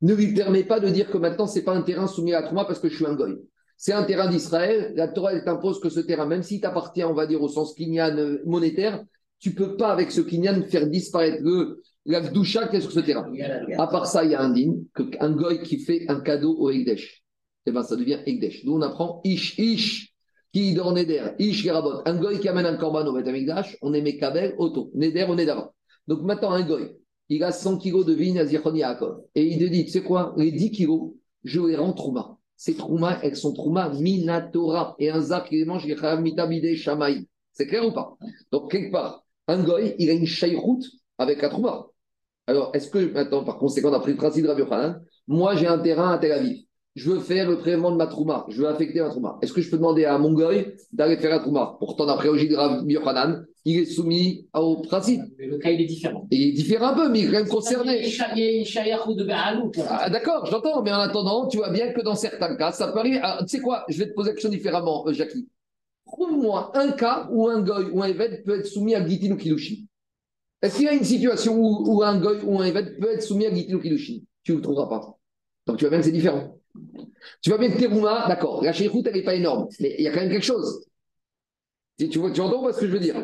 ne 0.00 0.14
lui 0.14 0.32
permet 0.32 0.64
pas 0.64 0.80
de 0.80 0.88
dire 0.88 1.10
que 1.10 1.18
maintenant 1.18 1.46
c'est 1.46 1.64
pas 1.64 1.74
un 1.74 1.82
terrain 1.82 2.06
soumis 2.06 2.32
à 2.32 2.42
Trouma 2.42 2.64
parce 2.64 2.78
que 2.78 2.88
je 2.88 2.96
suis 2.96 3.04
un 3.04 3.14
goy. 3.14 3.36
C'est 3.76 3.92
un 3.92 4.04
terrain 4.04 4.28
d'Israël. 4.28 4.92
La 4.96 5.08
Torah, 5.08 5.32
elle 5.32 5.44
t'impose 5.44 5.80
que 5.80 5.88
ce 5.88 6.00
terrain, 6.00 6.26
même 6.26 6.42
s'il 6.42 6.60
t'appartient, 6.60 7.04
on 7.04 7.14
va 7.14 7.26
dire, 7.26 7.42
au 7.42 7.48
sens 7.48 7.74
kinyan 7.74 8.16
euh, 8.16 8.42
monétaire, 8.46 9.04
tu 9.38 9.54
peux 9.54 9.76
pas, 9.76 9.92
avec 9.92 10.10
ce 10.10 10.22
kinyan, 10.22 10.62
faire 10.62 10.86
disparaître 10.86 11.42
le, 11.42 11.82
la 12.06 12.20
doucha 12.20 12.68
qui 12.68 12.76
est 12.76 12.80
sur 12.80 12.92
ce 12.92 13.00
terrain. 13.00 13.30
À 13.76 13.86
part 13.86 14.06
ça, 14.06 14.24
il 14.24 14.30
y 14.30 14.34
a 14.34 14.40
un 14.40 14.50
digne, 14.50 14.84
un 15.20 15.32
goy 15.32 15.62
qui 15.62 15.78
fait 15.78 16.06
un 16.08 16.20
cadeau 16.20 16.56
au 16.56 16.70
Egdesh. 16.70 17.22
Et 17.66 17.70
eh 17.70 17.72
bien, 17.72 17.82
ça 17.82 17.96
devient 17.96 18.20
Egdesh. 18.24 18.64
Nous, 18.64 18.74
on 18.74 18.82
apprend 18.82 19.20
Ish, 19.24 19.58
Ish, 19.58 20.14
qui 20.52 20.72
dort 20.72 20.92
Neder, 20.92 21.32
Ish, 21.38 21.62
Gerabot. 21.64 22.02
Un 22.06 22.14
goy 22.14 22.38
qui 22.38 22.48
amène 22.48 22.64
un 22.64 22.76
korban 22.76 23.04
au 23.06 23.12
Bet 23.12 23.24
on 23.82 23.92
est 23.92 24.02
Mekabel, 24.02 24.54
Auto. 24.56 24.90
Neder, 24.94 25.26
on 25.28 25.36
est. 25.36 25.46
Donc 26.06 26.22
maintenant, 26.22 26.52
un 26.52 26.62
goy, 26.62 26.96
il 27.28 27.42
a 27.42 27.52
100 27.52 27.78
kilos 27.78 28.06
de 28.06 28.14
vigne 28.14 28.38
à 28.38 28.46
Zichon 28.46 28.72
Et 29.34 29.44
il 29.44 29.58
te 29.58 29.64
dit, 29.64 29.84
tu 29.84 29.90
sais 29.90 30.02
quoi, 30.02 30.32
les 30.36 30.52
10 30.52 30.70
kilos, 30.70 31.12
je 31.42 31.60
les 31.60 31.76
rends 31.76 31.92
Trouma. 31.92 32.35
Ces 32.56 32.74
Trouma, 32.74 33.18
elles 33.22 33.36
sont 33.36 33.52
Trouma 33.52 33.90
Minatora. 33.90 34.94
Et 34.98 35.10
un 35.10 35.20
Zar 35.20 35.44
qui 35.44 35.56
les 35.56 35.64
mange, 35.64 35.84
il 35.84 35.96
Mitabide 36.20 36.74
Shamaï. 36.76 37.26
C'est 37.52 37.66
clair 37.66 37.86
ou 37.86 37.92
pas? 37.92 38.16
Donc, 38.50 38.70
quelque 38.70 38.92
part, 38.92 39.24
un 39.48 39.62
goy, 39.62 39.94
il 39.98 40.10
a 40.10 40.12
une 40.12 40.26
chaïroute 40.26 40.84
avec 41.18 41.42
la 41.42 41.48
Trouma. 41.48 41.86
Alors, 42.46 42.70
est-ce 42.74 42.90
que 42.90 43.12
maintenant, 43.12 43.44
par 43.44 43.58
conséquent, 43.58 43.90
d'après 43.90 44.12
le 44.12 44.16
principe 44.16 44.44
de 44.44 44.48
Rabbi 44.48 44.62
moi 45.28 45.56
j'ai 45.56 45.66
un 45.66 45.78
terrain 45.80 46.12
à 46.12 46.18
Tel 46.18 46.30
Aviv 46.30 46.66
je 46.96 47.10
veux 47.10 47.20
faire 47.20 47.48
le 47.48 47.58
prélèvement 47.58 47.92
de 47.92 47.96
ma 47.96 48.06
trouma, 48.06 48.46
je 48.48 48.62
veux 48.62 48.68
affecter 48.68 49.00
ma 49.00 49.10
trouma. 49.10 49.38
Est-ce 49.42 49.52
que 49.52 49.60
je 49.60 49.70
peux 49.70 49.76
demander 49.76 50.06
à 50.06 50.16
mon 50.16 50.32
goy 50.32 50.74
d'aller 50.92 51.18
faire 51.18 51.30
la 51.30 51.40
trouma? 51.40 51.76
Pourtant, 51.78 52.06
d'après 52.06 52.28
Oji 52.28 52.48
de 52.48 52.56
Rabbi 52.56 52.94
Yochanan, 52.94 53.44
il 53.66 53.80
est 53.80 53.84
soumis 53.84 54.46
au 54.54 54.76
principe. 54.76 55.22
Mais 55.38 55.46
le 55.46 55.58
cas, 55.58 55.70
il 55.70 55.80
est 55.80 55.86
différent. 55.86 56.28
il 56.30 56.50
est 56.50 56.52
différent 56.52 56.86
un 56.86 56.94
peu, 56.94 57.08
mais 57.08 57.18
il 57.18 57.24
est 57.24 57.32
quand 57.32 57.38
même 57.38 57.48
concerné. 57.48 58.00
de 59.16 59.24
ah, 59.88 60.08
D'accord, 60.08 60.46
j'entends, 60.46 60.82
mais 60.82 60.92
en 60.92 61.00
attendant, 61.00 61.48
tu 61.48 61.56
vois 61.56 61.70
bien 61.70 61.92
que 61.92 62.00
dans 62.00 62.14
certains 62.14 62.54
cas, 62.54 62.70
ça 62.70 62.92
peut 62.92 63.00
arriver. 63.00 63.18
Ah, 63.20 63.38
tu 63.40 63.48
sais 63.48 63.60
quoi 63.60 63.84
Je 63.88 63.98
vais 63.98 64.08
te 64.08 64.14
poser 64.14 64.30
la 64.30 64.34
question 64.34 64.50
différemment, 64.50 65.04
euh, 65.08 65.12
Jackie. 65.12 65.48
Trouve-moi 66.06 66.70
un 66.78 66.92
cas 66.92 67.28
où 67.32 67.48
un 67.48 67.60
goy 67.60 67.90
ou 67.90 68.00
un 68.04 68.06
évêque 68.06 68.44
peut 68.44 68.60
être 68.60 68.66
soumis 68.66 68.94
à 68.94 69.04
Gitin 69.04 69.32
ou 69.32 69.36
Kilushi. 69.36 69.88
Est-ce 70.62 70.76
qu'il 70.76 70.84
y 70.84 70.88
a 70.88 70.94
une 70.94 71.04
situation 71.04 71.58
où, 71.58 72.02
un 72.04 72.20
goy 72.20 72.38
ou 72.44 72.60
un 72.60 72.64
évêque 72.64 73.00
peut 73.00 73.10
être 73.10 73.22
soumis 73.22 73.46
à 73.46 73.52
Gitin 73.52 73.74
ou 73.74 73.80
Kilushi 73.80 74.24
Tu 74.44 74.52
ne 74.52 74.58
le 74.58 74.62
trouveras 74.62 74.88
pas. 74.88 75.18
Donc 75.66 75.78
tu 75.78 75.84
vois 75.84 75.90
bien 75.90 75.98
que 75.98 76.04
c'est 76.04 76.12
différent. 76.12 76.56
Tu 77.42 77.50
vois 77.50 77.58
bien 77.58 77.70
que 77.70 77.80
Terouma, 77.80 78.26
d'accord, 78.28 78.62
la 78.62 78.72
chéroute, 78.72 79.08
elle 79.08 79.14
n'est 79.14 79.24
pas 79.24 79.34
énorme, 79.34 79.66
mais 79.80 79.96
il 79.98 80.04
y 80.04 80.08
a 80.08 80.12
quand 80.12 80.20
même 80.20 80.30
quelque 80.30 80.44
chose. 80.44 80.86
Tu, 81.98 82.18
vois, 82.18 82.30
tu 82.30 82.40
entends 82.40 82.72
ce 82.72 82.80
que 82.80 82.86
je 82.86 82.92
veux 82.92 82.98
dire? 83.00 83.16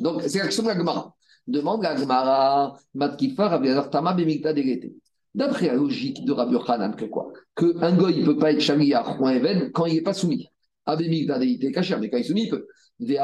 Donc, 0.00 0.22
c'est 0.22 0.38
l'action 0.38 0.62
de 0.62 0.68
la 0.68 0.76
Gemara. 0.76 1.14
Demande 1.46 1.82
la 1.82 1.96
Gemara, 1.96 2.76
Matkifa, 2.94 3.48
Rabbi 3.48 3.68
Tama, 3.90 4.14
Bemikta, 4.14 4.52
Degete. 4.52 4.92
D'après 5.34 5.66
la 5.66 5.74
logique 5.74 6.24
de 6.24 6.32
Rabbi 6.32 6.52
Yochanan, 6.52 6.94
que 6.94 7.06
quoi? 7.06 7.32
Qu'un 7.56 7.96
goy 7.96 8.20
ne 8.20 8.24
peut 8.24 8.36
pas 8.36 8.52
être 8.52 8.60
chariar 8.60 9.20
ou 9.20 9.26
un 9.26 9.32
even 9.32 9.72
quand 9.72 9.86
il 9.86 9.94
n'est 9.94 10.02
pas 10.02 10.14
soumis. 10.14 10.46
Abemikta, 10.86 11.38
Degete, 11.38 11.72
Kacher, 11.72 11.96
mais 12.00 12.10
quand 12.10 12.18
il 12.18 12.20
est 12.20 12.24
soumis, 12.24 12.44
il 12.44 12.50
peut. 12.50 12.66
Mais 13.00 13.16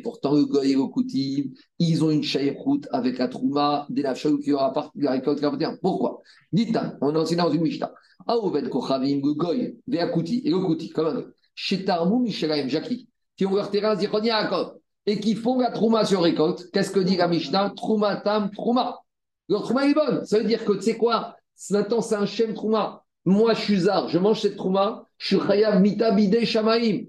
pourtant, 0.00 0.34
le 0.34 0.44
goy 0.44 0.72
et 0.72 0.74
le 0.74 0.86
koutim, 0.88 1.44
ils 1.78 2.04
ont 2.04 2.10
une 2.10 2.22
shaykhout 2.22 2.82
avec 2.90 3.16
la 3.16 3.28
trouma 3.28 3.86
de 3.88 4.02
la 4.02 4.12
qui 4.12 4.52
aura 4.52 4.90
la 4.96 5.12
récolte 5.12 5.40
41. 5.40 5.78
Pourquoi? 5.80 6.20
Dites, 6.52 6.76
on 7.00 7.16
enseigne 7.16 7.38
dans 7.38 7.50
une 7.50 7.62
Mishnah. 7.62 7.90
Aovet 8.26 8.68
kochavim, 8.68 9.22
le 9.24 9.32
goy, 9.32 9.78
veakouti, 9.86 10.42
et 10.44 10.50
le 10.50 10.58
kouti, 10.58 10.90
comme 10.90 11.06
un 11.06 11.24
Shetarmou 11.54 12.20
Michelaim, 12.20 12.68
Jackie, 12.68 13.08
qui 13.36 13.46
ont 13.46 13.54
leur 13.54 13.70
terrain 13.70 13.96
Zichon 13.96 14.22
Yaakov, 14.22 14.74
et 15.06 15.20
qui 15.20 15.34
font 15.34 15.58
la 15.58 15.70
trouma 15.70 16.04
sur 16.04 16.22
récolte. 16.22 16.70
Qu'est-ce 16.72 16.90
que 16.90 17.00
dit 17.00 17.16
la 17.16 17.28
Mishnah? 17.28 17.72
Trouma 17.76 18.16
tam 18.16 18.50
trouma. 18.50 19.00
Leur 19.48 19.62
trouma 19.62 19.86
est 19.86 19.94
bonne. 19.94 20.24
Ça 20.24 20.38
veut 20.38 20.44
dire 20.44 20.64
que, 20.64 20.72
tu 20.72 20.82
sais 20.82 20.96
quoi? 20.96 21.36
Maintenant, 21.70 22.00
c'est 22.00 22.14
un 22.14 22.26
shem 22.26 22.54
trouma. 22.54 23.04
Moi, 23.24 23.54
je 23.54 23.60
suis 23.60 23.80
zar, 23.80 24.08
je 24.08 24.18
mange 24.18 24.40
cette 24.40 24.56
trouma, 24.56 25.04
je 25.18 25.36
suis 25.36 25.46
chayav 25.46 25.80
mitabide 25.80 26.44
shamaim. 26.44 27.06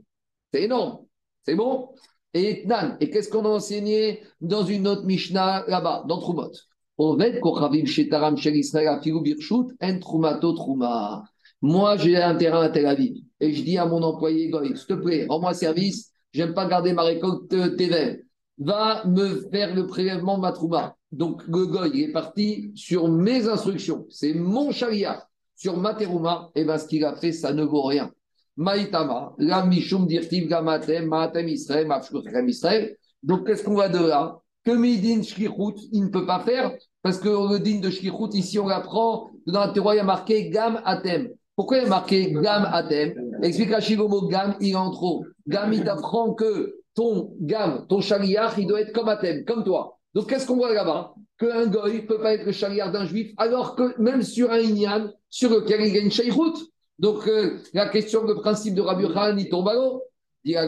C'est 0.53 0.63
énorme. 0.63 0.99
C'est 1.45 1.55
bon? 1.55 1.89
Et 2.33 2.65
nan, 2.65 2.97
et 2.99 3.09
qu'est-ce 3.09 3.29
qu'on 3.29 3.45
a 3.45 3.49
enseigné 3.49 4.21
dans 4.41 4.63
une 4.63 4.87
autre 4.87 5.03
Mishnah 5.05 5.63
là-bas, 5.67 6.03
dans 6.07 6.19
Trumot 6.19 6.51
Oved 6.97 7.39
kochavim 7.41 7.85
shetaram 7.85 8.37
shel 8.37 8.55
Israël 8.55 8.87
afilu 8.87 9.21
birshut 9.21 9.67
en 9.81 9.99
trumato 9.99 10.53
truma. 10.53 11.23
Moi, 11.61 11.97
j'ai 11.97 12.17
un 12.17 12.35
terrain 12.35 12.61
à 12.61 12.69
Tel 12.69 12.85
Aviv 12.85 13.17
et 13.45 13.53
je 13.53 13.63
dis 13.63 13.77
à 13.77 13.85
mon 13.85 14.01
employé 14.03 14.51
s'il 14.75 14.85
te 14.85 14.93
plaît, 14.93 15.25
rends-moi 15.29 15.53
service, 15.53 16.11
j'aime 16.33 16.53
pas 16.53 16.67
garder 16.67 16.93
ma 16.93 17.03
récolte 17.03 17.49
TV. 17.77 18.23
Va 18.57 19.03
me 19.05 19.47
faire 19.51 19.75
le 19.75 19.85
prélèvement 19.85 20.37
de 20.37 20.41
ma 20.41 20.51
trouma. 20.51 20.95
Donc, 21.11 21.43
le 21.47 21.65
goy 21.65 22.01
est 22.01 22.11
parti 22.11 22.71
sur 22.75 23.07
mes 23.07 23.47
instructions. 23.47 24.05
C'est 24.09 24.33
mon 24.33 24.71
chariot 24.71 25.19
sur 25.55 25.77
Materouma, 25.77 26.51
et 26.55 26.61
eh 26.61 26.65
ben, 26.65 26.77
ce 26.77 26.85
qu'il 26.85 27.05
a 27.05 27.15
fait, 27.15 27.31
ça 27.31 27.53
ne 27.53 27.63
vaut 27.63 27.83
rien. 27.83 28.11
Maïtama, 28.57 29.33
la 29.37 29.65
Mishum 29.65 30.07
Dirtiv 30.07 30.47
Gamatem, 30.47 31.07
Matem 31.07 31.47
Israël, 31.47 31.87
Mafshkochem 31.87 32.49
Israël. 32.49 32.95
Donc, 33.23 33.47
qu'est-ce 33.47 33.63
qu'on 33.63 33.75
va 33.75 33.89
de 33.89 34.05
là? 34.05 34.39
Que 34.65 34.71
Midin 34.71 35.21
Shkichut, 35.21 35.87
il 35.91 36.03
ne 36.03 36.09
peut 36.09 36.25
pas 36.25 36.39
faire, 36.39 36.73
parce 37.01 37.19
que 37.19 37.29
le 37.29 37.59
din 37.59 37.79
de 37.79 37.89
Shkichut, 37.89 38.33
ici, 38.33 38.59
on 38.59 38.67
l'apprend, 38.67 39.31
dans 39.47 39.61
la 39.61 39.69
Torah, 39.69 39.95
il 39.95 39.97
y 39.97 40.01
a 40.01 40.03
marqué 40.03 40.49
Gam 40.49 40.81
Atem. 40.83 41.29
Pourquoi 41.55 41.77
il 41.77 41.83
y 41.83 41.85
a 41.85 41.89
marqué 41.89 42.33
Gam 42.33 42.67
Atem? 42.71 43.24
Explique 43.43 43.71
à 43.73 43.79
Shigomo, 43.79 44.27
Gam, 44.27 44.55
il 44.61 44.75
en 44.75 44.91
trop. 44.91 45.25
Gam, 45.47 45.71
il 45.73 45.83
t'apprend 45.83 46.33
que 46.33 46.75
ton 46.93 47.35
Gam, 47.41 47.85
ton 47.87 48.01
chariach, 48.01 48.53
il 48.57 48.67
doit 48.67 48.81
être 48.81 48.93
comme 48.93 49.09
Atem, 49.09 49.45
comme 49.45 49.63
toi. 49.63 49.99
Donc, 50.13 50.29
qu'est-ce 50.29 50.47
qu'on 50.47 50.55
voit 50.55 50.73
là-bas? 50.73 51.13
Qu'un 51.37 51.67
goy 51.67 51.95
ne 51.95 52.07
peut 52.07 52.19
pas 52.19 52.33
être 52.33 52.45
le 52.45 52.53
chariach 52.53 52.91
d'un 52.91 53.05
juif, 53.05 53.33
alors 53.37 53.75
que 53.75 53.99
même 54.01 54.21
sur 54.21 54.49
un 54.51 54.59
Inyan, 54.59 55.11
sur 55.29 55.49
lequel 55.49 55.81
il 55.81 55.97
une 55.97 56.11
shaykhut. 56.11 56.55
Donc, 56.97 57.27
euh, 57.27 57.57
la 57.73 57.89
question, 57.89 58.23
le 58.23 58.35
principe 58.35 58.73
de 58.75 58.81
Rabbi 58.81 59.11
Khan, 59.13 59.35
il 59.37 59.49
tombe 59.49 59.67
à 59.67 59.73
l'eau. 59.73 60.01
La 60.45 60.61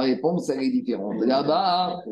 réponse, 0.00 0.50
elle 0.50 0.62
est 0.62 0.70
différente. 0.70 1.24
Là-bas, 1.24 2.02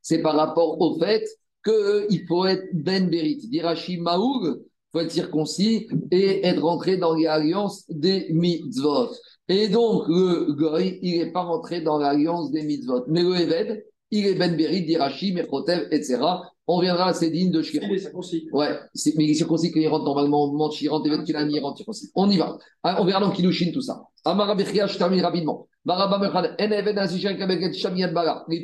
c'est 0.00 0.22
par 0.22 0.34
rapport 0.34 0.80
au 0.80 0.98
fait 0.98 1.24
qu'il 1.62 2.24
faut 2.26 2.46
être 2.46 2.64
Ben 2.72 3.10
Berit. 3.10 3.46
Dirachi 3.50 3.98
Maoug, 3.98 4.62
faut 4.92 5.00
être 5.00 5.10
circoncis 5.10 5.88
et 6.10 6.46
être 6.46 6.62
rentré 6.62 6.96
dans 6.96 7.14
l'alliance 7.14 7.84
des 7.88 8.28
mitzvot. 8.30 9.10
Et 9.48 9.68
donc, 9.68 10.08
le 10.08 10.52
Goy, 10.52 10.98
il 11.02 11.18
n'est 11.18 11.32
pas 11.32 11.42
rentré 11.42 11.80
dans 11.80 11.98
l'alliance 11.98 12.50
des 12.50 12.62
mitzvot. 12.62 13.04
Mais 13.08 13.22
le 13.22 13.34
Eved, 13.36 13.84
il 14.10 14.26
est 14.26 14.34
Ben 14.34 14.56
Berit, 14.56 14.84
Dirachi, 14.84 15.32
Mechotev, 15.32 15.88
etc. 15.90 16.18
On 16.66 16.80
viendra 16.80 17.08
à 17.08 17.14
ces 17.14 17.30
dignes 17.30 17.50
de 17.50 17.62
Shkir. 17.62 17.82
Il 17.84 17.92
est 17.94 17.98
circoncis. 17.98 18.46
Ouais, 18.52 18.78
c'est- 18.94 19.14
mais 19.16 19.24
il 19.24 19.30
est 19.30 19.34
circoncis 19.34 19.72
qu'il 19.72 19.86
rentre 19.88 20.04
normalement, 20.04 20.52
Manchi 20.52 20.88
rentre, 20.88 21.06
Eved 21.06 21.24
qu'il 21.24 21.36
a 21.36 21.44
mis, 21.44 21.54
il 21.54 21.60
rentre 21.60 21.78
circoncis. 21.78 22.10
On 22.14 22.28
y 22.30 22.36
va. 22.36 22.58
Ah, 22.82 22.98
On 23.00 23.04
verra 23.06 23.20
dans 23.20 23.30
Kilushin 23.30 23.70
tout 23.72 23.80
ça. 23.80 24.02
Amara 24.24 24.54
Bechia, 24.54 24.86
je 24.86 24.98
termine 24.98 25.22
rapidement. 25.22 25.66
Baraba 25.84 26.18
Mechan, 26.18 26.54
En 26.60 26.70
Eved 26.70 26.98
Azishan 26.98 27.36
Kabeket 27.36 27.72
Shamiat 27.72 28.08
Bara. 28.12 28.44
Les 28.48 28.62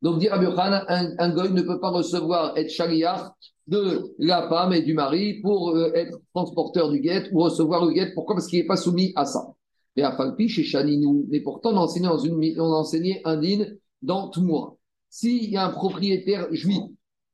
un, 0.00 1.30
goy 1.30 1.50
ne 1.50 1.62
peut 1.62 1.80
pas 1.80 1.90
recevoir 1.90 2.56
être 2.56 2.70
chariach 2.70 3.32
de 3.68 4.14
la 4.18 4.48
femme 4.48 4.72
et 4.72 4.82
du 4.82 4.94
mari 4.94 5.40
pour 5.42 5.76
euh, 5.76 5.92
être 5.94 6.18
transporteur 6.34 6.90
du 6.90 7.00
guet 7.00 7.28
ou 7.32 7.40
recevoir 7.40 7.84
le 7.84 7.92
guet. 7.92 8.12
Pourquoi? 8.14 8.34
Parce 8.34 8.46
qu'il 8.46 8.58
n'est 8.58 8.66
pas 8.66 8.76
soumis 8.76 9.12
à 9.14 9.26
ça. 9.26 9.46
Et 9.94 10.02
à 10.02 10.12
Falpi, 10.12 10.48
chez 10.48 10.64
Chaninou, 10.64 11.26
mais 11.28 11.40
pourtant, 11.40 11.72
on 11.72 11.76
enseignait, 11.76 12.08
dans 12.08 12.18
une, 12.18 12.60
on 12.60 12.72
enseignait 12.72 13.20
un 13.24 13.36
din 13.36 13.66
dans 14.00 14.28
Toumoura. 14.28 14.76
S'il 15.10 15.50
y 15.50 15.56
a 15.56 15.66
un 15.66 15.70
propriétaire 15.70 16.48
juif, 16.52 16.82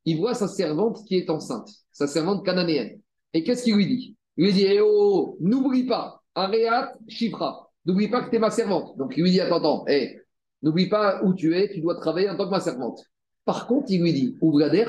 il 0.03 0.17
voit 0.17 0.33
sa 0.33 0.47
servante 0.47 1.03
qui 1.05 1.15
est 1.15 1.29
enceinte, 1.29 1.69
sa 1.91 2.07
servante 2.07 2.45
cananéenne. 2.45 2.99
Et 3.33 3.43
qu'est-ce 3.43 3.63
qu'il 3.63 3.75
lui 3.75 3.87
dit? 3.87 4.15
Il 4.37 4.45
lui 4.45 4.53
dit 4.53 4.65
Eh 4.65 4.81
oh, 4.81 5.37
n'oublie 5.39 5.85
pas, 5.85 6.21
Areat 6.33 6.95
Shifra, 7.07 7.71
n'oublie 7.85 8.09
pas 8.09 8.23
que 8.23 8.29
tu 8.29 8.35
es 8.35 8.39
ma 8.39 8.51
servante. 8.51 8.97
Donc 8.97 9.13
il 9.15 9.23
lui 9.23 9.31
dit 9.31 9.39
Attends, 9.39 9.57
attends, 9.57 9.85
eh, 9.87 10.17
n'oublie 10.61 10.89
pas 10.89 11.21
où 11.23 11.33
tu 11.33 11.55
es, 11.55 11.69
tu 11.71 11.81
dois 11.81 11.95
travailler 11.95 12.29
en 12.29 12.35
tant 12.35 12.45
que 12.45 12.51
ma 12.51 12.59
servante. 12.59 12.99
Par 13.45 13.67
contre, 13.67 13.85
il 13.89 14.01
lui 14.01 14.13
dit 14.13 14.37
Ouvrader, 14.41 14.87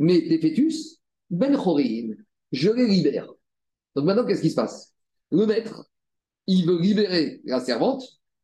mais 0.00 0.26
tes 0.26 0.40
fœtus, 0.40 0.98
Ben 1.28 1.54
Chorim, 1.56 2.16
je 2.52 2.70
les 2.70 2.86
libère. 2.86 3.30
Donc 3.94 4.06
maintenant, 4.06 4.24
qu'est-ce 4.24 4.40
qui 4.40 4.50
se 4.50 4.56
passe? 4.56 4.94
Le 5.30 5.46
maître, 5.46 5.84
il 6.46 6.66
veut 6.66 6.80
libérer 6.80 7.42
la 7.44 7.60
servante, 7.60 8.02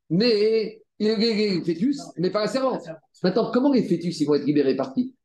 mais 0.09 0.83
il 0.99 1.11
les 1.13 1.61
fœtus, 1.61 1.99
mais 2.17 2.29
pas 2.29 2.41
la 2.41 2.47
servante. 2.47 2.85
Maintenant, 3.23 3.51
comment 3.51 3.73
les 3.73 3.83
fœtus 3.83 4.19
ils 4.21 4.25
vont 4.25 4.35
être 4.35 4.45
libérés 4.45 4.75
par 4.75 4.93
qui? 4.93 5.15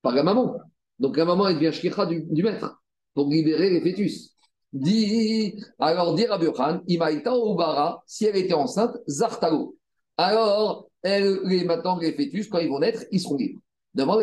Par 0.00 0.14
la 0.14 0.22
maman. 0.22 0.56
Donc 0.98 1.18
la 1.18 1.26
maman, 1.26 1.48
elle 1.48 1.56
devient 1.56 1.72
shkira 1.72 2.06
du, 2.06 2.42
maître 2.42 2.82
pour 3.12 3.28
libérer 3.28 3.68
les 3.68 3.82
fœtus. 3.82 4.34
Dit, 4.72 5.62
alors 5.78 6.18
à 6.18 6.38
Burhan, 6.38 6.80
Imaïta 6.88 7.36
Obara, 7.36 8.02
si 8.06 8.24
elle 8.24 8.36
était 8.36 8.54
enceinte, 8.54 8.96
Zartalo. 9.06 9.76
Alors, 10.16 10.88
elle, 11.02 11.40
les, 11.44 11.64
maintenant, 11.64 11.98
les 11.98 12.14
fœtus, 12.14 12.48
quand 12.48 12.58
ils 12.58 12.70
vont 12.70 12.80
naître, 12.80 13.04
ils 13.12 13.20
seront 13.20 13.36
libres. 13.36 13.60
Demande 13.94 14.22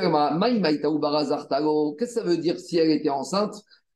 qu'est-ce 1.97 2.15
que 2.15 2.19
ça 2.19 2.23
veut 2.23 2.37
dire 2.37 2.59
si 2.59 2.77
elle 2.77 2.91
était 2.91 3.09
enceinte? 3.09 3.55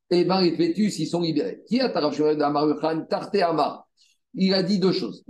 Eh 0.10 0.23
bien, 0.23 0.41
les 0.41 0.56
fœtus, 0.56 0.99
ils 0.99 1.07
sont 1.07 1.22
libérés. 1.22 1.61
Qui 1.68 1.81
a 1.81 1.88
Amaruchan, 1.88 3.06
Tarte 3.10 3.35
Amar 3.35 3.88
Il 4.34 4.53
a 4.53 4.64
dit 4.64 4.80
deux 4.80 4.91
choses. 4.91 5.23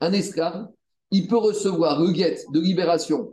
Un 0.00 0.12
esclave, 0.12 0.68
il 1.10 1.26
peut 1.26 1.38
recevoir 1.38 2.00
le 2.00 2.12
guet 2.12 2.38
de 2.52 2.60
libération 2.60 3.32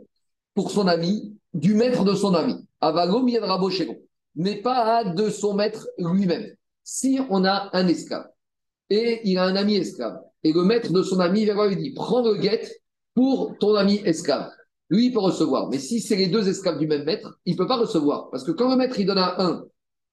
pour 0.54 0.70
son 0.70 0.88
ami, 0.88 1.36
du 1.54 1.74
maître 1.74 2.04
de 2.04 2.14
son 2.14 2.34
ami, 2.34 2.54
mais 4.34 4.56
pas 4.62 5.04
de 5.04 5.30
son 5.30 5.54
maître 5.54 5.86
lui-même. 5.98 6.46
Si 6.82 7.20
on 7.30 7.44
a 7.44 7.70
un 7.72 7.86
esclave 7.86 8.26
et 8.90 9.20
il 9.24 9.38
a 9.38 9.44
un 9.44 9.56
ami 9.56 9.76
esclave, 9.76 10.18
et 10.44 10.52
le 10.52 10.64
maître 10.64 10.92
de 10.92 11.02
son 11.02 11.20
ami 11.20 11.42
et 11.42 11.52
lui 11.52 11.76
dit 11.76 11.92
Prends 11.94 12.22
le 12.22 12.34
guet 12.36 12.81
pour 13.14 13.56
ton 13.58 13.74
ami 13.74 14.00
esclave. 14.04 14.50
Lui, 14.90 15.06
il 15.06 15.12
peut 15.12 15.20
recevoir. 15.20 15.68
Mais 15.70 15.78
si 15.78 16.00
c'est 16.00 16.16
les 16.16 16.28
deux 16.28 16.48
esclaves 16.48 16.78
du 16.78 16.86
même 16.86 17.04
maître, 17.04 17.38
il 17.46 17.52
ne 17.52 17.58
peut 17.58 17.66
pas 17.66 17.76
recevoir. 17.76 18.30
Parce 18.30 18.44
que 18.44 18.52
quand 18.52 18.70
le 18.70 18.76
maître 18.76 18.98
il 18.98 19.06
donne 19.06 19.18
à 19.18 19.40
un 19.42 19.64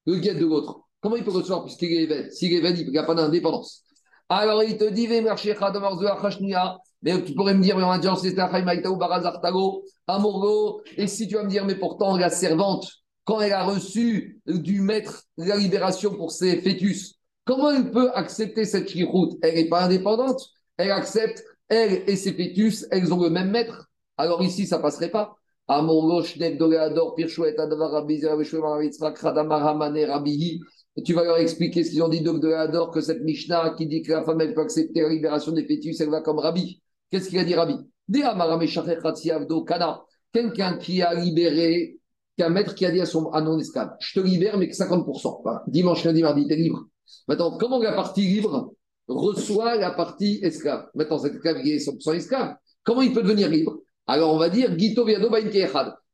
le 0.06 0.16
guet 0.16 0.34
de 0.34 0.46
l'autre, 0.46 0.80
comment 1.00 1.16
il 1.16 1.24
peut 1.24 1.30
recevoir 1.30 1.64
puisqu'il 1.64 1.92
est 1.92 2.02
évêque 2.04 2.32
S'il 2.32 2.52
est 2.52 2.56
évêque, 2.56 2.78
il 2.78 2.90
n'a 2.90 3.02
pas 3.02 3.14
d'indépendance. 3.14 3.84
Alors 4.30 4.62
il 4.62 4.78
te 4.78 4.84
dit. 4.84 5.08
Mais 7.02 7.24
tu 7.24 7.34
pourrais 7.34 7.54
me 7.54 7.62
dire, 7.62 7.76
mais 7.76 7.82
on 7.82 7.90
a 7.90 7.98
Amorgo. 10.06 10.82
Et 10.96 11.06
si 11.06 11.28
tu 11.28 11.34
vas 11.34 11.42
me 11.44 11.48
dire, 11.48 11.64
mais 11.64 11.74
pourtant 11.74 12.16
la 12.16 12.30
servante, 12.30 12.88
quand 13.24 13.40
elle 13.40 13.52
a 13.52 13.64
reçu 13.64 14.40
du 14.46 14.80
maître 14.80 15.24
la 15.36 15.56
libération 15.56 16.14
pour 16.14 16.32
ses 16.32 16.60
fœtus, 16.60 17.16
comment 17.44 17.70
elle 17.70 17.90
peut 17.90 18.10
accepter 18.12 18.64
cette 18.64 18.86
chiroute? 18.86 19.38
Elle 19.42 19.56
n'est 19.56 19.68
pas 19.68 19.84
indépendante. 19.84 20.40
Elle 20.76 20.92
accepte, 20.92 21.44
elle 21.70 22.02
et 22.06 22.16
ses 22.16 22.32
fœtus, 22.32 22.86
elles 22.90 23.14
ont 23.14 23.22
le 23.22 23.30
même 23.30 23.50
maître. 23.50 23.88
Alors 24.18 24.42
ici, 24.42 24.66
ça 24.66 24.78
passerait 24.78 25.10
pas. 25.10 25.36
Tu 31.04 31.14
vas 31.14 31.24
leur 31.24 31.36
expliquer 31.38 31.84
ce 31.84 31.90
qu'ils 31.90 32.02
ont 32.02 32.08
dit 32.08 32.20
de 32.20 32.30
Doleador, 32.32 32.90
que 32.90 33.00
cette 33.00 33.22
Mishnah 33.22 33.74
qui 33.78 33.86
dit 33.86 34.02
que 34.02 34.10
la 34.10 34.24
femme, 34.24 34.40
elle 34.40 34.52
peut 34.52 34.62
accepter 34.62 35.02
la 35.02 35.08
libération 35.08 35.52
des 35.52 35.64
fœtus, 35.64 36.00
elle 36.00 36.10
va 36.10 36.20
comme 36.22 36.40
Rabbi. 36.40 36.82
Qu'est-ce 37.10 37.28
qu'il 37.28 37.38
a 37.38 37.44
dit 37.44 37.54
Rabbi? 37.54 37.76
Quelqu'un 40.32 40.76
qui 40.78 41.02
a 41.02 41.14
libéré, 41.14 41.98
qu'un 42.36 42.48
maître 42.48 42.74
qui 42.74 42.84
a 42.84 42.90
dit 42.90 43.00
à 43.00 43.06
son 43.06 43.30
à 43.30 43.40
non 43.40 43.58
esclave, 43.58 43.92
je 44.00 44.20
te 44.20 44.26
libère, 44.26 44.58
mais 44.58 44.68
que 44.68 44.74
50%. 44.74 45.42
Voilà. 45.44 45.62
Dimanche, 45.68 46.02
lundi, 46.02 46.22
mardi, 46.22 46.46
tu 46.48 46.52
es 46.52 46.56
libre. 46.56 46.84
Maintenant, 47.28 47.56
comment 47.58 47.78
la 47.78 47.92
partie 47.92 48.22
libre? 48.22 48.72
Reçoit 49.14 49.76
la 49.76 49.90
partie 49.92 50.40
esclave 50.42 50.88
Maintenant, 50.94 51.18
cet 51.18 51.34
esclave 51.34 51.62
qui 51.62 51.72
est 51.72 51.78
100% 51.78 52.14
esclave, 52.16 52.54
comment 52.84 53.02
il 53.02 53.12
peut 53.12 53.22
devenir 53.22 53.48
libre? 53.48 53.78
Alors, 54.06 54.34
on 54.34 54.38
va 54.38 54.48
dire, 54.48 54.76
Gito 54.78 55.04
Viado. 55.04 55.28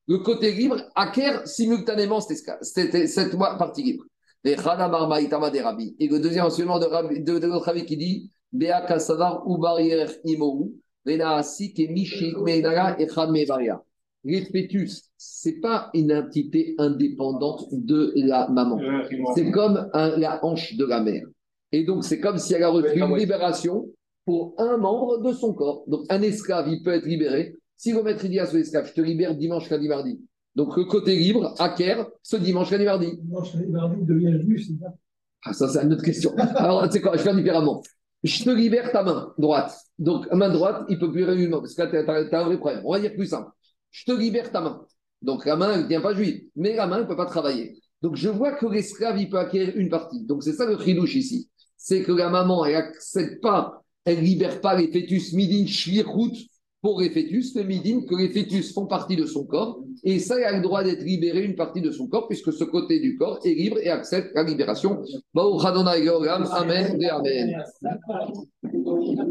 Le 0.08 0.18
côté 0.18 0.52
libre 0.52 0.76
acquiert 0.94 1.46
simultanément 1.48 2.20
cette, 2.20 2.32
esclave, 2.32 2.58
cette, 2.62 3.08
cette 3.08 3.36
partie 3.36 3.82
libre. 3.82 4.04
Et 4.44 4.54
le 4.54 6.18
deuxième 6.20 6.44
enseignement 6.44 6.78
de, 6.78 6.84
Rabbi, 6.86 7.22
de, 7.22 7.38
de 7.38 7.46
notre 7.48 7.64
Rabbi 7.66 7.84
qui 7.84 7.96
dit 7.96 8.30
Bea 8.52 8.86
Imoru, 10.24 10.70
Kemishi 11.74 12.34
Meinara 12.44 13.00
Echad 13.00 13.30
Mevaria. 13.30 13.82
Les 14.24 14.42
fœtus, 14.44 15.10
ce 15.16 15.48
n'est 15.48 15.60
pas 15.60 15.90
une 15.94 16.12
entité 16.12 16.74
indépendante 16.78 17.64
de 17.72 18.12
la 18.16 18.48
maman. 18.48 18.78
C'est 19.34 19.50
comme 19.50 19.88
un- 19.92 20.16
la 20.16 20.44
hanche 20.44 20.76
de 20.76 20.84
la 20.84 21.00
mère. 21.00 21.26
Et 21.72 21.84
donc, 21.84 22.04
c'est 22.04 22.20
comme 22.20 22.38
si 22.38 22.54
elle 22.54 22.62
a 22.62 22.68
reçu 22.68 22.98
une 22.98 23.16
libération 23.16 23.88
pour 24.24 24.54
un 24.58 24.76
membre 24.76 25.18
de 25.18 25.32
son 25.32 25.54
corps. 25.54 25.84
Donc, 25.86 26.04
un 26.08 26.22
esclave, 26.22 26.68
il 26.68 26.82
peut 26.82 26.92
être 26.92 27.06
libéré. 27.06 27.56
Si 27.76 27.92
le 27.92 28.02
maître 28.02 28.24
il 28.24 28.30
dit 28.30 28.40
à 28.40 28.46
son 28.46 28.56
esclave, 28.56 28.86
je 28.86 28.92
te 28.92 29.00
libère 29.00 29.34
dimanche, 29.34 29.68
lundi, 29.70 29.88
mardi. 29.88 30.20
Donc, 30.54 30.76
le 30.76 30.84
côté 30.84 31.16
libre 31.16 31.54
acquiert 31.58 32.06
ce 32.22 32.36
dimanche, 32.36 32.70
lundi, 32.70 32.84
mardi. 32.84 33.20
Ah, 35.44 35.52
ça, 35.52 35.68
c'est 35.68 35.82
une 35.82 35.92
autre 35.92 36.02
question. 36.02 36.34
Alors, 36.56 36.84
tu 36.84 36.92
sais 36.92 37.00
quoi, 37.00 37.12
je 37.12 37.18
vais 37.18 37.24
faire 37.24 37.36
différemment. 37.36 37.82
Je 38.24 38.42
te 38.42 38.50
libère 38.50 38.90
ta 38.90 39.02
main 39.02 39.32
droite. 39.38 39.76
Donc, 39.98 40.30
main 40.32 40.48
droite, 40.48 40.84
il 40.88 40.96
ne 40.96 41.00
peut 41.00 41.12
plus 41.12 41.24
réunir 41.24 41.60
parce 41.60 41.74
que 41.74 41.82
là, 41.82 41.88
tu 41.88 41.96
as, 42.34 42.40
un 42.40 42.44
vrai 42.44 42.58
problème. 42.58 42.82
On 42.84 42.92
va 42.92 43.00
dire 43.00 43.14
plus 43.14 43.26
simple. 43.26 43.50
Je 43.90 44.04
te 44.04 44.12
libère 44.12 44.50
ta 44.50 44.60
main. 44.60 44.84
Donc, 45.22 45.46
la 45.46 45.56
main, 45.56 45.72
elle 45.72 45.80
ne 45.80 45.84
devient 45.84 46.02
pas 46.02 46.14
juive. 46.14 46.42
Mais 46.56 46.74
la 46.74 46.86
main, 46.86 46.96
elle 46.96 47.02
ne 47.02 47.08
peut 47.08 47.16
pas 47.16 47.26
travailler. 47.26 47.78
Donc, 48.02 48.16
je 48.16 48.28
vois 48.28 48.52
que 48.52 48.66
l'esclave, 48.66 49.18
il 49.18 49.30
peut 49.30 49.38
acquérir 49.38 49.76
une 49.76 49.88
partie. 49.88 50.24
Donc, 50.24 50.42
c'est 50.42 50.52
ça 50.52 50.66
le 50.66 50.78
chidouche 50.78 51.14
ici. 51.14 51.48
C'est 51.88 52.02
que 52.02 52.10
la 52.10 52.28
maman, 52.30 52.64
elle 52.64 52.72
n'accepte 52.72 53.40
pas, 53.40 53.80
elle 54.04 54.16
ne 54.16 54.22
libère 54.22 54.60
pas 54.60 54.74
les 54.74 54.88
fœtus 54.90 55.32
midin 55.34 55.64
shlichut 55.68 56.48
pour 56.80 57.00
les 57.00 57.10
fœtus, 57.10 57.54
le 57.54 57.62
midin, 57.62 58.00
que 58.00 58.16
les 58.16 58.28
fœtus 58.28 58.72
font 58.74 58.86
partie 58.86 59.14
de 59.14 59.24
son 59.24 59.44
corps. 59.44 59.78
Et 60.02 60.18
ça, 60.18 60.36
elle 60.36 60.44
a 60.46 60.56
le 60.56 60.62
droit 60.64 60.82
d'être 60.82 61.04
libérée 61.04 61.44
une 61.44 61.54
partie 61.54 61.80
de 61.80 61.92
son 61.92 62.08
corps, 62.08 62.26
puisque 62.26 62.52
ce 62.52 62.64
côté 62.64 62.98
du 62.98 63.16
corps 63.16 63.38
est 63.44 63.54
libre 63.54 63.78
et 63.80 63.88
accepte 63.88 64.34
la 64.34 64.42
libération. 64.42 65.00
Amen 66.50 66.98
Amen. 67.08 67.62